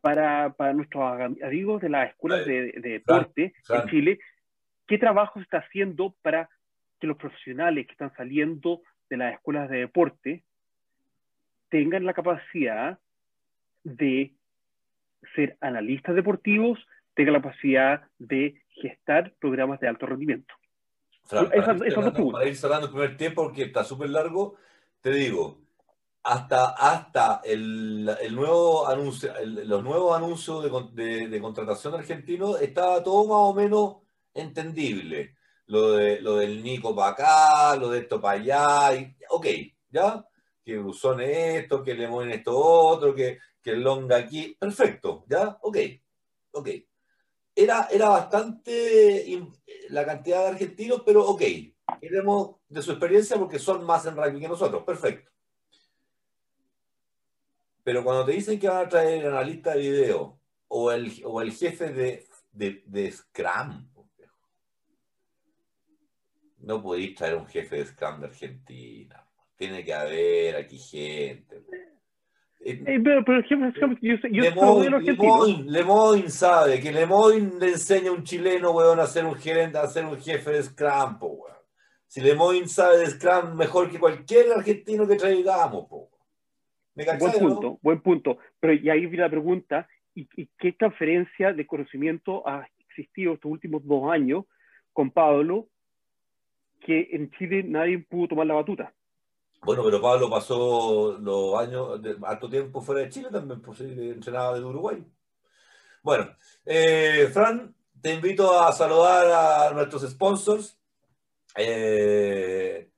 para, 0.00 0.52
para, 0.54 0.72
nuestros 0.72 1.02
amigos 1.42 1.80
de 1.80 1.88
las 1.88 2.10
escuelas 2.10 2.44
de, 2.46 2.72
deporte 2.76 3.54
en 3.68 3.88
Chile, 3.88 4.18
¿qué 4.86 4.98
trabajo 4.98 5.38
se 5.38 5.44
está 5.44 5.58
haciendo 5.58 6.14
para 6.22 6.48
que 7.00 7.06
los 7.06 7.16
profesionales 7.16 7.86
que 7.86 7.92
están 7.92 8.14
saliendo 8.16 8.82
de 9.10 9.16
las 9.16 9.34
escuelas 9.34 9.68
de 9.70 9.78
deporte 9.78 10.44
tengan 11.68 12.04
la 12.04 12.14
capacidad 12.14 12.98
de 13.82 14.34
ser 15.34 15.56
analistas 15.60 16.14
deportivos, 16.14 16.78
tengan 17.14 17.34
la 17.34 17.42
capacidad 17.42 18.02
de 18.18 18.62
gestar 18.68 19.32
programas 19.40 19.80
de 19.80 19.88
alto 19.88 20.06
rendimiento. 20.06 20.54
para, 21.28 22.46
ir 22.46 22.56
cerrando 22.56 22.86
el 22.86 22.92
primer 22.92 23.16
tiempo, 23.16 23.44
porque 23.44 23.62
está 23.62 23.84
súper 23.84 24.10
largo, 24.10 24.56
te 25.00 25.10
digo, 25.10 25.64
hasta, 26.24 26.70
hasta 26.70 27.42
el, 27.44 28.04
nuevo 28.32 28.88
anuncio, 28.88 29.32
los 29.44 29.84
nuevos 29.84 30.16
anuncios 30.16 30.64
de, 30.94 31.40
contratación 31.40 31.94
argentino 31.94 32.56
estaba 32.56 33.02
todo 33.02 33.24
más 33.24 33.50
o 33.50 33.54
menos 33.54 33.96
entendible. 34.32 35.36
Lo, 35.66 35.92
de, 35.92 36.20
lo 36.20 36.36
del 36.36 36.62
Nico 36.62 36.94
para 36.94 37.12
acá, 37.12 37.76
lo 37.76 37.88
de 37.88 38.00
esto 38.00 38.20
para 38.20 38.40
allá, 38.40 39.08
ok, 39.30 39.46
¿ya? 39.90 40.26
Que 40.62 40.78
Brusón 40.78 41.20
esto, 41.20 41.82
que 41.82 41.94
le 41.94 42.06
mueven 42.06 42.32
esto 42.32 42.56
otro, 42.56 43.14
que, 43.14 43.38
que 43.62 43.74
Longa 43.74 44.16
aquí, 44.16 44.54
perfecto, 44.58 45.24
¿ya? 45.26 45.58
Ok, 45.62 45.78
ok. 46.52 46.68
Era, 47.56 47.88
era 47.90 48.08
bastante 48.08 49.40
la 49.88 50.04
cantidad 50.04 50.42
de 50.42 50.48
argentinos, 50.48 51.02
pero 51.04 51.24
ok, 51.24 51.42
queremos 52.00 52.56
de 52.68 52.82
su 52.82 52.90
experiencia 52.90 53.38
porque 53.38 53.58
son 53.58 53.84
más 53.84 54.04
en 54.06 54.16
rugby 54.16 54.40
que 54.40 54.48
nosotros, 54.48 54.82
perfecto. 54.82 55.30
Pero 57.82 58.02
cuando 58.02 58.24
te 58.24 58.32
dicen 58.32 58.58
que 58.58 58.68
van 58.68 58.86
a 58.86 58.88
traer 58.88 59.20
el 59.20 59.32
analista 59.32 59.74
de 59.74 59.80
video 59.80 60.38
o 60.68 60.90
el, 60.90 61.22
o 61.24 61.40
el 61.40 61.52
jefe 61.52 61.92
de, 61.92 62.26
de 62.52 63.12
Scrum, 63.12 63.93
no 66.64 66.82
podéis 66.82 67.14
traer 67.14 67.36
un 67.36 67.46
jefe 67.46 67.76
de 67.76 67.86
Scrum 67.86 68.20
de 68.20 68.26
Argentina. 68.26 69.24
Tiene 69.56 69.84
que 69.84 69.94
haber 69.94 70.56
aquí 70.56 70.78
gente. 70.78 71.64
Eh, 72.60 73.00
pero, 73.04 73.24
pero 73.24 73.38
el 73.38 73.44
jefe 73.44 73.62
de 73.62 73.72
Scrum, 73.72 73.98
yo, 74.00 74.14
yo 74.30 74.42
Lemoyne, 74.42 75.70
Lemoyne, 75.70 76.30
sabe 76.30 76.80
que 76.80 76.90
Lemoyne 76.92 77.58
le 77.60 77.72
enseña 77.72 78.10
a 78.10 78.14
un 78.14 78.24
chileno, 78.24 78.70
weón, 78.70 79.00
a 79.00 79.06
ser 79.06 79.24
un 79.24 79.34
gerente, 79.34 79.78
a 79.78 79.86
ser 79.86 80.06
un 80.06 80.18
jefe 80.18 80.50
de 80.50 80.62
Scrum, 80.62 81.18
po, 81.18 81.46
Si 82.06 82.20
Lemoyne 82.20 82.68
sabe 82.68 82.98
de 82.98 83.06
Scrum 83.06 83.54
mejor 83.54 83.90
que 83.90 83.98
cualquier 83.98 84.52
argentino 84.52 85.06
que 85.06 85.16
traigamos, 85.16 85.86
po 85.86 86.14
buen 86.94 87.32
punto, 87.38 87.78
buen 87.82 88.00
punto. 88.00 88.38
Pero 88.60 88.74
y 88.74 88.88
ahí 88.90 89.00
viene 89.06 89.24
la 89.24 89.30
pregunta, 89.30 89.88
¿y, 90.14 90.26
qué 90.58 90.72
transferencia 90.72 91.52
de 91.52 91.66
conocimiento 91.66 92.46
ha 92.48 92.66
existido 92.78 93.34
estos 93.34 93.50
últimos 93.50 93.84
dos 93.84 94.10
años 94.10 94.44
con 94.92 95.10
Pablo 95.10 95.68
que 96.84 97.08
en 97.12 97.30
Chile 97.32 97.62
nadie 97.64 97.98
pudo 97.98 98.28
tomar 98.28 98.46
la 98.46 98.54
batuta? 98.54 98.92
Bueno, 99.62 99.82
pero 99.82 100.00
Pablo 100.00 100.28
pasó 100.28 101.18
los 101.18 101.58
años, 101.58 102.02
de 102.02 102.16
alto 102.22 102.50
tiempo 102.50 102.82
fuera 102.82 103.00
de 103.00 103.08
Chile 103.08 103.28
también, 103.32 103.62
pues 103.62 103.80
entrenaba 103.80 104.58
de 104.58 104.64
Uruguay. 104.64 105.02
Bueno, 106.02 106.36
eh, 106.66 107.30
Fran, 107.32 107.74
te 108.02 108.12
invito 108.12 108.60
a 108.60 108.70
saludar 108.72 109.70
a 109.70 109.72
nuestros 109.72 110.02
sponsors. 110.10 110.78
Eh, 111.56 112.90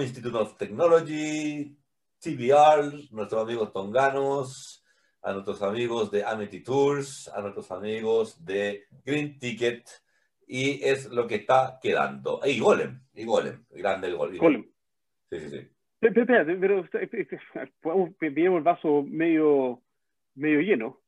Institute 0.00 0.36
of 0.38 0.56
Technology, 0.56 1.76
TBR, 2.18 3.10
nuestros 3.10 3.42
amigos 3.42 3.72
tonganos, 3.74 4.82
a 5.22 5.32
nuestros 5.32 5.60
amigos 5.60 6.10
de 6.10 6.24
Amity 6.24 6.62
Tours, 6.62 7.28
a 7.28 7.42
nuestros 7.42 7.70
amigos 7.70 8.42
de 8.42 8.84
Green 9.04 9.38
Ticket, 9.38 9.86
y 10.46 10.82
es 10.82 11.10
lo 11.10 11.26
que 11.26 11.36
está 11.36 11.78
quedando. 11.82 12.40
Y 12.44 12.58
Golem, 12.58 13.00
y 13.14 13.24
Golem, 13.24 13.64
grande 13.70 14.08
el 14.08 14.16
Golem. 14.16 14.38
Golem. 14.38 14.66
Sí, 15.30 15.40
sí, 15.40 15.50
sí. 15.50 15.68
Pero, 15.98 16.26
pero, 18.20 18.56
el 18.56 18.62
vaso 18.62 19.02
medio, 19.02 19.82
medio 20.34 20.60
lleno. 20.60 21.00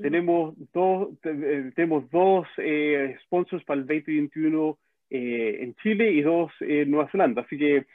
Tenemos 0.00 0.54
dos, 0.72 1.10
eh, 1.24 1.72
tenemos 1.74 2.10
dos 2.10 2.46
eh, 2.58 3.16
sponsors 3.24 3.64
para 3.64 3.80
el 3.80 3.86
2021 3.86 4.78
eh, 5.10 5.58
en 5.60 5.74
Chile 5.76 6.12
y 6.12 6.22
dos 6.22 6.52
en 6.60 6.90
Nueva 6.90 7.10
Zelanda. 7.10 7.42
Así 7.42 7.56
que, 7.56 7.86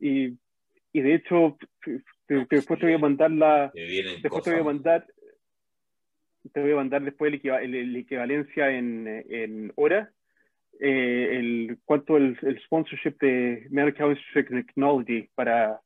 y 0.00 0.36
y 0.92 1.00
de 1.00 1.14
hecho, 1.14 1.56
después 2.28 2.80
te 2.80 2.86
voy 2.86 2.94
a 2.94 2.98
mandar 2.98 3.30
la. 3.30 3.70
Después 3.74 4.42
te 4.42 4.50
voy 4.50 4.60
a 4.60 4.64
mandar. 4.64 5.06
Te 6.52 6.60
voy 6.60 6.72
a 6.72 6.76
mandar 6.76 7.02
después 7.02 7.32
la 7.44 7.98
equivalencia 7.98 8.70
en, 8.70 9.06
en 9.28 9.72
hora. 9.76 10.10
Eh, 10.80 11.38
el, 11.38 11.78
cuánto 11.84 12.16
el, 12.16 12.38
el, 12.42 12.60
sponsorship 12.60 13.18
de 13.20 13.66
Medical 13.70 14.16
Technology 14.32 15.28
para, 15.34 15.80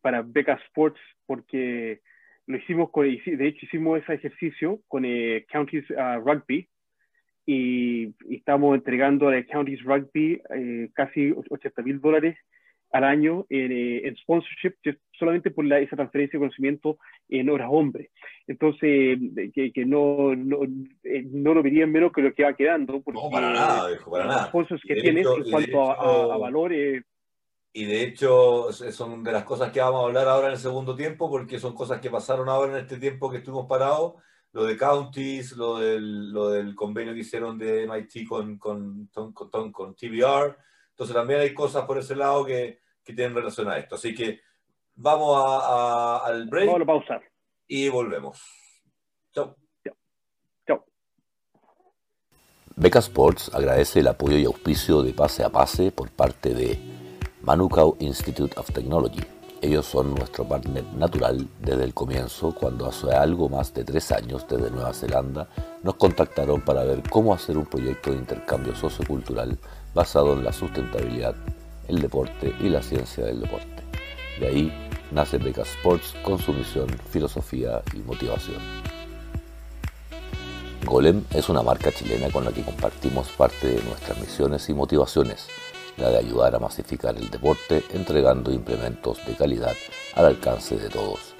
para 0.00 0.22
Beca 0.22 0.54
Sports, 0.66 1.00
porque 1.26 2.00
lo 2.46 2.56
hicimos 2.56 2.90
con, 2.90 3.06
de 3.06 3.46
hecho 3.46 3.66
hicimos 3.66 4.02
ese 4.02 4.14
ejercicio 4.14 4.80
con 4.88 5.04
eh, 5.04 5.46
Counties 5.50 5.88
uh, 5.90 6.20
Rugby 6.24 6.68
y, 7.44 8.14
estamos 8.30 8.74
entregando 8.74 9.28
a 9.28 9.42
Counties 9.44 9.82
Rugby 9.82 10.40
eh, 10.50 10.90
casi 10.94 11.32
80 11.50 11.82
mil 11.82 12.00
dólares 12.00 12.36
al 12.96 13.04
año 13.04 13.46
eh, 13.50 14.02
en, 14.04 14.16
sponsorship 14.16 14.74
solamente 15.18 15.50
por 15.50 15.64
la, 15.64 15.78
esa 15.78 15.96
transferencia 15.96 16.38
de 16.38 16.44
conocimiento 16.44 16.98
en 17.28 17.50
horas 17.50 17.68
hombre. 17.70 18.10
Entonces, 18.46 19.18
que, 19.54 19.72
que 19.72 19.84
no, 19.84 20.34
no, 20.34 20.58
eh, 21.04 21.24
no, 21.30 21.54
lo 21.54 21.62
verían 21.62 21.90
menos 21.90 22.12
que 22.12 22.22
lo 22.22 22.34
que 22.34 22.44
va 22.44 22.54
quedando. 22.54 23.00
Porque, 23.00 23.20
no, 23.20 23.30
para 23.30 23.52
nada, 23.52 23.88
viejo, 23.88 24.10
para 24.10 24.26
nada. 24.26 24.40
Los 24.40 24.48
sponsors 24.48 24.82
que 24.82 24.94
tienes 24.94 25.26
en 25.26 25.50
cuanto 25.50 25.90
a, 25.90 26.36
valores. 26.36 27.04
Y 27.72 27.84
de 27.84 28.02
hecho, 28.04 28.72
son 28.72 29.22
de 29.22 29.32
las 29.32 29.44
cosas 29.44 29.70
que 29.70 29.80
vamos 29.80 30.02
a 30.02 30.06
hablar 30.06 30.28
ahora 30.28 30.46
en 30.46 30.54
el 30.54 30.58
segundo 30.58 30.96
tiempo, 30.96 31.30
porque 31.30 31.58
son 31.58 31.74
cosas 31.74 32.00
que 32.00 32.10
pasaron 32.10 32.48
ahora 32.48 32.72
en 32.72 32.78
este 32.84 32.98
tiempo 32.98 33.30
que 33.30 33.38
estuvimos 33.38 33.66
parados. 33.66 34.14
Lo 34.52 34.64
de 34.64 34.78
counties, 34.78 35.52
lo 35.52 35.78
del, 35.78 36.30
lo 36.32 36.48
del 36.48 36.74
convenio 36.74 37.12
que 37.12 37.20
hicieron 37.20 37.58
de 37.58 37.86
MIT 37.86 38.26
con, 38.26 38.56
con, 38.56 39.10
con, 39.12 39.32
con, 39.32 39.70
con 39.70 39.94
TBR 39.94 40.56
entonces 40.96 41.14
también 41.14 41.40
hay 41.40 41.52
cosas 41.52 41.84
por 41.84 41.98
ese 41.98 42.16
lado 42.16 42.46
que, 42.46 42.80
que 43.06 43.14
tienen 43.14 43.34
relación 43.34 43.70
a 43.70 43.78
esto. 43.78 43.94
Así 43.94 44.14
que 44.14 44.40
vamos 44.96 45.36
a, 45.38 46.18
al 46.26 46.46
break. 46.48 46.66
Vamos 46.66 46.82
a 46.82 46.86
pausar. 46.86 47.22
Y 47.68 47.88
volvemos. 47.88 48.42
Chao. 49.32 49.56
Chao. 50.66 50.84
Beca 52.74 52.98
Sports 52.98 53.54
agradece 53.54 54.00
el 54.00 54.08
apoyo 54.08 54.36
y 54.36 54.44
auspicio 54.44 55.02
de 55.02 55.12
Pase 55.12 55.44
a 55.44 55.50
Pase 55.50 55.92
por 55.92 56.10
parte 56.10 56.52
de 56.52 56.78
Manukau 57.42 57.96
Institute 58.00 58.58
of 58.58 58.72
Technology. 58.72 59.22
Ellos 59.62 59.86
son 59.86 60.14
nuestro 60.14 60.46
partner 60.46 60.84
natural 60.94 61.48
desde 61.60 61.84
el 61.84 61.94
comienzo, 61.94 62.54
cuando 62.54 62.86
hace 62.86 63.10
algo 63.12 63.48
más 63.48 63.72
de 63.72 63.84
tres 63.84 64.12
años 64.12 64.46
desde 64.46 64.70
Nueva 64.70 64.92
Zelanda 64.92 65.48
nos 65.82 65.94
contactaron 65.94 66.60
para 66.60 66.84
ver 66.84 67.02
cómo 67.08 67.32
hacer 67.32 67.56
un 67.56 67.64
proyecto 67.64 68.10
de 68.10 68.18
intercambio 68.18 68.74
sociocultural 68.74 69.58
basado 69.94 70.34
en 70.34 70.44
la 70.44 70.52
sustentabilidad, 70.52 71.34
el 71.88 72.00
deporte 72.00 72.54
y 72.60 72.68
la 72.68 72.82
ciencia 72.82 73.24
del 73.24 73.40
deporte. 73.40 73.82
De 74.40 74.46
ahí 74.48 74.90
nace 75.10 75.38
Beca 75.38 75.62
Sports 75.62 76.14
con 76.22 76.38
su 76.38 76.52
misión, 76.52 76.88
filosofía 77.10 77.82
y 77.94 77.98
motivación. 77.98 78.60
Golem 80.84 81.24
es 81.30 81.48
una 81.48 81.62
marca 81.62 81.90
chilena 81.90 82.30
con 82.30 82.44
la 82.44 82.52
que 82.52 82.62
compartimos 82.62 83.28
parte 83.30 83.66
de 83.68 83.82
nuestras 83.82 84.18
misiones 84.20 84.68
y 84.68 84.74
motivaciones, 84.74 85.48
la 85.96 86.10
de 86.10 86.18
ayudar 86.18 86.54
a 86.54 86.60
masificar 86.60 87.16
el 87.16 87.28
deporte 87.30 87.82
entregando 87.92 88.52
implementos 88.52 89.18
de 89.26 89.34
calidad 89.34 89.74
al 90.14 90.26
alcance 90.26 90.76
de 90.76 90.88
todos. 90.88 91.34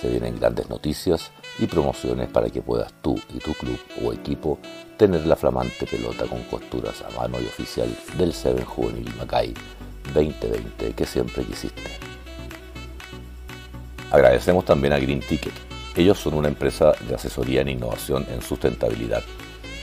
Se 0.00 0.08
vienen 0.08 0.38
grandes 0.38 0.68
noticias 0.68 1.32
y 1.58 1.66
promociones 1.66 2.28
para 2.28 2.50
que 2.50 2.62
puedas 2.62 2.92
tú 3.02 3.20
y 3.32 3.38
tu 3.38 3.52
club 3.54 3.78
o 4.04 4.12
equipo 4.12 4.58
tener 4.96 5.26
la 5.26 5.36
flamante 5.36 5.86
pelota 5.86 6.26
con 6.26 6.42
costuras 6.44 7.02
a 7.02 7.10
mano 7.18 7.40
y 7.40 7.46
oficial 7.46 7.88
del 8.16 8.32
Seven 8.32 8.64
Juvenil 8.64 9.12
Macay 9.16 9.54
2020 10.12 10.92
que 10.92 11.06
siempre 11.06 11.44
quisiste. 11.44 11.82
Agradecemos 14.10 14.64
también 14.64 14.92
a 14.92 14.98
Green 14.98 15.20
Ticket. 15.20 15.54
Ellos 15.96 16.18
son 16.18 16.34
una 16.34 16.48
empresa 16.48 16.92
de 17.08 17.14
asesoría 17.14 17.62
en 17.62 17.68
innovación 17.68 18.26
en 18.32 18.42
sustentabilidad. 18.42 19.22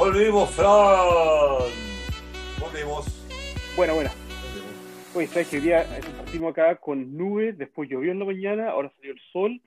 Volvimos, 0.00 0.50
Fran. 0.52 1.68
Volvimos. 2.58 3.04
Bueno, 3.76 3.96
bueno. 3.96 4.08
Oye, 5.14 5.26
sabes 5.26 5.48
que 5.48 5.56
hoy 5.56 5.62
día 5.62 5.84
partimos 6.16 6.52
acá 6.52 6.76
con 6.76 7.18
nubes, 7.18 7.58
después 7.58 7.90
llovió 7.90 8.10
en 8.10 8.18
la 8.18 8.24
mañana, 8.24 8.70
ahora 8.70 8.90
salió 8.96 9.12
el 9.12 9.20
sol 9.30 9.60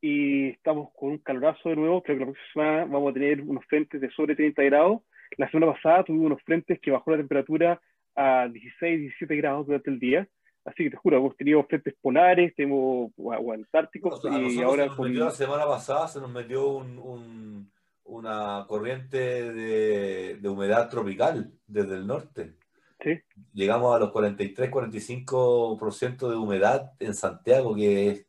y 0.00 0.50
estamos 0.50 0.90
con 0.94 1.10
un 1.10 1.18
calorazo 1.18 1.70
de 1.70 1.74
nuevo. 1.74 2.04
Creo 2.04 2.18
que 2.18 2.24
la 2.24 2.30
próxima 2.30 2.52
semana 2.52 2.84
vamos 2.84 3.10
a 3.10 3.14
tener 3.14 3.40
unos 3.40 3.64
frentes 3.64 4.00
de 4.00 4.10
sobre 4.10 4.36
30 4.36 4.62
grados. 4.62 5.00
La 5.38 5.50
semana 5.50 5.72
pasada 5.72 6.04
tuvimos 6.04 6.26
unos 6.26 6.42
frentes 6.44 6.78
que 6.80 6.92
bajó 6.92 7.10
la 7.10 7.16
temperatura 7.16 7.80
a 8.14 8.46
16, 8.46 9.00
17 9.00 9.34
grados 9.34 9.66
durante 9.66 9.90
el 9.90 9.98
día. 9.98 10.28
Así 10.64 10.84
que 10.84 10.90
te 10.90 10.96
juro, 10.98 11.16
hemos 11.16 11.36
tenido 11.36 11.64
frentes 11.64 11.94
polares, 12.00 12.54
tenemos 12.54 13.10
o 13.16 13.52
antárticos 13.52 14.22
y 14.24 14.62
ahora... 14.62 14.86
La 14.86 15.30
semana 15.32 15.66
pasada 15.66 16.06
se 16.06 16.20
nos 16.20 16.30
metió 16.30 16.76
un, 16.76 17.72
una 18.04 18.64
corriente 18.68 19.52
de, 19.52 20.36
de, 20.36 20.48
humedad 20.48 20.88
tropical 20.88 21.52
desde 21.66 21.96
el 21.96 22.06
norte. 22.06 22.54
¿Sí? 23.02 23.20
Llegamos 23.52 23.92
a 23.94 23.98
los 23.98 24.12
43-45% 24.12 26.28
de 26.28 26.36
humedad 26.36 26.92
en 27.00 27.14
Santiago, 27.14 27.74
que 27.74 28.10
es, 28.10 28.26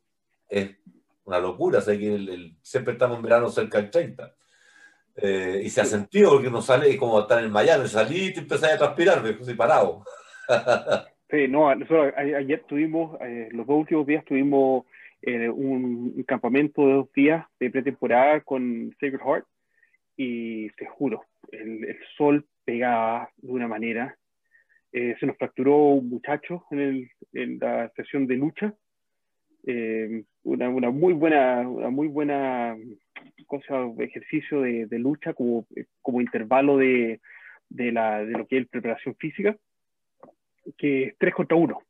es 0.48 0.76
una 1.24 1.38
locura. 1.38 1.78
O 1.78 1.82
sea, 1.82 1.96
que 1.98 2.52
siempre 2.62 2.94
estamos 2.94 3.18
en 3.18 3.22
verano 3.22 3.48
cerca 3.48 3.80
del 3.80 3.90
30%. 3.90 4.32
Eh, 5.18 5.62
y 5.64 5.70
se 5.70 5.80
ha 5.80 5.86
sentido 5.86 6.32
porque 6.32 6.48
uno 6.48 6.60
sale 6.60 6.94
como 6.98 7.20
estar 7.20 7.42
en 7.42 7.50
Miami, 7.50 7.88
salí 7.88 8.26
y 8.26 8.34
te 8.34 8.40
empezás 8.40 8.74
a 8.74 8.78
transpirar, 8.78 9.22
me 9.22 9.32
puse 9.32 9.54
parado. 9.54 10.04
Sí, 11.28 11.48
no, 11.48 11.74
nosotros 11.74 12.14
ayer 12.16 12.62
tuvimos, 12.68 13.20
eh, 13.20 13.48
los 13.50 13.66
dos 13.66 13.78
últimos 13.78 14.06
días 14.06 14.24
tuvimos 14.24 14.84
eh, 15.22 15.48
un, 15.48 16.22
campamento 16.22 16.86
de 16.86 16.92
dos 16.92 17.12
días 17.12 17.44
de 17.58 17.68
pretemporada 17.68 18.42
con 18.42 18.94
Sacred 19.00 19.18
Heart 19.18 19.44
y 20.16 20.70
te 20.70 20.86
juro, 20.86 21.24
el, 21.52 21.98
sol 22.16 22.46
pegaba 22.64 23.30
de 23.36 23.52
una 23.52 23.68
manera. 23.68 24.16
Eh, 24.92 25.14
se 25.20 25.26
nos 25.26 25.36
fracturó 25.36 25.76
un 25.76 26.08
muchacho 26.08 26.64
en, 26.70 26.78
el, 26.78 27.10
en 27.32 27.58
la 27.58 27.90
sesión 27.96 28.26
de 28.26 28.36
lucha. 28.36 28.74
una, 30.44 30.68
una, 30.68 30.90
muy 30.90 31.12
buena, 31.12 31.68
una 31.68 31.90
muy 31.90 32.08
buena 32.08 32.76
cosa, 33.46 33.86
ejercicio 33.98 34.62
de, 34.62 34.86
de 34.86 34.98
lucha 34.98 35.34
como, 35.34 35.66
como 36.02 36.20
intervalo 36.20 36.76
de, 36.78 37.20
de, 37.68 37.92
la, 37.92 38.24
de 38.24 38.32
lo 38.32 38.46
que 38.46 38.58
es 38.58 38.68
preparación 38.68 39.14
física 39.16 39.56
que 40.76 41.04
es 41.04 41.18
3 41.18 41.34
contra 41.34 41.56
1. 41.56 41.82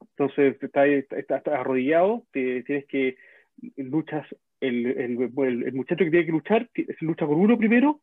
Entonces, 0.00 0.62
estás 0.62 0.88
está, 0.88 1.42
arrodillado, 1.54 2.24
te, 2.32 2.62
tienes 2.64 2.86
que 2.86 3.16
luchas, 3.76 4.26
el, 4.60 4.86
el, 4.86 5.30
el, 5.66 5.72
muchacho 5.72 6.04
que 6.04 6.10
tiene 6.10 6.26
que 6.26 6.32
luchar, 6.32 6.68
lucha 7.00 7.26
con 7.26 7.40
uno 7.40 7.56
primero, 7.58 8.00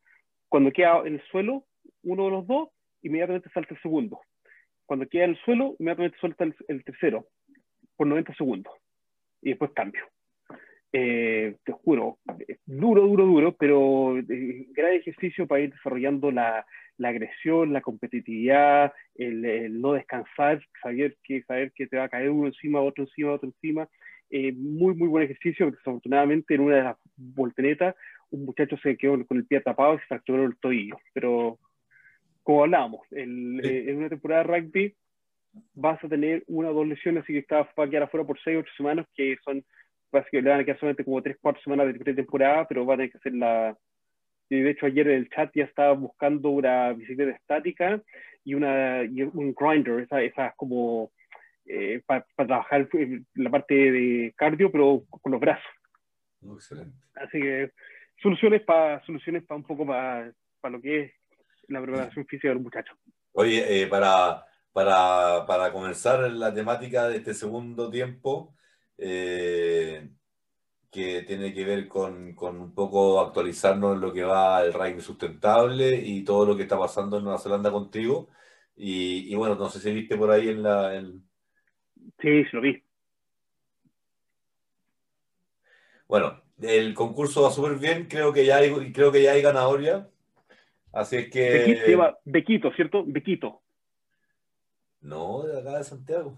cuando 0.50 0.72
queda 0.72 1.02
en 1.06 1.16
el 1.16 1.22
suelo, 1.32 1.66
uno 2.04 2.26
de 2.26 2.32
los 2.32 2.48
dos, 2.48 2.70
inmediatamente 3.02 3.50
salta 3.54 3.74
el 3.74 3.82
segundo. 3.82 4.22
Cuando 4.86 5.08
queda 5.08 5.26
en 5.26 5.32
el 5.32 5.38
suelo, 5.38 5.76
inmediatamente 5.80 6.18
suelta 6.20 6.44
el, 6.44 6.56
el 6.68 6.84
tercero, 6.84 7.28
por 7.96 8.08
90 8.08 8.34
segundos. 8.36 8.74
Y 9.42 9.50
después 9.50 9.72
cambio. 9.72 10.04
Eh, 10.98 11.58
te 11.66 11.74
juro, 11.74 12.20
duro, 12.66 13.02
duro, 13.02 13.26
duro, 13.26 13.56
pero 13.58 14.18
eh, 14.18 14.68
gran 14.72 14.94
ejercicio 14.94 15.46
para 15.46 15.60
ir 15.60 15.74
desarrollando 15.74 16.32
la, 16.32 16.66
la 16.98 17.10
agresión, 17.10 17.74
la 17.74 17.82
competitividad, 17.82 18.94
el, 19.16 19.82
no 19.82 19.92
descansar, 19.92 20.66
saber 20.82 21.18
que, 21.22 21.44
saber 21.44 21.74
que 21.74 21.88
te 21.88 21.98
va 21.98 22.06
a 22.06 22.10
caer 22.10 22.30
uno 22.30 22.48
encima, 22.48 22.80
otro 22.80 23.04
encima, 23.04 23.34
otro 23.34 23.50
encima. 23.50 23.90
Eh, 24.30 24.52
muy, 24.54 24.96
muy 24.96 25.08
buen 25.08 25.24
ejercicio. 25.24 25.72
Desafortunadamente, 25.72 26.56
en 26.56 26.62
una 26.62 26.76
de 26.76 26.84
las 26.84 26.98
voltenetas, 27.16 27.96
un 28.32 28.46
muchacho 28.46 28.78
se 28.78 28.98
quedó 28.98 29.26
con 29.26 29.38
el 29.38 29.46
pie 29.46 29.62
tapado 29.62 29.96
y 29.96 30.00
se 30.00 30.06
fracturó 30.08 30.46
el 30.46 30.58
tobillo. 30.58 30.98
Pero, 31.14 31.60
como 32.44 32.64
hablábamos, 32.64 33.02
en 33.12 33.98
una 33.98 34.10
temporada 34.10 34.44
de 34.44 34.60
rugby 34.60 34.96
vas 35.74 36.04
a 36.04 36.10
tener 36.10 36.44
una 36.48 36.70
o 36.70 36.74
dos 36.74 36.88
lesiones, 36.88 37.24
así 37.24 37.34
que 37.34 37.40
está, 37.40 37.62
va 37.80 37.84
a 37.86 37.90
quedar 37.90 38.04
afuera 38.04 38.26
por 38.26 38.40
seis 38.44 38.58
o 38.58 38.60
ocho 38.60 38.72
semanas, 38.78 39.08
que 39.16 39.38
son 39.44 39.64
que 40.32 40.42
le 40.42 40.50
van 40.50 40.62
a 40.62 40.64
quedar 40.64 40.80
solamente 40.80 41.04
como 41.04 41.22
tres, 41.22 41.38
cuatro 41.42 41.62
semanas 41.62 41.88
de 41.88 42.00
pretemporada, 42.00 42.66
pero 42.68 42.86
van 42.86 42.96
a 42.96 42.98
tener 43.00 43.12
que 43.12 43.18
hacer 43.18 43.34
la... 43.34 43.78
Y 44.50 44.62
de 44.62 44.70
hecho 44.70 44.86
ayer 44.86 45.10
en 45.10 45.18
el 45.18 45.30
chat 45.30 45.52
ya 45.54 45.66
estaba 45.66 45.94
buscando 45.94 46.52
una 46.52 46.94
bicicleta 46.94 47.32
estática 47.32 48.02
y, 48.46 48.54
una, 48.54 49.04
y 49.04 49.24
un 49.24 49.54
grinder, 49.54 50.02
esas 50.02 50.22
esa 50.22 50.54
como 50.56 51.12
eh, 51.66 52.02
para 52.06 52.26
trabajar 52.36 52.88
la 53.34 53.50
parte 53.50 53.74
de 53.74 54.34
cardio, 54.36 54.72
pero 54.72 55.04
con 55.10 55.32
los 55.32 55.42
brazos. 55.42 55.66
Excelente. 56.54 56.96
Así 57.16 57.40
que 57.40 57.72
soluciones 58.22 58.62
para 58.62 59.04
soluciones 59.06 59.44
para 59.44 59.58
un 59.58 59.64
poco 59.64 59.86
para, 59.86 60.32
para 60.62 60.74
lo 60.74 60.82
que 60.82 61.02
es 61.02 61.12
la 61.68 61.82
preparación 61.82 62.26
física 62.26 62.50
del 62.50 62.60
muchacho. 62.60 62.94
Oye, 63.34 63.82
eh, 63.82 63.88
para, 63.88 64.46
para, 64.72 65.46
para 65.46 65.72
comenzar 65.72 66.32
la 66.32 66.54
temática 66.54 67.08
de 67.08 67.18
este 67.18 67.34
segundo 67.34 67.90
tiempo, 67.90 68.56
eh, 68.98 70.10
que 70.92 71.24
tiene 71.24 71.54
que 71.54 71.66
ver 71.66 71.88
con, 71.88 72.34
con, 72.36 72.62
un 72.62 72.74
poco 72.74 73.20
actualizarnos 73.20 73.96
en 73.96 74.02
lo 74.02 74.14
que 74.14 74.24
va 74.24 74.64
el 74.64 74.74
rugby 74.74 75.02
sustentable 75.02 75.96
y 75.96 76.24
todo 76.24 76.46
lo 76.46 76.56
que 76.56 76.64
está 76.64 76.80
pasando 76.80 77.18
en 77.18 77.26
Nueva 77.26 77.40
Zelanda 77.40 77.72
contigo. 77.72 78.30
Y, 78.76 79.32
y 79.32 79.36
bueno, 79.36 79.56
no 79.56 79.70
sé 79.70 79.80
si 79.80 79.94
viste 79.94 80.16
por 80.18 80.32
ahí 80.32 80.50
en 80.50 80.64
la... 80.64 80.96
En... 80.96 81.26
Sí, 82.20 82.44
lo 82.52 82.62
vi. 82.62 82.82
Bueno, 86.08 86.42
el 86.62 86.94
concurso 86.94 87.42
va 87.42 87.52
súper 87.52 87.78
bien, 87.78 88.08
creo 88.08 88.32
que 88.32 88.46
ya 88.46 88.58
hay, 88.58 88.94
creo 88.94 89.12
que 89.12 89.24
ya 89.24 89.32
hay 89.32 89.42
ganador 89.42 89.82
ya. 89.82 90.08
Así 90.94 91.18
es 91.18 91.30
que... 91.30 91.50
Bequito, 91.50 91.86
se 91.86 91.92
llama 91.92 92.18
Bequito, 92.24 92.72
¿cierto? 92.74 93.04
Bequito. 93.06 93.62
No, 95.02 95.44
de 95.44 95.60
acá 95.60 95.78
de 95.78 95.84
Santiago. 95.84 96.38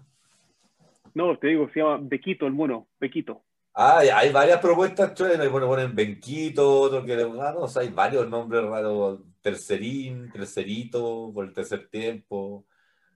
No, 1.14 1.38
te 1.38 1.48
digo, 1.48 1.70
se 1.72 1.80
llama 1.80 1.98
Bequito 2.02 2.46
el 2.46 2.52
mono, 2.52 2.88
Bequito. 2.98 3.44
Ah, 3.74 3.98
hay 4.00 4.32
varias 4.32 4.60
propuestas, 4.60 5.14
bueno, 5.52 5.68
ponen 5.68 5.94
Benquito, 5.94 6.80
otro 6.80 7.04
que, 7.04 7.12
ah, 7.12 7.54
no, 7.54 7.66
hay 7.76 7.88
varios 7.90 8.28
nombres 8.28 8.64
raros, 8.64 9.20
Tercerín, 9.40 10.32
Tercerito, 10.32 11.30
por 11.32 11.44
el 11.44 11.52
tercer 11.52 11.88
tiempo, 11.88 12.66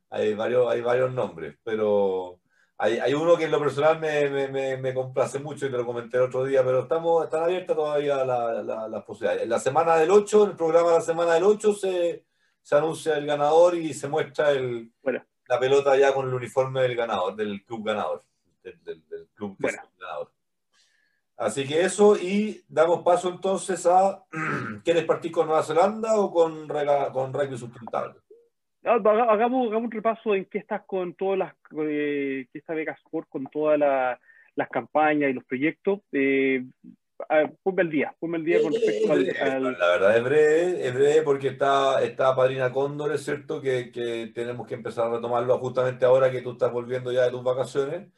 hay 0.09 0.35
varios, 0.35 0.71
hay 0.71 0.81
varios 0.81 1.13
nombres, 1.13 1.57
pero 1.65 2.39
hay, 2.79 2.99
hay 2.99 3.15
uno 3.15 3.37
que 3.37 3.45
en 3.45 3.51
lo 3.51 3.61
personal 3.61 4.01
me, 4.01 4.49
me, 4.49 4.77
me, 4.77 4.95
complace 4.95 5.39
mucho 5.39 5.67
y 5.67 5.71
te 5.71 5.77
lo 5.77 5.87
comenté 5.87 6.17
el 6.17 6.25
otro 6.25 6.45
día, 6.45 6.65
pero 6.65 6.81
estamos, 6.81 7.25
están 7.25 7.45
abiertas 7.45 7.77
todavía 7.77 8.25
las 8.25 8.65
la, 8.91 9.05
posibilidades. 9.05 9.43
En 9.43 9.51
la 9.51 9.61
semana 9.61 9.97
del 9.97 10.11
8, 10.11 10.45
en 10.45 10.51
el 10.51 10.57
programa 10.57 10.89
de 10.89 10.95
la 10.95 11.01
semana 11.01 11.35
del 11.35 11.45
8 11.45 11.75
se, 11.75 12.25
se 12.63 12.77
anuncia 12.77 13.17
el 13.17 13.27
ganador 13.27 13.77
y 13.77 13.95
se 13.95 14.09
muestra 14.09 14.51
el, 14.51 14.91
bueno 15.03 15.23
la 15.53 15.61
pelota 15.61 15.97
ya 15.99 16.15
con 16.15 16.27
el 16.27 16.35
uniforme 16.35 16.81
del 16.81 16.97
ganador, 16.97 17.37
del 17.37 17.63
club 17.67 17.85
ganador, 17.85 18.25
del, 18.63 19.05
club 19.35 19.55
ganador. 19.59 20.33
Así 21.37 21.69
que 21.69 21.83
eso, 21.83 22.17
y 22.17 22.65
damos 22.69 23.03
paso 23.03 23.29
entonces 23.29 23.85
a, 23.85 24.25
¿quieres 24.83 25.05
partir 25.05 25.31
con 25.31 25.47
Nueva 25.47 25.63
Zelanda 25.63 26.19
o 26.19 26.33
con, 26.33 26.67
con 27.13 27.35
rugby 27.35 27.59
sustentable? 27.59 28.22
Hagamos, 28.85 29.29
hagamos, 29.69 29.85
un 29.85 29.91
repaso 29.91 30.35
en 30.35 30.47
qué 30.47 30.59
estás 30.59 30.83
con 30.87 31.15
todas 31.15 31.39
las, 31.39 31.55
eh, 31.79 32.47
qué 32.53 32.59
está 32.59 32.75
Vegasport 32.75 33.29
con 33.29 33.47
todas 33.47 33.79
las 33.79 34.69
campañas 34.71 35.31
y 35.31 35.35
los 35.35 35.45
proyectos. 35.45 36.01
Eh, 36.13 36.65
ponme 37.63 37.83
el 37.83 37.91
día, 37.91 38.15
ponme 38.19 38.39
el 38.39 38.45
día 38.45 38.61
con 38.63 38.73
respecto 38.73 39.13
al, 39.13 39.79
La 39.79 39.89
verdad 39.89 40.17
es 40.17 40.25
breve, 40.25 40.87
es 40.87 40.95
breve 40.95 41.23
porque 41.23 41.49
está, 41.49 42.03
está 42.03 42.35
Padrina 42.35 42.73
Cóndor, 42.73 43.13
es 43.13 43.25
cierto 43.25 43.61
que, 43.61 43.93
que, 43.93 44.33
tenemos 44.35 44.67
que 44.67 44.75
empezar 44.75 45.07
a 45.07 45.15
retomarlo 45.15 45.57
justamente 45.59 46.05
ahora 46.05 46.31
que 46.31 46.43
tú 46.43 46.53
estás 46.53 46.73
volviendo 46.73 47.13
ya 47.13 47.25
de 47.25 47.31
tus 47.31 47.45
vacaciones. 47.45 48.09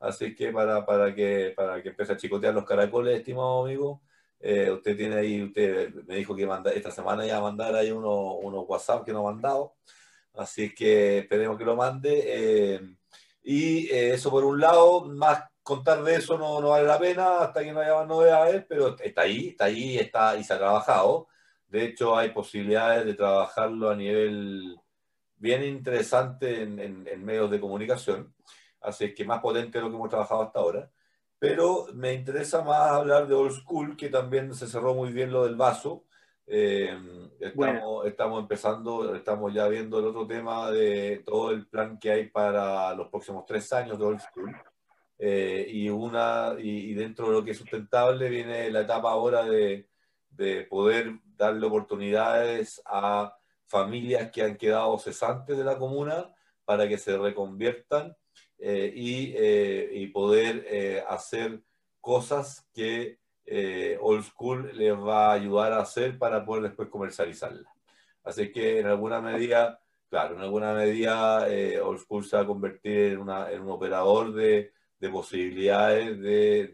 Así 0.00 0.34
que 0.34 0.52
para, 0.52 0.84
para 0.84 1.14
que 1.14 1.52
para 1.56 1.82
que 1.82 1.90
empiece 1.90 2.12
a 2.12 2.16
chicotear 2.16 2.54
los 2.54 2.64
caracoles, 2.64 3.18
estimado 3.18 3.64
amigo, 3.64 4.02
eh, 4.40 4.70
usted 4.70 4.96
tiene 4.96 5.16
ahí, 5.16 5.42
usted 5.42 5.94
me 6.06 6.16
dijo 6.16 6.36
que 6.36 6.46
manda, 6.46 6.70
esta 6.72 6.90
semana 6.90 7.26
ya 7.26 7.40
mandar 7.40 7.74
ahí 7.74 7.90
unos 7.90 8.36
uno 8.42 8.60
WhatsApp 8.62 9.04
que 9.04 9.12
no 9.12 9.20
ha 9.26 9.32
mandado. 9.32 9.74
Así 10.34 10.74
que 10.74 11.18
esperemos 11.18 11.58
que 11.58 11.64
lo 11.64 11.76
mande. 11.76 12.22
Eh, 12.26 12.80
y 13.42 13.88
eh, 13.90 14.14
eso 14.14 14.30
por 14.30 14.44
un 14.44 14.60
lado, 14.60 15.04
más 15.06 15.44
contar 15.62 16.02
de 16.04 16.16
eso 16.16 16.38
no, 16.38 16.60
no, 16.60 16.70
vale 16.70 16.86
la 16.86 16.98
pena 16.98 17.38
hasta 17.40 17.64
que 17.64 17.72
no 17.72 17.80
haya 17.80 17.94
más 17.94 18.06
novedades, 18.06 18.64
pero 18.68 18.96
está 18.98 19.22
ahí, 19.22 19.48
está 19.48 19.64
ahí 19.66 19.96
está, 19.98 20.36
y 20.36 20.44
se 20.44 20.54
ha 20.54 20.58
trabajado. 20.58 21.28
De 21.68 21.84
hecho, 21.86 22.16
hay 22.16 22.30
posibilidades 22.30 23.06
de 23.06 23.14
trabajarlo 23.14 23.90
a 23.90 23.96
nivel 23.96 24.76
bien 25.36 25.64
interesante 25.64 26.62
en, 26.62 26.78
en, 26.78 27.24
medios 27.24 27.50
de 27.50 27.60
comunicación, 27.60 28.34
así 28.80 29.14
que 29.14 29.24
más 29.24 29.40
potente 29.40 29.78
de 29.78 29.84
lo 29.84 29.90
que 29.90 29.96
hemos 29.96 30.10
trabajado 30.10 30.42
hasta 30.42 30.60
ahora. 30.60 30.90
Pero 31.38 31.86
me 31.94 32.14
interesa 32.14 32.62
más 32.62 32.90
hablar 32.92 33.26
de 33.26 33.34
Old 33.34 33.52
School, 33.52 33.96
que 33.96 34.08
también 34.08 34.54
se 34.54 34.66
cerró 34.66 34.94
muy 34.94 35.12
bien 35.12 35.32
lo 35.32 35.44
del 35.44 35.56
vaso. 35.56 36.04
Eh, 36.46 36.98
estamos, 37.40 38.06
estamos 38.06 38.40
empezando, 38.40 39.14
estamos 39.14 39.54
ya 39.54 39.66
viendo 39.68 39.98
el 39.98 40.06
otro 40.06 40.26
tema 40.26 40.70
de 40.70 41.22
todo 41.24 41.50
el 41.50 41.66
plan 41.66 41.98
que 41.98 42.10
hay 42.10 42.28
para 42.28 42.94
los 42.94 43.08
próximos 43.08 43.44
tres 43.46 43.72
años 43.72 43.98
de 43.98 44.04
Old 44.04 44.20
School. 44.20 44.56
Eh, 45.18 45.66
y, 45.70 45.88
una, 45.88 46.54
y, 46.58 46.92
dentro 46.94 47.28
de 47.28 47.32
lo 47.32 47.44
que 47.44 47.52
es 47.52 47.58
sustentable 47.58 48.28
viene 48.28 48.70
la 48.70 48.80
etapa 48.80 49.10
ahora 49.10 49.44
de, 49.44 49.88
de 50.30 50.64
poder 50.64 51.20
darle 51.36 51.66
oportunidades 51.66 52.82
a 52.84 53.36
familias 53.66 54.30
que 54.30 54.42
han 54.42 54.56
quedado 54.56 54.98
cesantes 54.98 55.56
de 55.56 55.64
la 55.64 55.78
comuna 55.78 56.34
para 56.64 56.88
que 56.88 56.98
se 56.98 57.16
reconviertan 57.16 58.16
eh, 58.58 58.92
y, 58.94 59.34
eh, 59.36 59.90
y, 59.92 60.06
poder 60.08 60.64
eh, 60.68 61.04
hacer 61.08 61.60
cosas 62.00 62.66
que 62.72 63.18
Old 64.00 64.24
School 64.24 64.70
les 64.74 64.94
va 64.94 65.30
a 65.30 65.32
ayudar 65.34 65.72
a 65.72 65.80
hacer 65.80 66.18
para 66.18 66.44
poder 66.44 66.64
después 66.64 66.88
comercializarlas. 66.88 67.72
Así 68.22 68.50
que 68.50 68.80
en 68.80 68.86
alguna 68.86 69.20
medida, 69.20 69.80
claro, 70.08 70.36
en 70.36 70.40
alguna 70.42 70.72
medida 70.72 71.46
Old 71.82 72.00
School 72.00 72.24
se 72.24 72.36
va 72.36 72.42
a 72.42 72.46
convertir 72.46 73.12
en, 73.12 73.18
una, 73.18 73.50
en 73.50 73.62
un 73.62 73.70
operador 73.70 74.32
de, 74.32 74.72
de 75.04 75.10
posibilidades 75.10 76.18
de, 76.18 76.68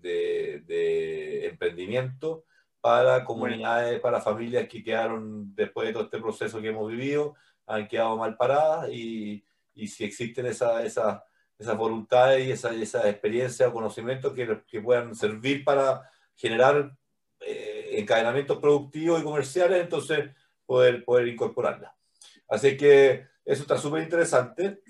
de, 0.00 0.60
de, 0.64 1.46
emprendimiento 1.48 2.44
para 2.80 3.24
comunidades, 3.24 3.98
para 4.00 4.20
familias 4.20 4.68
que 4.68 4.82
quedaron 4.82 5.54
después 5.54 5.88
de 5.88 5.92
todo 5.92 6.04
este 6.04 6.20
proceso 6.20 6.60
que 6.60 6.68
hemos 6.68 6.88
vivido, 6.88 7.34
han 7.66 7.88
quedado 7.88 8.16
mal 8.16 8.36
paradas 8.36 8.90
y, 8.90 9.44
y 9.74 9.88
si 9.88 10.04
existen 10.04 10.46
esas 10.46 10.84
esa, 10.84 11.24
esa 11.58 11.74
voluntades 11.74 12.46
y 12.46 12.52
esa, 12.52 12.74
esa 12.74 13.08
experiencia 13.08 13.68
o 13.68 13.72
conocimientos 13.72 14.32
que, 14.32 14.62
que 14.66 14.80
puedan 14.80 15.14
servir 15.14 15.64
para 15.64 16.10
generar 16.34 16.96
eh, 17.40 17.96
encadenamientos 17.98 18.58
productivos 18.58 19.20
y 19.20 19.24
comerciales, 19.24 19.80
entonces 19.80 20.30
poder, 20.66 21.04
poder 21.04 21.28
incorporarla. 21.28 21.94
Así 22.48 22.76
que 22.76 23.26
eso 23.44 23.62
está 23.62 23.78
súper 23.78 24.02
interesante 24.02 24.80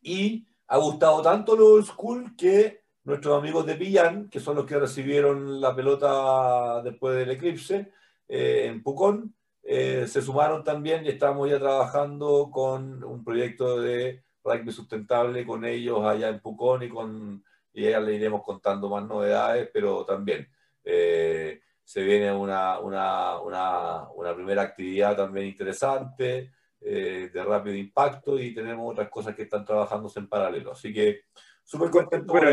y 0.00 0.46
ha 0.68 0.78
gustado 0.78 1.22
tanto 1.22 1.56
lo 1.56 1.66
old 1.66 1.86
school 1.86 2.36
que 2.36 2.82
nuestros 3.04 3.38
amigos 3.38 3.66
de 3.66 3.74
Pillán, 3.74 4.28
que 4.28 4.38
son 4.38 4.56
los 4.56 4.66
que 4.66 4.78
recibieron 4.78 5.60
la 5.60 5.74
pelota 5.74 6.82
después 6.82 7.16
del 7.16 7.30
eclipse 7.30 7.90
eh, 8.28 8.66
en 8.66 8.82
Pucón, 8.82 9.34
eh, 9.62 10.06
se 10.06 10.22
sumaron 10.22 10.62
también 10.62 11.04
y 11.04 11.08
estamos 11.08 11.48
ya 11.50 11.58
trabajando 11.58 12.50
con 12.50 13.02
un 13.02 13.24
proyecto 13.24 13.80
de 13.80 14.22
rugby 14.48 14.72
sustentable 14.72 15.46
con 15.46 15.64
ellos 15.64 16.04
allá 16.04 16.28
en 16.28 16.40
Pucón 16.40 16.82
y 16.82 16.88
con 16.88 17.44
y 17.72 17.90
ya 17.90 18.00
le 18.00 18.14
iremos 18.14 18.42
contando 18.42 18.88
más 18.88 19.06
novedades, 19.06 19.70
pero 19.72 20.04
también 20.04 20.48
eh, 20.84 21.60
se 21.84 22.02
viene 22.02 22.32
una, 22.32 22.80
una, 22.80 23.40
una, 23.40 24.08
una, 24.10 24.34
primera 24.34 24.62
actividad 24.62 25.16
también 25.16 25.46
interesante 25.46 26.50
eh, 26.80 27.30
de 27.32 27.44
rápido 27.44 27.76
impacto 27.76 28.38
y 28.38 28.54
tenemos 28.54 28.90
otras 28.90 29.08
cosas 29.08 29.34
que 29.34 29.42
están 29.42 29.64
trabajándose 29.64 30.18
en 30.18 30.28
paralelo. 30.28 30.72
Así 30.72 30.92
que 30.92 31.20
súper 31.62 31.90
contento. 31.90 32.32
Bueno, 32.32 32.50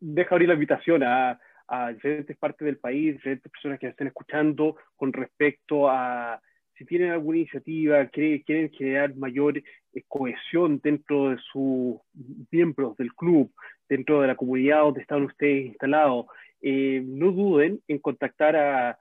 deja 0.00 0.34
abrir 0.34 0.48
la 0.48 0.54
invitación 0.54 1.02
a, 1.02 1.40
a 1.68 1.92
diferentes 1.92 2.36
partes 2.36 2.66
del 2.66 2.78
país, 2.78 3.14
diferentes 3.14 3.50
personas 3.50 3.78
que 3.78 3.88
estén 3.88 4.08
escuchando 4.08 4.76
con 4.96 5.12
respecto 5.12 5.88
a 5.88 6.40
si 6.76 6.84
tienen 6.84 7.10
alguna 7.10 7.38
iniciativa, 7.38 8.06
quieren 8.06 8.70
generar 8.70 9.14
mayor 9.16 9.58
eh, 9.58 9.64
cohesión 10.08 10.80
dentro 10.82 11.30
de 11.30 11.38
sus 11.52 11.96
miembros 12.50 12.96
del 12.96 13.14
club, 13.14 13.52
dentro 13.88 14.20
de 14.20 14.28
la 14.28 14.36
comunidad 14.36 14.80
donde 14.80 15.02
están 15.02 15.24
ustedes 15.24 15.66
instalados, 15.66 16.26
eh, 16.62 17.02
no 17.04 17.30
duden 17.32 17.80
en 17.88 17.98
contactar 17.98 18.56
a, 18.56 18.98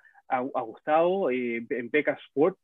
Gustavo 0.66 1.30
eh, 1.30 1.64
en 1.70 1.91
Beca 1.91 2.18
Sport 2.26 2.58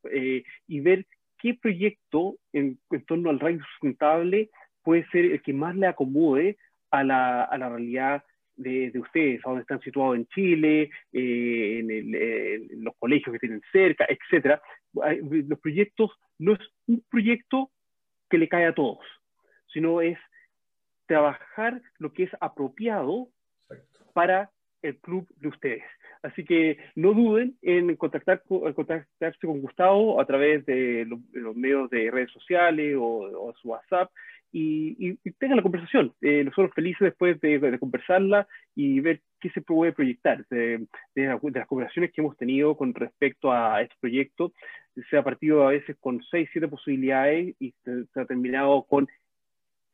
y 0.68 0.80
ver 0.80 1.06
qué 1.38 1.54
proyecto 1.54 2.38
en, 2.52 2.80
en 2.90 3.06
torno 3.06 3.30
al 3.30 3.40
rango 3.40 3.64
sustentable 3.74 4.50
puede 4.84 5.06
ser 5.10 5.26
el 5.26 5.42
que 5.44 5.54
más 5.54 5.76
le 5.76 5.86
acomode 5.86 6.58
a 6.92 7.04
la, 7.04 7.48
realidad 7.52 8.24
de, 8.56 8.92
ustedes, 9.00 9.40
a 9.46 9.50
dónde 9.50 9.62
están 9.62 9.80
situados 9.82 10.16
en 10.16 10.26
Chile, 10.28 10.90
eh, 11.14 11.80
en, 11.80 12.84
los 12.84 12.96
colegios 12.98 13.32
que 13.34 13.40
tienen 13.40 13.62
cerca, 13.72 14.06
etcétera. 14.10 14.62
Los 14.94 15.60
proyectos 15.60 16.12
no 16.38 16.54
es 16.54 16.60
un 16.88 17.04
proyecto 17.10 17.70
que 18.30 18.38
le 18.38 18.48
cae 18.48 18.66
a 18.66 18.76
todos, 18.76 19.00
sino 19.74 20.02
es 20.02 20.18
trabajar 21.06 21.82
lo 21.98 22.14
que 22.14 22.24
es 22.24 22.32
apropiado 22.40 23.30
para 24.14 24.52
el 24.82 24.98
club 24.98 25.28
de 25.38 25.48
ustedes. 25.48 25.84
Así 26.22 26.44
que 26.44 26.78
no 26.96 27.14
duden 27.14 27.58
en 27.62 27.96
contactar, 27.96 28.44
contactarse 28.44 29.48
con 29.48 29.62
Gustavo 29.62 30.20
a 30.20 30.26
través 30.26 30.66
de 30.66 31.06
los, 31.06 31.56
medios 31.56 31.90
de 31.90 32.12
redes 32.12 32.32
sociales 32.32 32.96
o, 32.98 33.04
o 33.04 33.54
su 33.56 33.70
WhatsApp 33.70 34.12
y, 34.52 35.16
tengan 35.40 35.58
la 35.58 35.64
conversación. 35.64 36.14
Eh, 36.22 36.44
nosotros 36.44 36.72
felices 36.74 37.00
después 37.02 37.40
de, 37.42 37.78
conversarla 37.80 38.48
y 38.76 39.00
ver 39.00 39.22
qué 39.40 39.50
se 39.52 39.62
puede 39.62 39.94
proyectar 39.94 40.46
de, 40.50 40.86
las 41.16 41.68
conversaciones 41.68 42.12
que 42.12 42.22
hemos 42.22 42.38
tenido 42.38 42.76
con 42.76 42.94
respecto 42.94 43.52
a 43.52 43.82
este 43.82 43.96
proyecto. 44.00 44.54
Se 45.10 45.18
ha 45.18 45.24
partido 45.24 45.68
a 45.68 45.72
veces 45.72 45.96
con 46.00 46.22
seis, 46.30 46.50
siete 46.52 46.68
posibilidades 46.68 47.56
y 47.60 47.74
se, 47.84 48.06
ha 48.20 48.26
terminado 48.26 48.84
con 48.84 49.08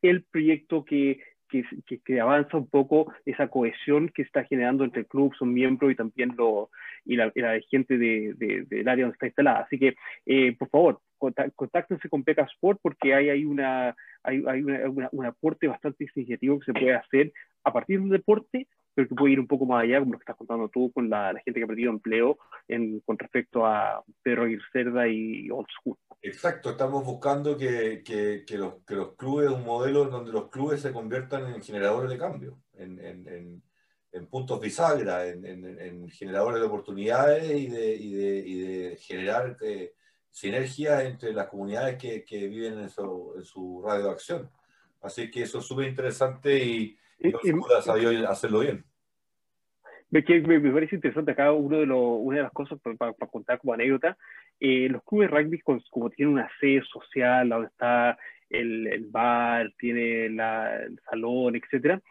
el 0.01 0.23
proyecto 0.23 0.83
que, 0.83 1.19
que, 1.49 1.63
que, 2.03 2.19
avanza 2.19 2.57
un 2.57 2.67
poco 2.67 3.13
esa 3.25 3.47
cohesión 3.47 4.09
que 4.09 4.23
está 4.23 4.43
generando 4.45 4.83
entre 4.83 5.01
el 5.01 5.07
club, 5.07 5.33
son 5.35 5.53
miembros 5.53 5.91
y 5.91 5.95
también 5.95 6.35
lo, 6.37 6.69
y, 7.05 7.15
la, 7.15 7.31
gente 7.69 7.97
de, 7.97 8.33
del 8.67 8.87
área 8.87 9.05
donde 9.05 9.15
está 9.15 9.27
instalada. 9.27 9.59
Así 9.61 9.79
que, 9.79 9.95
eh, 10.25 10.55
por 10.57 10.69
favor, 10.69 11.01
contáctense 11.55 12.09
con 12.09 12.23
Peca 12.23 12.43
Sport 12.43 12.79
porque 12.81 13.13
hay, 13.13 13.29
hay, 13.29 13.45
una, 13.45 13.95
hay, 14.23 14.43
hay 14.47 14.61
un 14.61 15.25
aporte 15.25 15.67
bastante 15.67 16.05
significativo 16.07 16.59
que 16.59 16.65
se 16.65 16.73
puede 16.73 16.93
hacer 16.93 17.33
a 17.63 17.73
partir 17.73 17.99
del 17.99 18.09
deporte, 18.09 18.67
pero 18.95 19.07
que 19.07 19.15
puede 19.15 19.33
ir 19.33 19.39
un 19.39 19.47
poco 19.47 19.65
más 19.65 19.83
allá, 19.83 19.99
como 19.99 20.13
lo 20.13 20.19
que 20.19 20.23
estás 20.23 20.37
contando 20.37 20.69
tú, 20.69 20.91
con 20.93 21.09
la, 21.09 21.33
gente 21.43 21.59
que 21.59 21.63
ha 21.63 21.67
perdido 21.67 21.91
empleo 21.91 22.37
en, 22.67 23.01
con 23.01 23.19
respecto 23.19 23.65
a 23.65 24.03
Pedro 24.23 24.45
Cerda 24.71 25.07
y 25.07 25.49
Old 25.51 25.67
School. 25.79 25.97
Exacto, 26.21 26.71
estamos 26.71 27.03
buscando 27.05 27.57
que, 27.57 28.01
que, 28.03 28.43
que, 28.47 28.57
los, 28.57 28.75
que 28.87 28.95
los 28.95 29.15
clubes, 29.15 29.49
un 29.49 29.65
modelo 29.65 30.05
donde 30.05 30.31
los 30.31 30.49
clubes 30.49 30.81
se 30.81 30.93
conviertan 30.93 31.53
en 31.53 31.61
generadores 31.61 32.09
de 32.09 32.17
cambio, 32.17 32.57
en, 32.73 32.99
en, 32.99 33.61
en, 34.11 34.27
puntos 34.27 34.61
bisagra, 34.61 35.27
en, 35.27 36.09
generadores 36.09 36.61
de 36.61 36.67
oportunidades 36.67 37.51
y 37.51 37.67
de, 37.67 37.95
y 37.95 38.13
de, 38.13 38.37
y 38.37 38.59
de 38.61 38.97
generar... 38.97 39.57
Eh, 39.61 39.93
sinergia 40.35 41.01
entre 41.03 41.31
las 41.31 41.47
comunidades 41.47 41.97
que 41.97 42.47
viven 42.49 42.77
en 42.77 42.89
su, 42.89 43.35
en 43.37 43.45
su 43.45 43.81
radio 43.81 44.03
de 44.03 44.11
acción. 44.11 44.51
Así 45.01 45.31
que 45.31 45.43
eso 45.43 45.59
es 45.59 45.65
súper 45.65 45.87
interesante 45.87 46.61
y, 46.61 46.97
y, 47.19 47.33
ha 47.77 47.81
sabido 47.81 48.29
hacerlo 48.29 48.59
bien. 48.59 48.85
Me, 50.09 50.21
me, 50.21 50.71
parece 50.71 50.95
interesante 50.95 51.31
acá 51.31 51.51
uno 51.51 51.79
de 51.79 51.85
los, 51.85 51.99
una 51.99 52.37
de 52.37 52.43
las 52.43 52.51
cosas 52.53 52.79
para, 52.79 53.13
contar 53.13 53.59
como 53.59 53.73
anécdota, 53.73 54.17
eh, 54.59 54.87
los 54.89 55.03
clubes 55.03 55.29
rugby 55.29 55.59
como 55.89 56.09
tienen 56.09 56.35
una 56.35 56.49
sede 56.59 56.83
social, 56.83 57.49
donde 57.49 57.67
está 57.67 58.17
el, 58.49 58.87
el 58.87 59.05
bar, 59.07 59.73
tiene 59.77 60.29
la, 60.29 60.83
el 60.83 60.99
salón, 61.09 61.55
etcétera, 61.55 62.01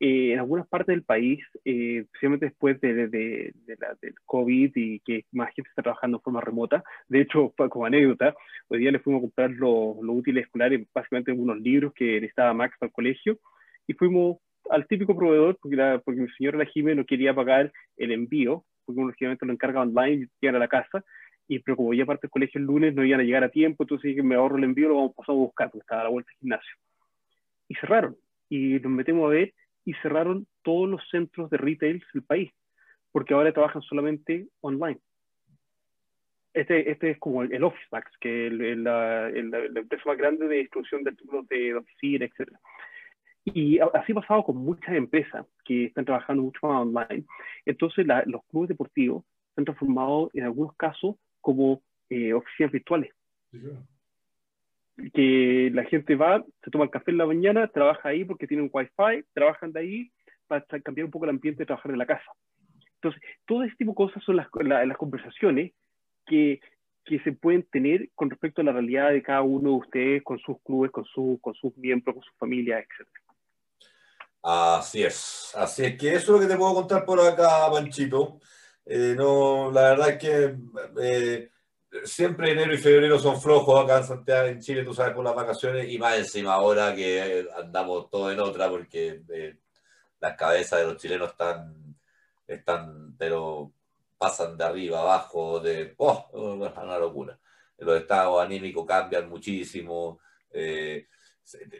eh, 0.00 0.32
en 0.32 0.38
algunas 0.40 0.66
partes 0.66 0.88
del 0.88 1.04
país, 1.04 1.38
eh, 1.64 1.98
especialmente 2.04 2.46
después 2.46 2.80
de, 2.80 3.06
de, 3.06 3.54
la, 3.78 3.96
del 4.00 4.14
COVID 4.24 4.72
y 4.74 5.00
que 5.00 5.26
más 5.30 5.54
gente 5.54 5.68
está 5.68 5.82
trabajando 5.82 6.18
de 6.18 6.22
forma 6.24 6.40
remota. 6.40 6.82
De 7.08 7.20
hecho, 7.20 7.54
como 7.70 7.86
anécdota, 7.86 8.34
hoy 8.68 8.80
día 8.80 8.90
le 8.90 8.98
fuimos 8.98 9.20
a 9.20 9.22
comprar 9.22 9.50
los, 9.50 9.96
los 10.02 10.16
útiles 10.16 10.44
escolares, 10.46 10.84
básicamente 10.92 11.30
unos 11.30 11.60
libros 11.60 11.92
que 11.94 12.14
necesitaba 12.14 12.54
Max 12.54 12.76
para 12.80 12.88
el 12.88 12.94
colegio, 12.94 13.38
y 13.86 13.92
fuimos 13.92 14.38
al 14.70 14.86
típico 14.86 15.16
proveedor, 15.16 15.58
porque, 15.60 16.00
porque 16.04 16.20
mi 16.20 16.28
señora 16.30 16.58
la 16.58 16.66
Jimé 16.66 16.94
no 16.94 17.04
quería 17.04 17.34
pagar 17.34 17.72
el 17.96 18.12
envío, 18.12 18.64
porque 18.84 19.00
uno 19.00 19.36
lo 19.40 19.52
encarga 19.52 19.82
online 19.82 20.24
y 20.24 20.28
llegan 20.40 20.56
a 20.56 20.60
la 20.60 20.68
casa, 20.68 21.04
y 21.48 21.58
pero 21.58 21.76
como 21.76 21.94
ya 21.94 22.06
parte 22.06 22.26
del 22.26 22.30
colegio 22.30 22.58
el 22.58 22.66
lunes 22.66 22.94
no 22.94 23.04
iban 23.04 23.20
a 23.20 23.24
llegar 23.24 23.44
a 23.44 23.50
tiempo, 23.50 23.84
entonces 23.84 24.16
me 24.24 24.34
ahorro 24.34 24.56
el 24.56 24.64
envío, 24.64 24.88
lo 24.88 24.94
vamos 24.96 25.14
a 25.26 25.32
buscar, 25.32 25.70
porque 25.70 25.82
estaba 25.82 26.02
a 26.02 26.04
la 26.04 26.10
vuelta 26.10 26.30
del 26.30 26.38
gimnasio. 26.38 26.74
Y 27.68 27.74
cerraron, 27.76 28.16
y 28.48 28.80
nos 28.80 28.92
metemos 28.92 29.26
a 29.26 29.34
ver, 29.34 29.54
y 29.84 29.94
cerraron 29.94 30.46
todos 30.62 30.88
los 30.88 31.02
centros 31.10 31.50
de 31.50 31.56
retail 31.56 32.02
del 32.12 32.22
país, 32.22 32.52
porque 33.10 33.34
ahora 33.34 33.52
trabajan 33.52 33.82
solamente 33.82 34.48
online. 34.60 34.98
Este, 36.54 36.90
este 36.90 37.12
es 37.12 37.18
como 37.18 37.42
el, 37.42 37.64
Office 37.64 37.86
Max, 37.90 38.10
que 38.20 38.48
es 38.48 38.52
la, 38.52 39.30
empresa 39.30 40.02
más 40.06 40.18
grande 40.18 40.46
de 40.48 40.56
distribución 40.56 41.02
de 41.02 41.10
artículos 41.10 41.48
de 41.48 41.74
oficina, 41.74 42.26
etc. 42.26 42.52
Y 43.44 43.78
así 43.78 44.12
ha 44.12 44.14
pasado 44.14 44.44
con 44.44 44.56
muchas 44.56 44.94
empresas 44.94 45.44
que 45.64 45.86
están 45.86 46.04
trabajando 46.04 46.44
mucho 46.44 46.66
más 46.66 46.82
online. 46.82 47.24
Entonces, 47.66 48.06
los 48.26 48.44
clubes 48.44 48.68
deportivos 48.68 49.24
se 49.54 49.60
han 49.60 49.64
transformado 49.64 50.30
en 50.32 50.44
algunos 50.44 50.76
casos 50.76 51.16
como 51.40 51.82
eh, 52.08 52.32
oficinas 52.32 52.72
virtuales 52.72 53.12
que 55.12 55.70
la 55.72 55.84
gente 55.84 56.16
va, 56.16 56.44
se 56.62 56.70
toma 56.70 56.84
el 56.84 56.90
café 56.90 57.10
en 57.10 57.18
la 57.18 57.26
mañana, 57.26 57.68
trabaja 57.68 58.10
ahí 58.10 58.24
porque 58.24 58.46
tiene 58.46 58.62
un 58.62 58.70
wifi, 58.72 59.24
trabajan 59.32 59.72
de 59.72 59.80
ahí 59.80 60.12
para 60.46 60.64
cambiar 60.82 61.06
un 61.06 61.10
poco 61.10 61.24
el 61.24 61.30
ambiente 61.30 61.62
de 61.62 61.66
trabajar 61.66 61.92
en 61.92 61.98
la 61.98 62.06
casa. 62.06 62.30
Entonces, 62.96 63.22
todo 63.46 63.64
este 63.64 63.76
tipo 63.76 63.92
de 63.92 63.96
cosas 63.96 64.22
son 64.22 64.36
las, 64.36 64.48
las 64.54 64.96
conversaciones 64.96 65.72
que, 66.26 66.60
que, 67.04 67.18
se 67.20 67.32
pueden 67.32 67.64
tener 67.64 68.10
con 68.14 68.30
respecto 68.30 68.60
a 68.60 68.64
la 68.64 68.72
realidad 68.72 69.10
de 69.10 69.22
cada 69.22 69.42
uno 69.42 69.70
de 69.70 69.76
ustedes, 69.76 70.22
con 70.22 70.38
sus 70.38 70.60
clubes, 70.62 70.92
con, 70.92 71.04
su, 71.06 71.38
con 71.40 71.54
sus 71.54 71.76
miembros, 71.76 72.14
con 72.14 72.22
sus 72.22 72.36
familias, 72.36 72.84
etc. 72.84 73.08
Así 74.44 75.04
es, 75.04 75.52
así 75.54 75.84
es 75.84 75.96
que 75.96 76.14
eso 76.14 76.18
es 76.18 76.28
lo 76.28 76.40
que 76.40 76.52
te 76.52 76.56
puedo 76.58 76.74
contar 76.74 77.04
por 77.04 77.20
acá, 77.20 77.70
Panchito. 77.70 78.40
Eh, 78.84 79.14
no, 79.16 79.70
la 79.70 79.82
verdad 79.90 80.08
es 80.10 80.18
que 80.18 80.56
eh, 81.00 81.50
siempre 82.04 82.50
enero 82.50 82.74
y 82.74 82.78
febrero 82.78 83.20
son 83.20 83.40
flojos 83.40 83.84
acá 83.84 83.98
en 83.98 84.04
Santiago, 84.04 84.48
en 84.48 84.60
Chile, 84.60 84.84
tú 84.84 84.94
sabes, 84.94 85.14
por 85.14 85.24
las 85.24 85.36
vacaciones, 85.36 85.88
y 85.88 85.96
más 85.98 86.18
encima 86.18 86.54
ahora 86.54 86.92
que 86.94 87.40
eh, 87.40 87.46
andamos 87.56 88.10
todos 88.10 88.32
en 88.32 88.40
otra, 88.40 88.68
porque 88.68 89.22
las 90.20 90.36
cabezas 90.36 90.80
de 90.80 90.86
los 90.86 90.96
chilenos 90.96 91.30
están, 91.30 91.96
están, 92.48 93.16
pero 93.16 93.72
pasan 94.18 94.56
de 94.56 94.64
arriba 94.64 95.00
abajo, 95.00 95.60
de, 95.60 95.94
oh, 95.98 96.28
una 96.82 96.98
locura. 96.98 97.38
Los 97.78 98.00
estados 98.00 98.42
anímicos 98.42 98.86
cambian 98.86 99.28
muchísimo. 99.28 100.18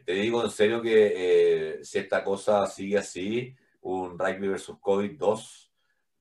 Te 0.04 0.12
digo 0.12 0.44
en 0.44 0.50
serio 0.50 0.82
que 0.82 1.80
si 1.82 1.98
esta 1.98 2.24
cosa 2.24 2.66
sigue 2.66 2.98
así, 2.98 3.54
un 3.82 4.18
rugby 4.18 4.48
versus 4.48 4.76
COVID-2 4.76 5.70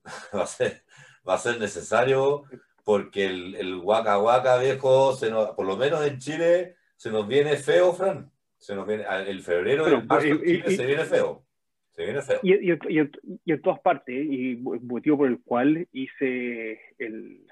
va 0.34 0.42
a 0.42 0.46
ser, 0.46 0.82
va 1.28 1.34
a 1.34 1.38
ser 1.38 1.58
necesario 1.58 2.44
porque 2.84 3.26
el, 3.26 3.54
el 3.54 3.76
Waka 3.76 4.18
Waka 4.18 4.58
viejo, 4.58 5.12
se 5.14 5.30
por 5.30 5.66
lo 5.66 5.76
menos 5.76 6.04
en 6.04 6.18
Chile, 6.18 6.76
se 6.96 7.10
nos 7.10 7.26
viene 7.26 7.56
feo, 7.56 7.92
Fran. 7.92 8.30
Se 8.58 8.74
nos 8.76 8.86
viene, 8.86 9.04
el 9.26 9.42
febrero 9.42 9.88
y 9.88 9.94
el 9.94 10.06
marzo 10.06 10.28
se 10.28 10.86
viene 10.86 11.04
feo. 11.04 11.44
Se 11.90 12.04
viene 12.04 12.22
feo. 12.22 12.38
Y, 12.42 12.70
y, 12.70 12.78
y, 12.88 13.52
en 13.52 13.62
todas 13.62 13.80
partes, 13.80 14.14
y 14.14 14.56
motivo 14.56 15.18
por 15.18 15.28
el 15.28 15.40
cual 15.42 15.88
hice 15.92 16.80
el, 16.98 17.44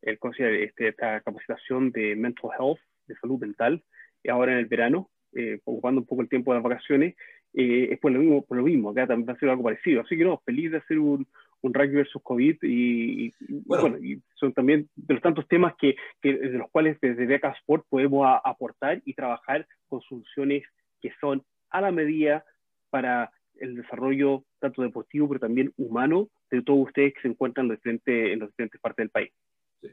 el 0.00 0.18
este, 0.38 0.88
esta 0.88 1.20
capacitación 1.20 1.92
de 1.92 2.16
mental 2.16 2.50
health, 2.58 2.78
de 3.06 3.14
salud 3.16 3.38
mental, 3.40 3.84
ahora 4.26 4.52
en 4.52 4.58
el 4.58 4.66
verano, 4.66 5.10
eh, 5.34 5.60
ocupando 5.64 6.00
un 6.00 6.06
poco 6.06 6.22
el 6.22 6.28
tiempo 6.28 6.52
de 6.52 6.58
las 6.58 6.64
vacaciones, 6.64 7.14
eh, 7.54 7.88
es 7.92 7.98
por 7.98 8.12
lo 8.12 8.20
mismo, 8.20 8.42
por 8.42 8.56
lo 8.56 8.64
mismo, 8.64 8.90
acá 8.90 9.06
también 9.06 9.28
va 9.28 9.32
a 9.32 9.38
ser 9.38 9.48
algo 9.48 9.62
parecido. 9.62 10.00
Así 10.00 10.16
que 10.16 10.24
no, 10.24 10.40
feliz 10.44 10.70
de 10.70 10.78
hacer 10.78 10.98
un, 10.98 11.26
un 11.64 11.72
rugby 11.72 11.96
versus 11.96 12.22
COVID 12.22 12.56
y, 12.62 13.32
bueno. 13.66 13.96
y 13.98 14.20
son 14.34 14.52
también 14.52 14.88
de 14.96 15.14
los 15.14 15.22
tantos 15.22 15.48
temas 15.48 15.74
que, 15.76 15.96
que 16.20 16.34
de 16.34 16.58
los 16.58 16.70
cuales 16.70 16.98
desde 17.00 17.26
Beca 17.26 17.54
Sport 17.60 17.86
podemos 17.88 18.26
aportar 18.44 19.00
y 19.04 19.14
trabajar 19.14 19.66
con 19.88 20.02
soluciones 20.02 20.62
que 21.00 21.10
son 21.20 21.42
a 21.70 21.80
la 21.80 21.90
medida 21.90 22.44
para 22.90 23.30
el 23.56 23.76
desarrollo 23.76 24.44
tanto 24.58 24.82
deportivo 24.82 25.28
pero 25.28 25.40
también 25.40 25.72
humano 25.78 26.28
de 26.50 26.62
todos 26.62 26.86
ustedes 26.88 27.14
que 27.14 27.22
se 27.22 27.28
encuentran 27.28 27.64
en 27.64 27.70
las 27.70 27.78
diferentes, 27.78 28.32
en 28.32 28.38
las 28.40 28.48
diferentes 28.50 28.80
partes 28.80 29.04
del 29.04 29.10
país. 29.10 29.32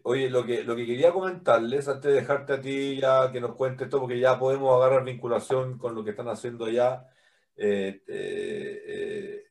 Oye, 0.03 0.29
lo 0.29 0.45
que, 0.45 0.63
lo 0.63 0.75
que 0.75 0.85
quería 0.85 1.11
comentarles 1.11 1.87
antes 1.87 2.11
de 2.11 2.21
dejarte 2.21 2.53
a 2.53 2.61
ti 2.61 2.99
ya 2.99 3.31
que 3.31 3.41
nos 3.41 3.55
cuentes 3.55 3.85
esto, 3.85 3.99
porque 3.99 4.19
ya 4.19 4.39
podemos 4.39 4.75
agarrar 4.75 5.03
vinculación 5.03 5.77
con 5.77 5.95
lo 5.95 6.03
que 6.03 6.11
están 6.11 6.29
haciendo 6.29 6.69
ya. 6.69 7.07
Eh, 7.57 8.01
eh, 8.07 9.45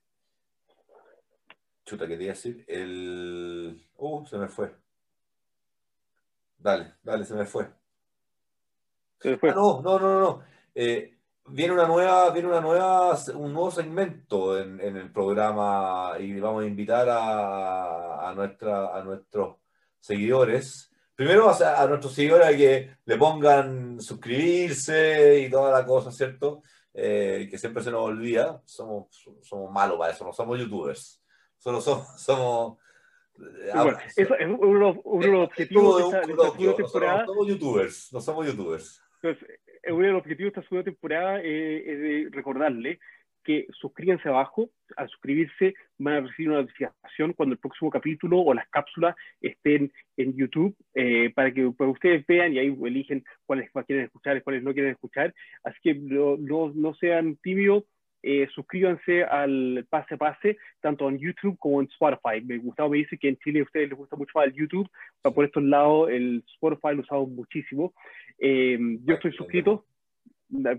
Chuta, 1.85 2.07
quería 2.07 2.29
decir. 2.29 2.65
El. 2.69 3.85
Uh, 3.97 4.25
se 4.25 4.39
me 4.39 4.49
fue. 4.49 4.73
Dale, 6.57 6.95
dale, 7.03 7.25
se 7.25 7.35
me 7.35 7.47
fue. 7.47 7.69
Se 9.19 9.31
me 9.31 9.39
fue. 9.39 9.51
Ah, 9.51 9.55
no, 9.55 9.83
no, 9.83 9.99
no, 9.99 10.21
no. 10.21 10.43
Eh, 10.75 11.19
viene 11.47 11.73
una 11.73 11.87
nueva, 11.87 12.31
viene 12.31 12.49
una 12.49 12.61
nueva, 12.61 13.19
un 13.35 13.53
nuevo 13.53 13.71
segmento 13.71 14.59
en, 14.59 14.81
en 14.81 14.97
el 14.97 15.11
programa 15.11 16.13
y 16.19 16.39
vamos 16.39 16.63
a 16.63 16.67
invitar 16.67 17.09
a, 17.09 18.29
a, 18.29 18.35
nuestra, 18.35 18.97
a 18.97 19.03
nuestros 19.03 19.57
seguidores. 20.01 20.91
Primero 21.15 21.51
a, 21.51 21.83
a 21.83 21.87
nuestros 21.87 22.15
seguidores 22.15 22.47
a 22.47 22.57
que 22.57 22.91
le 23.05 23.17
pongan 23.17 24.01
suscribirse 24.01 25.41
y 25.41 25.51
toda 25.51 25.71
la 25.79 25.87
cosa, 25.87 26.11
¿cierto? 26.11 26.63
Eh, 26.93 27.47
que 27.51 27.59
siempre 27.59 27.83
se 27.83 27.91
nos 27.91 28.03
olvida. 28.03 28.61
Somos, 28.65 29.09
somos 29.43 29.71
malos 29.71 29.99
para 29.99 30.13
eso, 30.13 30.25
no 30.25 30.33
somos 30.33 30.59
youtubers. 30.59 31.23
Solo 31.59 31.81
somos. 31.81 32.21
somos 32.21 32.79
bueno, 33.37 33.99
eso 34.17 34.35
es 34.35 34.47
uno, 34.59 35.01
uno 35.05 35.25
de 35.25 35.33
los 35.33 35.47
objetivos 35.47 35.97
de 35.97 36.19
esta, 36.19 36.23
segunda 36.27 36.77
temporada. 36.77 37.21
No 37.21 37.27
somos 37.27 37.49
youtubers, 37.49 38.13
no 38.13 38.21
somos 38.21 38.47
youtubers. 38.47 39.03
Entonces, 39.23 39.49
uno 39.89 40.07
de 40.07 40.13
los 40.13 40.21
objetivos 40.21 40.53
de 40.53 40.61
esta 40.61 40.69
segunda 40.69 40.85
temporada 40.85 41.41
eh, 41.41 41.93
es 41.93 42.01
de 42.01 42.29
recordarle 42.33 43.01
que 43.45 43.67
suscríbanse 43.73 44.29
abajo. 44.29 44.71
Al 44.97 45.09
suscribirse 45.09 45.75
van 45.99 46.15
a 46.15 46.21
recibir 46.21 46.51
una 46.51 46.63
notificación 46.63 47.33
cuando 47.35 47.53
el 47.55 47.59
próximo 47.59 47.91
capítulo 47.91 48.41
o 48.41 48.55
las 48.55 48.69
cápsulas 48.69 49.15
estén 49.41 49.93
en 50.17 50.37
YouTube 50.37 50.75
eh, 50.95 51.31
para 51.35 51.53
que 51.53 51.71
pues, 51.77 51.91
ustedes 51.91 52.27
vean 52.27 52.53
y 52.53 52.59
ahí 52.59 52.77
eligen 52.85 53.25
cuáles 53.47 53.71
quieren 53.87 54.07
escuchar 54.07 54.37
y 54.37 54.41
cuáles 54.41 54.63
no 54.63 54.73
quieren 54.73 54.93
escuchar. 54.93 55.35
Así 55.63 55.79
que 55.83 55.95
no, 55.95 56.37
no, 56.37 56.73
no 56.75 56.95
sean 56.95 57.37
tímidos 57.37 57.85
eh, 58.23 58.47
suscríbanse 58.55 59.25
al 59.25 59.87
Pase 59.89 60.19
Pase, 60.19 60.59
tanto 60.81 61.09
en 61.09 61.19
YouTube 61.19 61.57
como 61.59 61.81
en 61.81 61.89
Spotify. 61.89 62.45
Me 62.45 62.59
Gustavo 62.59 62.91
me 62.91 62.99
dice 62.99 63.17
que 63.17 63.29
en 63.29 63.39
Chile 63.39 63.61
a 63.61 63.65
ustedes 63.65 63.89
les 63.89 63.99
gusta 63.99 64.17
mucho 64.17 64.33
más 64.35 64.47
el 64.47 64.55
YouTube, 64.55 64.89
pero 65.23 65.35
por 65.35 65.45
estos 65.45 65.63
lados 65.63 66.11
el 66.11 66.45
Spotify 66.55 66.95
lo 66.95 67.03
usamos 67.03 67.31
muchísimo. 67.31 67.95
Eh, 68.39 68.79
yo 69.05 69.15
estoy 69.15 69.33
suscrito, 69.33 69.87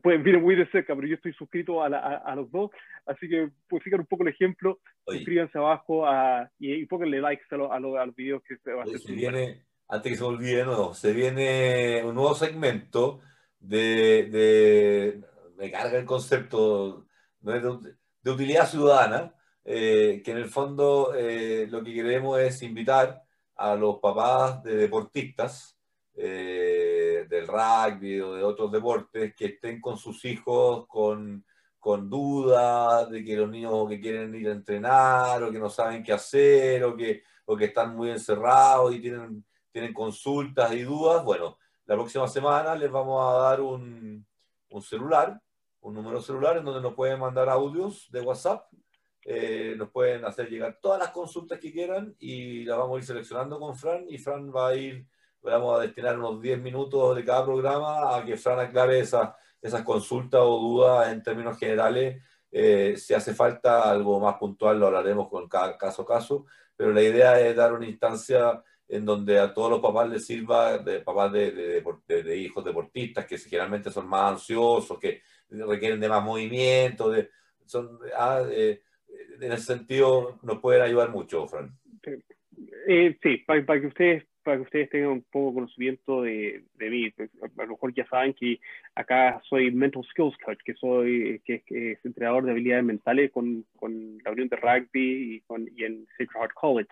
pues 0.02 0.24
viene 0.24 0.40
muy 0.40 0.56
de 0.56 0.70
cerca, 0.70 0.96
pero 0.96 1.08
yo 1.08 1.16
estoy 1.16 1.34
suscrito 1.34 1.82
a, 1.82 1.88
a, 1.88 2.36
los 2.36 2.52
dos, 2.52 2.72
así 3.06 3.30
que 3.30 3.50
pues 3.68 3.84
fijar 3.84 4.00
un 4.00 4.06
poco 4.06 4.24
el 4.24 4.30
ejemplo, 4.30 4.80
suscríbanse 5.06 5.58
abajo 5.58 6.06
a, 6.06 6.50
y, 6.60 6.74
y 6.74 6.86
pónganle 6.86 7.22
likes 7.22 7.46
a, 7.52 7.76
a, 7.76 7.80
los 7.80 8.16
videos 8.16 8.42
que 8.44 8.58
se 8.58 8.72
van 8.72 8.88
a 8.88 8.96
hacer. 8.96 9.16
viene, 9.16 9.64
antes 9.88 10.12
que 10.12 10.18
se 10.18 10.24
olvide, 10.24 10.66
no, 10.66 10.94
se 10.94 11.14
viene 11.14 12.02
un 12.04 12.16
nuevo 12.16 12.36
segmento 12.36 13.22
de, 13.60 14.28
de 14.30 15.22
me 15.58 15.72
carga 15.72 15.98
el 15.98 16.06
concepto 16.06 17.06
de, 17.42 18.32
utilidad 18.32 18.68
ciudadana, 18.68 19.34
eh, 19.64 20.22
que 20.26 20.32
en 20.32 20.38
el 20.38 20.50
fondo 20.50 21.14
eh, 21.16 21.68
lo 21.70 21.84
que 21.84 21.94
queremos 21.94 22.40
es 22.40 22.64
invitar 22.64 23.22
a 23.56 23.76
los 23.76 24.00
papás 24.00 24.64
de 24.64 24.76
deportistas 24.76 25.78
eh, 26.16 26.61
del 27.32 27.48
rugby 27.48 28.20
o 28.20 28.36
de 28.36 28.44
otros 28.44 28.72
deportes 28.72 29.34
que 29.36 29.46
estén 29.46 29.80
con 29.80 29.98
sus 29.98 30.24
hijos 30.26 30.86
con, 30.88 31.46
con 31.80 32.10
dudas 32.10 33.10
de 33.10 33.24
que 33.24 33.36
los 33.36 33.50
niños 33.50 33.88
que 33.90 34.00
quieren 34.00 34.36
ir 34.36 34.50
a 34.50 34.52
entrenar 34.52 35.44
o 35.44 35.52
que 35.52 35.60
no 35.60 35.70
saben 35.70 36.04
qué 36.04 36.14
hacer 36.14 36.84
o 36.84 36.96
que, 36.96 37.24
o 37.46 37.56
que 37.56 37.66
están 37.66 37.96
muy 37.96 38.12
encerrados 38.12 38.94
y 38.94 39.00
tienen, 39.00 39.46
tienen 39.72 39.94
consultas 39.94 40.74
y 40.74 40.84
dudas. 40.84 41.24
Bueno, 41.24 41.58
la 41.86 41.96
próxima 41.96 42.28
semana 42.28 42.76
les 42.76 42.92
vamos 42.92 43.24
a 43.24 43.40
dar 43.40 43.62
un, 43.62 44.26
un 44.70 44.82
celular 44.82 45.42
un 45.82 45.96
número 45.96 46.22
celular 46.22 46.58
en 46.58 46.66
donde 46.66 46.82
nos 46.82 46.94
pueden 46.94 47.20
mandar 47.20 47.50
audios 47.50 48.08
de 48.12 48.22
WhatsApp, 48.22 48.72
eh, 49.24 49.76
nos 49.78 49.90
pueden 49.90 50.26
hacer 50.26 50.50
llegar 50.50 50.80
todas 50.82 51.00
las 51.00 51.10
consultas 51.10 51.60
que 51.60 51.72
quieran 51.72 52.16
y 52.20 52.64
las 52.66 52.78
vamos 52.78 52.96
a 52.96 53.00
ir 53.00 53.06
seleccionando 53.06 53.60
con 53.60 53.76
Fran 53.76 54.06
y 54.08 54.18
Fran 54.18 54.52
va 54.54 54.70
a 54.70 54.76
ir, 54.76 55.06
vamos 55.42 55.78
a 55.78 55.82
destinar 55.82 56.18
unos 56.18 56.42
10 56.42 56.62
minutos 56.62 57.16
de 57.16 57.24
cada 57.24 57.46
programa 57.46 58.16
a 58.16 58.26
que 58.26 58.38
Fran 58.38 58.60
aclare 58.60 59.00
esas, 59.00 59.32
esas 59.62 59.82
consultas 59.84 60.42
o 60.44 60.60
dudas 60.60 61.12
en 61.12 61.24
términos 61.24 61.58
generales. 61.58 62.22
Eh, 62.52 62.96
si 62.98 63.14
hace 63.14 63.34
falta 63.34 63.90
algo 63.90 64.20
más 64.20 64.36
puntual 64.36 64.80
lo 64.80 64.88
hablaremos 64.88 65.30
con 65.30 65.48
cada 65.48 65.78
caso 65.78 66.02
a 66.02 66.06
caso, 66.06 66.46
pero 66.76 66.92
la 66.92 67.02
idea 67.02 67.40
es 67.40 67.56
dar 67.56 67.74
una 67.74 67.88
instancia 67.88 68.62
en 68.88 69.06
donde 69.06 69.40
a 69.40 69.54
todos 69.54 69.72
los 69.72 69.80
papás 69.80 70.10
les 70.10 70.26
sirva, 70.26 70.78
de 70.78 71.00
papás 71.00 71.32
de, 71.32 71.52
de, 71.52 72.24
de 72.24 72.38
hijos 72.38 72.66
deportistas 72.66 73.26
que 73.26 73.38
generalmente 73.38 73.90
son 73.90 74.08
más 74.08 74.34
ansiosos, 74.34 75.00
que 75.00 75.22
requieren 75.50 76.00
de 76.00 76.10
más 76.10 76.24
movimiento, 76.24 77.10
de, 77.10 77.30
son, 77.66 78.00
ah, 78.18 78.44
eh, 78.50 78.82
en 79.40 79.52
ese 79.52 79.64
sentido 79.64 80.40
nos 80.44 80.60
pueden 80.60 80.82
ayudar 80.82 81.10
mucho, 81.10 81.48
Fran. 81.48 81.74
Eh, 82.88 83.18
sí, 83.22 83.38
para, 83.38 83.80
que 83.80 83.88
ustedes 83.88 84.24
para 84.44 84.58
que 84.58 84.64
ustedes 84.64 84.90
tengan 84.90 85.12
un 85.12 85.26
poco 85.32 85.56
conocimiento 85.56 86.24
de, 86.24 86.64
de 86.76 86.90
mí, 86.90 87.10
pues, 87.12 87.30
a 87.42 87.64
lo 87.64 87.70
mejor 87.70 87.94
ya 87.94 88.06
saben 88.08 88.34
que 88.34 88.60
acá 88.96 89.42
soy 89.48 89.72
Mental 89.72 90.04
Skills 90.04 90.38
Coach, 90.44 90.60
que 90.64 90.74
soy 90.76 91.42
que, 91.46 91.64
es 91.68 92.06
entrenador 92.06 92.46
de 92.46 92.52
habilidades 92.52 92.84
mentales 92.84 93.32
con, 93.32 93.66
con 93.78 94.18
la 94.24 94.32
Unión 94.32 94.50
de 94.50 94.58
Rugby 94.58 95.36
y, 95.36 95.42
con, 95.42 95.68
y 95.76 95.84
en 95.84 96.06
Sacred 96.18 96.40
Heart 96.40 96.54
College. 96.54 96.90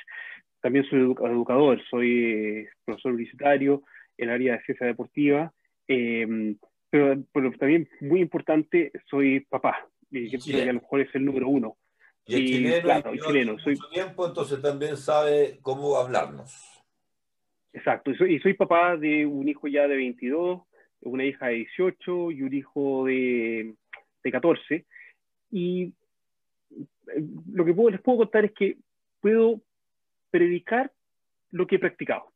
También 0.62 0.86
soy 0.86 1.00
educador, 1.00 1.82
soy 1.90 2.24
eh, 2.24 2.70
profesor 2.86 3.14
universitario 3.14 3.84
en 4.18 4.30
el 4.30 4.36
área 4.36 4.54
de 4.54 4.64
ciencia 4.64 4.88
deportiva. 4.88 5.54
Eh, 5.88 6.56
pero, 6.90 7.24
pero 7.32 7.52
también 7.54 7.88
muy 8.02 8.22
importante, 8.22 8.92
soy 9.10 9.42
papá, 9.42 9.88
y 10.10 10.30
que 10.38 10.62
a 10.62 10.66
lo 10.66 10.74
mejor 10.74 11.02
es 11.02 11.16
el 11.16 11.26
número 11.26 11.48
uno. 11.48 11.78
Y 12.26 12.36
el 12.36 12.46
chileno, 12.46 12.82
claro, 12.82 13.12
el 13.12 13.20
chileno 13.20 13.60
soy... 13.60 13.76
tiempo, 13.92 14.28
entonces 14.28 14.62
también 14.62 14.98
sabe 14.98 15.60
cómo 15.62 15.98
hablarnos. 15.98 16.69
Exacto, 17.74 18.12
y 18.12 18.16
soy, 18.16 18.36
y 18.36 18.40
soy, 18.40 18.54
papá 18.54 18.98
de 18.98 19.26
un 19.26 19.48
hijo 19.48 19.68
ya 19.68 19.88
de 19.88 19.96
22, 19.96 20.62
una 21.02 21.26
hija 21.26 21.48
de 21.48 21.56
18 21.56 22.32
y 22.32 22.42
un 22.42 22.54
hijo 22.54 23.06
de, 23.06 23.76
de 24.24 24.32
14. 24.32 24.86
Y 25.52 25.94
eh, 26.72 27.24
lo 27.52 27.66
que 27.66 27.74
puedo, 27.74 27.92
les 27.92 28.02
puedo 28.02 28.20
contar 28.20 28.46
es 28.46 28.54
que 28.54 28.78
puedo 29.22 29.62
predicar 30.32 30.92
lo 31.52 31.68
que 31.68 31.76
he 31.76 31.80
practicado 31.80 32.32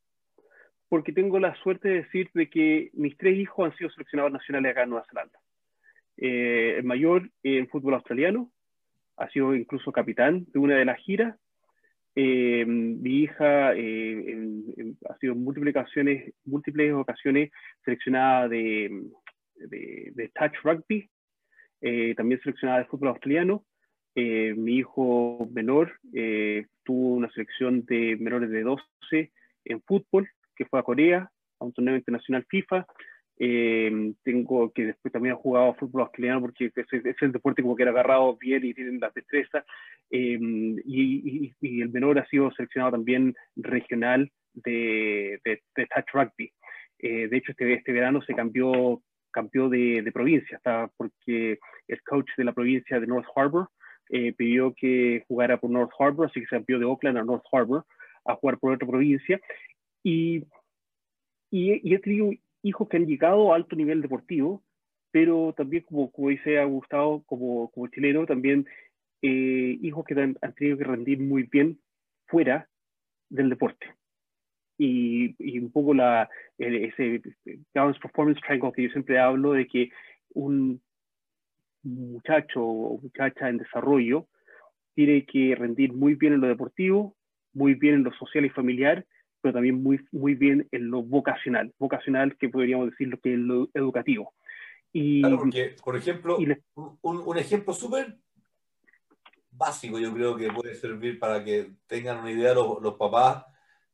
porque 0.93 1.11
tengo 1.11 1.39
la 1.39 1.55
suerte 1.55 1.89
de 1.89 2.03
decir 2.03 2.29
de 2.35 2.51
que 2.51 2.91
mis 2.93 3.17
tres 3.17 3.35
hijos 3.35 3.65
han 3.65 3.75
sido 3.75 3.89
seleccionados 3.89 4.31
nacionales 4.31 4.73
acá 4.73 4.83
en 4.83 4.89
Nueva 4.91 5.07
Zelanda. 5.09 5.39
Eh, 6.17 6.75
el 6.77 6.83
mayor 6.83 7.31
en 7.41 7.67
fútbol 7.67 7.95
australiano, 7.95 8.51
ha 9.17 9.27
sido 9.29 9.55
incluso 9.55 9.91
capitán 9.91 10.45
de 10.53 10.59
una 10.59 10.75
de 10.75 10.85
las 10.85 10.99
giras. 10.99 11.35
Eh, 12.15 12.65
mi 12.65 13.23
hija 13.23 13.69
ha 13.69 15.17
sido 15.19 15.33
en 15.33 15.43
múltiples 15.43 15.75
ocasiones, 15.75 16.33
múltiples 16.45 16.93
ocasiones 16.93 17.51
seleccionada 17.83 18.47
de, 18.47 19.03
de, 19.55 20.31
touch 20.35 20.53
rugby, 20.63 21.09
también 22.15 22.39
seleccionada 22.41 22.79
de 22.79 22.85
fútbol 22.85 23.09
australiano. 23.09 23.65
mi 24.15 24.77
hijo 24.77 25.49
menor 25.51 25.93
tuvo 26.83 27.15
una 27.15 27.31
selección 27.31 27.83
de 27.85 28.15
menores 28.17 28.49
de 28.49 28.61
12 28.61 29.31
en 29.65 29.81
fútbol, 29.81 30.29
que 30.55 30.65
fue 30.65 30.79
a 30.79 30.83
Corea, 30.83 31.31
a 31.59 31.65
un 31.65 31.73
torneo 31.73 31.95
internacional 31.95 32.45
FIFA. 32.47 32.85
Eh, 33.39 34.13
tengo 34.23 34.71
que 34.71 34.85
después 34.85 35.11
también 35.11 35.33
ha 35.33 35.37
jugado 35.37 35.73
fútbol 35.73 36.03
australiano 36.03 36.41
porque 36.41 36.71
es, 36.75 37.21
el 37.21 37.31
deporte 37.31 37.63
como 37.63 37.75
que 37.75 37.83
era 37.83 37.91
agarrado 37.91 38.37
bien 38.37 38.63
y 38.63 38.73
tienen 38.73 38.99
las 38.99 39.13
destrezas. 39.13 39.65
Eh, 40.11 40.37
y, 40.85 41.53
el 41.81 41.89
menor 41.89 42.19
ha 42.19 42.27
sido 42.27 42.51
seleccionado 42.51 42.91
también 42.91 43.35
regional 43.55 44.31
de, 44.53 45.39
touch 45.75 46.13
rugby. 46.13 46.51
Eh, 46.99 47.27
de 47.27 47.37
hecho, 47.37 47.51
este, 47.51 47.73
este 47.73 47.91
verano 47.91 48.21
se 48.21 48.33
cambió, 48.33 49.01
cambió 49.31 49.67
de, 49.67 50.09
provincia, 50.13 50.61
porque 50.95 51.59
el 51.87 52.01
coach 52.03 52.29
de 52.37 52.43
la 52.43 52.53
provincia 52.53 52.99
de 52.99 53.07
North 53.07 53.27
Harbour 53.35 53.67
pidió 54.37 54.73
que 54.75 55.23
jugara 55.27 55.57
por 55.57 55.71
North 55.71 55.91
Harbour, 55.97 56.27
así 56.27 56.39
que 56.39 56.45
se 56.45 56.55
cambió 56.55 56.77
de 56.77 56.85
Oakland 56.85 57.17
a 57.17 57.23
North 57.23 57.43
Harbour 57.51 57.83
a 58.25 58.35
jugar 58.35 58.59
por 58.59 58.73
otra 58.73 58.87
provincia. 58.87 59.39
Y, 60.03 60.45
y, 61.49 61.93
he 61.93 61.99
tenido 61.99 62.31
hijos 62.63 62.89
que 62.89 62.97
han 62.97 63.05
llegado 63.05 63.53
a 63.53 63.55
alto 63.55 63.75
nivel 63.75 64.01
deportivo, 64.01 64.63
pero 65.11 65.53
también, 65.55 65.83
como, 65.83 66.11
dice 66.29 66.63
Gustavo, 66.65 67.23
como, 67.25 67.69
chileno, 67.93 68.25
también 68.25 68.65
eh, 69.21 69.77
hijos 69.81 70.05
que 70.05 70.19
han, 70.19 70.35
tenido 70.55 70.77
que 70.77 70.83
rendir 70.85 71.19
muy 71.19 71.43
bien 71.43 71.79
fuera 72.25 72.67
del 73.29 73.49
deporte. 73.49 73.93
Y, 74.77 75.59
un 75.59 75.71
poco 75.71 75.93
la, 75.93 76.29
ese 76.57 77.21
Performance 77.73 78.41
Triangle 78.41 78.71
que 78.73 78.83
yo 78.83 78.89
siempre 78.89 79.19
hablo 79.19 79.53
de 79.53 79.67
que 79.67 79.91
un 80.33 80.81
muchacho 81.83 82.63
o 82.63 82.99
muchacha 82.99 83.49
en 83.49 83.57
desarrollo 83.57 84.27
tiene 84.95 85.25
que 85.25 85.55
rendir 85.55 85.93
muy 85.93 86.15
bien 86.15 86.33
en 86.33 86.41
lo 86.41 86.47
deportivo, 86.47 87.15
muy 87.53 87.75
bien 87.75 87.95
en 87.95 88.03
lo 88.03 88.13
social 88.13 88.45
y 88.45 88.49
familiar, 88.49 89.05
pero 89.43 89.55
también 89.55 89.83
muy, 89.83 89.99
muy 90.13 90.35
bien 90.35 90.69
en 90.71 90.89
lo 90.89 91.03
vocacional, 91.03 91.73
vocacional 91.77 92.37
que 92.37 92.47
podríamos 92.47 92.89
decir 92.89 93.09
lo 93.09 93.19
que 93.19 93.33
es 93.33 93.39
lo 93.39 93.69
educativo. 93.73 94.33
Y, 94.93 95.21
por 95.83 95.97
ejemplo, 95.97 96.37
un, 96.37 96.97
un, 97.01 97.37
ejemplo 97.37 97.73
súper 97.73 98.17
básico 99.51 99.99
yo 99.99 100.13
creo 100.13 100.37
que 100.37 100.51
puede 100.51 100.75
servir 100.75 101.19
para 101.19 101.43
que 101.43 101.73
tengan 101.87 102.19
una 102.19 102.31
idea 102.31 102.53
los, 102.53 102.81
los 102.81 102.93
papás 102.93 103.43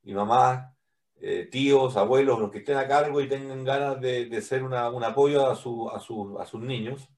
y 0.04 0.14
mamás, 0.14 0.72
eh, 1.20 1.48
tíos, 1.52 1.98
abuelos, 1.98 2.40
los 2.40 2.52
que 2.52 2.60
estén 2.60 2.78
a 2.78 2.88
cargo 2.88 3.20
y 3.20 3.28
tengan 3.28 3.64
ganas 3.64 4.00
de, 4.00 4.26
de 4.26 4.42
ser 4.44 4.64
una, 4.64 4.90
un 4.90 5.04
apoyo 5.04 5.50
a, 5.50 5.56
su, 5.56 5.90
a, 5.90 6.00
su, 6.00 6.38
a 6.40 6.46
sus 6.46 6.62
niños. 6.62 7.10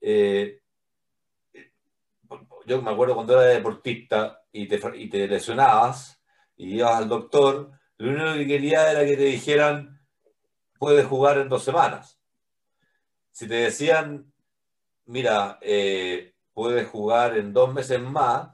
Eh, 0.00 0.62
yo 2.64 2.80
me 2.80 2.90
acuerdo 2.90 3.14
cuando 3.14 3.34
era 3.34 3.52
deportista 3.52 4.42
y 4.52 4.66
te, 4.66 4.80
y 4.94 5.10
te 5.10 5.28
lesionabas 5.28 6.17
y 6.58 6.74
ibas 6.74 6.96
al 6.96 7.08
doctor, 7.08 7.70
lo 7.96 8.10
único 8.10 8.34
que 8.34 8.46
quería 8.46 8.90
era 8.90 9.06
que 9.06 9.16
te 9.16 9.24
dijeran, 9.24 10.00
puedes 10.78 11.06
jugar 11.06 11.38
en 11.38 11.48
dos 11.48 11.64
semanas. 11.64 12.20
Si 13.30 13.48
te 13.48 13.54
decían, 13.54 14.32
mira, 15.06 15.58
eh, 15.62 16.34
puedes 16.52 16.88
jugar 16.88 17.38
en 17.38 17.52
dos 17.52 17.72
meses 17.72 18.00
más 18.00 18.50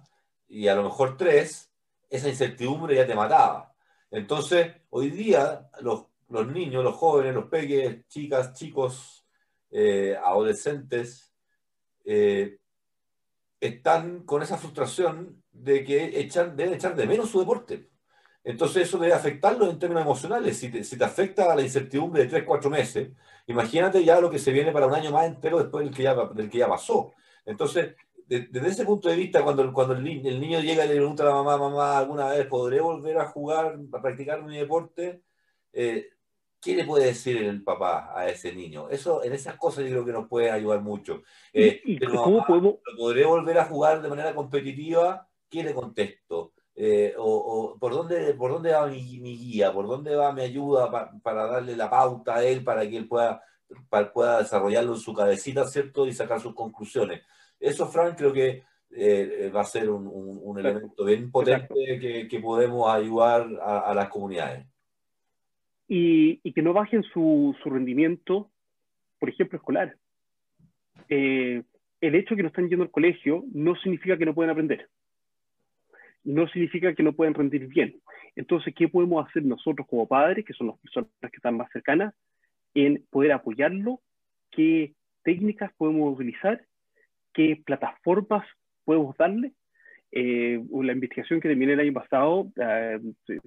y 0.47 0.69
a 0.69 0.75
lo 0.75 0.85
mejor 0.85 1.17
tres, 1.17 1.73
esa 2.11 2.29
incertidumbre 2.29 2.95
ya 2.95 3.07
te 3.07 3.15
mataba. 3.15 3.75
Entonces, 4.11 4.73
hoy 4.91 5.11
día 5.11 5.69
los, 5.81 6.05
los 6.29 6.47
niños, 6.47 6.85
los 6.85 6.95
jóvenes, 6.95 7.35
los 7.35 7.47
peques, 7.47 8.07
chicas, 8.09 8.53
chicos, 8.53 9.27
eh, 9.71 10.17
adolescentes, 10.23 11.35
eh, 12.05 12.59
están 13.59 14.25
con 14.25 14.43
esa 14.43 14.59
frustración 14.59 15.43
de 15.51 15.85
que 15.85 16.21
echan, 16.21 16.55
deben 16.55 16.75
echar 16.75 16.95
de 16.95 17.07
menos 17.07 17.31
su 17.31 17.41
deporte. 17.41 17.94
Entonces 18.45 18.87
eso 18.87 18.99
debe 18.99 19.15
afectarlos 19.15 19.71
en 19.71 19.79
términos 19.79 20.05
emocionales. 20.05 20.59
Si 20.59 20.71
te, 20.71 20.85
si 20.85 20.99
te 20.99 21.05
afecta 21.05 21.57
la 21.57 21.63
incertidumbre 21.63 22.25
de 22.25 22.29
3, 22.29 22.45
4 22.45 22.71
meses, 22.71 23.11
imagínate 23.47 24.05
ya 24.05 24.21
lo 24.21 24.31
que 24.31 24.39
se 24.39 24.53
viene 24.53 24.71
para 24.71 24.87
un 24.87 24.95
año 24.95 25.11
más 25.11 25.27
entero 25.27 25.59
después 25.59 25.85
del 25.85 25.95
que 25.95 26.03
ya, 26.03 26.15
del 26.15 26.51
que 26.51 26.59
ya 26.59 26.69
pasó. 26.69 27.13
Entonces, 27.47 27.95
desde 28.27 28.69
ese 28.69 28.85
punto 28.85 29.09
de 29.09 29.17
vista, 29.17 29.43
cuando, 29.43 29.71
cuando 29.73 29.95
el, 29.95 30.07
el, 30.07 30.41
niño 30.41 30.61
llega 30.61 30.85
y 30.85 30.89
le 30.89 30.97
pregunta 30.97 31.23
a 31.23 31.27
la 31.27 31.35
mamá, 31.35 31.57
mamá, 31.57 31.99
¿alguna 31.99 32.29
vez 32.29 32.47
podré 32.47 32.81
volver 32.81 33.19
a 33.19 33.27
jugar, 33.27 33.79
a 33.93 34.03
practicar 34.03 34.43
mi 34.43 34.57
deporte? 34.57 35.23
Eh, 35.73 36.09
¿Qué 36.61 36.75
le 36.75 36.85
puede 36.85 37.07
decir 37.07 37.37
el 37.37 37.63
papá 37.63 38.13
a 38.19 38.29
ese 38.29 38.55
niño? 38.55 38.89
Eso, 38.89 39.23
en 39.23 39.35
esas 39.35 39.57
cosas 39.57 39.85
yo 39.85 39.91
creo 39.91 40.05
que 40.07 40.13
nos 40.13 40.29
puede 40.29 40.51
ayudar 40.51 40.81
mucho. 40.81 41.23
Eh, 41.53 41.83
¿Cómo 42.07 42.45
podemos... 42.47 42.77
¿Podré 42.97 43.27
volver 43.27 43.59
a 43.59 43.67
jugar 43.67 44.01
de 44.01 44.09
manera 44.09 44.35
competitiva? 44.35 45.29
¿Qué 45.51 45.63
le 45.63 45.75
contesto? 45.75 46.55
Eh, 46.77 47.15
o, 47.17 47.77
por, 47.79 47.93
dónde, 47.93 48.35
por 48.35 48.51
dónde 48.51 48.73
va 48.73 48.89
mi, 48.89 48.99
guía, 48.99 49.73
por 49.73 49.87
dónde 49.87 50.17
va 50.17 50.33
mi 50.33 50.43
ayuda 50.43 50.91
para 51.23 51.47
darle 51.47 51.77
la 51.77 51.89
pauta 51.89 52.37
a 52.37 52.45
él 52.45 52.65
para 52.65 52.89
que 52.89 52.97
él 52.97 53.07
pueda, 53.07 53.43
pueda 54.13 54.39
desarrollarlo 54.39 54.95
en 54.95 55.01
su 55.01 55.15
cabecita, 55.15 55.65
¿cierto? 55.67 56.07
Y 56.07 56.13
sacar 56.13 56.41
sus 56.41 56.55
conclusiones. 56.55 57.23
Eso, 57.61 57.87
Frank, 57.87 58.17
creo 58.17 58.33
que 58.33 58.65
eh, 58.91 59.51
va 59.55 59.61
a 59.61 59.65
ser 59.65 59.89
un, 59.89 60.59
elemento 60.59 61.05
bien 61.05 61.31
potente 61.31 62.29
que, 62.29 62.41
podemos 62.41 62.89
ayudar 62.93 63.47
a, 63.63 63.95
las 63.95 64.09
comunidades. 64.09 64.67
Y, 65.87 66.53
que 66.53 66.63
no 66.63 66.73
bajen 66.73 67.05
su, 67.05 67.55
rendimiento, 67.65 68.51
por 69.21 69.29
ejemplo, 69.29 69.59
escolar. 69.59 69.97
Eh, 71.09 71.63
el 72.01 72.15
hecho 72.15 72.31
de 72.31 72.37
que 72.37 72.43
no 72.43 72.49
están 72.49 72.69
yendo 72.69 72.85
al 72.85 72.91
colegio 72.91 73.45
no 73.53 73.77
significa 73.77 74.19
que 74.19 74.27
no 74.27 74.35
pueden 74.35 74.51
aprender 74.51 74.89
no 76.25 76.49
significa 76.49 76.95
que 76.95 77.03
no 77.03 77.13
pueden 77.13 77.35
rendir 77.35 77.67
bien. 77.67 78.01
Entonces, 78.35 78.75
¿qué 78.75 78.89
podemos 78.89 79.27
hacer 79.27 79.45
nosotros 79.45 79.87
como 79.87 80.09
padres, 80.09 80.45
que 80.45 80.55
son 80.55 80.69
las 80.69 80.79
personas 80.79 81.11
que 81.21 81.37
están 81.37 81.57
más 81.57 81.71
cercanas, 81.71 82.15
en 82.75 83.05
poder 83.11 83.33
apoyarlo? 83.33 84.01
¿Qué 84.51 84.95
técnicas 85.23 85.73
podemos 85.77 86.15
utilizar? 86.15 86.65
¿Qué 87.33 87.63
plataformas 87.65 88.47
podemos 88.85 89.17
darle? 89.17 89.53
Eh, 90.11 90.63
la 90.71 90.93
investigación 90.93 91.41
que 91.41 91.49
terminé 91.49 91.73
el 91.73 91.81
año 91.81 91.93
pasado, 91.93 92.51
eh, 92.57 93.01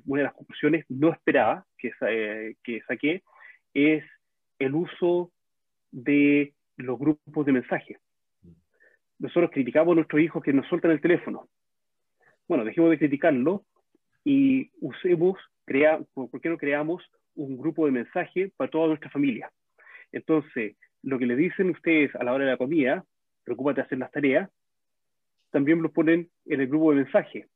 una 0.06 0.20
de 0.20 0.26
las 0.26 0.34
conclusiones 0.34 0.86
no 0.90 1.12
esperadas 1.12 1.66
que, 1.78 1.92
eh, 2.02 2.56
que 2.64 2.82
saqué 2.88 3.24
es 3.74 4.04
el 4.60 4.76
uso 4.76 5.32
de 5.92 6.54
los 6.76 7.00
grupos 7.00 7.46
de 7.46 7.52
mensaje. 7.54 7.98
Nosotros 9.20 9.50
criticamos 9.52 9.94
a 9.94 9.96
nuestros 9.96 10.22
hijos 10.22 10.44
que 10.44 10.54
nos 10.54 10.68
sueltan 10.68 10.92
el 10.92 11.02
teléfono 11.02 11.48
bueno, 12.48 12.64
dejemos 12.64 12.90
de 12.90 12.98
criticarlo 12.98 13.64
y 14.24 14.72
usemos, 14.82 15.38
crea, 15.66 16.00
¿por 16.14 16.42
qué 16.42 16.50
no 16.50 16.58
creamos 16.58 17.04
un 17.36 17.58
grupo 17.58 17.86
de 17.86 17.92
mensaje 17.92 18.52
para 18.58 18.70
toda 18.70 18.88
nuestra 18.88 19.10
familia? 19.10 19.52
Entonces, 20.12 20.76
lo 21.04 21.20
que 21.20 21.26
le 21.26 21.36
dicen 21.36 21.70
ustedes 21.70 22.16
a 22.16 22.24
la 22.24 22.34
hora 22.34 22.46
de 22.46 22.52
la 22.52 22.58
comida, 22.58 23.06
preocúpate 23.44 23.82
de 23.82 23.86
hacer 23.86 23.98
las 23.98 24.12
tareas, 24.12 24.50
también 25.52 25.82
lo 25.82 25.92
ponen 25.92 26.30
en 26.46 26.62
el 26.62 26.68
grupo 26.68 26.92
de 26.92 27.04
mensaje. 27.04 27.48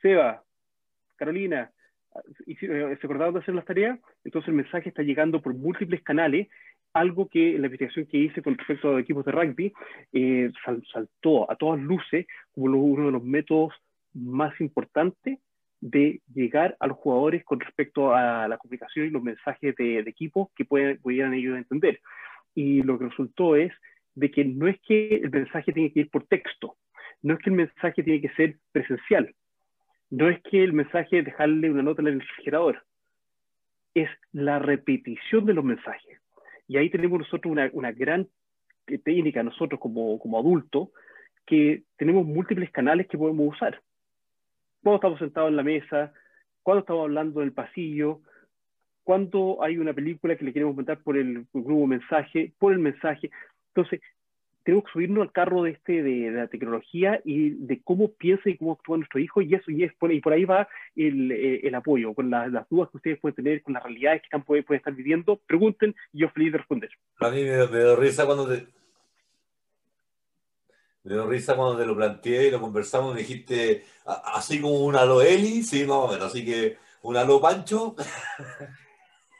Seba, 0.00 0.42
Carolina, 1.16 1.70
¿se 2.46 3.00
acordaron 3.02 3.34
de 3.34 3.40
hacer 3.40 3.54
las 3.54 3.64
tareas? 3.64 3.98
Entonces 4.24 4.48
el 4.48 4.54
mensaje 4.54 4.88
está 4.88 5.02
llegando 5.02 5.42
por 5.42 5.54
múltiples 5.54 6.02
canales 6.02 6.48
algo 6.94 7.28
que 7.28 7.58
la 7.58 7.66
investigación 7.66 8.06
que 8.06 8.18
hice 8.18 8.40
con 8.40 8.56
respecto 8.56 8.96
a 8.96 9.00
equipos 9.00 9.24
de 9.24 9.32
rugby 9.32 9.72
eh, 10.12 10.50
saltó 10.92 11.50
a 11.50 11.56
todas 11.56 11.80
luces 11.80 12.26
como 12.54 12.78
uno 12.78 13.06
de 13.06 13.12
los 13.12 13.22
métodos 13.22 13.74
más 14.14 14.58
importantes 14.60 15.40
de 15.80 16.22
llegar 16.32 16.76
a 16.80 16.86
los 16.86 16.96
jugadores 16.96 17.44
con 17.44 17.60
respecto 17.60 18.14
a 18.14 18.48
la 18.48 18.56
comunicación 18.56 19.06
y 19.06 19.10
los 19.10 19.22
mensajes 19.22 19.74
de, 19.76 19.98
equipo 19.98 20.50
que 20.56 20.64
pudieran 20.64 21.34
ellos 21.34 21.58
entender. 21.58 22.00
Y 22.54 22.82
lo 22.82 22.98
que 22.98 23.08
resultó 23.08 23.56
es 23.56 23.72
de 24.14 24.30
que 24.30 24.44
no 24.44 24.68
es 24.68 24.80
que 24.80 25.16
el 25.16 25.30
mensaje 25.30 25.72
tiene 25.72 25.92
que 25.92 26.00
ir 26.00 26.10
por 26.10 26.24
texto, 26.24 26.76
no 27.22 27.34
es 27.34 27.40
que 27.40 27.50
el 27.50 27.56
mensaje 27.56 28.02
tiene 28.04 28.20
que 28.20 28.34
ser 28.34 28.56
presencial, 28.70 29.34
no 30.10 30.28
es 30.28 30.40
que 30.42 30.62
el 30.62 30.72
mensaje 30.72 31.22
dejarle 31.22 31.70
una 31.70 31.82
nota 31.82 32.02
en 32.02 32.08
el 32.08 32.20
refrigerador, 32.20 32.84
es 33.94 34.08
la 34.32 34.60
repetición 34.60 35.44
de 35.44 35.54
los 35.54 35.64
mensajes. 35.64 36.23
Y 36.66 36.76
ahí 36.76 36.90
tenemos 36.90 37.18
nosotros 37.18 37.54
una, 37.72 37.92
gran 37.92 38.28
técnica, 39.04 39.42
nosotros 39.42 39.80
como, 39.80 40.18
como 40.18 40.38
adultos, 40.38 40.88
que 41.46 41.82
tenemos 41.96 42.26
múltiples 42.26 42.70
canales 42.70 43.06
que 43.06 43.18
podemos 43.18 43.54
usar. 43.54 43.80
Cuando 44.82 44.96
estamos 44.96 45.18
sentados 45.18 45.50
en 45.50 45.56
la 45.56 45.62
mesa, 45.62 46.12
cuando 46.62 46.80
estamos 46.80 47.04
hablando 47.04 47.40
en 47.40 47.48
el 47.48 47.52
pasillo, 47.52 48.20
cuando 49.04 49.62
hay 49.62 49.76
una 49.78 49.92
película 49.92 50.36
que 50.36 50.44
le 50.44 50.52
queremos 50.52 50.74
mandar 50.74 51.02
por 51.02 51.16
el, 51.16 51.46
grupo 51.52 51.86
mensaje, 51.86 52.52
por 52.58 52.72
el 52.72 52.78
mensaje. 52.78 53.30
Entonces, 53.68 54.00
tenemos 54.64 54.84
que 54.84 54.92
subirnos 54.92 55.22
al 55.22 55.32
carro 55.32 55.62
de, 55.62 55.72
este, 55.72 56.02
de, 56.02 56.30
la 56.30 56.48
tecnología 56.48 57.20
y 57.24 57.50
de 57.50 57.82
cómo 57.82 58.08
piensa 58.12 58.48
y 58.48 58.56
cómo 58.56 58.72
actúa 58.72 58.96
nuestro 58.96 59.20
hijo, 59.20 59.42
y 59.42 59.54
eso 59.54 59.70
y, 59.70 59.84
es, 59.84 59.92
y 60.00 60.20
por 60.20 60.32
ahí 60.32 60.44
va 60.44 60.68
el, 60.96 61.30
eh, 61.30 61.60
el 61.62 61.74
apoyo, 61.74 62.14
con 62.14 62.30
las 62.30 62.68
dudas 62.68 62.90
que 62.90 62.96
ustedes 62.96 63.20
pueden 63.20 63.36
tener, 63.36 63.62
con 63.62 63.74
las 63.74 63.82
realidades 63.82 64.22
que 64.22 64.26
están, 64.26 64.42
pueden, 64.42 64.64
pueden 64.64 64.78
estar 64.78 64.94
viviendo, 64.94 65.36
pregunten 65.46 65.94
y 66.12 66.20
yo 66.20 66.30
feliz 66.30 66.52
de 66.52 66.58
responder. 66.58 66.90
A 67.20 67.30
mí 67.30 67.42
me, 67.44 67.66
me 67.66 67.78
dio 67.78 67.96
risa 67.96 68.24
cuando 68.26 68.48
te, 68.48 68.66
me 71.04 71.12
dio 71.12 71.26
risa 71.26 71.54
cuando 71.54 71.78
te 71.78 71.86
lo 71.86 71.94
planteé 71.94 72.48
y 72.48 72.50
lo 72.50 72.60
conversamos, 72.60 73.14
me 73.14 73.20
dijiste, 73.20 73.84
así 74.06 74.60
como 74.60 74.80
un 74.80 74.96
alo 74.96 75.20
Eli, 75.20 75.62
sí, 75.62 75.84
más 75.84 75.96
o 75.96 76.08
menos, 76.08 76.26
así 76.26 76.44
que 76.44 76.78
un 77.02 77.16
alo 77.16 77.40
Pancho. 77.40 77.94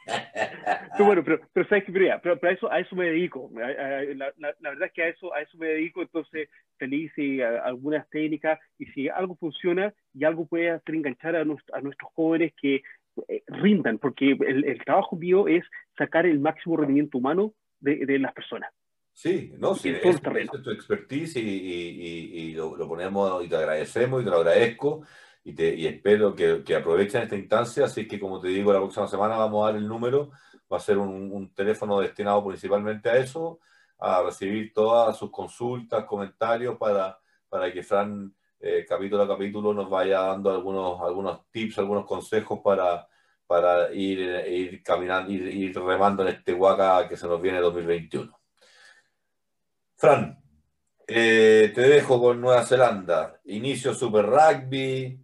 pero 0.05 1.05
bueno, 1.07 1.25
pero, 1.25 1.41
pero 1.53 1.69
sabes 1.69 1.85
que 1.85 1.93
pero, 1.93 2.21
pero, 2.39 2.51
a, 2.51 2.53
eso, 2.53 2.71
a 2.71 2.81
eso 2.81 2.95
me 2.97 3.07
dedico. 3.07 3.51
La, 3.55 4.33
la, 4.39 4.71
verdad 4.71 4.89
es 4.89 4.93
que 4.93 5.03
a 5.03 5.09
eso, 5.09 5.35
a 5.35 5.41
eso 5.41 5.57
me 5.59 5.69
dedico, 5.69 6.03
entonces 6.03 6.49
feliz 6.79 7.13
y 7.17 7.41
algunas 7.41 8.09
técnicas, 8.11 8.59
y 8.79 8.87
si 8.87 9.09
algo 9.09 9.37
funciona 9.37 9.93
y 10.13 10.25
algo 10.25 10.47
puede 10.47 10.71
hacer 10.71 10.95
enganchar 10.95 11.37
a, 11.37 11.41
a 11.41 11.45
nuestros 11.45 12.13
jóvenes 12.15 12.53
que 12.61 12.83
eh, 13.29 13.43
rindan, 13.47 13.99
porque 13.99 14.33
el, 14.33 14.65
el, 14.65 14.85
trabajo 14.85 15.17
mío 15.17 15.47
es 15.49 15.65
sacar 15.97 16.27
el 16.27 16.41
máximo 16.41 16.77
rendimiento 16.77 17.19
humano 17.19 17.55
de, 17.81 18.07
de 18.07 18.19
las 18.19 18.33
personas. 18.33 18.73
Sí, 19.15 19.53
no, 19.59 19.77
sí, 19.77 19.91
es, 19.91 20.21
tu 20.21 20.71
expertise 20.71 21.37
y, 21.37 22.53
lo, 22.55 22.77
ponemos 22.89 23.45
y 23.45 23.49
te 23.49 23.55
agradecemos 23.55 24.21
y 24.21 24.25
te 24.25 24.31
lo 24.31 24.39
agradezco 24.39 25.07
y, 25.45 25.55
te, 25.55 25.75
y 25.75 25.87
espero 25.87 26.35
que, 26.35 26.65
que, 26.65 26.75
aprovechen 26.75 27.23
esta 27.23 27.37
instancia. 27.37 27.85
Así 27.85 28.09
que, 28.09 28.19
como 28.19 28.41
te 28.41 28.49
digo, 28.49 28.73
la 28.73 28.81
próxima 28.81 29.07
semana 29.07 29.37
vamos 29.37 29.63
a 29.63 29.73
dar 29.73 29.77
el 29.77 29.87
número. 29.87 30.31
Va 30.73 30.79
a 30.79 30.81
ser 30.81 30.99
un, 30.99 31.53
teléfono 31.55 32.01
destinado 32.01 32.45
principalmente 32.47 33.11
a 33.11 33.19
eso, 33.19 33.61
a 33.99 34.23
recibir 34.23 34.73
todas 34.73 35.17
sus 35.17 35.31
consultas, 35.31 36.05
comentarios 36.07 36.79
para, 36.79 37.19
para 37.49 37.71
que 37.73 37.83
Fran, 37.83 38.35
eh, 38.59 38.87
capítulo 38.89 39.23
a 39.23 39.29
capítulo, 39.29 39.75
nos 39.75 39.91
vaya 39.91 40.21
dando 40.21 40.51
algunos, 40.51 41.01
algunos 41.03 41.51
tips, 41.51 41.79
algunos 41.79 42.07
consejos 42.07 42.61
para, 42.65 43.07
para 43.47 43.93
ir, 43.93 44.21
ir 44.49 44.83
caminando, 44.83 45.31
ir, 45.31 45.47
ir 45.49 45.79
remando 45.79 46.23
en 46.23 46.31
este 46.31 46.55
Huaca 46.55 47.07
que 47.07 47.17
se 47.19 47.29
nos 47.29 47.41
viene 47.41 47.61
2021. 47.61 48.33
Fran, 49.97 50.43
eh, 51.07 51.71
te 51.75 51.83
dejo 51.83 52.21
con 52.21 52.41
Nueva 52.41 52.65
Zelanda. 52.65 53.41
Inicio 53.45 53.95
Super 53.95 54.27
Rugby, 54.27 55.24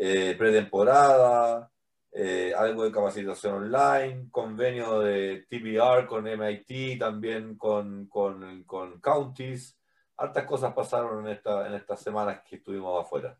eh, 0.00 0.36
pretemporada, 0.38 1.68
eh, 2.12 2.52
algo 2.56 2.84
de 2.84 2.92
capacitación 2.92 3.64
online, 3.64 4.28
convenio 4.30 5.00
de 5.00 5.44
TBR 5.50 6.06
con 6.06 6.28
MIT, 6.28 7.00
también 7.00 7.58
con, 7.58 8.06
con, 8.06 8.62
con 8.62 9.00
Counties. 9.00 9.76
Hartas 10.16 10.44
cosas 10.44 10.72
pasaron 10.72 11.26
en, 11.26 11.32
esta, 11.32 11.66
en 11.66 11.74
estas 11.74 12.00
semanas 12.00 12.42
que 12.48 12.56
estuvimos 12.56 13.04
afuera. 13.04 13.36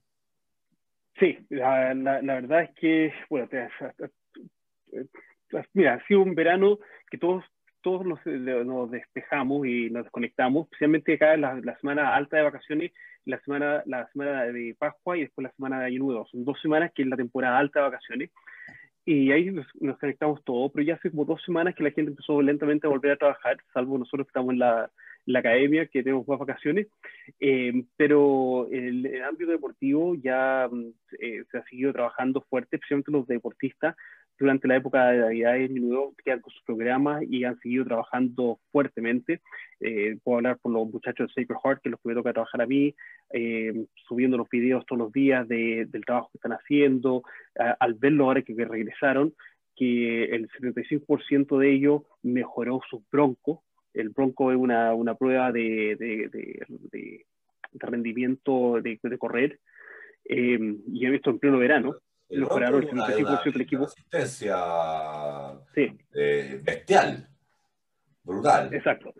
Sí, 1.20 1.39
la, 1.48 1.94
la, 1.94 2.20
verdad 2.20 2.62
es 2.62 2.70
que, 2.74 3.12
bueno, 3.30 3.48
mira, 5.74 5.94
ha 5.94 6.06
sido 6.06 6.22
un 6.22 6.35
verano 6.35 6.78
que 7.09 7.18
todos 7.18 7.44
todos 7.80 8.05
nos, 8.05 8.24
nos, 8.26 8.90
despejamos 8.90 9.66
y 9.66 9.90
nos 9.90 10.05
desconectamos, 10.05 10.64
especialmente 10.66 11.14
acá 11.14 11.35
en 11.35 11.40
la, 11.40 11.78
semana 11.80 12.14
alta 12.14 12.36
de 12.36 12.43
vacaciones, 12.43 12.93
la 13.28 13.38
semana, 13.40 13.82
la 13.86 14.09
semana 14.09 14.44
de 14.44 14.74
Pascua 14.78 15.16
y 15.16 15.20
después 15.20 15.44
la 15.44 15.52
semana 15.52 15.80
de 15.80 15.86
Año 15.86 16.00
Nuevo. 16.00 16.26
Son 16.30 16.44
dos 16.44 16.60
semanas 16.60 16.92
que 16.94 17.02
es 17.02 17.09
la 17.09 17.16
temporada 17.16 17.59
alta 17.59 17.80
de 17.80 17.84
vacaciones. 17.84 18.30
Y 19.05 19.32
ahí 19.32 19.50
nos, 19.50 19.66
conectamos 19.98 20.42
todos, 20.44 20.70
pero 20.72 20.84
ya 20.84 20.94
hace 20.94 21.10
como 21.10 21.24
dos 21.24 21.42
semanas 21.44 21.74
que 21.74 21.82
la 21.82 21.90
gente 21.90 22.10
empezó 22.10 22.42
lentamente 22.42 22.86
a 22.86 22.90
volver 22.90 23.12
a 23.12 23.16
trabajar, 23.16 23.56
salvo 23.72 23.96
nosotros 23.96 24.26
que 24.26 24.30
estamos 24.30 24.52
en 24.52 24.59
la, 24.59 24.90
la 25.24 25.38
academia, 25.38 25.86
que 25.86 26.02
tenemos 26.02 26.28
más 26.28 26.38
vacaciones, 26.38 26.88
eh, 27.40 27.84
pero 27.96 28.68
el, 28.70 29.06
el, 29.06 29.22
ámbito 29.24 29.50
deportivo 29.50 30.14
ya 30.14 30.68
mm, 30.70 30.90
eh, 31.20 31.44
se 31.50 31.59
ha 31.59 31.64
seguido 31.64 31.92
trabajando 31.94 32.42
fuerte, 32.50 32.76
especialmente 32.76 33.10
los 33.10 33.26
deportistas 33.26 33.96
durante 34.39 34.69
la 34.69 34.77
época 34.77 35.09
de 35.09 35.19
Navidad 35.19 35.56
y 35.56 35.69
Nuevo 35.69 36.15
quedan 36.24 36.40
con 36.40 36.52
sus 36.52 36.62
programas 36.62 37.23
y 37.28 37.44
han 37.44 37.59
seguido 37.60 37.85
trabajando 37.85 38.60
fuertemente. 38.70 39.40
Eh, 39.81 40.19
puedo 40.23 40.39
hablar 40.39 40.59
por 40.59 40.73
los 40.73 40.89
muchachos 40.89 41.32
de 41.35 41.43
Sacred 41.43 41.59
Heart, 41.62 41.82
que 41.82 41.90
los 41.90 42.01
que 42.01 42.09
me 42.09 42.15
toca 42.15 42.32
trabajar 42.32 42.62
a 42.62 42.66
mí, 42.66 42.94
eh, 43.32 43.86
subiendo 44.06 44.36
los 44.36 44.48
videos 44.48 44.86
todos 44.86 44.98
los 45.01 45.12
días 45.12 45.47
del 45.48 46.05
trabajo 46.06 46.31
que 46.32 46.39
están 46.39 46.52
haciendo, 46.52 47.23
al 47.56 47.94
verlo 47.94 48.24
ahora 48.27 48.43
que, 48.43 48.55
regresaron, 48.55 49.35
que 49.77 50.24
el 50.24 50.48
75% 50.51 51.59
de 51.59 51.73
ellos 51.73 52.02
mejoró 52.23 52.81
sus 52.89 53.02
broncos. 53.10 53.60
El 53.94 54.10
bronco 54.10 54.52
es 54.52 54.59
una, 54.59 54.94
una 54.94 55.15
prueba 55.15 55.51
de, 55.51 55.97
de, 55.98 56.28
de, 56.28 57.24
de 57.73 57.86
rendimiento 57.86 58.81
de, 58.81 59.19
correr, 59.19 59.59
eh, 60.24 60.77
y 60.93 61.06
he 61.06 61.10
visto 61.10 61.31
en 61.31 61.39
pleno 61.39 61.59
verano 61.59 61.97
mejoraron 62.30 62.82
el 62.82 62.88
75% 62.90 63.52
del 63.52 63.60
equipo. 63.62 63.84
Asistencia 63.84 64.56
eh, 66.14 66.60
bestial, 66.62 67.28
brutal. 68.22 68.72
Exacto. 68.72 69.14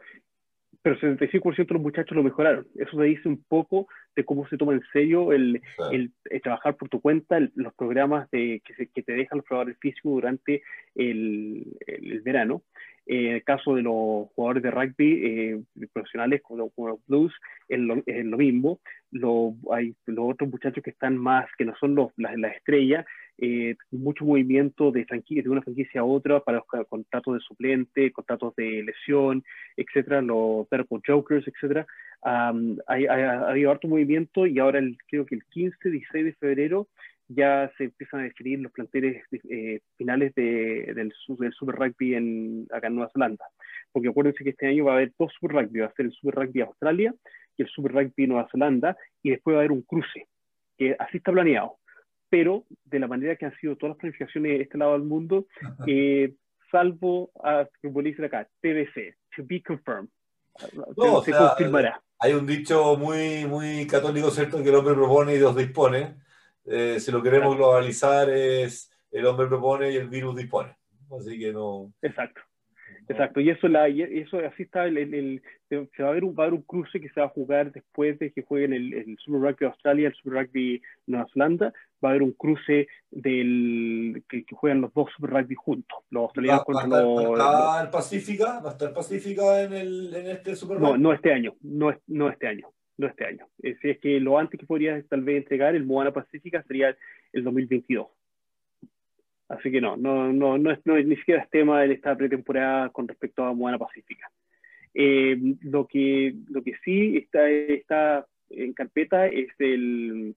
Pero 0.82 0.97
el 1.01 1.18
75% 1.18 1.56
de 1.56 1.74
los 1.74 1.82
muchachos 1.82 2.16
lo 2.16 2.22
mejoraron. 2.22 2.66
Eso 2.76 2.97
te 2.97 3.05
dice 3.05 3.28
un 3.28 3.43
poco 3.44 3.89
de 4.14 4.24
cómo 4.24 4.48
se 4.48 4.56
toma 4.56 4.72
en 4.72 4.82
serio 4.93 5.32
el, 5.32 5.60
el, 5.90 6.12
trabajar 6.43 6.76
por 6.76 6.89
tu 6.89 7.01
cuenta, 7.01 7.39
los 7.55 7.74
programas 7.74 8.30
de, 8.30 8.62
que, 8.64 8.74
se, 8.74 8.86
que, 8.89 9.02
te 9.02 9.12
dejan 9.12 9.39
los 9.39 9.47
probadores 9.47 9.76
físicos 9.80 10.12
durante 10.12 10.62
el, 10.94 11.76
el 11.86 12.20
verano. 12.22 12.62
Eh, 13.09 13.28
en 13.28 13.35
el 13.36 13.43
caso 13.43 13.74
de 13.74 13.82
los 13.82 14.28
jugadores 14.35 14.62
de 14.62 14.70
rugby 14.70 15.24
eh, 15.24 15.62
profesionales 15.94 16.43
como, 16.43 16.70
los 16.76 17.06
Blues, 17.06 17.32
es 17.66 17.78
lo, 17.78 18.36
mismo. 18.36 18.80
Lo, 19.10 19.55
hay 19.72 19.94
los 20.05 20.32
otros 20.35 20.51
muchachos 20.51 20.85
que 20.85 20.90
están 20.90 21.16
más, 21.16 21.47
que 21.56 21.64
no 21.64 21.74
son 21.80 21.94
los, 21.94 22.12
las 22.18 22.36
la 22.36 22.48
estrellas, 22.48 23.06
eh, 23.39 23.76
mucho 23.90 24.26
movimiento 24.26 24.93
de, 24.93 25.06
de 25.06 25.48
una 25.48 25.62
franquicia 25.62 26.02
a 26.02 26.05
otra 26.05 26.40
para 26.40 26.59
los 26.59 26.86
contratos 26.89 27.35
de 27.35 27.40
suplente, 27.40 28.12
contratos 28.12 28.55
de 28.56 28.82
lesión, 28.82 29.43
etcétera, 29.76 30.20
los 30.20 30.68
Purple 30.68 31.01
Jokers, 31.06 31.48
etcétera. 31.48 31.86
Um, 32.20 32.76
hay, 32.89 33.06
ha 33.06 33.48
habido 33.48 33.70
harto 33.70 33.89
movimiento 33.89 34.47
y 34.47 34.59
ahora 34.59 34.80
el, 34.80 34.98
creo 35.09 35.24
que 35.24 35.36
el 35.36 35.44
15, 35.44 35.90
16 35.90 36.24
de 36.26 36.32
febrero 36.35 36.89
ya 37.28 37.70
se 37.76 37.84
empiezan 37.84 38.20
a 38.20 38.24
definir 38.24 38.60
los 38.60 38.72
planteles 38.72 39.22
eh, 39.50 39.80
finales 39.96 40.34
de, 40.34 40.92
del, 40.94 41.12
del, 41.38 41.52
Super 41.52 41.74
Rugby 41.74 42.14
en, 42.14 42.66
acá 42.72 42.86
en 42.86 42.94
Nueva 42.94 43.10
Zelanda. 43.12 43.44
Porque 43.92 44.09
acuérdense 44.09 44.42
que 44.42 44.50
este 44.50 44.66
año 44.66 44.86
va 44.86 44.92
a 44.92 44.94
haber 44.96 45.12
dos 45.18 45.32
Super 45.38 45.56
Rugby, 45.56 45.80
va 45.80 45.86
a 45.86 45.94
ser 45.94 46.06
el 46.06 46.12
Super 46.12 46.34
Rugby 46.36 46.62
Australia 46.62 47.14
y 47.56 47.62
el 47.62 47.68
Super 47.68 47.92
Rugby 47.92 48.26
Nueva 48.26 48.48
Zelanda, 48.50 48.96
y 49.22 49.30
después 49.30 49.55
va 49.55 49.59
a 49.59 49.62
haber 49.62 49.72
un 49.72 49.82
cruce, 49.82 50.26
que 50.78 50.96
así 50.98 51.18
está 51.18 51.32
planeado. 51.32 51.78
Pero 52.30 52.64
de 52.84 52.98
la 52.98 53.09
manera 53.09 53.36
que 53.36 53.46
han 53.46 53.56
sido 53.59 53.76
todas 53.76 53.90
las 53.90 53.98
planificaciones 53.98 54.59
de 54.59 54.62
este 54.62 54.78
lado 54.78 54.92
del 54.92 55.02
mundo, 55.02 55.46
eh, 55.86 56.34
salvo, 56.70 57.30
a, 57.42 57.66
como 57.82 58.02
dicen 58.02 58.24
acá, 58.24 58.48
TBC, 58.60 59.16
to 59.36 59.42
be 59.44 59.62
confirmed. 59.62 60.09
se 61.24 61.32
confirmará. 61.32 62.00
Hay 62.20 62.32
un 62.32 62.46
dicho 62.46 62.96
muy, 62.96 63.44
muy 63.46 63.86
católico, 63.86 64.30
¿cierto? 64.30 64.62
Que 64.62 64.68
el 64.70 64.74
hombre 64.74 64.94
propone 64.94 65.34
y 65.34 65.38
Dios 65.38 65.56
dispone 65.56 66.27
eh, 66.70 67.01
si 67.01 67.11
lo 67.11 67.23
queremos 67.23 67.57
globalizar, 67.57 68.31
es 68.31 68.90
el 69.11 69.27
hombre 69.27 69.47
propone 69.47 69.90
y 69.90 69.97
el 69.97 70.09
virus 70.09 70.36
dispone. 70.36 70.77
Así 71.11 71.39
que 71.39 71.53
no. 71.53 71.93
Exacto. 72.03 72.40
Exacto, 73.11 73.40
y 73.40 73.49
eso, 73.49 73.69
la, 73.69 73.89
y 73.89 74.03
eso 74.03 74.39
así 74.39 74.65
está, 74.65 74.85
el, 74.85 74.99
el, 74.99 75.43
se 75.70 76.03
va 76.03 76.11
a, 76.11 76.12
ver 76.12 76.24
un, 76.24 76.35
va 76.35 76.45
a 76.45 76.47
haber 76.47 76.59
un 76.59 76.62
cruce 76.62 77.01
que 77.01 77.09
se 77.09 77.20
va 77.20 77.27
a 77.27 77.31
jugar 77.31 77.73
después 77.73 78.19
de 78.19 78.31
que 78.31 78.43
jueguen 78.43 78.74
el, 78.74 78.93
el 78.93 79.16
Super 79.19 79.40
Rugby 79.40 79.65
Australia, 79.65 80.09
el 80.09 80.15
Super 80.15 80.35
Rugby 80.35 80.82
Nueva 81.07 81.27
Zelanda, 81.32 81.73
va 82.05 82.09
a 82.09 82.12
haber 82.12 82.23
un 82.23 82.32
cruce 82.32 82.86
del 83.11 84.23
que, 84.28 84.45
juegan 84.53 84.82
los 84.82 84.93
dos 84.93 85.09
Super 85.16 85.31
Rugby 85.31 85.55
juntos, 85.55 85.99
los 86.11 86.24
australianos 86.24 86.65
contra 86.65 86.86
los... 86.86 87.39
¿Va 87.39 87.78
a 87.81 87.85
estar 87.85 87.90
Pacífica? 87.90 88.61
¿Va 88.61 88.69
a 88.69 88.73
estar 88.73 88.93
Pacífica 88.93 89.62
en, 89.62 89.73
el, 89.73 90.15
en 90.15 90.27
este 90.27 90.55
Super 90.55 90.77
Rugby? 90.77 90.93
No, 90.93 90.99
no 90.99 91.12
este 91.15 91.32
año, 91.32 91.55
no, 91.62 91.95
no 92.09 92.28
este 92.28 92.47
año 92.47 92.69
no 92.99 93.07
este 93.07 93.25
año. 93.25 93.47
Eh, 93.62 93.77
si 93.81 93.91
es 93.91 93.99
que 93.99 94.20
lo 94.20 94.39
antes 94.39 94.61
que 94.61 94.66
podría 94.66 95.01
tal 95.05 95.23
vez 95.23 95.39
entregar 95.39 95.75
el 95.75 95.87
Moana 95.87 96.12
Pacífica 96.12 96.62
sería 96.65 96.97
el 97.33 97.45
2022. 97.45 98.09
Así 99.49 99.70
que 99.70 99.81
no, 99.81 99.97
no, 99.97 100.31
no, 100.33 100.59
no, 100.59 100.70
es, 100.70 100.79
no 100.85 100.97
ni 100.97 101.16
siquiera 101.16 101.43
es 101.43 101.51
tema 101.51 101.81
de 101.81 101.95
esta 101.95 102.15
pretemporada 102.16 102.91
con 102.91 103.09
respecto 103.09 103.45
a 103.45 103.55
Moana 103.55 103.79
Pacífica. 103.79 104.31
Eh, 104.93 105.39
lo, 105.62 105.87
que, 105.87 106.35
lo 106.51 106.62
que 106.62 106.75
sí 106.85 107.16
está, 107.16 107.49
está 107.49 108.27
en 108.51 108.73
carpeta 108.75 109.27
es 109.27 109.49
el, 109.59 110.35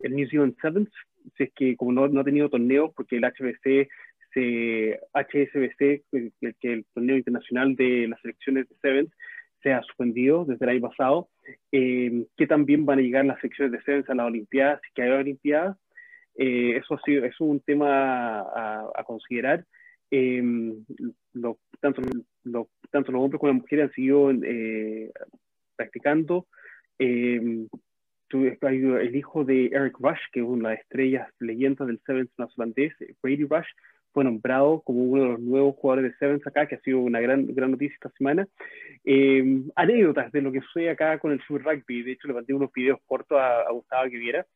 el 0.00 0.14
New 0.14 0.28
Zealand 0.28 0.54
Sevens, 0.62 0.90
si 1.36 1.44
es 1.44 1.52
que 1.54 1.76
como 1.76 1.92
no, 1.92 2.08
no 2.08 2.20
ha 2.20 2.24
tenido 2.24 2.48
torneos, 2.48 2.92
porque 2.94 3.16
el 3.16 3.24
HBC 3.24 3.88
se, 4.32 5.00
HSBC, 5.12 6.04
que, 6.10 6.54
que 6.60 6.72
el 6.72 6.84
torneo 6.94 7.16
internacional 7.16 7.74
de 7.76 8.08
las 8.08 8.20
selecciones 8.20 8.68
de 8.68 8.76
Sevens, 8.76 9.10
se 9.64 9.72
ha 9.72 9.82
suspendido 9.82 10.44
desde 10.44 10.64
el 10.66 10.70
año 10.70 10.88
pasado, 10.88 11.28
eh, 11.72 12.26
que 12.36 12.46
también 12.46 12.86
van 12.86 13.00
a 13.00 13.02
llegar 13.02 13.24
las 13.24 13.40
secciones 13.40 13.72
de 13.72 13.78
defensa 13.78 14.12
a 14.12 14.14
las 14.14 14.26
Olimpiadas, 14.26 14.80
si 14.86 14.92
que 14.94 15.02
hay 15.02 15.10
Olimpiadas. 15.10 15.76
Eh, 16.36 16.76
eso 16.76 16.94
ha 16.94 17.00
sido, 17.00 17.24
es 17.24 17.40
un 17.40 17.58
tema 17.60 18.40
a, 18.40 19.04
considerar. 19.04 19.64
Eh, 20.10 20.40
lo, 21.32 21.58
tanto, 21.80 22.02
lo, 22.44 22.68
tanto 22.92 23.10
los 23.10 23.22
hombres 23.22 23.40
como 23.40 23.52
las 23.52 23.62
mujeres 23.62 23.86
han 23.86 23.92
seguido 23.92 24.30
practicando. 25.74 26.46
Eh, 26.98 27.66
el 28.62 29.16
hijo 29.16 29.44
de 29.44 29.66
Eric 29.66 29.96
Rush, 29.98 30.18
que 30.32 30.40
es 30.40 30.46
una 30.46 30.70
de 30.70 30.74
las 30.74 30.82
estrellas 30.82 31.28
leyendas 31.38 31.86
del 31.86 32.00
Sevens 32.04 32.30
neozelandés, 32.36 32.92
Brady 33.22 33.44
Rush, 33.44 33.68
fue 34.14 34.24
nombrado 34.24 34.80
como 34.82 35.02
uno 35.02 35.22
de 35.22 35.28
los 35.30 35.40
nuevos 35.40 35.74
jugadores 35.76 36.12
de 36.12 36.18
Sevens 36.18 36.46
acá, 36.46 36.66
que 36.66 36.76
ha 36.76 36.80
sido 36.80 37.00
una 37.00 37.20
gran, 37.20 37.46
gran 37.48 37.72
noticia 37.72 37.96
esta 37.96 38.10
semana. 38.16 38.46
Eh, 39.04 39.44
anécdotas 39.74 40.30
de 40.30 40.40
lo 40.40 40.52
que 40.52 40.62
fue 40.72 40.88
acá 40.88 41.18
con 41.18 41.32
el 41.32 41.42
Super 41.42 41.64
Rugby. 41.64 42.04
De 42.04 42.12
hecho, 42.12 42.28
le 42.28 42.34
mandé 42.34 42.54
unos 42.54 42.72
videos 42.72 43.00
cortos 43.06 43.36
a, 43.38 43.62
a 43.62 43.72
Gustavo 43.72 44.08
que 44.08 44.16
viera. 44.16 44.46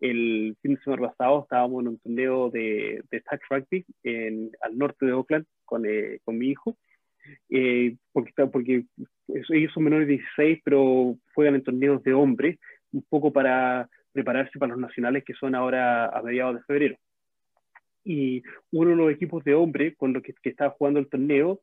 El 0.00 0.54
fin 0.60 0.74
de 0.74 0.80
semana 0.82 1.08
pasado 1.08 1.42
estábamos 1.42 1.80
en 1.80 1.88
un 1.88 1.98
torneo 1.98 2.50
de, 2.50 3.02
de 3.10 3.20
touch 3.22 3.40
rugby 3.48 3.86
en, 4.02 4.50
al 4.60 4.76
norte 4.76 5.06
de 5.06 5.12
Oakland 5.12 5.46
con, 5.64 5.86
eh, 5.86 6.20
con 6.22 6.36
mi 6.36 6.50
hijo. 6.50 6.76
Eh, 7.48 7.96
porque, 8.12 8.32
porque 8.52 8.84
ellos 9.48 9.72
son 9.72 9.84
menores 9.84 10.06
de 10.06 10.18
16, 10.18 10.60
pero 10.62 11.16
juegan 11.34 11.54
en 11.54 11.64
torneos 11.64 12.02
de 12.02 12.12
hombres, 12.12 12.58
un 12.92 13.02
poco 13.08 13.32
para 13.32 13.88
prepararse 14.12 14.58
para 14.58 14.72
los 14.72 14.80
nacionales 14.80 15.24
que 15.24 15.34
son 15.34 15.54
ahora 15.54 16.06
a 16.06 16.22
mediados 16.22 16.56
de 16.56 16.62
febrero 16.64 16.96
y 18.06 18.44
uno 18.70 18.90
de 18.90 18.96
los 18.96 19.10
equipos 19.10 19.42
de 19.42 19.54
hombre 19.54 19.96
con 19.96 20.12
los 20.12 20.22
que, 20.22 20.32
estaba 20.44 20.70
jugando 20.70 21.00
el 21.00 21.08
torneo 21.08 21.60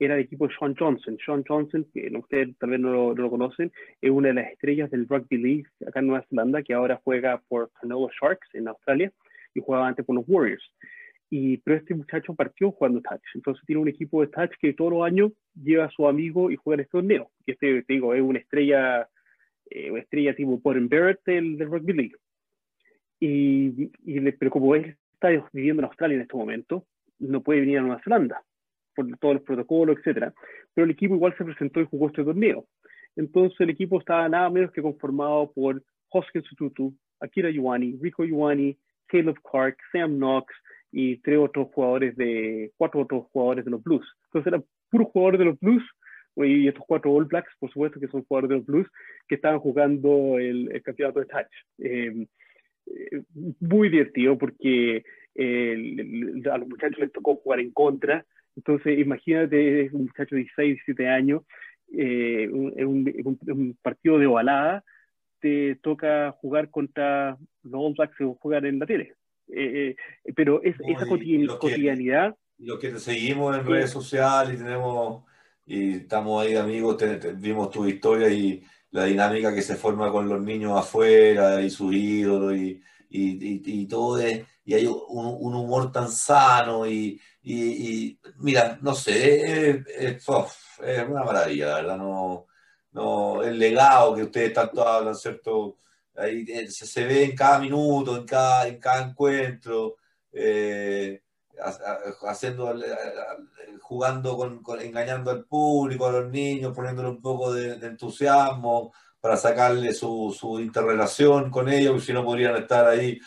era 0.00 0.16
el 0.16 0.22
equipo 0.22 0.48
de 0.48 0.54
Sean 0.58 0.74
Johnson. 0.76 1.16
Sean 1.24 1.44
Johnson, 1.46 1.86
que 1.94 2.10
ustedes 2.18 2.58
tal 2.58 2.70
vez 2.70 2.80
no 2.80 3.14
lo, 3.14 3.30
conocen, 3.30 3.70
es 4.00 4.10
una 4.10 4.28
de 4.28 4.34
las 4.34 4.52
estrellas 4.52 4.90
del 4.90 5.06
Rugby 5.06 5.38
League 5.38 5.66
acá 5.86 6.00
en 6.00 6.08
Nueva 6.08 6.26
Zelanda, 6.28 6.62
que 6.64 6.74
ahora 6.74 7.00
juega 7.04 7.40
por 7.46 7.70
Cronulla 7.70 8.12
Sharks 8.20 8.48
en 8.54 8.66
Australia 8.66 9.12
y 9.54 9.60
jugaba 9.60 9.86
antes 9.86 10.04
por 10.04 10.16
los 10.16 10.24
Warriors. 10.26 10.68
Y, 11.30 11.58
pero 11.58 11.76
este 11.76 11.94
muchacho 11.94 12.34
partió 12.34 12.72
jugando 12.72 13.00
touch. 13.00 13.22
Entonces 13.34 13.64
tiene 13.64 13.82
un 13.82 13.88
equipo 13.88 14.20
de 14.20 14.26
touch 14.26 14.50
que 14.60 14.72
todos 14.72 14.92
los 14.92 15.04
años 15.04 15.30
lleva 15.54 15.84
a 15.84 15.90
su 15.90 16.08
amigo 16.08 16.50
y 16.50 16.56
juega 16.56 16.74
en 16.74 16.80
este 16.80 16.98
torneo. 16.98 17.30
Y 17.46 17.52
este, 17.52 17.82
te 17.84 17.92
digo, 17.92 18.14
es 18.14 18.20
una 18.20 18.40
estrella, 18.40 19.08
eh, 19.70 19.92
una 19.92 20.00
estrella 20.00 20.34
tipo 20.34 20.60
Porter 20.60 20.82
Barrett 20.82 21.20
del, 21.24 21.56
del 21.56 21.70
Rugby 21.70 21.92
League. 21.92 22.16
Y, 23.20 23.92
y, 24.04 24.32
pero 24.32 24.50
como 24.50 24.74
es 24.74 24.96
está 25.28 25.50
viviendo 25.52 25.80
en 25.80 25.86
Australia 25.86 26.16
en 26.16 26.22
este 26.22 26.36
momento, 26.36 26.84
no 27.18 27.42
puede 27.42 27.60
venir 27.60 27.78
a 27.78 27.82
Nueva 27.82 28.02
Zelanda 28.02 28.42
por 28.94 29.06
todos 29.18 29.34
los 29.34 29.44
protocolos, 29.44 29.98
etcétera. 29.98 30.32
Pero 30.72 30.84
el 30.84 30.90
equipo 30.90 31.14
igual 31.14 31.34
se 31.36 31.44
presentó 31.44 31.80
y 31.80 31.86
jugó 31.86 32.08
este 32.08 32.24
torneo. 32.24 32.66
Entonces 33.16 33.58
el 33.60 33.70
equipo 33.70 33.98
estaba 33.98 34.28
nada 34.28 34.50
menos 34.50 34.70
que 34.72 34.82
conformado 34.82 35.52
por 35.52 35.82
Hoskins 36.10 36.46
Sututu, 36.46 36.94
Akira 37.20 37.50
Ioani, 37.50 37.98
Rico 38.00 38.24
Ioani, 38.24 38.76
Caleb 39.06 39.36
Clark, 39.42 39.76
Sam 39.92 40.16
Knox 40.16 40.52
y 40.92 41.16
tres 41.18 41.38
otros 41.38 41.68
jugadores 41.72 42.16
de, 42.16 42.72
cuatro 42.76 43.02
otros 43.02 43.24
jugadores 43.32 43.64
de 43.64 43.70
los 43.70 43.82
Blues. 43.82 44.06
Entonces 44.26 44.46
eran 44.48 44.64
puros 44.90 45.08
jugadores 45.12 45.38
de 45.38 45.44
los 45.46 45.60
Blues 45.60 45.82
y 46.36 46.66
estos 46.66 46.84
cuatro 46.86 47.12
All 47.12 47.26
Blacks, 47.26 47.52
por 47.58 47.70
supuesto 47.70 48.00
que 48.00 48.08
son 48.08 48.24
jugadores 48.24 48.48
de 48.50 48.56
los 48.56 48.66
Blues, 48.66 48.88
que 49.28 49.36
estaban 49.36 49.60
jugando 49.60 50.38
el, 50.38 50.70
el 50.72 50.82
campeonato 50.82 51.20
de 51.20 51.26
Touch. 51.26 51.46
Eh, 51.78 52.26
muy 53.60 53.88
divertido 53.88 54.38
porque 54.38 55.04
eh, 55.34 56.42
a 56.50 56.58
los 56.58 56.68
muchachos 56.68 56.98
les 56.98 57.12
tocó 57.12 57.36
jugar 57.36 57.60
en 57.60 57.72
contra. 57.72 58.24
Entonces, 58.56 58.98
imagínate, 58.98 59.90
un 59.92 60.04
muchacho 60.04 60.36
de 60.36 60.42
16, 60.42 60.74
17 60.86 61.08
años, 61.08 61.42
eh, 61.92 62.48
un, 62.50 63.36
un, 63.46 63.78
partido 63.82 64.18
de 64.18 64.26
ovalada, 64.26 64.84
te 65.40 65.76
toca 65.76 66.32
jugar 66.40 66.70
contra 66.70 67.36
los 67.62 67.74
All 67.74 67.94
Blacks 67.94 68.16
que 68.16 68.24
jugar 68.24 68.64
en 68.66 68.78
la 68.78 68.86
tele. 68.86 69.14
pero 70.34 70.62
es, 70.62 70.76
esa 70.80 71.06
cotidianidad. 71.06 72.36
Los 72.58 72.78
que 72.78 72.90
te 72.90 72.98
seguimos 72.98 73.56
en 73.58 73.66
redes 73.66 73.90
sociales 73.90 74.54
y 74.54 74.62
tenemos 74.62 75.24
y 75.66 75.94
estamos 75.94 76.44
ahí 76.44 76.56
amigos, 76.56 77.02
vimos 77.38 77.70
tu 77.70 77.86
historia 77.86 78.28
y 78.28 78.62
la 78.94 79.06
dinámica 79.06 79.52
que 79.52 79.60
se 79.60 79.74
forma 79.74 80.12
con 80.12 80.28
los 80.28 80.40
niños 80.40 80.78
afuera 80.78 81.60
y 81.60 81.68
sus 81.68 81.92
ídolos 81.92 82.54
y, 82.54 82.80
y, 83.10 83.80
y, 83.80 83.86
todo 83.86 84.20
es, 84.20 84.46
y 84.64 84.74
hay 84.74 84.86
un, 84.86 84.94
un 85.08 85.54
humor 85.56 85.90
tan 85.90 86.08
sano 86.08 86.86
y, 86.86 87.20
mira, 88.36 88.78
no 88.82 88.94
sé, 88.94 89.82
es, 89.98 90.28
una 91.08 91.24
maravilla, 91.24 91.66
la 91.66 91.74
verdad, 91.74 91.96
no, 91.98 92.46
no, 92.92 93.42
el 93.42 93.58
legado 93.58 94.14
que 94.14 94.22
ustedes 94.22 94.52
tanto 94.52 94.86
hablan, 94.86 95.16
¿cierto? 95.16 95.78
Eh, 96.16 96.68
se, 96.70 96.86
se 96.86 97.04
ve 97.04 97.24
en 97.24 97.34
cada 97.34 97.58
minuto, 97.58 98.16
en 98.16 98.24
cada, 98.24 98.68
en 98.68 98.78
cada 98.78 99.08
encuentro. 99.08 99.96
Eh, 100.32 101.20
haciendo, 102.28 102.72
jugando 103.84 104.34
con, 104.34 104.62
engañando 104.80 105.30
al 105.30 105.44
público, 105.44 106.06
a 106.06 106.12
los 106.12 106.30
niños, 106.30 106.74
poniéndole 106.74 107.10
un 107.10 107.20
poco 107.20 107.52
de, 107.52 107.74
entusiasmo 107.86 108.94
para 109.20 109.36
sacarle 109.36 109.92
su, 109.92 110.34
su, 110.38 110.58
interrelación 110.58 111.50
con 111.50 111.68
ellos, 111.68 112.02
si 112.02 112.14
no 112.14 112.24
podrían 112.24 112.56
estar 112.56 112.88
ahí 112.88 113.18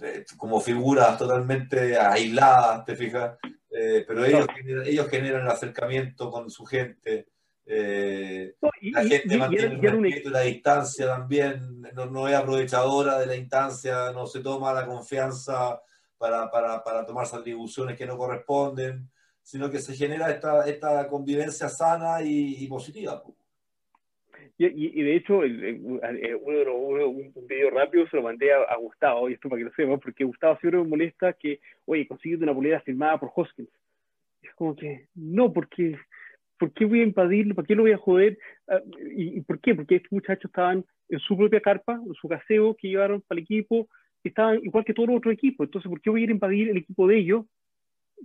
eh, 0.00 0.24
como 0.36 0.60
figuras 0.60 1.18
totalmente 1.18 1.98
aisladas, 1.98 2.84
¿te 2.84 2.94
fijas? 2.94 3.36
Eh, 3.70 4.04
pero 4.06 4.24
ellos, 4.24 4.46
generan, 4.54 4.86
ellos 4.86 5.08
generan 5.08 5.42
el 5.42 5.48
acercamiento 5.48 6.30
con 6.30 6.48
su 6.48 6.64
gente. 6.64 7.26
Eh, 7.66 8.54
la 8.82 9.04
gente 9.04 9.36
mantiene 9.36 9.80
el 9.80 10.32
la 10.32 10.40
distancia 10.42 11.06
también, 11.06 11.82
no, 11.92 12.06
no 12.06 12.28
es 12.28 12.36
aprovechadora 12.36 13.18
de 13.18 13.26
la 13.26 13.34
instancia, 13.34 14.12
no 14.12 14.28
se 14.28 14.40
toma 14.40 14.72
la 14.72 14.86
confianza 14.86 15.80
para, 16.18 16.48
para, 16.52 16.84
para 16.84 17.04
tomarse 17.04 17.34
atribuciones 17.34 17.98
que 17.98 18.06
no 18.06 18.16
corresponden, 18.16 19.10
sino 19.42 19.70
que 19.70 19.78
se 19.78 19.94
genera 19.94 20.30
esta, 20.30 20.68
esta 20.68 21.06
convivencia 21.08 21.68
sana 21.68 22.22
y, 22.22 22.66
positiva. 22.68 23.22
Y, 24.56 25.00
y, 25.00 25.02
de 25.02 25.16
hecho, 25.16 25.42
el, 25.42 25.80
uno, 25.82 27.08
un 27.08 27.46
video 27.48 27.70
rápido 27.70 28.06
se 28.08 28.16
lo 28.16 28.22
mandé 28.22 28.52
a, 28.52 28.76
Gustavo, 28.76 29.28
y 29.28 29.34
esto 29.34 29.48
para 29.48 29.58
que 29.58 29.64
lo 29.64 29.72
sepa, 29.72 29.98
porque 29.98 30.24
Gustavo 30.24 30.58
siempre 30.58 30.80
me 30.80 30.88
molesta 30.88 31.32
que, 31.32 31.60
oye, 31.86 32.06
consigues 32.06 32.40
una 32.40 32.54
polera 32.54 32.80
firmada 32.80 33.18
por 33.18 33.30
Hoskins. 33.34 33.68
Es 34.42 34.54
como 34.54 34.76
que, 34.76 35.06
no, 35.14 35.52
porque, 35.52 35.98
¿por 36.58 36.72
qué 36.72 36.84
voy 36.84 37.00
a 37.00 37.04
impedirlo? 37.04 37.54
¿Por 37.54 37.66
qué 37.66 37.74
lo 37.74 37.82
voy 37.82 37.92
a 37.92 37.98
joder? 37.98 38.38
Ah, 38.68 38.80
¿Y, 39.16 39.40
por 39.40 39.60
qué? 39.60 39.74
Porque 39.74 39.96
estos 39.96 40.12
muchachos 40.12 40.46
estaban 40.46 40.84
en 41.08 41.18
su 41.18 41.36
propia 41.36 41.60
carpa, 41.60 42.00
en 42.06 42.14
su 42.14 42.28
caseo 42.28 42.76
que 42.76 42.88
llevaron 42.88 43.20
para 43.22 43.38
el 43.38 43.44
equipo, 43.44 43.88
estaban 44.22 44.60
igual 44.62 44.84
que 44.84 44.94
todos 44.94 45.08
los 45.08 45.18
otros 45.18 45.34
equipos. 45.34 45.66
Entonces, 45.66 45.88
¿por 45.88 46.00
qué 46.00 46.10
voy 46.10 46.20
a 46.20 46.24
ir 46.24 46.30
a 46.30 46.34
invadir 46.34 46.68
el 46.68 46.76
equipo 46.76 47.06
de 47.08 47.18
ellos 47.18 47.46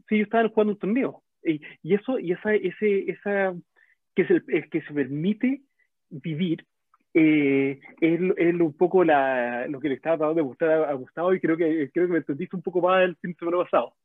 si 0.08 0.16
ellos 0.16 0.28
estaban 0.28 0.50
jugando 0.50 0.74
un 0.74 0.80
torneo? 0.80 1.24
Y, 1.44 1.62
eso, 1.94 2.20
y 2.20 2.34
esa, 2.34 2.54
ese, 2.54 3.10
esa, 3.10 3.54
que 4.16 4.24
es 4.24 4.30
el, 4.30 4.70
que 4.70 4.82
se 4.82 4.94
permite 4.94 5.62
vivir, 6.10 6.66
eh, 7.14 7.80
es, 8.02 8.20
es, 8.38 8.54
un 8.54 8.74
poco 8.74 9.04
la, 9.04 9.66
lo 9.68 9.80
que 9.80 9.90
le 9.90 9.96
estaba 9.96 10.18
tratando 10.18 10.42
de 10.42 10.48
gustar 10.48 10.70
a, 10.70 10.94
Gustavo 10.94 11.34
y 11.34 11.40
creo 11.40 11.56
que, 11.56 11.90
creo 11.94 12.08
que 12.08 12.12
me 12.12 12.18
entendiste 12.20 12.56
un 12.56 12.62
poco 12.62 12.82
más 12.82 13.04
el 13.04 13.16
fin 13.18 13.32
de 13.32 13.38
semana 13.38 13.64
pasado. 13.64 13.96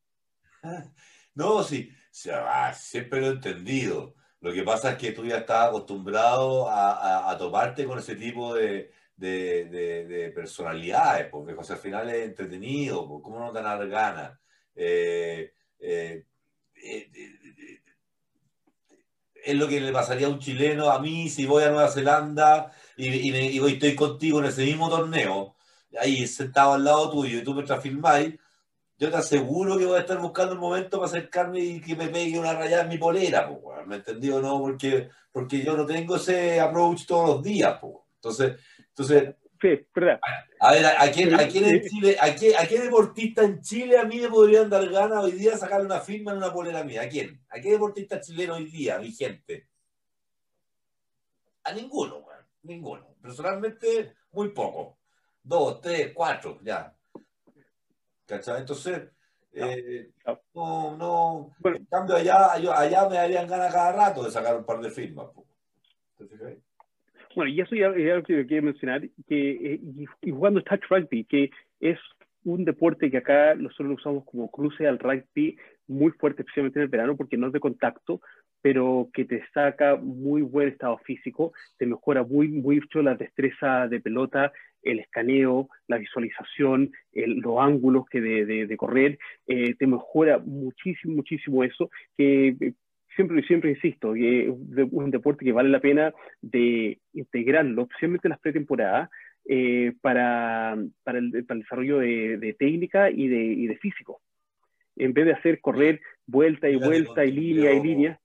No, 1.35 1.63
sí, 1.63 1.91
siempre 2.11 3.23
lo 3.23 3.29
he 3.29 3.31
entendido. 3.31 4.15
Lo 4.43 4.53
que 4.53 4.63
pasa 4.65 4.91
es 4.91 4.99
que 4.99 5.13
tú 5.13 5.25
ya 5.25 5.39
estás 5.39 5.69
acostumbrado 5.69 6.69
a, 6.69 6.93
a, 6.93 7.31
a 7.31 7.39
toparte 7.39 7.87
con 7.87 7.99
ese 7.99 8.17
tipo 8.17 8.55
de, 8.55 8.91
de, 9.17 10.05
de, 10.07 10.31
personalidades, 10.31 11.29
porque 11.29 11.53
al 11.53 11.79
final 11.79 12.11
es 12.11 12.29
entretenido, 12.29 13.09
porque 13.09 13.23
¿cómo 13.23 13.39
no 13.39 13.53
te 13.53 13.63
dan 13.63 13.89
ganas? 13.89 14.39
Eh, 14.75 15.55
eh, 15.83 16.25
eh, 16.83 17.11
es 19.45 19.55
lo 19.57 19.69
que 19.69 19.81
le 19.81 19.93
pasaría 19.93 20.29
a 20.29 20.31
un 20.31 20.39
chileno 20.39 20.89
a 20.91 21.01
mí 21.01 21.29
si 21.29 21.47
voy 21.47 21.65
a 21.65 21.71
Nueva 21.71 21.91
Zelanda 21.91 22.73
y, 22.97 23.09
y, 23.09 23.59
y 23.59 23.73
estoy 23.73 23.95
contigo 23.95 24.39
en 24.39 24.47
ese 24.47 24.65
mismo 24.65 24.89
torneo, 24.89 25.57
ahí 25.99 26.27
sentado 26.27 26.75
al 26.75 26.85
lado 26.85 27.11
tuyo 27.11 27.39
y 27.39 27.45
tú 27.45 27.55
me 27.55 27.67
filmáis, 27.81 28.35
yo 28.99 29.11
te 29.11 29.17
aseguro 29.17 29.77
que 29.77 29.87
voy 29.87 29.97
a 29.97 30.03
estar 30.03 30.19
buscando 30.19 30.55
un 30.55 30.61
momento 30.61 30.99
para 30.99 31.11
acercarme 31.11 31.59
y 31.59 31.81
que 31.81 31.97
me 31.97 32.09
pegue 32.09 32.39
una 32.39 32.55
rayada 32.55 32.85
en 32.85 32.89
mi 32.89 32.99
polera, 32.99 33.51
¿me 33.87 33.97
entendió? 33.97 34.41
No, 34.41 34.61
porque, 34.61 35.09
porque 35.33 35.65
yo 35.65 35.77
no 35.77 35.85
tengo 35.85 36.17
ese 36.17 36.61
approach 36.61 37.05
todos 37.05 37.29
los 37.29 37.43
días, 37.43 37.81
entonces 38.15 38.57
entonces, 38.93 39.35
sí, 39.63 39.87
verdad. 39.95 40.21
A, 40.61 40.73
ver, 40.73 40.85
¿a, 40.85 41.11
quién, 41.11 41.35
a 41.35 41.49
quién 41.49 41.65
en 41.65 41.83
Chile, 41.83 42.17
a 42.21 42.35
qué, 42.35 42.57
a 42.57 42.67
qué 42.67 42.81
deportista 42.81 43.43
en 43.45 43.63
Chile 43.63 43.99
a 43.99 44.05
mí 44.05 44.21
me 44.21 44.29
podrían 44.29 44.69
dar 44.69 44.87
ganas 44.89 45.25
hoy 45.25 45.33
día 45.33 45.57
sacarle 45.57 45.87
una 45.87 46.01
firma 46.01 46.33
en 46.33 46.39
una 46.39 46.53
polera 46.53 46.85
mía? 46.85 47.03
¿A 47.03 47.09
quién? 47.09 47.41
¿A 47.49 47.61
qué 47.61 47.71
deportista 47.71 48.21
chileno 48.21 48.55
hoy 48.55 48.67
día, 48.67 48.99
vigente? 48.99 49.69
A 51.65 51.73
ninguno, 51.73 52.27
ninguno. 52.63 53.15
Personalmente, 53.23 54.17
muy 54.33 54.51
poco. 54.51 54.99
Dos, 55.43 55.81
tres, 55.81 56.13
cuatro, 56.13 56.59
ya. 56.63 56.95
¿Cachai? 58.27 58.61
Entonces, 58.61 59.03
eh, 59.53 60.11
no, 60.55 60.97
no. 60.97 61.55
En 61.65 61.85
cambio, 61.87 62.17
allá, 62.17 62.53
allá 62.53 63.09
me 63.09 63.17
darían 63.17 63.47
ganas 63.47 63.73
cada 63.73 63.93
rato 63.93 64.25
de 64.25 64.31
sacar 64.31 64.57
un 64.57 64.65
par 64.65 64.81
de 64.81 64.91
firmas. 64.91 65.29
¿Te 66.17 66.27
fijas? 66.27 66.53
Bueno, 67.35 67.51
y 67.51 67.61
eso 67.61 67.75
ya 67.75 67.89
es 67.89 68.13
algo 68.13 68.25
que 68.25 68.47
quiero 68.47 68.65
mencionar, 68.65 69.03
que 69.27 69.51
eh, 69.51 69.81
y, 70.23 70.31
jugando 70.31 70.63
touch 70.63 70.83
rugby, 70.89 71.25
que 71.25 71.51
es 71.81 71.99
un 72.45 72.65
deporte 72.65 73.11
que 73.11 73.19
acá 73.19 73.55
nosotros 73.55 73.89
lo 73.89 73.95
usamos 73.95 74.25
como 74.25 74.51
cruce 74.51 74.87
al 74.87 74.99
rugby 74.99 75.57
muy 75.87 76.13
fuerte, 76.13 76.43
especialmente 76.43 76.79
en 76.79 76.85
el 76.85 76.89
verano, 76.89 77.17
porque 77.17 77.37
no 77.37 77.49
es 77.49 77.53
de 77.53 77.61
contacto, 77.61 78.21
pero 78.61 79.09
que 79.13 79.25
te 79.25 79.45
saca 79.53 79.97
muy 79.97 80.43
buen 80.43 80.69
estado 80.69 80.99
físico, 80.99 81.53
te 81.79 81.87
mejora 81.87 82.23
muy, 82.23 82.49
mucho 82.49 83.03
la 83.03 83.15
destreza 83.15 83.89
de 83.89 84.01
pelota, 84.01 84.53
el 84.83 85.01
escaneo, 85.01 85.69
la 85.87 85.99
visualización, 85.99 86.93
los 87.13 87.59
ángulos 87.61 88.05
que 88.11 88.21
de, 88.21 88.77
correr, 88.77 89.19
eh, 89.47 89.75
te 89.75 89.87
mejora 89.87 90.39
muchísimo, 90.39 91.17
muchísimo 91.17 91.65
eso, 91.65 91.91
que 92.17 92.49
eh, 92.49 92.73
siempre, 93.15 93.43
siempre 93.43 93.71
insisto, 93.71 94.15
que 94.15 94.49
es 94.49 94.49
un 94.91 95.11
deporte 95.11 95.45
que 95.45 95.53
vale 95.53 95.69
la 95.69 95.81
pena 95.81 96.13
de 96.41 96.99
integrarlo, 97.13 97.83
especialmente 97.83 98.29
en 98.29 98.31
las 98.31 98.41
pretemporadas, 98.41 99.11
eh, 99.45 99.95
para, 100.01 100.77
para, 101.03 101.19
el, 101.19 101.31
desarrollo 101.31 101.99
de, 101.99 102.57
técnica 102.59 103.11
y 103.11 103.29
de, 103.29 103.43
y 103.43 103.67
de, 103.67 103.77
físico. 103.79 104.21
En 104.97 105.13
vez 105.13 105.27
de 105.27 105.33
hacer 105.33 105.61
correr 105.61 106.01
vuelta 106.27 106.69
y 106.69 106.77
vuelta 106.77 107.25
y 107.25 107.33
línea 107.33 107.73
y 107.73 107.83
línea. 107.83 108.21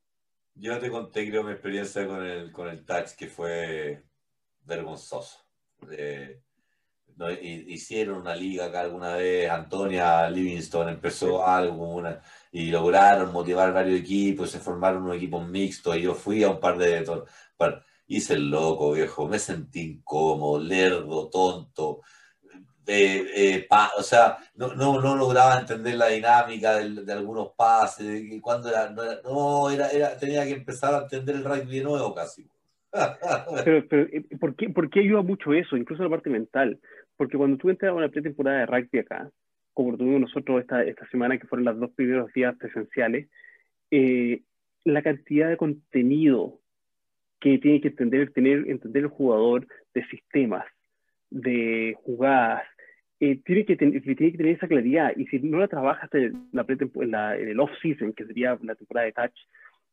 Yo 0.55 0.77
te 0.79 0.89
conté, 0.89 1.27
creo, 1.27 1.43
mi 1.43 1.51
experiencia 1.51 2.05
con 2.05 2.25
el, 2.25 2.51
con 2.51 2.67
el 2.69 2.83
touch, 2.85 3.15
que 3.17 3.27
fue 3.27 4.03
vergonzoso. 4.65 5.45
Hicieron 7.41 8.19
una 8.21 8.35
liga 8.35 8.65
acá 8.65 8.81
alguna 8.81 9.15
vez, 9.15 9.49
Antonia 9.49 10.29
Livingston 10.29 10.89
empezó 10.89 11.45
algo 11.45 12.03
y 12.51 12.69
lograron 12.69 13.31
motivar 13.31 13.73
varios 13.73 13.99
equipos, 13.99 14.51
se 14.51 14.59
formaron 14.59 15.03
unos 15.03 15.17
equipos 15.17 15.47
mixtos 15.47 15.97
y 15.97 16.01
yo 16.01 16.13
fui 16.13 16.43
a 16.43 16.49
un 16.49 16.59
par 16.59 16.77
de 16.77 17.03
hice 18.07 18.35
el 18.35 18.49
loco, 18.49 18.93
viejo, 18.93 19.27
me 19.27 19.39
sentí 19.39 19.81
incómodo, 19.81 20.59
lerdo, 20.59 21.29
tonto. 21.29 22.01
Eh, 22.89 23.25
eh, 23.35 23.67
o 23.97 24.01
sea, 24.01 24.37
no, 24.55 24.73
no, 24.73 25.01
no, 25.01 25.15
lograba 25.15 25.59
entender 25.59 25.95
la 25.95 26.07
dinámica 26.07 26.77
de, 26.77 27.11
algunos 27.11 27.49
pases, 27.49 28.07
de 28.07 28.41
cuando 28.41 28.69
era, 28.69 28.89
no, 29.25 29.69
era, 29.69 29.89
era, 29.89 30.17
tenía 30.17 30.45
que 30.45 30.53
empezar 30.53 30.93
a 30.93 30.99
entender 30.99 31.35
el 31.35 31.43
rugby 31.43 31.79
de 31.79 31.83
nuevo 31.83 32.15
casi. 32.15 32.49
pero, 33.65 33.85
pero 33.89 34.03
eh, 34.03 34.23
¿por, 34.39 34.55
qué, 34.55 34.69
¿por, 34.69 34.89
qué, 34.89 35.01
ayuda 35.01 35.21
mucho 35.21 35.53
eso, 35.53 35.75
incluso 35.75 36.01
la 36.01 36.09
parte 36.09 36.29
mental? 36.29 36.79
Porque 37.17 37.37
cuando 37.37 37.57
tú 37.57 37.69
entras 37.69 37.91
a 37.91 37.95
una 37.95 38.09
pretemporada 38.09 38.59
de 38.59 38.65
rugby 38.67 38.99
acá, 38.99 39.29
como 39.73 39.91
lo 39.91 39.97
tuvimos 39.97 40.21
nosotros 40.21 40.61
esta, 40.61 40.83
esta 40.83 41.07
semana, 41.09 41.37
que 41.37 41.47
fueron 41.47 41.65
los 41.65 41.79
dos 41.79 41.91
primeros 41.91 42.31
días 42.33 42.55
presenciales, 42.57 43.27
la 44.83 45.01
cantidad 45.01 45.49
de 45.49 45.57
contenido 45.57 46.59
que 47.39 47.57
tiene 47.59 47.81
que 47.81 47.89
entender, 47.89 48.31
tener, 48.31 48.69
entender 48.69 49.03
el 49.03 49.09
jugador 49.09 49.67
de 49.93 50.05
sistemas, 50.07 50.65
de 51.29 51.95
jugadas, 52.03 52.63
eh, 53.19 53.39
tiene, 53.43 53.65
que 53.65 53.75
tiene 53.75 54.01
que 54.01 54.37
tener 54.37 54.55
esa 54.55 54.67
claridad. 54.67 55.13
Y 55.15 55.25
si 55.27 55.39
no 55.39 55.59
la 55.59 55.67
trabajas 55.67 56.09
en, 56.13 56.49
la, 56.51 57.35
en, 57.35 57.47
el 57.49 57.59
off-season, 57.59 58.13
que 58.13 58.25
sería 58.25 58.57
la 58.61 58.75
temporada 58.75 59.05
de 59.05 59.13
touch, 59.13 59.37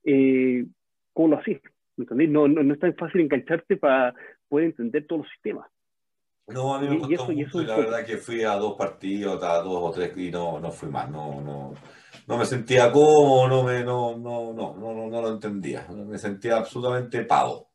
eh, 0.05 0.67
¿cómo 1.13 1.29
lo 1.29 1.39
haces? 1.39 1.61
No, 1.97 2.49
no, 2.49 2.63
no, 2.63 2.75
es 2.75 2.81
tan 2.81 2.95
fácil 2.95 3.21
engancharte 3.21 3.77
para 3.77 4.15
poder 4.49 4.67
entender 4.67 5.07
todos 5.07 5.23
los 5.23 5.31
sistemas. 5.31 5.69
No, 6.47 6.75
a 6.75 6.81
mí 6.81 6.89
me 6.89 6.99
costó 6.99 7.33
mucho 7.33 7.63
y 7.63 7.67
la 7.67 7.77
verdad 7.77 8.05
que 8.05 8.19
fui 8.19 8.43
a 8.43 8.55
dos 8.57 8.75
partidos, 8.77 9.43
a 9.43 9.59
dos 9.59 9.79
o 9.83 9.91
tres 9.91 10.13
y 10.17 10.31
no, 10.31 10.61
no 10.61 10.71
fui 10.71 10.91
más, 10.91 11.09
no, 11.09 11.41
no, 11.41 11.73
no 12.27 12.37
me 12.37 12.45
sentía 12.45 12.93
cómodo, 12.93 13.49
no, 13.49 13.63
me, 13.63 13.83
no, 13.83 14.19
no, 14.19 14.53
no, 14.53 14.75
no, 14.75 15.09
no, 15.09 15.23
lo 15.23 15.29
entendía, 15.31 15.87
me 15.89 16.19
sentía 16.19 16.57
absolutamente 16.57 17.25
pavo. 17.25 17.71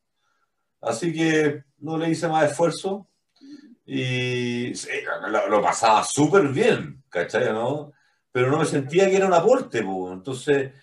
Así 0.82 1.12
que 1.12 1.64
no 1.80 1.98
le 1.98 2.10
hice 2.10 2.28
más 2.28 2.52
esfuerzo 2.52 3.08
y 3.86 4.72
lo, 5.50 5.62
pasaba 5.64 6.04
súper 6.04 6.50
bien, 6.50 7.04
¿cachai? 7.10 7.52
¿no? 7.52 7.92
Pero 8.32 8.52
no 8.52 8.60
me 8.60 8.66
sentía 8.66 9.10
que 9.10 9.18
era 9.18 9.26
un 9.26 9.34
aporte, 9.34 9.80
entonces 9.80 10.74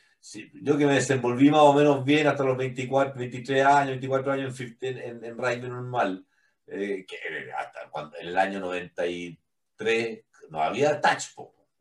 yo 0.61 0.77
que 0.77 0.87
me 0.87 0.95
desenvolví 0.95 1.51
más 1.51 1.61
o 1.61 1.73
menos 1.73 2.05
bien 2.05 2.27
hasta 2.27 2.43
los 2.43 2.57
24, 2.57 3.15
23 3.17 3.65
años, 3.65 3.91
24 3.91 4.33
años 4.33 4.61
en, 4.61 4.99
en, 4.99 5.25
en 5.25 5.69
normal, 5.69 6.27
eh, 6.67 7.07
que 7.07 7.53
hasta 7.53 7.89
cuando, 7.91 8.17
en 8.19 8.29
el 8.29 8.39
año 8.39 8.61
93 8.61 10.25
no 10.51 10.63
había 10.63 11.01
touch, 11.01 11.25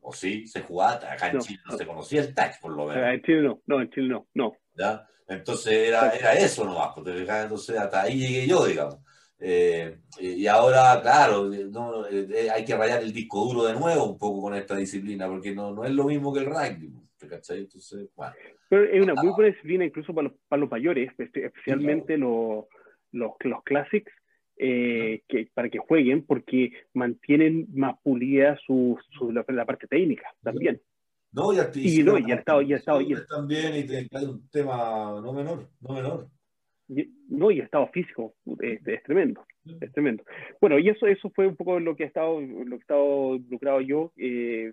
o 0.01 0.13
sí, 0.13 0.47
se 0.47 0.61
jugaba, 0.61 0.95
acá 1.11 1.29
en 1.29 1.39
Chile 1.39 1.59
no, 1.65 1.77
se 1.77 1.85
conocía 1.85 2.21
el 2.21 2.35
touch, 2.35 2.59
por 2.61 2.71
lo 2.71 2.85
menos. 2.85 3.13
En 3.13 3.21
Chile 3.23 3.41
no, 3.41 3.61
no, 3.65 3.81
en 3.81 3.89
Chile 3.89 4.07
no, 4.09 4.27
no. 4.33 4.57
¿Ya? 4.75 5.07
Entonces 5.27 5.89
era, 5.89 6.11
era 6.11 6.33
eso 6.33 6.65
nomás, 6.65 6.89
porque 6.93 7.17
entonces 7.17 7.77
hasta 7.77 8.03
ahí 8.03 8.19
llegué 8.19 8.47
yo, 8.47 8.65
digamos. 8.65 8.99
Eh, 9.39 9.97
y 10.19 10.47
ahora, 10.47 10.99
claro, 11.01 11.49
no, 11.71 12.07
eh, 12.07 12.49
hay 12.49 12.63
que 12.63 12.75
rayar 12.75 13.01
el 13.01 13.11
disco 13.11 13.43
duro 13.45 13.65
de 13.65 13.73
nuevo 13.73 14.11
un 14.11 14.17
poco 14.17 14.43
con 14.43 14.55
esta 14.55 14.75
disciplina, 14.75 15.27
porque 15.27 15.53
no, 15.53 15.71
no 15.73 15.83
es 15.83 15.91
lo 15.91 16.05
mismo 16.05 16.31
que 16.31 16.39
el 16.39 16.45
rugby, 16.45 16.93
¿cachai? 17.27 17.59
Entonces, 17.59 18.09
bueno. 18.15 18.33
Pero 18.69 18.83
es 18.83 19.03
una 19.03 19.15
muy 19.15 19.33
buena 19.33 19.51
disciplina 19.51 19.85
incluso 19.85 20.13
para 20.13 20.29
los, 20.29 20.37
para 20.47 20.59
los 20.61 20.71
mayores, 20.71 21.11
especialmente 21.17 22.17
los, 22.17 22.65
los, 23.11 23.31
los 23.39 23.63
classics, 23.63 24.11
eh, 24.57 25.21
que, 25.27 25.49
para 25.53 25.69
que 25.69 25.79
jueguen 25.79 26.25
porque 26.25 26.71
mantienen 26.93 27.67
más 27.73 27.97
pulida 28.01 28.57
su, 28.65 28.97
su 29.17 29.31
la, 29.31 29.43
parte 29.65 29.87
técnica 29.87 30.33
también. 30.41 30.81
No, 31.31 31.51
ya, 31.53 31.69
y, 31.75 32.01
no, 32.03 32.17
ya 32.17 32.35
estado, 32.35 32.61
ya 32.61 32.77
estado, 32.77 33.01
también 33.27 33.75
y 33.75 33.85
te, 33.85 34.07
hay 34.13 34.25
un 34.25 34.47
tema 34.49 35.19
no 35.21 35.33
menor, 35.33 35.67
no 35.81 35.93
menor. 35.93 36.29
no, 37.27 37.51
y 37.51 37.59
estado 37.59 37.87
físico 37.87 38.35
es, 38.61 38.87
es, 38.87 39.03
tremendo, 39.03 39.45
es 39.81 39.91
tremendo. 39.91 40.23
Bueno, 40.61 40.79
y 40.79 40.87
eso, 40.87 41.07
eso 41.07 41.29
fue 41.31 41.45
un 41.45 41.57
poco 41.57 41.77
lo 41.81 41.95
que 41.97 42.03
he 42.03 42.07
estado, 42.07 42.39
lo 42.39 42.69
que 42.69 42.75
he 42.75 42.77
estado 42.77 43.35
involucrado 43.35 43.81
yo, 43.81 44.13
eh, 44.15 44.71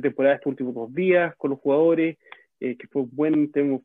temporada 0.00 0.34
estos 0.36 0.50
últimos 0.50 0.74
dos 0.74 0.92
días 0.92 1.36
con 1.36 1.50
los 1.50 1.60
jugadores, 1.60 2.18
eh, 2.58 2.76
que 2.76 2.86
fue 2.88 3.02
buen, 3.04 3.52
tenemos, 3.52 3.82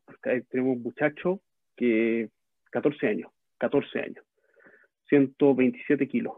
tenemos 0.50 0.76
un 0.76 0.82
muchacho 0.82 1.40
que 1.76 2.30
14 2.70 3.06
años, 3.06 3.30
14 3.58 4.00
años. 4.00 4.24
127 5.08 6.08
kilos. 6.08 6.34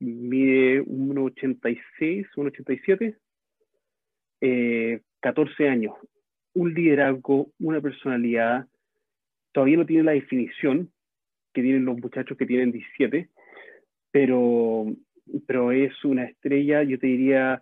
Mide 0.00 0.82
1,86, 0.84 2.26
1,87, 2.36 3.16
eh, 4.40 5.00
14 5.20 5.68
años. 5.68 5.94
Un 6.54 6.72
liderazgo, 6.74 7.50
una 7.58 7.80
personalidad. 7.80 8.66
Todavía 9.52 9.78
no 9.78 9.86
tiene 9.86 10.04
la 10.04 10.12
definición 10.12 10.92
que 11.52 11.62
tienen 11.62 11.84
los 11.84 11.98
muchachos 11.98 12.36
que 12.36 12.46
tienen 12.46 12.70
17, 12.70 13.28
pero, 14.10 14.86
pero 15.46 15.72
es 15.72 16.04
una 16.04 16.24
estrella, 16.24 16.82
yo 16.82 16.98
te 16.98 17.06
diría, 17.08 17.60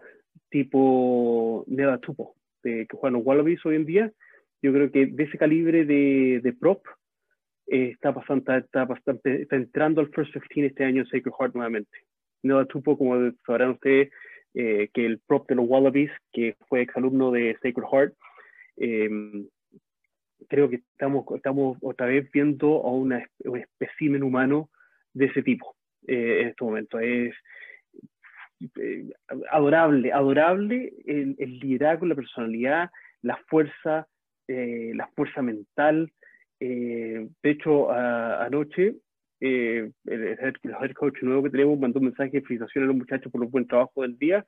tipo 0.50 1.64
Neda 1.66 1.98
Tupo, 1.98 2.34
que 2.62 2.86
juegan 2.90 3.14
los 3.14 3.26
Wallabies 3.26 3.64
hoy 3.64 3.76
en 3.76 3.86
día. 3.86 4.12
Yo 4.62 4.72
creo 4.72 4.90
que 4.90 5.06
de 5.06 5.24
ese 5.24 5.38
calibre 5.38 5.84
de, 5.84 6.40
de 6.42 6.52
prop, 6.52 6.84
eh, 7.68 7.90
está, 7.90 8.14
pasando, 8.14 8.55
está, 8.55 8.84
bastante, 8.84 9.43
está 9.43 9.56
entrando 9.56 10.01
al 10.01 10.10
First 10.10 10.34
15 10.34 10.66
este 10.66 10.84
año 10.84 11.02
en 11.02 11.09
Sacred 11.09 11.32
Heart 11.38 11.55
nuevamente. 11.55 11.98
No 12.43 12.64
tuvo, 12.66 12.97
como 12.97 13.32
sabrán 13.44 13.70
ustedes, 13.70 14.10
eh, 14.55 14.88
que 14.94 15.05
el 15.05 15.18
prop 15.26 15.48
de 15.48 15.56
los 15.56 15.66
Wallabies, 15.68 16.12
que 16.32 16.56
fue 16.68 16.82
exalumno 16.82 17.32
de 17.32 17.55
Sacred 17.55 17.88
Heart, 17.90 18.14
eh, 18.76 19.10
creo 20.48 20.70
que 20.70 20.76
estamos, 20.76 21.24
estamos 21.34 21.76
otra 21.80 22.06
vez 22.06 22.30
viendo 22.30 22.82
a 22.84 22.93
una, 22.93 23.26
un 23.44 23.59
espécimen 23.59 24.22
humano 24.22 24.70
de 25.12 25.26
ese 25.26 25.43
tipo 25.43 25.74
en 26.06 26.48
este 26.48 26.64
momento. 26.64 27.01
Es 27.01 27.34
adorable, 29.51 30.12
adorable 30.12 30.93
el, 31.05 31.34
el, 31.38 31.59
liderazgo, 31.59 32.06
la 32.06 32.14
personalidad, 32.14 32.90
la 33.22 33.36
fuerza, 33.48 34.06
la 34.47 35.09
fuerza 35.16 35.43
mental, 35.43 36.12
eh, 36.60 37.28
de 37.42 37.50
hecho, 37.50 37.90
anoche 37.90 38.96
eh, 39.40 39.90
el, 40.06 40.22
head 40.22 40.92
coach 40.94 41.22
nuevo 41.22 41.42
que 41.42 41.50
tenemos 41.50 41.78
mandó 41.78 41.98
un 41.98 42.06
mensaje 42.06 42.30
de 42.30 42.42
felicitación 42.42 42.84
a 42.84 42.86
los 42.86 42.96
muchachos 42.96 43.30
por 43.30 43.42
el 43.42 43.50
buen 43.50 43.66
trabajo 43.66 44.02
del 44.02 44.16
día 44.18 44.46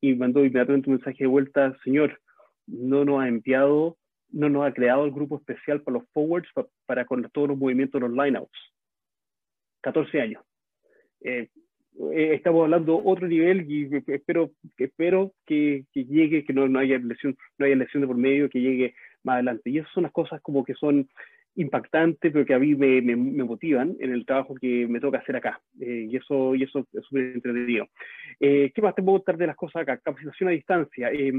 y 0.00 0.14
mandó 0.14 0.40
inmediatamente 0.40 0.90
un 0.90 0.96
mensaje 0.96 1.24
de 1.24 1.26
vuelta, 1.26 1.76
señor, 1.82 2.20
no 2.66 3.04
nos 3.04 3.22
ha 3.22 3.28
enviado, 3.28 3.96
no 4.30 4.48
nos 4.48 4.66
ha 4.66 4.72
creado 4.72 5.04
el 5.04 5.12
grupo 5.12 5.38
especial 5.38 5.82
para 5.82 5.98
los 5.98 6.08
forwards 6.12 6.48
para 6.86 7.04
con 7.06 7.28
todos 7.30 7.48
los 7.48 7.58
movimientos 7.58 8.00
de 8.00 8.08
los 8.08 8.16
lineouts. 8.16 8.58
14 9.80 10.20
años. 10.20 10.44
Eh, 11.22 11.48
eh, 12.12 12.34
estamos 12.34 12.62
hablando 12.62 13.02
otro 13.02 13.26
nivel 13.26 13.68
y 13.70 13.88
espero, 14.06 14.50
espero 14.76 15.32
que, 15.46 15.84
que 15.92 16.04
llegue, 16.04 16.44
que 16.44 16.52
no, 16.52 16.68
no, 16.68 16.78
haya 16.78 16.98
lesión, 16.98 17.36
no 17.56 17.66
haya 17.66 17.74
lesión 17.74 18.02
de 18.02 18.06
por 18.06 18.16
medio, 18.16 18.50
que 18.50 18.60
llegue 18.60 18.94
más 19.24 19.34
adelante. 19.34 19.70
Y 19.70 19.78
esas 19.78 19.90
son 19.92 20.04
las 20.04 20.12
cosas 20.12 20.40
como 20.42 20.64
que 20.64 20.74
son 20.74 21.08
impactantes, 21.58 22.32
pero 22.32 22.46
que 22.46 22.54
a 22.54 22.58
mí 22.58 22.74
me, 22.76 23.02
me, 23.02 23.16
motivan 23.16 23.96
en 23.98 24.12
el 24.12 24.24
trabajo 24.24 24.54
que 24.54 24.86
me 24.88 25.00
toca 25.00 25.18
hacer 25.18 25.36
acá. 25.36 25.60
Eh, 25.80 26.06
y, 26.08 26.16
eso, 26.16 26.54
y 26.54 26.62
eso 26.62 26.86
es 26.92 27.04
súper 27.04 27.34
entretenido. 27.34 27.86
Eh, 28.38 28.70
¿Qué 28.72 28.80
más 28.80 28.94
te 28.94 29.02
puedo 29.02 29.18
contar 29.18 29.36
de 29.36 29.48
las 29.48 29.56
cosas 29.56 29.82
acá? 29.82 29.98
Capacitación 29.98 30.50
a 30.50 30.52
distancia. 30.52 31.10
Eh, 31.10 31.32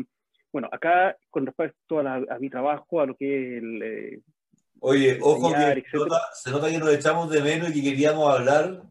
bueno, 0.52 0.68
acá 0.72 1.16
con 1.30 1.46
respecto 1.46 2.00
a, 2.00 2.38
mi 2.38 2.50
trabajo, 2.50 3.00
a 3.00 3.06
lo 3.06 3.16
que 3.16 3.58
es 3.58 3.64
el... 3.64 4.24
Oye, 4.82 5.18
ojo 5.22 5.52
que 5.54 5.84
se 6.34 6.52
nota, 6.52 6.70
que 6.70 6.80
nos 6.80 6.94
echamos 6.94 7.30
de 7.30 7.42
menos 7.42 7.70
y 7.70 7.82
que 7.82 7.90
queríamos 7.90 8.30
hablar 8.30 8.84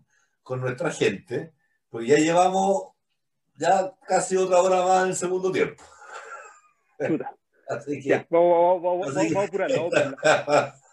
con 0.43 0.61
nuestra 0.61 0.91
gente, 0.91 1.53
pues 1.91 2.07
ya 2.07 2.17
llevamos 2.17 2.93
ya 3.57 3.93
casi 4.07 4.37
otra 4.37 4.61
hora 4.61 4.83
más 4.83 5.03
en 5.05 5.09
el 5.11 5.17
segundo 5.17 5.53
tiempo. 5.53 5.83
Así 7.69 8.01
que, 8.01 8.27
vamos, 8.31 8.83
vamos, 8.83 9.15
vamos, 9.15 9.37
a 9.37 9.43
apurarlo. 9.43 9.91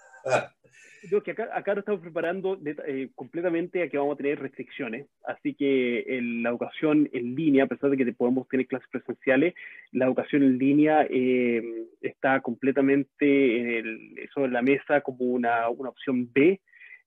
que 1.23 1.31
acá, 1.31 1.49
acá 1.53 1.73
nos 1.73 1.83
estamos 1.83 2.01
preparando 2.01 2.59
eh, 2.87 3.09
completamente 3.15 3.83
a 3.83 3.89
que 3.89 3.97
vamos 3.97 4.15
a 4.15 4.17
tener 4.17 4.39
restricciones, 4.39 5.07
así 5.25 5.53
que 5.53 6.03
la 6.41 6.49
educación 6.49 7.09
en 7.13 7.35
línea, 7.35 7.65
a 7.65 7.67
pesar 7.67 7.89
de 7.89 7.97
que 7.97 8.11
podemos 8.13 8.47
tener 8.47 8.67
clases 8.67 8.89
presenciales, 8.89 9.53
la 9.91 10.05
educación 10.05 10.43
en 10.43 10.57
línea 10.57 11.05
eh, 11.09 11.85
está 12.01 12.41
completamente 12.41 13.59
en 13.59 13.67
el, 13.69 14.29
sobre 14.33 14.51
la 14.51 14.61
mesa 14.61 15.01
como 15.01 15.25
una, 15.25 15.69
una 15.69 15.89
opción 15.89 16.31
B 16.33 16.59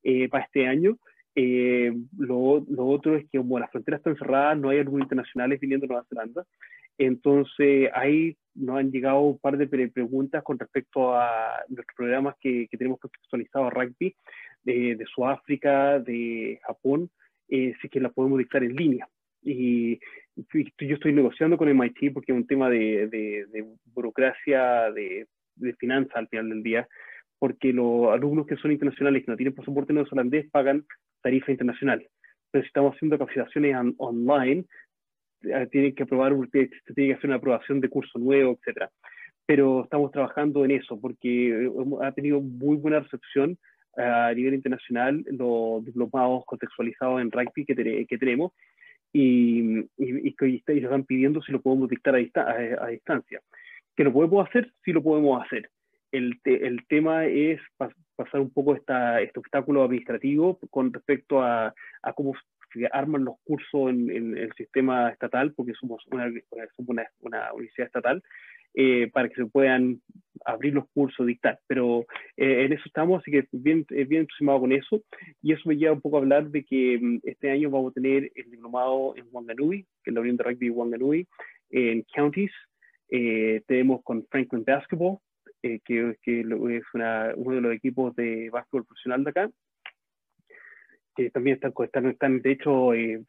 eh, 0.05 0.29
para 0.29 0.45
este 0.45 0.67
año. 0.67 0.99
Lo, 2.19 2.65
lo, 2.69 2.87
otro 2.87 3.15
es 3.17 3.25
que 3.31 3.39
como 3.39 3.61
las 3.61 3.71
fronteras 3.71 4.01
están 4.01 4.17
cerradas, 4.17 4.59
no 4.59 4.71
hay 4.71 4.81
alumnos 4.81 5.05
internacionales 5.05 5.61
viniendo 5.61 5.87
a 5.87 5.89
Nueva 5.89 6.07
Zelanda, 6.09 6.45
entonces, 6.99 7.91
ahí 7.95 8.37
nos 8.59 8.79
han 8.79 8.91
llegado 8.91 9.21
un 9.21 9.39
par 9.39 9.57
de 9.57 9.67
preguntas 9.89 10.43
con 10.43 10.59
respecto 10.59 11.15
a 11.15 11.63
nuestros 11.69 11.97
programas 11.97 12.35
que, 12.41 12.67
que 12.69 12.77
tenemos 12.77 12.99
contextualizados 13.01 13.69
a 13.69 13.71
rugby 13.71 14.15
de, 14.65 15.05
Sudáfrica, 15.15 15.99
de 16.01 16.61
Japón, 16.67 17.11
eh, 17.49 17.75
si 17.81 17.89
que 17.89 18.01
las 18.01 18.13
podemos 18.13 18.39
dictar 18.39 18.63
en 18.63 18.75
línea. 18.75 19.09
Y, 19.43 19.99
yo 20.37 20.95
estoy 20.95 21.13
negociando 21.13 21.57
con 21.57 21.69
MIT 21.69 22.13
porque 22.13 22.31
es 22.31 22.39
un 22.39 22.47
tema 22.47 22.71
de, 22.71 23.09
de, 23.09 23.67
burocracia, 23.93 24.93
de, 24.93 25.27
de 25.57 25.75
finanzas 25.75 26.15
al 26.15 26.29
final 26.29 26.49
del 26.51 26.63
día, 26.63 26.87
porque 27.41 27.73
los 27.73 28.13
alumnos 28.13 28.47
que 28.47 28.57
son 28.57 28.71
internacionales 28.71 29.25
que 29.25 29.31
no 29.33 29.37
tienen 29.37 29.55
pasaporte 29.55 29.93
neozelandés 29.93 30.49
pagan 30.51 30.85
tarifa 31.23 31.51
internacional. 31.51 32.07
Pero 32.51 32.63
si 32.63 32.69
estamos 32.69 32.95
haciendo 32.95 33.19
capacitaciones 33.19 33.75
online, 33.99 34.61
eh, 34.61 34.65
tienen 35.71 35.95
que 35.95 36.03
aprobar, 36.03 36.35
tiene 36.51 36.71
que 36.95 37.13
hacer 37.15 37.27
una 37.27 37.37
aprobación 37.37 37.81
de 37.81 37.89
curso 37.89 38.19
nuevo, 38.19 38.53
etcétera. 38.53 38.91
Pero 39.47 39.85
estamos 39.85 40.11
trabajando 40.11 40.65
en 40.65 40.73
eso 40.73 41.01
porque 41.01 41.67
eh, 41.67 41.71
ha 42.03 42.13
tenido 42.13 42.41
muy 42.41 42.77
buena 42.77 43.01
recepción 43.01 43.59
eh, 43.97 44.03
a 44.03 44.33
nivel 44.35 44.55
internacional 44.55 45.25
los 45.27 45.85
diplomados 45.85 46.45
contextualizados 46.45 47.21
en 47.21 47.31
rugby 47.31 47.65
que, 47.65 48.07
que 48.07 48.19
tenemos 48.19 48.53
y, 49.13 49.81
y, 49.97 50.33
que 50.35 50.63
se 50.67 50.79
están 50.79 51.05
pidiendo 51.05 51.43
si 51.43 51.53
lo 51.53 51.61
podemos 51.61 51.89
dictar 51.89 52.15
a, 52.15 52.85
a, 52.85 52.89
distancia. 52.89 53.41
Que 53.97 54.05
lo 54.05 54.13
podemos 54.13 54.47
hacer, 54.47 54.73
sí 54.85 54.93
lo 54.93 55.03
podemos 55.03 55.45
hacer. 55.45 55.71
El, 56.13 56.41
el 56.45 56.87
tema 56.87 57.27
es 57.27 57.61
pasar 58.17 58.41
un 58.41 58.51
poco 58.51 58.75
esta, 58.75 59.21
este 59.21 59.41
obstáculo 59.41 59.83
administrativo 59.83 60.59
con 60.71 60.93
respecto 60.93 61.43
a, 61.43 61.75
a 62.03 62.13
cómo 62.13 62.35
que 62.71 62.89
arman 62.91 63.25
los 63.25 63.37
cursos 63.45 63.91
en, 63.91 64.37
el 64.37 64.53
sistema 64.55 65.11
estatal, 65.11 65.53
porque 65.55 65.73
somos 65.75 66.05
una, 66.11 66.31
una, 67.21 67.53
universidad 67.53 67.87
estatal, 67.87 68.23
eh, 68.75 69.11
para 69.13 69.29
que 69.29 69.35
se 69.35 69.47
puedan 69.47 70.01
abrir 70.45 70.75
los 70.75 70.89
cursos, 70.91 71.27
dictar. 71.27 71.59
Pero 71.67 72.07
eh, 72.37 72.65
en 72.65 72.73
eso 72.73 72.83
estamos, 72.87 73.21
así 73.21 73.31
que 73.31 73.49
bien, 73.53 73.85
eh, 73.91 74.05
bien 74.05 74.23
entusiasmado 74.23 74.61
con 74.61 74.73
eso. 74.73 75.03
Y 75.43 75.53
eso 75.53 75.63
me 75.67 75.77
lleva 75.77 75.95
un 75.95 76.01
poco 76.01 76.17
a 76.17 76.21
hablar 76.21 76.49
de 76.51 76.65
que 76.65 76.99
mm, 77.01 77.21
este 77.25 77.51
año 77.51 77.71
vamos 77.71 77.91
a 77.91 77.95
tener 77.95 78.31
el 78.35 78.51
diplomado 78.51 79.15
en 79.17 79.27
Wanganui, 79.33 79.87
que 80.03 80.11
es 80.11 80.15
la 80.15 80.21
Unión 80.21 80.37
de 80.37 80.45
Rugby 80.45 80.71
Wanganui, 80.71 81.27
en 81.71 82.05
Counties. 82.15 82.53
tenemos 83.09 84.03
con 84.05 84.27
Franklin 84.31 84.65
Basketball, 84.65 85.19
que, 85.61 85.81
que, 86.23 86.41
es 86.41 86.85
una, 86.95 87.33
uno 87.37 87.57
de 87.57 87.61
los 87.61 87.75
equipos 87.75 88.15
de 88.15 88.49
básquetbol 88.51 88.85
profesional 88.85 89.25
de 89.25 89.31
acá, 89.31 89.51
que 91.19 91.31
también 91.31 91.57
están, 91.57 91.73
están, 91.83 92.07
están 92.07 92.41
de 92.43 92.53
hecho 92.53 92.95
eh, 92.95 93.25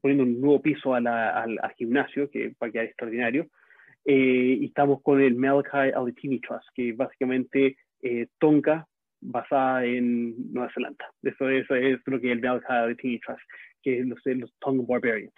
poniendo 0.00 0.24
un 0.24 0.40
nuevo 0.40 0.62
piso 0.62 0.94
al, 0.94 1.06
al, 1.06 1.58
gimnasio, 1.76 2.30
que 2.30 2.54
va 2.60 2.68
a 2.68 2.70
quedar 2.70 2.86
extraordinario. 2.86 3.48
Eh, 4.06 4.56
y 4.60 4.64
estamos 4.64 5.02
con 5.02 5.20
el 5.20 5.34
Malachi 5.34 5.92
Alitini 5.94 6.40
Trust, 6.40 6.66
que 6.74 6.92
básicamente 6.92 7.76
eh, 8.00 8.28
Tonga 8.38 8.86
basada 9.20 9.84
en 9.84 10.50
Nueva 10.50 10.72
Zelanda. 10.72 11.04
Eso, 11.22 11.50
eso, 11.50 11.74
es 11.74 12.00
lo 12.06 12.18
que 12.18 12.28
es 12.28 12.32
el 12.32 12.40
Malachi 12.40 12.66
Alitini 12.68 13.20
Trust, 13.20 13.42
que 13.82 13.98
es 13.98 14.06
los, 14.06 14.18
los 14.24 14.54
Tonga 14.58 14.84
Barbarians. 14.88 15.34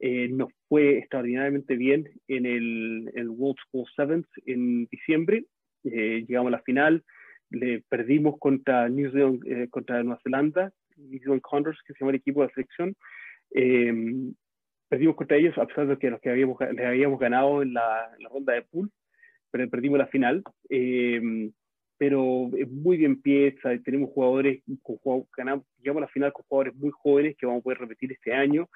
Eh, 0.00 0.28
nos 0.28 0.48
fue 0.66 0.96
extraordinariamente 0.96 1.76
bien 1.76 2.08
en 2.28 2.46
el, 2.46 3.10
el 3.14 3.28
World 3.28 3.58
School 3.66 3.84
Sevens 3.94 4.26
en 4.46 4.86
diciembre. 4.86 5.44
llegamos 5.82 6.48
a 6.48 6.56
la 6.56 6.62
final, 6.62 7.04
le 7.50 7.82
perdimos 7.88 8.38
contra 8.38 8.88
New 8.88 9.10
Zealand, 9.10 9.42
eh, 9.46 9.68
contra 9.70 10.02
Nueva 10.02 10.20
Zelanda, 10.22 10.72
New 10.96 11.20
Zealand 11.20 11.42
Condors, 11.42 11.78
que 11.86 11.92
se 11.92 12.00
llama 12.00 12.10
el 12.10 12.16
equipo 12.16 12.42
de 12.42 12.52
selección. 12.52 12.94
Eh, 13.54 14.32
perdimos 14.88 15.16
contra 15.16 15.36
ellos 15.36 15.56
a 15.58 15.66
pesar 15.66 15.86
de 15.86 15.98
que 15.98 16.10
los 16.10 16.20
que 16.20 16.30
habíamos, 16.30 16.58
les 16.60 16.86
habíamos 16.86 17.18
ganado 17.18 17.62
en 17.62 17.74
la, 17.74 18.10
ronda 18.30 18.54
de 18.54 18.62
pool, 18.62 18.90
pero 19.50 19.68
perdimos 19.68 19.98
la 19.98 20.06
final. 20.06 20.42
Eh, 20.68 21.50
pero 21.98 22.48
es 22.56 22.70
muy 22.70 22.96
bien 22.96 23.20
pieza, 23.20 23.70
tenemos 23.84 24.10
jugadores, 24.10 24.62
con, 24.82 25.24
ganamos, 25.36 25.66
llegamos 25.78 26.02
a 26.02 26.06
la 26.06 26.12
final 26.12 26.32
con 26.32 26.44
jugadores 26.48 26.76
muy 26.76 26.90
jóvenes 26.90 27.36
que 27.36 27.44
vamos 27.44 27.60
a 27.60 27.64
poder 27.64 27.78
repetir 27.78 28.12
este 28.12 28.32
año. 28.32 28.68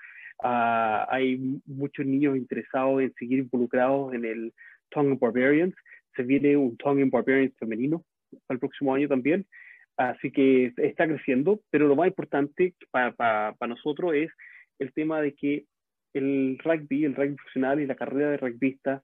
Ah, 0.42 1.06
hay 1.08 1.60
muchos 1.64 2.04
niños 2.04 2.36
interesados 2.36 3.00
en 3.00 3.14
seguir 3.14 3.38
involucrados 3.38 4.12
en 4.12 4.24
el 4.24 4.52
Tongan 4.90 5.18
Barbarians. 5.20 5.74
Se 6.16 6.24
viene 6.24 6.56
un 6.56 6.76
Tongan 6.76 7.10
Barbarians 7.10 7.56
femenino 7.58 8.04
para 8.46 8.56
el 8.56 8.60
próximo 8.60 8.94
año 8.94 9.09
también. 9.09 9.46
Así 9.96 10.30
que 10.30 10.72
está 10.76 11.06
creciendo, 11.06 11.60
pero 11.70 11.86
lo 11.86 11.96
más 11.96 12.09
importante 12.09 12.74
para, 12.90 13.12
para, 13.12 13.66
nosotros 13.68 14.14
es 14.14 14.30
el 14.78 14.92
tema 14.92 15.20
de 15.20 15.34
que 15.34 15.66
el 16.14 16.59
rugby, 16.62 17.04
el 17.04 17.14
rugby 17.14 17.34
profesional 17.34 17.80
y 17.80 17.86
la 17.86 17.94
carrera 17.94 18.30
de 18.30 18.36
rugbyista 18.38 19.02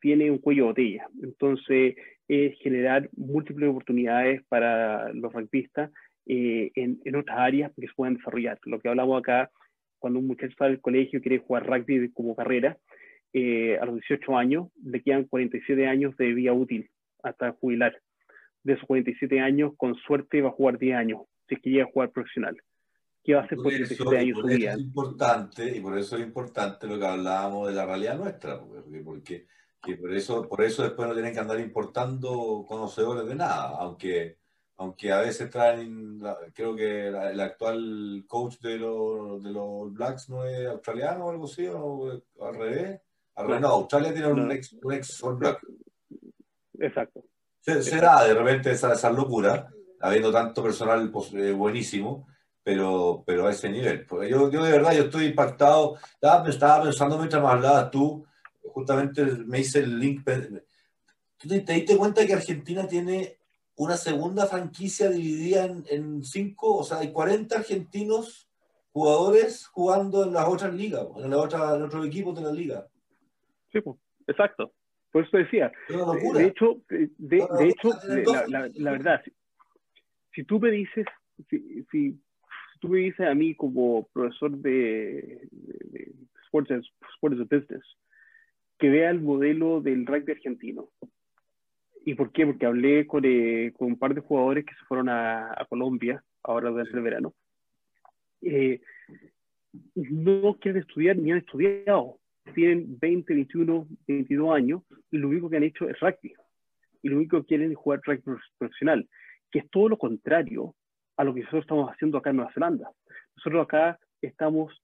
tiene 0.00 0.30
un 0.30 0.38
cuello 0.38 0.64
de 0.64 0.68
botella. 0.68 1.08
Entonces, 1.22 1.96
es 2.28 2.58
generar 2.58 3.08
múltiples 3.16 3.70
oportunidades 3.70 4.42
para 4.48 5.12
los 5.12 5.32
rugbyistas 5.32 5.90
eh, 6.26 6.70
en, 6.74 7.00
en, 7.04 7.16
otras 7.16 7.38
áreas 7.38 7.72
que 7.74 7.86
se 7.86 7.94
puedan 7.94 8.16
desarrollar. 8.16 8.58
Lo 8.64 8.80
que 8.80 8.88
hablamos 8.88 9.18
acá, 9.18 9.50
cuando 9.98 10.18
un 10.18 10.26
muchacho 10.26 10.54
sale 10.58 10.72
del 10.72 10.80
colegio 10.80 11.18
y 11.18 11.22
quiere 11.22 11.38
jugar 11.38 11.66
rugby 11.66 12.10
como 12.12 12.34
carrera, 12.34 12.76
eh, 13.32 13.78
a 13.78 13.84
los 13.84 13.96
18 13.96 14.36
años 14.36 14.68
le 14.82 15.02
quedan 15.02 15.24
47 15.24 15.86
años 15.86 16.16
de 16.16 16.32
vida 16.32 16.52
útil 16.52 16.88
hasta 17.22 17.52
jubilar 17.52 17.94
de 18.66 18.76
sus 18.76 18.86
47 18.86 19.40
años, 19.40 19.72
con 19.76 19.94
suerte 19.94 20.42
va 20.42 20.48
a 20.48 20.52
jugar 20.52 20.76
10 20.78 20.96
años, 20.96 21.20
si 21.48 21.54
es 21.54 21.60
que 21.62 21.70
llega 21.70 21.84
a 21.84 21.92
jugar 21.92 22.10
profesional. 22.10 22.56
¿Qué 23.22 23.34
va 23.34 23.42
a 23.42 23.44
hacer 23.44 23.56
por, 23.56 23.64
47 23.64 24.18
años 24.18 24.38
su 24.40 24.46
vida? 24.46 24.72
Es 24.72 24.80
importante, 24.80 25.76
y 25.76 25.80
por 25.80 25.96
eso 25.96 26.16
es 26.16 26.22
importante 26.22 26.86
lo 26.88 26.98
que 26.98 27.06
hablábamos 27.06 27.68
de 27.68 27.74
la 27.74 27.86
realidad 27.86 28.18
nuestra, 28.18 28.60
porque, 28.60 29.46
porque 29.80 29.96
por, 30.00 30.12
eso, 30.12 30.48
por 30.48 30.62
eso 30.62 30.82
después 30.82 31.08
no 31.08 31.14
tienen 31.14 31.32
que 31.32 31.38
andar 31.38 31.60
importando 31.60 32.64
conocedores 32.66 33.28
de 33.28 33.36
nada, 33.36 33.76
aunque, 33.78 34.38
aunque 34.78 35.12
a 35.12 35.20
veces 35.20 35.48
traen, 35.48 36.20
creo 36.52 36.74
que 36.74 37.06
el 37.06 37.40
actual 37.40 38.24
coach 38.26 38.58
de 38.58 38.78
los, 38.78 39.42
de 39.44 39.52
los 39.52 39.92
Blacks 39.92 40.28
no 40.28 40.44
es 40.44 40.66
australiano 40.66 41.26
o 41.26 41.30
algo 41.30 41.44
así, 41.44 41.68
o 41.68 42.20
al 42.40 42.54
revés. 42.54 43.00
no, 43.36 43.68
Australia 43.68 44.12
tiene 44.12 44.32
un 44.32 44.50
ex, 44.50 44.72
un 44.72 44.92
ex 44.92 45.22
Black. 45.38 45.64
Exacto. 46.80 47.22
Será 47.66 48.22
de 48.22 48.34
repente 48.34 48.70
esa, 48.70 48.92
esa 48.92 49.10
locura, 49.10 49.68
habiendo 50.00 50.30
tanto 50.30 50.62
personal 50.62 51.10
pues, 51.10 51.32
eh, 51.34 51.52
buenísimo, 51.52 52.28
pero, 52.62 53.24
pero 53.26 53.46
a 53.46 53.50
ese 53.50 53.68
nivel. 53.68 54.06
Porque 54.06 54.28
yo, 54.28 54.50
yo 54.50 54.62
de 54.62 54.70
verdad, 54.70 54.92
yo 54.92 55.04
estoy 55.04 55.26
impactado. 55.26 55.96
Estaba, 56.14 56.48
estaba 56.48 56.82
pensando 56.84 57.18
mientras 57.18 57.42
me 57.42 57.48
hablabas 57.48 57.90
tú, 57.90 58.24
justamente 58.72 59.24
me 59.24 59.60
hice 59.60 59.80
el 59.80 59.98
link. 59.98 60.24
¿Tú 61.36 61.48
te, 61.48 61.72
diste 61.72 61.96
cuenta 61.96 62.24
que 62.24 62.34
Argentina 62.34 62.86
tiene 62.86 63.38
una 63.76 63.96
segunda 63.96 64.46
franquicia 64.46 65.10
dividida 65.10 65.64
en, 65.64 65.84
en, 65.90 66.24
cinco? 66.24 66.76
O 66.76 66.84
sea, 66.84 66.98
hay 66.98 67.12
40 67.12 67.56
argentinos 67.56 68.48
jugadores 68.92 69.66
jugando 69.66 70.24
en 70.24 70.32
las 70.32 70.46
otras 70.48 70.72
ligas, 70.72 71.04
en, 71.16 71.30
la 71.30 71.38
otra, 71.38 71.74
en 71.74 71.82
otros 71.82 72.06
equipos 72.06 72.34
de 72.36 72.42
la 72.42 72.52
liga. 72.52 72.86
Sí, 73.72 73.80
pues, 73.80 73.96
exacto. 74.26 74.72
Por 75.16 75.24
eso 75.24 75.38
decía, 75.38 75.72
de 75.88 76.46
hecho, 76.46 76.82
de, 76.90 77.38
hecho 77.70 77.90
la, 78.48 78.90
verdad, 78.90 79.22
si, 80.34 80.44
tú 80.44 80.60
me 80.60 80.70
dices, 80.70 81.06
si, 81.48 82.20
tú 82.80 82.88
me 82.90 82.98
dices 82.98 83.26
a 83.26 83.34
mí 83.34 83.54
como 83.54 84.06
profesor 84.12 84.50
de, 84.58 85.48
sports, 86.44 86.70
sports 87.14 87.40
of 87.40 87.48
Business, 87.48 87.82
que 88.78 88.90
vea 88.90 89.08
el 89.08 89.22
modelo 89.22 89.80
del 89.80 90.04
rugby 90.04 90.32
argentino. 90.32 90.90
¿Y 92.04 92.14
por 92.14 92.30
qué? 92.30 92.44
Porque 92.44 92.66
hablé 92.66 93.06
con, 93.06 93.24
eh, 93.24 93.72
con 93.74 93.88
un 93.88 93.98
par 93.98 94.14
de 94.14 94.20
jugadores 94.20 94.66
que 94.66 94.74
se 94.74 94.84
fueron 94.84 95.08
a, 95.08 95.66
Colombia 95.70 96.22
ahora 96.42 96.68
durante 96.68 96.94
el 96.94 97.02
verano. 97.02 97.32
Eh, 98.42 98.82
no 99.94 100.58
quieren 100.60 100.82
estudiar 100.82 101.16
ni 101.16 101.32
han 101.32 101.38
estudiado 101.38 102.18
tienen 102.54 102.98
20, 102.98 103.34
21, 103.34 103.86
22 104.06 104.54
años 104.54 104.82
y 105.10 105.18
lo 105.18 105.28
único 105.28 105.50
que 105.50 105.56
han 105.56 105.62
hecho 105.64 105.88
es 105.88 105.98
rugby. 106.00 106.34
Y 107.02 107.08
lo 107.08 107.16
único 107.16 107.40
que 107.40 107.46
quieren 107.46 107.70
es 107.70 107.76
jugar 107.76 108.00
rugby 108.04 108.22
profesional, 108.58 109.08
que 109.50 109.60
es 109.60 109.70
todo 109.70 109.88
lo 109.88 109.98
contrario 109.98 110.74
a 111.16 111.24
lo 111.24 111.34
que 111.34 111.40
nosotros 111.40 111.62
estamos 111.62 111.90
haciendo 111.90 112.18
acá 112.18 112.30
en 112.30 112.36
Nueva 112.36 112.52
Zelanda. 112.52 112.90
Nosotros 113.36 113.64
acá 113.64 113.98
estamos 114.20 114.82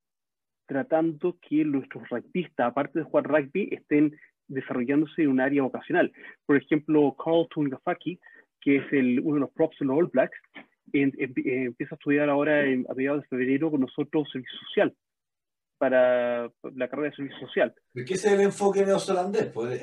tratando 0.66 1.36
que 1.40 1.64
nuestros 1.64 2.08
rugbyistas, 2.08 2.66
aparte 2.66 3.00
de 3.00 3.04
jugar 3.04 3.26
rugby, 3.26 3.68
estén 3.72 4.16
desarrollándose 4.48 5.22
en 5.22 5.28
un 5.28 5.40
área 5.40 5.62
vocacional. 5.62 6.12
Por 6.46 6.56
ejemplo, 6.56 7.14
Carl 7.22 7.48
Tungafaki, 7.50 8.18
que 8.60 8.76
es 8.76 8.92
el, 8.92 9.20
uno 9.20 9.34
de 9.34 9.40
los 9.40 9.50
props 9.50 9.78
de 9.80 9.86
los 9.86 9.98
All 9.98 10.10
Blacks, 10.12 10.38
eh, 10.92 11.12
empieza 11.18 11.94
a 11.94 11.96
estudiar 11.96 12.28
ahora 12.28 12.60
a 12.60 12.94
mediados 12.94 13.22
de 13.22 13.28
febrero 13.28 13.70
con 13.70 13.80
nosotros 13.80 14.30
servicio 14.30 14.58
social 14.68 14.94
para 15.82 16.48
la 16.76 16.88
carrera 16.88 17.10
de 17.10 17.16
servicio 17.16 17.40
social. 17.40 17.74
¿Qué 17.92 18.14
es 18.14 18.24
el 18.24 18.40
enfoque 18.40 18.86
neozelandés? 18.86 19.46
Pues 19.46 19.82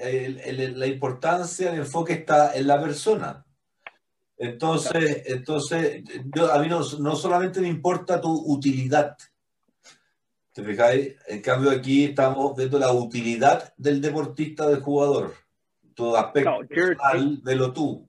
la 0.78 0.88
importancia, 0.88 1.74
el 1.74 1.80
enfoque 1.80 2.14
está 2.14 2.56
en 2.56 2.68
la 2.68 2.82
persona. 2.82 3.44
Entonces, 4.38 5.24
entonces 5.26 6.02
a 6.54 6.60
mí 6.60 6.70
no, 6.70 6.80
no, 7.02 7.16
solamente 7.18 7.60
me 7.60 7.68
importa 7.68 8.22
tu 8.22 8.32
utilidad. 8.32 9.18
¿Te 10.54 10.64
fijáis? 10.64 11.18
En 11.28 11.42
cambio, 11.42 11.70
aquí 11.70 12.06
estamos 12.06 12.56
viendo 12.56 12.80
la 12.80 12.94
utilidad 12.94 13.74
del 13.76 14.00
deportista, 14.00 14.70
del 14.70 14.80
jugador. 14.80 15.34
Tu 15.96 16.16
aspecto 16.16 16.60
personal 16.66 17.44
de 17.44 17.56
lo 17.58 17.74
tú. 17.74 18.08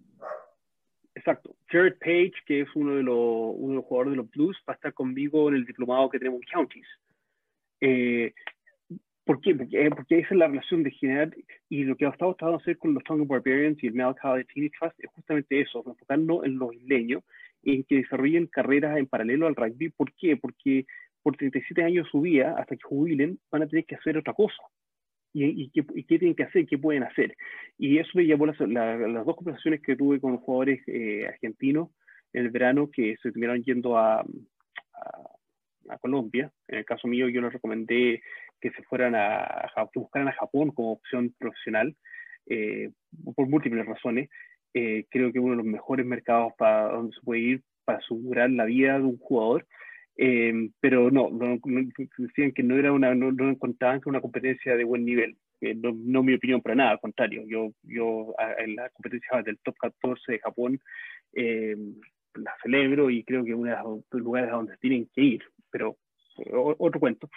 Exacto. 1.17 1.57
Jared 1.67 1.99
Page, 1.99 2.35
que 2.47 2.61
es 2.61 2.69
uno 2.77 2.95
de, 2.95 3.03
los, 3.03 3.17
uno 3.17 3.71
de 3.71 3.75
los 3.75 3.85
jugadores 3.85 4.13
de 4.13 4.17
los 4.19 4.31
Blues, 4.31 4.57
va 4.69 4.75
a 4.75 4.77
estar 4.77 4.95
conmigo 4.95 5.49
en 5.49 5.57
el 5.57 5.65
diplomado 5.65 6.09
que 6.09 6.21
tenemos 6.21 6.41
en 6.41 6.49
Counties. 6.53 6.87
Eh, 7.81 8.33
¿Por 9.25 9.41
qué? 9.41 9.55
Porque, 9.55 9.91
porque, 9.91 10.19
esa 10.19 10.35
es 10.35 10.39
la 10.39 10.49
relación 10.49 10.83
de 10.83 10.91
generar, 10.91 11.31
y 11.69 11.85
lo 11.85 11.97
que 11.97 12.05
estado 12.05 12.35
tratando 12.35 12.59
de 12.59 12.63
hacer 12.63 12.79
con 12.79 12.95
los 12.95 13.05
Tonga 13.05 13.25
Barbarians 13.29 13.83
y 13.83 13.87
el 13.87 13.95
Malachi 13.95 14.45
Teeny 14.53 14.71
Trust 14.71 14.99
es 14.99 15.11
justamente 15.11 15.61
eso, 15.61 15.85
enfocarnos 15.87 16.45
en 16.45 16.59
los 16.59 16.75
isleños, 16.75 17.23
en 17.63 17.85
que 17.85 17.99
desarrollen 17.99 18.47
carreras 18.47 18.99
en 18.99 19.07
paralelo 19.07 19.47
al 19.47 19.55
rugby. 19.55 19.91
¿Por 19.91 20.13
qué? 20.15 20.37
Porque 20.37 20.87
por 21.23 21.37
37 21.37 21.83
años 21.85 22.09
su 22.11 22.23
vida, 22.23 22.57
hasta 22.59 22.75
que 22.75 22.83
jubilen, 22.83 23.39
van 23.53 23.63
a 23.63 23.69
tener 23.69 23.85
que 23.85 23.95
hacer 23.95 24.17
otra 24.17 24.33
cosa. 24.33 24.63
¿Y, 25.33 25.45
y, 25.45 25.71
qué, 25.71 25.85
y 25.95 26.03
qué, 26.03 26.19
tienen 26.19 26.35
que 26.35 26.43
hacer? 26.45 26.67
¿Qué 26.67 26.79
pueden 26.79 27.05
hacer? 27.05 27.37
Y 27.79 27.99
eso 27.99 28.11
me 28.15 28.25
llevó 28.25 28.47
las, 28.47 28.59
las 28.59 29.25
dos 29.27 29.37
conversaciones 29.37 29.81
que 29.81 29.95
tuve 29.95 30.19
con 30.19 30.39
jugadores 30.39 30.83
eh, 30.89 31.29
argentinos 31.29 31.91
en 32.33 32.47
el 32.47 32.51
verano 32.51 32.91
que 32.91 33.17
se 33.23 33.31
terminaron 33.31 33.63
yendo 33.63 33.97
a 33.97 34.25
Colombia. 36.01 36.53
En 36.69 36.79
el 36.79 36.85
caso 36.85 37.09
mío, 37.09 37.29
yo 37.29 37.41
les 37.41 37.53
recomendé 37.53 38.23
que 38.61 38.71
se 38.71 38.83
fueran 38.83 39.15
a, 39.15 39.71
que 39.93 39.99
buscaran 39.99 40.29
a 40.29 40.33
Japón 40.33 40.71
como 40.71 40.93
opción 40.93 41.35
profesional, 41.39 41.97
eh, 42.47 42.91
por 43.35 43.49
múltiples 43.49 43.87
razones. 43.87 44.29
Eh, 44.75 45.07
creo 45.11 45.33
que 45.33 45.41
uno 45.41 45.53
de 45.53 45.59
los 45.59 45.67
mejores 45.67 46.07
mercados 46.07 46.53
para 46.59 46.91
donde 46.91 47.15
se 47.15 47.23
puede 47.23 47.41
ir 47.41 47.63
para 47.85 47.99
asegurar 47.99 48.51
la 48.51 48.65
vida 48.65 48.99
de 48.99 49.05
un 49.05 49.19
jugador. 49.19 49.67
Eh, 50.17 50.71
pero 50.81 51.11
no, 51.11 51.31
decían 52.19 52.53
que 52.53 52.63
no 52.63 52.77
era 52.77 52.93
una, 52.93 53.15
no, 53.15 53.33
no 53.33 53.49
encontraban 53.49 54.01
que 54.01 54.11
una 54.11 54.21
competencia 54.21 54.77
de 54.77 54.85
buen 54.85 55.05
nivel. 55.05 55.37
no, 55.61 55.93
no, 55.95 56.23
mi 56.23 56.35
opinión 56.35 56.61
para 56.61 56.75
nada, 56.75 56.91
al 56.91 57.01
contrario. 57.01 57.45
Yo, 57.47 57.73
yo 57.83 58.35
en 58.59 58.77
la 58.77 58.91
competencia 58.91 59.43
del 59.43 59.59
top 59.61 59.77
14 59.79 60.33
de 60.33 60.39
Japón 60.39 60.81
la 62.35 62.55
celebro 62.63 63.11
y 63.11 63.25
creo 63.25 63.45
que 63.45 63.51
es 63.51 63.57
uno 63.57 63.71
de 63.71 63.77
los 63.83 64.23
lugares 64.23 64.51
a 64.51 64.57
donde 64.57 64.77
tienen 64.79 65.09
que 65.15 65.23
ir 65.23 65.43
pero 65.71 65.97
otro 66.79 67.01
cuento. 67.01 67.31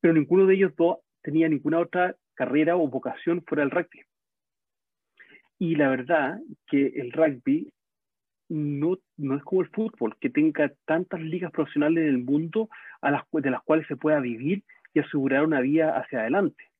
Pero 0.00 0.14
ninguno 0.14 0.46
de 0.46 0.54
ellos 0.54 0.72
dos 0.76 0.98
tenía 1.22 1.48
ninguna 1.48 1.78
otra 1.80 2.16
carrera 2.34 2.76
o 2.76 2.88
vocación 2.88 3.42
fuera 3.46 3.62
del 3.62 3.70
rugby. 3.70 4.02
Y 5.58 5.76
la 5.76 5.88
verdad 5.88 6.40
que 6.66 6.86
el 6.86 7.12
rugby 7.12 7.72
no, 8.48 8.98
no 9.16 9.36
es 9.36 9.42
como 9.42 9.62
el 9.62 9.68
fútbol, 9.70 10.16
que 10.20 10.30
tenga 10.30 10.72
tantas 10.84 11.20
ligas 11.20 11.50
profesionales 11.52 12.02
en 12.04 12.10
el 12.10 12.18
mundo 12.18 12.68
de 13.32 13.50
las 13.50 13.62
cuales 13.62 13.86
se 13.86 13.96
pueda 13.96 14.20
vivir 14.20 14.64
y 14.92 15.00
asegurar 15.00 15.44
una 15.44 15.60
vida 15.60 15.96
hacia 15.98 16.20
adelante. 16.20 16.70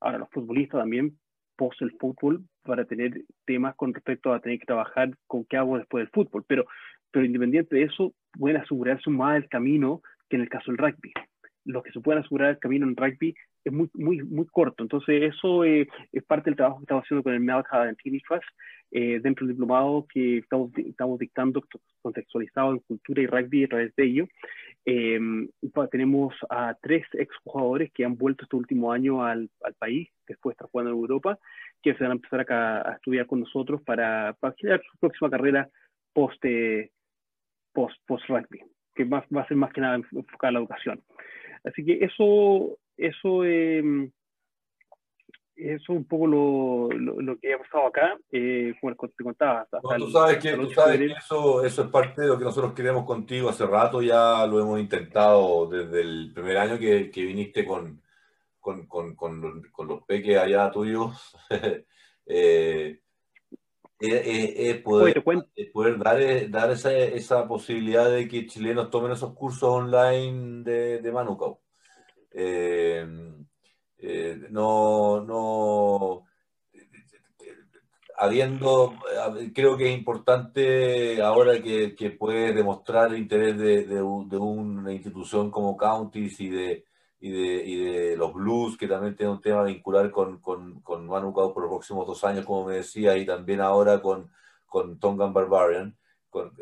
Ahora, 0.00 0.18
los 0.18 0.30
futbolistas 0.30 0.80
también 0.80 1.18
pos 1.56 1.76
el 1.80 1.92
fútbol 1.92 2.44
para 2.62 2.84
tener 2.84 3.24
temas 3.44 3.74
con 3.76 3.92
respecto 3.92 4.32
a 4.32 4.40
tener 4.40 4.58
que 4.58 4.66
trabajar 4.66 5.10
con 5.26 5.44
qué 5.44 5.56
hago 5.56 5.78
después 5.78 6.02
del 6.02 6.10
fútbol, 6.10 6.44
pero, 6.46 6.66
pero 7.10 7.24
independiente 7.24 7.76
de 7.76 7.84
eso, 7.84 8.14
pueden 8.38 8.58
asegurarse 8.58 9.10
más 9.10 9.36
el 9.36 9.48
camino 9.48 10.02
que 10.28 10.36
en 10.36 10.42
el 10.42 10.48
caso 10.48 10.70
del 10.70 10.78
rugby. 10.78 11.12
Los 11.64 11.82
que 11.82 11.92
se 11.92 12.00
pueden 12.00 12.22
asegurar 12.22 12.50
el 12.50 12.58
camino 12.58 12.86
en 12.86 12.96
rugby 12.96 13.34
es 13.64 13.72
muy, 13.72 13.88
muy, 13.94 14.22
muy 14.22 14.46
corto. 14.46 14.82
Entonces, 14.82 15.34
eso 15.34 15.64
eh, 15.64 15.88
es 16.12 16.22
parte 16.24 16.50
del 16.50 16.56
trabajo 16.56 16.78
que 16.78 16.84
estamos 16.84 17.04
haciendo 17.04 17.22
con 17.22 17.34
el 17.34 17.40
Malachi 17.40 17.96
Teeny 18.02 18.20
Trust, 18.20 18.44
eh, 18.90 19.20
dentro 19.22 19.46
del 19.46 19.54
diplomado 19.54 20.06
que 20.12 20.38
estamos, 20.38 20.70
estamos 20.76 21.18
dictando 21.18 21.64
contextualizado 22.02 22.72
en 22.72 22.78
cultura 22.80 23.22
y 23.22 23.26
rugby 23.26 23.64
a 23.64 23.68
través 23.68 23.94
de 23.96 24.04
ello. 24.04 24.28
Em, 24.84 25.48
tenemos 25.90 26.34
a 26.50 26.76
tres 26.82 27.06
exjugadores 27.12 27.92
que 27.92 28.04
han 28.04 28.16
vuelto 28.16 28.44
este 28.44 28.56
último 28.56 28.92
año 28.92 29.24
al, 29.24 29.48
al, 29.62 29.74
país, 29.74 30.08
después 30.26 30.52
de 30.52 30.54
estar 30.54 30.68
jugando 30.68 30.90
en 30.90 30.98
Europa, 30.98 31.38
que 31.82 31.94
se 31.94 32.02
van 32.02 32.12
a 32.12 32.14
empezar 32.14 32.40
acá 32.40 32.88
a 32.88 32.94
estudiar 32.94 33.26
con 33.26 33.40
nosotros 33.40 33.80
para, 33.82 34.36
para 34.40 34.54
generar 34.58 34.82
su 34.82 34.98
próxima 34.98 35.30
carrera 35.30 35.68
post, 36.12 36.44
eh, 36.44 36.90
post, 37.72 37.96
post 38.06 38.26
rugby 38.28 38.60
que 38.94 39.04
va, 39.04 39.24
va 39.34 39.42
a 39.42 39.48
ser 39.48 39.56
más 39.56 39.72
que 39.72 39.80
nada 39.80 39.96
enfocada 39.96 40.50
en 40.50 40.54
la 40.54 40.60
educación. 40.60 41.02
Así 41.64 41.84
que 41.84 42.04
eso, 42.04 42.78
eso, 42.96 43.44
eh, 43.44 44.10
eso 45.56 45.82
es 45.82 45.88
un 45.88 46.04
poco 46.04 46.26
lo, 46.26 46.88
lo, 46.90 47.38
que 47.38 47.54
ha 47.54 47.58
pasado 47.58 47.86
acá, 47.86 48.16
eh, 48.30 48.74
como 48.80 48.94
te 48.94 49.24
contaba. 49.24 49.66
tú 49.96 50.10
sabes, 50.10 50.38
que, 50.38 50.52
tú 50.54 50.70
sabes 50.70 50.98
que 50.98 51.06
eso, 51.06 51.64
eso 51.64 51.82
es 51.82 51.88
parte 51.88 52.22
de 52.22 52.28
lo 52.28 52.38
que 52.38 52.44
nosotros 52.44 52.72
queremos 52.72 53.04
contigo 53.04 53.48
hace 53.48 53.66
rato, 53.66 54.02
ya 54.02 54.46
lo 54.46 54.60
hemos 54.60 54.80
intentado 54.80 55.66
desde 55.68 56.00
el 56.00 56.32
primer 56.34 56.56
año 56.58 56.78
que, 56.78 57.10
que 57.10 57.24
viniste 57.24 57.64
con, 57.64 58.02
con, 58.60 58.86
con, 58.86 59.14
con, 59.14 59.88
los 59.88 60.02
peques 60.04 60.38
allá 60.38 60.70
tuyos. 60.70 61.36
eh, 62.26 63.00
es, 63.98 64.82
poder, 64.82 65.22
poder, 65.72 65.98
dar, 65.98 66.20
eh, 66.20 66.48
dar 66.48 66.70
esa, 66.70 66.92
esa, 66.92 67.46
posibilidad 67.46 68.10
de 68.10 68.26
que 68.26 68.46
chilenos 68.46 68.90
tomen 68.90 69.12
esos 69.12 69.32
cursos 69.34 69.68
online 69.68 70.64
de, 70.64 70.98
de 71.00 71.12
Manucao. 71.12 71.61
Eh, 72.34 73.06
eh, 73.98 74.46
no, 74.50 75.20
no, 75.20 76.24
habiendo, 78.22 78.94
creo 79.54 79.76
que 79.76 79.92
es 79.92 79.98
importante 79.98 81.20
ahora 81.22 81.60
que, 81.60 81.94
que 81.94 82.10
puede 82.10 82.52
demostrar 82.52 83.12
el 83.12 83.18
interés 83.18 83.58
de, 83.58 83.84
de, 83.86 84.02
una 84.02 84.92
institución 84.92 85.50
como 85.50 85.76
Counties 85.76 86.40
y 86.40 86.48
de, 86.48 86.84
y 87.20 87.30
de, 87.30 87.64
y 87.64 87.76
de 87.76 88.16
los 88.16 88.32
blues, 88.32 88.76
que 88.76 88.88
también 88.88 89.16
tiene 89.16 89.32
un 89.32 89.40
tema 89.40 89.64
vincular 89.64 90.10
con, 90.10 90.40
con, 90.40 90.80
con 90.82 91.06
Manu 91.06 91.32
por 91.32 91.62
los 91.62 91.70
próximos 91.70 92.06
dos 92.06 92.22
años, 92.24 92.44
como 92.46 92.66
me 92.66 92.76
decía, 92.76 93.16
y 93.16 93.26
también 93.26 93.60
ahora 93.60 94.00
con, 94.00 94.30
con 94.66 94.98
Tongan 94.98 95.32
Barbarian. 95.32 95.96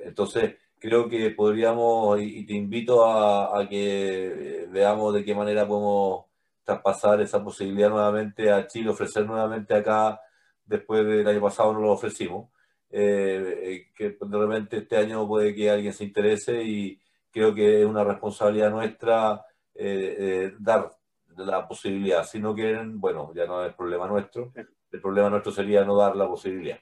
entonces, 0.05 0.57
creo 0.81 1.09
que 1.09 1.31
podríamos, 1.31 2.21
y, 2.21 2.45
te 2.47 2.55
invito 2.55 3.05
a, 3.07 3.61
a, 3.61 3.69
que 3.69 4.63
eh, 4.63 4.67
veamos 4.71 5.15
de 5.15 5.25
qué 5.25 5.35
manera 5.35 5.69
podemos 5.69 6.27
traspasar 6.65 7.21
esa 7.21 7.43
posibilidad 7.45 7.91
nuevamente 7.91 8.51
a 8.51 8.67
Chile, 8.67 8.91
ofrecer 8.91 9.27
nuevamente 9.27 9.75
acá, 9.75 10.21
después 10.65 11.05
del 11.07 11.27
año 11.29 11.41
pasado 11.41 11.73
no 11.73 11.81
lo 11.81 11.93
ofrecimos. 11.93 12.51
Eh, 12.93 13.61
eh, 13.63 13.93
que 13.95 14.17
de 14.21 14.39
repente 14.39 14.79
este 14.79 14.97
año 14.97 15.27
puede 15.29 15.55
que 15.55 15.71
alguien 15.71 15.93
se 15.93 16.05
interese 16.05 16.61
y 16.65 17.01
creo 17.31 17.55
que 17.55 17.83
es 17.83 17.87
una 17.87 18.03
responsabilidad 18.03 18.71
nuestra 18.71 19.45
eh, 19.75 20.17
eh, 20.19 20.55
dar 20.59 20.91
la 21.37 21.67
posibilidad. 21.67 22.25
Si 22.25 22.39
no 22.39 22.55
quieren, 22.55 23.01
bueno, 23.01 23.33
ya 23.35 23.47
no 23.47 23.65
es 23.65 23.75
problema 23.75 24.07
nuestro. 24.07 24.53
El 24.55 25.01
problema 25.01 25.31
nuestro 25.31 25.53
sería 25.53 25.85
no 25.85 25.97
dar 25.97 26.17
la 26.17 26.27
posibilidad. 26.27 26.79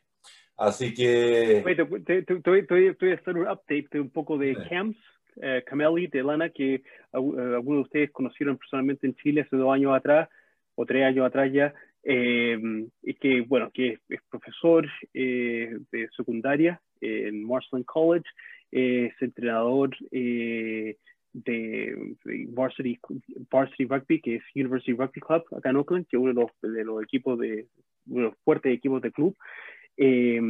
Así 0.59 0.93
que... 0.93 1.59
Estoy 1.59 3.10
a 3.12 3.14
hacer 3.14 3.36
un 3.36 3.47
update 3.47 3.86
de 3.93 4.01
un 4.01 4.10
poco 4.10 4.36
de 4.36 4.56
camps, 4.68 4.98
eh, 5.40 5.62
Cameli, 5.64 6.09
de 6.09 6.22
Lana, 6.24 6.51
que 6.51 6.82
algunos 7.12 7.64
de 7.64 7.82
ustedes 7.82 8.10
conocieron 8.10 8.59
personalmente 8.59 9.06
en 9.06 9.14
Chile 9.14 9.43
hace 9.43 9.56
dos 9.56 9.72
años 9.72 9.94
atrás, 9.94 10.28
o 10.74 10.85
tres 10.85 11.05
años 11.05 11.26
atrás 11.26 11.52
ya, 11.52 11.72
y 12.05 13.14
que, 13.14 13.40
bueno, 13.43 13.70
que 13.72 13.98
es, 14.09 14.20
profesor 14.28 14.89
de 15.12 16.09
secundaria 16.16 16.80
en 17.01 17.44
Marsland 17.44 17.85
College, 17.85 18.26
es 18.72 19.12
entrenador 19.20 19.90
de, 20.10 20.97
varsity, 22.48 22.98
varsity, 23.51 23.85
Rugby, 23.85 24.20
que 24.20 24.36
es 24.36 24.43
University 24.56 24.93
Rugby 24.93 25.20
Club 25.20 25.44
acá 25.56 25.70
en 25.70 25.76
Oakland, 25.76 26.06
que 26.09 26.16
es 26.16 26.20
uno 26.20 26.32
de 26.35 26.40
los, 26.40 26.74
de 26.74 26.85
los 26.85 27.02
equipos 27.02 27.39
de, 27.39 27.68
de 28.06 28.20
los 28.22 28.35
fuertes 28.44 28.72
equipos 28.72 29.02
de 29.02 29.12
club. 29.12 29.36
Eh, 29.98 30.40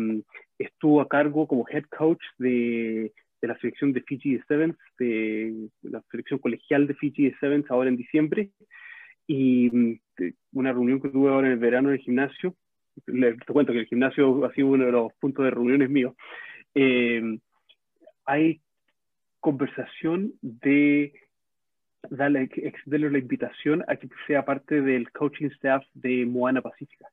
estuvo 0.59 1.01
a 1.01 1.09
cargo 1.09 1.49
como 1.49 1.67
head 1.69 1.85
coach 1.85 2.23
de, 2.39 3.13
de 3.41 3.49
la 3.49 3.59
selección 3.59 3.93
de 3.93 4.03
Fiji 4.03 4.37
de 4.37 4.45
Sevens, 4.45 4.77
de 4.99 5.69
la 5.83 6.03
selección 6.11 6.39
colegial 6.39 6.87
de 6.87 6.95
Fiji 6.95 7.31
de 7.31 7.37
Sevens 7.39 7.71
ahora 7.71 7.89
en 7.89 7.97
diciembre. 7.97 8.51
Y 9.27 9.71
mm, 9.71 10.01
una 10.53 10.73
reunión 10.73 11.01
que 11.01 11.09
tuve 11.09 11.31
ahora 11.31 11.47
en 11.47 11.55
el 11.55 11.59
verano 11.59 11.89
en 11.89 11.95
el 11.95 12.01
gimnasio, 12.01 12.55
te 13.05 13.53
cuento 13.53 13.73
que 13.73 13.81
el 13.81 13.87
gimnasio 13.87 14.45
ha 14.45 14.53
sido 14.53 14.69
uno 14.69 14.87
de 14.87 14.93
los 14.93 15.13
puntos 15.15 15.45
de 15.45 15.51
reuniones 15.51 15.91
míos. 15.91 16.15
Eh, 16.75 17.39
hay 18.25 18.61
conversación 19.41 20.35
de 20.43 21.13
darle, 22.11 22.49
extenderle 22.57 23.11
la 23.11 23.19
invitación 23.19 23.85
a 23.87 23.97
que 23.97 24.09
sea 24.27 24.45
parte 24.45 24.81
del 24.81 25.11
coaching 25.13 25.47
staff 25.47 25.85
de 25.95 26.27
Moana 26.27 26.61
Pacífica. 26.61 27.07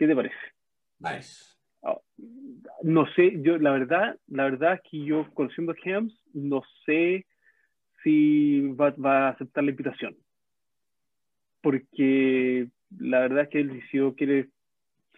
¿Qué 0.00 0.06
te 0.06 0.16
parece? 0.16 0.34
Nice. 0.98 1.44
Ah, 1.82 2.00
no 2.82 3.06
sé, 3.12 3.34
yo 3.42 3.58
la 3.58 3.72
verdad, 3.72 4.18
la 4.28 4.44
verdad 4.44 4.76
es 4.76 4.80
que 4.90 5.04
yo 5.04 5.28
conociendo 5.34 5.72
a 5.72 5.74
Camps, 5.74 6.18
no 6.32 6.62
sé 6.86 7.26
si 8.02 8.62
va, 8.68 8.92
va, 8.92 9.26
a 9.26 9.28
aceptar 9.32 9.62
la 9.62 9.72
invitación. 9.72 10.16
Porque 11.60 12.70
la 12.98 13.20
verdad 13.20 13.42
es 13.42 13.48
que 13.50 13.60
él 13.60 13.74
decidió 13.74 14.14
quiere 14.14 14.48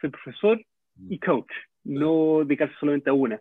ser 0.00 0.10
profesor 0.10 0.60
y 1.09 1.20
coach, 1.20 1.52
no 1.84 2.40
dedicarse 2.40 2.74
solamente 2.80 3.09
a 3.09 3.12
una 3.12 3.40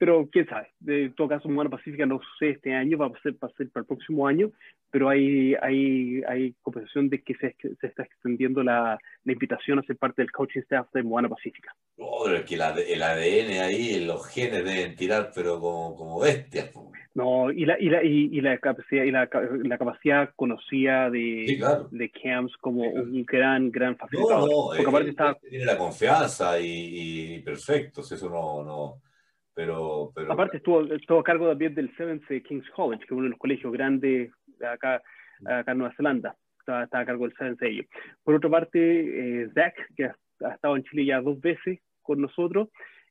pero 0.00 0.26
quién 0.32 0.48
sabe, 0.48 0.68
de 0.80 1.10
todo 1.10 1.28
caso, 1.28 1.46
Moana 1.50 1.68
Pacífica 1.68 2.06
no 2.06 2.22
sé 2.38 2.52
este 2.52 2.72
año, 2.72 2.96
va 2.96 3.08
a 3.08 3.22
ser, 3.22 3.36
para 3.36 3.52
el 3.58 3.84
próximo 3.84 4.26
año, 4.26 4.50
pero 4.90 5.10
hay, 5.10 5.54
hay, 5.60 6.22
hay 6.26 6.54
conversación 6.62 7.10
de 7.10 7.22
que 7.22 7.34
se, 7.34 7.54
se 7.78 7.86
está 7.86 8.04
extendiendo 8.04 8.62
la, 8.62 8.98
la, 9.24 9.32
invitación 9.32 9.78
a 9.78 9.82
ser 9.82 9.98
parte 9.98 10.22
del 10.22 10.32
coaching 10.32 10.60
staff 10.60 10.86
de 10.94 11.02
Moana 11.02 11.28
Pacífica. 11.28 11.76
Oh, 11.98 12.26
es 12.30 12.46
que 12.46 12.56
la, 12.56 12.70
el 12.70 13.02
ADN 13.02 13.60
ahí, 13.60 14.02
los 14.02 14.26
genes 14.26 14.64
deben 14.64 14.96
tirar, 14.96 15.32
pero 15.34 15.60
como, 15.60 15.94
como 15.94 16.20
bestias. 16.20 16.70
No, 17.12 17.52
y 17.52 17.66
la, 17.66 17.78
y 17.78 17.90
la, 17.90 18.02
y, 18.02 18.40
la 18.40 18.56
capacidad, 18.56 19.04
y 19.04 19.10
la, 19.10 19.28
la 19.64 19.76
capacidad 19.76 20.30
conocida 20.34 21.10
de, 21.10 21.44
sí, 21.46 21.58
claro. 21.58 21.88
de 21.90 22.10
Camps 22.10 22.56
como 22.56 22.84
sí, 22.84 22.90
claro. 22.90 23.06
un 23.06 23.24
gran, 23.26 23.70
gran 23.70 23.96
facilitador. 23.98 24.48
No, 24.48 24.56
no, 24.56 24.66
Porque 24.68 24.88
aparte 24.88 25.10
está... 25.10 25.34
tiene 25.34 25.66
la 25.66 25.76
confianza 25.76 26.58
y, 26.58 27.34
y 27.34 27.38
perfecto, 27.40 28.00
eso 28.00 28.30
no... 28.30 28.64
no 28.64 29.09
pero, 29.54 30.12
pero... 30.14 30.32
Aparte 30.32 30.58
estuvo, 30.58 30.82
estuvo 30.82 31.20
a 31.20 31.24
cargo 31.24 31.48
también 31.48 31.74
del 31.74 31.94
Seventh 31.96 32.24
King's 32.46 32.68
College, 32.70 33.00
que 33.00 33.06
es 33.06 33.12
uno 33.12 33.24
de 33.24 33.30
los 33.30 33.38
colegios 33.38 33.72
grandes 33.72 34.30
acá, 34.60 35.02
acá 35.46 35.72
en 35.72 35.78
Nueva 35.78 35.94
Zelanda. 35.96 36.36
Está, 36.58 36.84
está 36.84 37.00
a 37.00 37.06
cargo 37.06 37.26
del 37.26 37.36
Seventh 37.36 37.62
ellos. 37.62 37.86
Por 38.22 38.34
otra 38.34 38.50
parte, 38.50 39.42
eh, 39.42 39.48
Zach, 39.54 39.74
que 39.96 40.04
ha, 40.04 40.16
ha, 40.44 40.54
estado 40.54 40.76
en 40.76 40.84
Chile 40.84 41.06
ya 41.06 41.20
dos 41.20 41.40
veces 41.40 41.80
con 42.02 42.20
nosotros, 42.20 42.68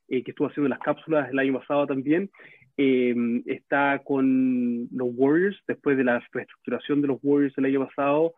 eh, 0.08 0.22
que 0.22 0.30
estuvo 0.30 0.48
haciendo 0.48 0.68
las 0.68 0.80
cápsulas 0.80 1.30
el 1.30 1.38
año 1.38 1.58
pasado 1.58 1.86
también, 1.86 2.30
eh, 2.76 3.14
está 3.46 4.00
con 4.04 4.88
los 4.90 5.08
Warriors, 5.12 5.60
después 5.66 5.96
de 5.96 6.04
la 6.04 6.22
reestructuración 6.32 7.02
de 7.02 7.08
los 7.08 7.18
Warriors 7.22 7.56
el 7.58 7.66
año 7.66 7.86
pasado, 7.86 8.32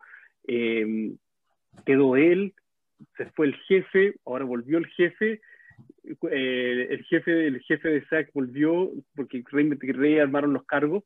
quedó 1.85 2.15
él, 2.17 2.53
se 3.17 3.25
fue 3.31 3.47
el 3.47 3.55
jefe, 3.67 4.15
ahora 4.25 4.45
volvió 4.45 4.77
el 4.77 4.87
jefe, 4.87 5.41
eh, 6.31 6.87
el 6.89 7.03
jefe 7.05 7.47
el 7.47 7.61
jefe 7.61 7.89
de 7.89 8.05
SAC 8.07 8.31
volvió 8.33 8.91
porque 9.15 9.43
Rey 9.51 10.19
armaron 10.19 10.53
los 10.53 10.65
cargos 10.65 11.03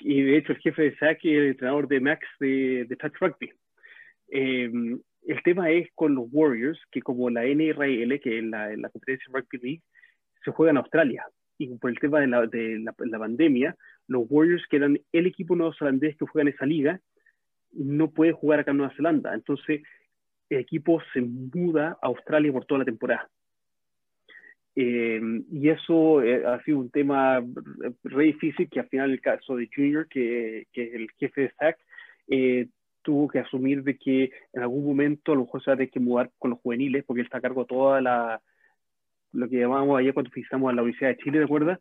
y 0.00 0.22
de 0.22 0.36
hecho 0.36 0.52
el 0.52 0.58
jefe 0.58 0.82
de 0.82 0.96
SAC 0.96 1.18
es 1.24 1.38
el 1.38 1.46
entrenador 1.48 1.88
de 1.88 2.00
Max 2.00 2.26
de, 2.40 2.86
de 2.88 2.96
Touch 2.96 3.16
Rugby. 3.20 3.52
Eh, 4.30 4.70
el 5.26 5.42
tema 5.42 5.70
es 5.70 5.88
con 5.94 6.14
los 6.14 6.26
Warriors, 6.30 6.80
que 6.90 7.02
como 7.02 7.28
la 7.28 7.44
NRL, 7.44 8.20
que 8.20 8.38
es 8.38 8.44
la, 8.44 8.74
la 8.76 8.88
competencia 8.88 9.26
Rugby 9.32 9.58
League, 9.62 9.82
se 10.44 10.52
juega 10.52 10.70
en 10.70 10.78
Australia. 10.78 11.24
Y 11.58 11.76
por 11.76 11.90
el 11.90 11.98
tema 11.98 12.20
de 12.20 12.28
la, 12.28 12.46
de 12.46 12.78
la, 12.78 12.94
la 12.98 13.18
pandemia, 13.18 13.76
los 14.06 14.24
Warriors, 14.28 14.64
que 14.70 14.76
eran 14.76 14.98
el 15.12 15.26
equipo 15.26 15.56
neozelandés 15.56 16.16
que 16.16 16.26
juega 16.26 16.48
en 16.48 16.54
esa 16.54 16.66
liga, 16.66 17.00
no 17.72 18.10
puede 18.10 18.32
jugar 18.32 18.60
acá 18.60 18.70
en 18.70 18.78
Nueva 18.78 18.94
Zelanda. 18.94 19.34
Entonces, 19.34 19.82
el 20.48 20.58
equipo 20.58 21.02
se 21.12 21.20
muda 21.20 21.98
a 22.00 22.06
Australia 22.06 22.52
por 22.52 22.64
toda 22.64 22.78
la 22.78 22.84
temporada. 22.84 23.28
Eh, 24.80 25.20
y 25.50 25.70
eso 25.70 26.22
eh, 26.22 26.46
ha 26.46 26.62
sido 26.62 26.78
un 26.78 26.90
tema 26.90 27.44
re 28.04 28.24
difícil 28.26 28.68
que 28.70 28.78
al 28.78 28.88
final 28.88 29.10
el 29.10 29.20
caso 29.20 29.56
de 29.56 29.68
Junior, 29.74 30.06
que, 30.06 30.68
que 30.72 30.84
es 30.84 30.94
el 30.94 31.10
jefe 31.18 31.40
de 31.40 31.52
SAC, 31.58 31.78
eh, 32.28 32.68
tuvo 33.02 33.26
que 33.26 33.40
asumir 33.40 33.82
de 33.82 33.98
que 33.98 34.30
en 34.52 34.62
algún 34.62 34.86
momento 34.86 35.32
a 35.32 35.34
lo 35.34 35.40
mejor 35.42 35.64
se 35.64 35.70
va 35.70 35.74
a 35.74 35.76
tener 35.78 35.90
que 35.90 35.98
mudar 35.98 36.30
con 36.38 36.50
los 36.50 36.60
juveniles, 36.60 37.04
porque 37.04 37.22
él 37.22 37.26
está 37.26 37.38
a 37.38 37.40
cargo 37.40 37.62
de 37.62 37.66
toda 37.66 38.00
la, 38.00 38.40
lo 39.32 39.48
que 39.48 39.56
llamamos 39.56 39.98
ayer 39.98 40.14
cuando 40.14 40.30
visitamos 40.32 40.70
a 40.70 40.76
la 40.76 40.82
Universidad 40.82 41.10
de 41.10 41.24
Chile, 41.24 41.38
¿de 41.38 41.44
acuerdo? 41.44 41.76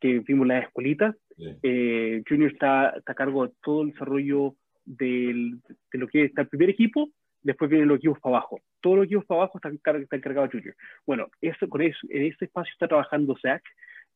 Que 0.00 0.20
vimos 0.20 0.46
la 0.46 0.60
escuelita. 0.60 1.14
Sí. 1.36 1.44
Eh, 1.62 2.22
Junior 2.26 2.50
está, 2.50 2.94
está, 2.96 3.12
a 3.12 3.14
cargo 3.14 3.46
de 3.46 3.52
todo 3.62 3.82
el 3.82 3.90
desarrollo 3.90 4.54
del, 4.86 5.60
de 5.92 5.98
lo 5.98 6.08
que 6.08 6.24
está 6.24 6.42
el 6.42 6.48
primer 6.48 6.70
equipo, 6.70 7.10
después 7.42 7.70
vienen 7.70 7.88
los 7.88 7.98
equipos 7.98 8.20
para 8.20 8.36
abajo. 8.36 8.60
Todos 8.80 8.96
los 8.96 9.06
equipos 9.06 9.24
para 9.26 9.42
abajo 9.42 9.58
están, 9.58 9.74
están 9.74 10.18
encargados 10.18 10.50
Junior. 10.50 10.74
Bueno, 11.06 11.28
eso, 11.40 11.68
con 11.68 11.82
eso, 11.82 12.06
en 12.10 12.24
este 12.24 12.46
espacio 12.46 12.72
está 12.72 12.88
trabajando 12.88 13.36
Zach, 13.40 13.62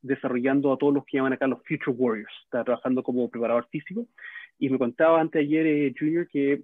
desarrollando 0.01 0.73
a 0.73 0.79
todos 0.79 0.95
los 0.95 1.05
que 1.05 1.19
llaman 1.19 1.33
acá 1.33 1.47
los 1.47 1.63
Future 1.67 1.97
Warriors. 1.97 2.33
Está 2.45 2.65
trabajando 2.65 3.03
como 3.03 3.31
preparador 3.31 3.69
físico. 3.71 4.07
Y 4.59 4.69
me 4.69 4.79
contaba 4.79 5.21
antes 5.21 5.41
ayer 5.41 5.67
eh, 5.67 5.95
Junior 5.99 6.29
que 6.29 6.63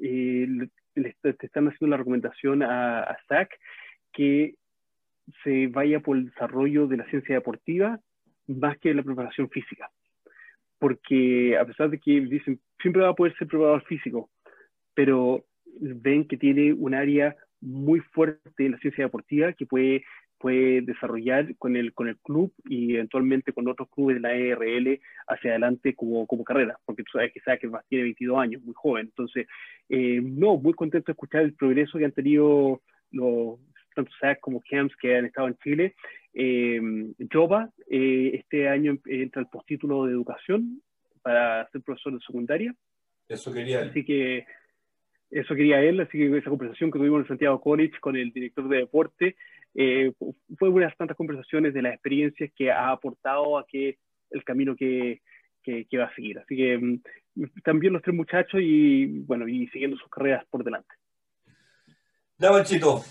eh, 0.00 0.46
le, 0.48 0.70
le, 0.94 1.16
están 1.22 1.68
haciendo 1.68 1.88
la 1.88 1.96
recomendación 1.96 2.62
a, 2.62 3.00
a 3.02 3.16
Zach 3.28 3.50
que 4.12 4.54
se 5.44 5.68
vaya 5.68 6.00
por 6.00 6.16
el 6.16 6.26
desarrollo 6.26 6.86
de 6.86 6.96
la 6.96 7.08
ciencia 7.08 7.36
deportiva 7.36 8.00
más 8.46 8.78
que 8.78 8.94
la 8.94 9.02
preparación 9.02 9.48
física. 9.48 9.90
Porque 10.78 11.56
a 11.58 11.64
pesar 11.64 11.90
de 11.90 11.98
que 11.98 12.20
dicen, 12.20 12.60
siempre 12.80 13.02
va 13.02 13.10
a 13.10 13.14
poder 13.14 13.36
ser 13.36 13.46
preparador 13.46 13.84
físico, 13.84 14.30
pero 14.94 15.44
ven 15.80 16.26
que 16.26 16.36
tiene 16.36 16.72
un 16.72 16.94
área 16.94 17.36
muy 17.60 18.00
fuerte 18.00 18.64
en 18.64 18.72
la 18.72 18.78
ciencia 18.78 19.04
deportiva 19.04 19.52
que 19.52 19.66
puede, 19.66 20.04
puede 20.38 20.80
desarrollar 20.82 21.54
con 21.56 21.76
el, 21.76 21.92
con 21.92 22.08
el 22.08 22.16
club 22.18 22.52
y 22.64 22.94
eventualmente 22.94 23.52
con 23.52 23.68
otros 23.68 23.88
clubes 23.90 24.16
de 24.16 24.20
la 24.20 24.34
ERL 24.34 25.00
hacia 25.28 25.50
adelante 25.50 25.94
como, 25.94 26.26
como 26.26 26.44
carrera, 26.44 26.78
porque 26.86 27.02
tú 27.02 27.10
sabes 27.12 27.32
que 27.32 27.40
sabes 27.40 27.60
que 27.60 27.68
más 27.68 27.86
tiene 27.88 28.04
22 28.04 28.38
años, 28.38 28.62
muy 28.62 28.74
joven. 28.74 29.06
Entonces, 29.06 29.46
eh, 29.88 30.20
no, 30.22 30.56
muy 30.56 30.72
contento 30.72 31.06
de 31.06 31.12
escuchar 31.12 31.42
el 31.42 31.54
progreso 31.54 31.98
que 31.98 32.06
han 32.06 32.12
tenido 32.12 32.80
los 33.10 33.58
tanto 33.94 34.10
SAC 34.20 34.40
como 34.40 34.60
CAMS 34.60 34.94
que 34.96 35.16
han 35.16 35.26
estado 35.26 35.48
en 35.48 35.56
Chile. 35.58 35.94
Eh, 36.32 36.80
Jova, 37.32 37.70
eh, 37.88 38.30
este 38.34 38.68
año 38.68 38.98
entra 39.06 39.42
el 39.42 39.48
postítulo 39.48 40.06
de 40.06 40.12
educación 40.12 40.80
para 41.22 41.68
ser 41.70 41.82
profesor 41.82 42.12
de 42.14 42.20
secundaria. 42.20 42.74
Eso 43.28 43.52
quería. 43.52 43.82
Así 43.82 44.04
que 44.04 44.44
eso 45.30 45.54
quería 45.54 45.80
él, 45.80 46.00
así 46.00 46.18
que 46.18 46.36
esa 46.36 46.50
conversación 46.50 46.90
que 46.90 46.98
tuvimos 46.98 47.22
en 47.22 47.28
Santiago 47.28 47.60
College 47.60 48.00
con 48.00 48.16
el 48.16 48.32
director 48.32 48.68
de 48.68 48.78
deporte 48.78 49.36
eh, 49.74 50.12
fue 50.58 50.68
una 50.68 50.80
de 50.80 50.86
las 50.86 50.96
tantas 50.96 51.16
conversaciones 51.16 51.72
de 51.72 51.82
las 51.82 51.94
experiencias 51.94 52.50
que 52.56 52.70
ha 52.70 52.90
aportado 52.90 53.58
a 53.58 53.66
que 53.66 53.98
el 54.30 54.44
camino 54.44 54.74
que, 54.74 55.22
que, 55.62 55.86
que 55.86 55.98
va 55.98 56.06
a 56.06 56.14
seguir. 56.14 56.38
Así 56.38 56.56
que 56.56 56.76
um, 56.76 57.00
también 57.62 57.92
los 57.92 58.02
tres 58.02 58.16
muchachos 58.16 58.60
y 58.62 59.06
bueno, 59.20 59.46
y 59.46 59.68
siguiendo 59.68 59.96
sus 59.96 60.08
carreras 60.08 60.44
por 60.50 60.64
delante. 60.64 60.92
Ya, 62.38 62.50
Manchito, 62.50 63.04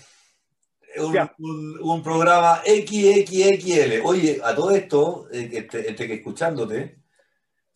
un, 0.96 1.16
un, 1.38 1.78
un, 1.80 2.02
programa 2.02 2.56
XXXL. 2.66 4.00
Oye, 4.04 4.40
a 4.42 4.54
todo 4.54 4.72
esto, 4.72 5.28
entre, 5.32 5.88
entre 5.88 6.06
que 6.06 6.14
escuchándote, 6.14 6.99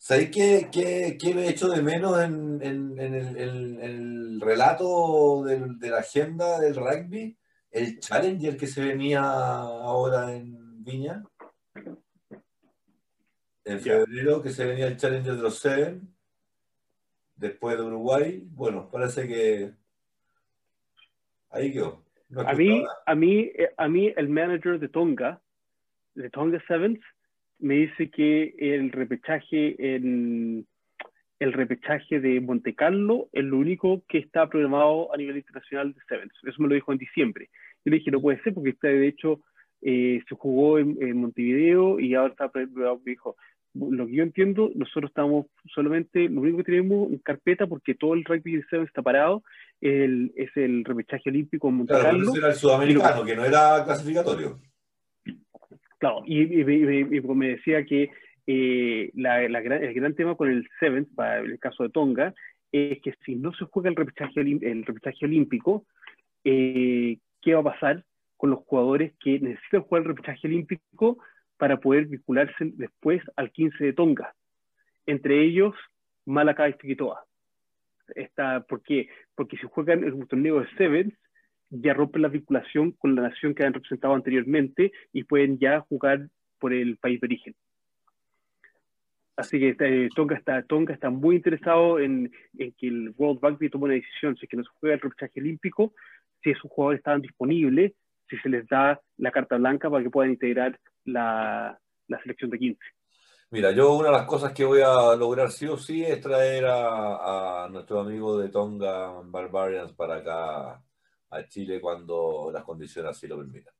¿sabéis 0.05 0.29
qué, 0.29 0.69
qué, 0.71 1.17
qué, 1.19 1.33
me 1.33 1.45
he 1.45 1.49
hecho 1.49 1.67
de 1.67 1.81
menos 1.81 2.21
en, 2.21 2.61
en, 2.61 2.99
en, 2.99 3.15
el, 3.15 3.37
en 3.37 3.81
el, 3.81 4.39
relato 4.39 5.43
del, 5.43 5.79
de 5.79 5.89
la 5.89 5.97
agenda 5.97 6.59
del 6.59 6.75
rugby? 6.75 7.35
El 7.71 7.99
Challenger 7.99 8.55
que 8.55 8.67
se 8.67 8.83
venía 8.85 9.23
ahora 9.23 10.31
en 10.35 10.83
Viña. 10.83 11.23
En 13.63 13.79
febrero 13.79 14.43
que 14.43 14.51
se 14.51 14.65
venía 14.65 14.85
el 14.85 14.97
Challenger 14.97 15.37
de 15.37 15.41
los 15.41 15.57
Seven. 15.57 16.07
Después 17.35 17.75
de 17.75 17.83
Uruguay. 17.83 18.43
Bueno, 18.51 18.87
parece 18.91 19.27
que 19.27 19.73
ahí 21.49 21.73
quedó. 21.73 22.05
No 22.29 22.41
a, 22.41 22.53
mí, 22.53 22.85
a, 23.07 23.15
mí, 23.15 23.51
a 23.75 23.87
mí, 23.87 24.13
el 24.15 24.29
manager 24.29 24.79
de 24.79 24.87
Tonga, 24.87 25.41
de 26.13 26.29
Tonga 26.29 26.63
Sevens, 26.67 26.99
me 27.65 27.73
dice 27.77 28.11
que 28.11 28.53
el 28.59 28.91
repechaje 28.91 29.95
en 29.95 30.67
el 31.39 31.51
repechaje 31.51 32.19
de 32.19 32.39
Monte 32.39 32.75
Carlo 32.75 33.27
es 33.33 33.43
lo 33.43 33.57
único 33.57 34.03
que 34.07 34.19
está 34.19 34.47
programado 34.47 35.11
a 35.11 35.17
nivel 35.17 35.37
internacional 35.37 35.91
de 35.91 35.99
Sevens. 36.07 36.31
Eso 36.43 36.61
me 36.61 36.67
lo 36.67 36.75
dijo 36.75 36.91
en 36.91 36.99
diciembre. 36.99 37.49
Yo 37.83 37.89
le 37.89 37.97
dije, 37.97 38.11
no 38.11 38.21
puede 38.21 38.39
ser 38.43 38.53
porque 38.53 38.69
está, 38.69 38.87
de 38.87 39.07
hecho 39.07 39.41
eh, 39.81 40.21
se 40.29 40.35
jugó 40.35 40.77
en, 40.77 40.95
en, 41.01 41.17
Montevideo 41.17 41.99
y 41.99 42.13
ahora 42.13 42.33
está 42.33 42.49
programado. 42.49 43.01
Me 43.03 43.13
dijo, 43.13 43.35
lo 43.73 44.05
que 44.05 44.13
yo 44.13 44.21
entiendo, 44.21 44.69
nosotros 44.75 45.09
estamos 45.09 45.47
solamente, 45.73 46.29
lo 46.29 46.41
único 46.41 46.57
que 46.59 46.65
tenemos 46.65 47.11
en 47.11 47.17
carpeta, 47.17 47.65
porque 47.65 47.95
todo 47.95 48.13
el 48.13 48.25
rugby 48.25 48.57
de 48.57 48.65
Sevens 48.69 48.89
está 48.89 49.01
parado, 49.01 49.43
el, 49.81 50.31
es 50.35 50.55
el 50.55 50.85
repechaje 50.85 51.31
olímpico 51.31 51.69
en 51.69 51.77
Monte 51.77 51.93
claro, 51.93 52.09
Carlo. 52.09 52.35
era 52.35 52.49
el 52.49 52.53
sudamericano, 52.53 53.23
que, 53.23 53.31
que 53.31 53.37
no 53.37 53.43
era 53.43 53.83
clasificatorio. 53.83 54.59
Claro, 56.05 56.21
y, 56.27 56.43
y, 56.43 56.61
y, 56.61 57.17
y 57.17 57.21
me 57.21 57.49
decía 57.49 57.83
que 57.83 58.11
eh, 58.45 59.11
el 59.11 59.93
gran 59.95 60.13
tema 60.13 60.35
con 60.35 60.51
el 60.51 60.69
Sevens, 60.79 61.07
para 61.15 61.39
el 61.39 61.57
caso 61.57 61.81
de 61.81 61.89
Tonga, 61.89 62.31
es 62.71 63.01
que 63.01 63.15
si 63.25 63.35
no 63.35 63.51
se 63.53 63.65
juega 63.65 63.89
el 63.89 63.95
repechaje, 63.95 64.39
el 64.39 64.85
repechaje 64.85 65.25
olímpico, 65.25 65.87
eh, 66.43 67.17
¿qué 67.41 67.55
va 67.55 67.61
a 67.61 67.73
pasar 67.73 68.03
con 68.37 68.51
los 68.51 68.59
jugadores 68.59 69.13
que 69.19 69.39
necesitan 69.39 69.81
jugar 69.81 70.03
el 70.03 70.09
repechaje 70.09 70.47
olímpico 70.47 71.17
para 71.57 71.79
poder 71.79 72.05
vincularse 72.05 72.53
después 72.59 73.23
al 73.35 73.51
15 73.51 73.83
de 73.83 73.93
Tonga? 73.93 74.35
entre 75.07 75.43
ellos 75.43 75.73
Malakai 76.25 76.73
Figuitoa. 76.73 77.25
Está, 78.15 78.61
¿Por 78.61 78.83
qué? 78.83 79.09
Porque 79.33 79.57
si 79.57 79.65
juegan 79.65 80.03
el 80.03 80.27
torneo 80.27 80.59
de 80.59 80.67
Sevens, 80.77 81.15
ya 81.69 81.93
rompen 81.93 82.21
la 82.21 82.27
vinculación 82.29 82.91
con 82.91 83.15
la 83.15 83.23
nación 83.23 83.53
que 83.53 83.63
han 83.63 83.73
representado 83.73 84.13
anteriormente 84.13 84.91
y 85.11 85.23
pueden 85.23 85.57
ya 85.59 85.81
jugar 85.81 86.27
por 86.59 86.73
el 86.73 86.97
país 86.97 87.19
de 87.19 87.27
origen. 87.27 87.55
Así 89.37 89.59
que 89.59 89.75
eh, 89.77 90.09
Tonga, 90.15 90.37
está, 90.37 90.63
Tonga 90.63 90.93
está 90.93 91.09
muy 91.09 91.35
interesado 91.35 91.99
en, 91.99 92.31
en, 92.57 92.71
que 92.73 92.87
el 92.87 93.13
World 93.17 93.39
Rugby 93.41 93.69
tome 93.69 93.85
una 93.85 93.93
decisión, 93.95 94.37
si 94.37 94.47
que 94.47 94.55
no 94.55 94.63
se 94.63 94.69
juega 94.79 94.95
el 94.95 95.01
repechaje 95.01 95.41
olímpico, 95.41 95.93
si 96.41 96.51
esos 96.51 96.71
jugadores 96.71 96.99
estaban 96.99 97.21
disponibles, 97.21 97.93
si 98.29 98.37
se 98.37 98.49
les 98.49 98.65
da 98.67 98.99
la 99.17 99.31
carta 99.31 99.57
blanca 99.57 99.89
para 99.89 100.03
que 100.03 100.09
puedan 100.09 100.31
integrar 100.31 100.79
la, 101.03 101.77
la 102.07 102.21
selección 102.21 102.49
de 102.49 102.59
15. 102.59 102.79
Mira, 103.51 103.71
yo 103.71 103.93
una 103.93 104.07
de 104.07 104.17
las 104.17 104.25
cosas 104.25 104.53
que 104.53 104.63
voy 104.63 104.81
a 104.81 105.15
lograr 105.15 105.51
sí 105.51 105.67
o 105.67 105.77
sí 105.77 106.03
es 106.03 106.19
traer 106.21 106.65
a, 106.65 107.65
a 107.65 107.69
nuestro 107.69 107.99
amigo 107.99 108.39
de 108.39 108.49
Tonga 108.49 109.21
Barbarians 109.25 109.93
para 109.93 110.15
acá 110.15 110.81
a 111.35 111.47
Chile 111.47 111.81
cuando 111.81 112.49
las 112.53 112.63
condiciones 112.63 113.11
así 113.11 113.27
lo 113.27 113.37
permitan. 113.37 113.73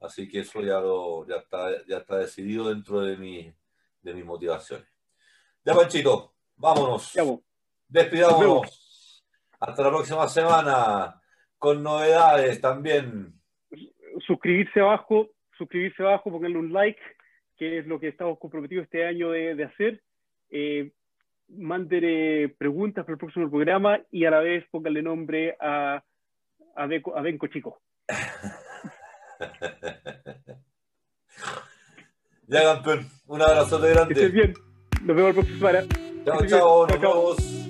Así 0.00 0.28
que 0.28 0.40
eso 0.40 0.60
ya, 0.60 0.80
lo, 0.80 1.26
ya, 1.26 1.36
está, 1.36 1.84
ya 1.86 1.98
está 1.98 2.18
decidido 2.18 2.68
dentro 2.68 3.00
de, 3.00 3.16
mi, 3.16 3.52
de 4.02 4.14
mis 4.14 4.24
motivaciones. 4.24 4.86
Ya, 5.64 5.74
Panchito, 5.74 6.34
vámonos. 6.56 7.12
Despidámonos. 7.88 9.24
Hasta 9.60 9.82
la 9.82 9.90
próxima 9.90 10.26
semana 10.28 11.20
con 11.58 11.82
novedades 11.82 12.60
también. 12.60 13.32
Suscribirse 14.26 14.80
abajo, 14.80 15.30
suscribirse 15.56 16.02
abajo, 16.02 16.30
ponerle 16.30 16.58
un 16.58 16.72
like, 16.72 17.00
que 17.56 17.78
es 17.78 17.86
lo 17.86 18.00
que 18.00 18.08
estamos 18.08 18.38
comprometidos 18.40 18.84
este 18.84 19.06
año 19.06 19.30
de, 19.30 19.54
de 19.54 19.64
hacer. 19.64 20.02
Eh, 20.50 20.92
manden 21.48 22.54
preguntas 22.58 23.04
para 23.04 23.14
el 23.14 23.18
próximo 23.18 23.48
programa 23.48 24.00
y 24.10 24.24
a 24.24 24.30
la 24.30 24.40
vez 24.40 24.64
pónganle 24.70 25.02
nombre 25.02 25.56
a, 25.60 26.02
a, 26.74 26.86
Beco, 26.86 27.16
a 27.16 27.22
Benco 27.22 27.46
Chico. 27.48 27.80
ya, 32.46 32.62
campeón. 32.62 33.10
Un 33.26 33.42
abrazo 33.42 33.78
de 33.78 33.90
grande. 33.90 34.14
Que 34.14 34.20
estés 34.20 34.32
bien. 34.32 34.54
Nos 35.02 35.16
vemos 35.16 35.30
el 35.30 35.34
próximo 35.34 35.58
semana. 35.58 35.84
Chao, 36.24 36.46
chao. 36.46 36.86
Nos 36.86 37.00
vemos. 37.00 37.61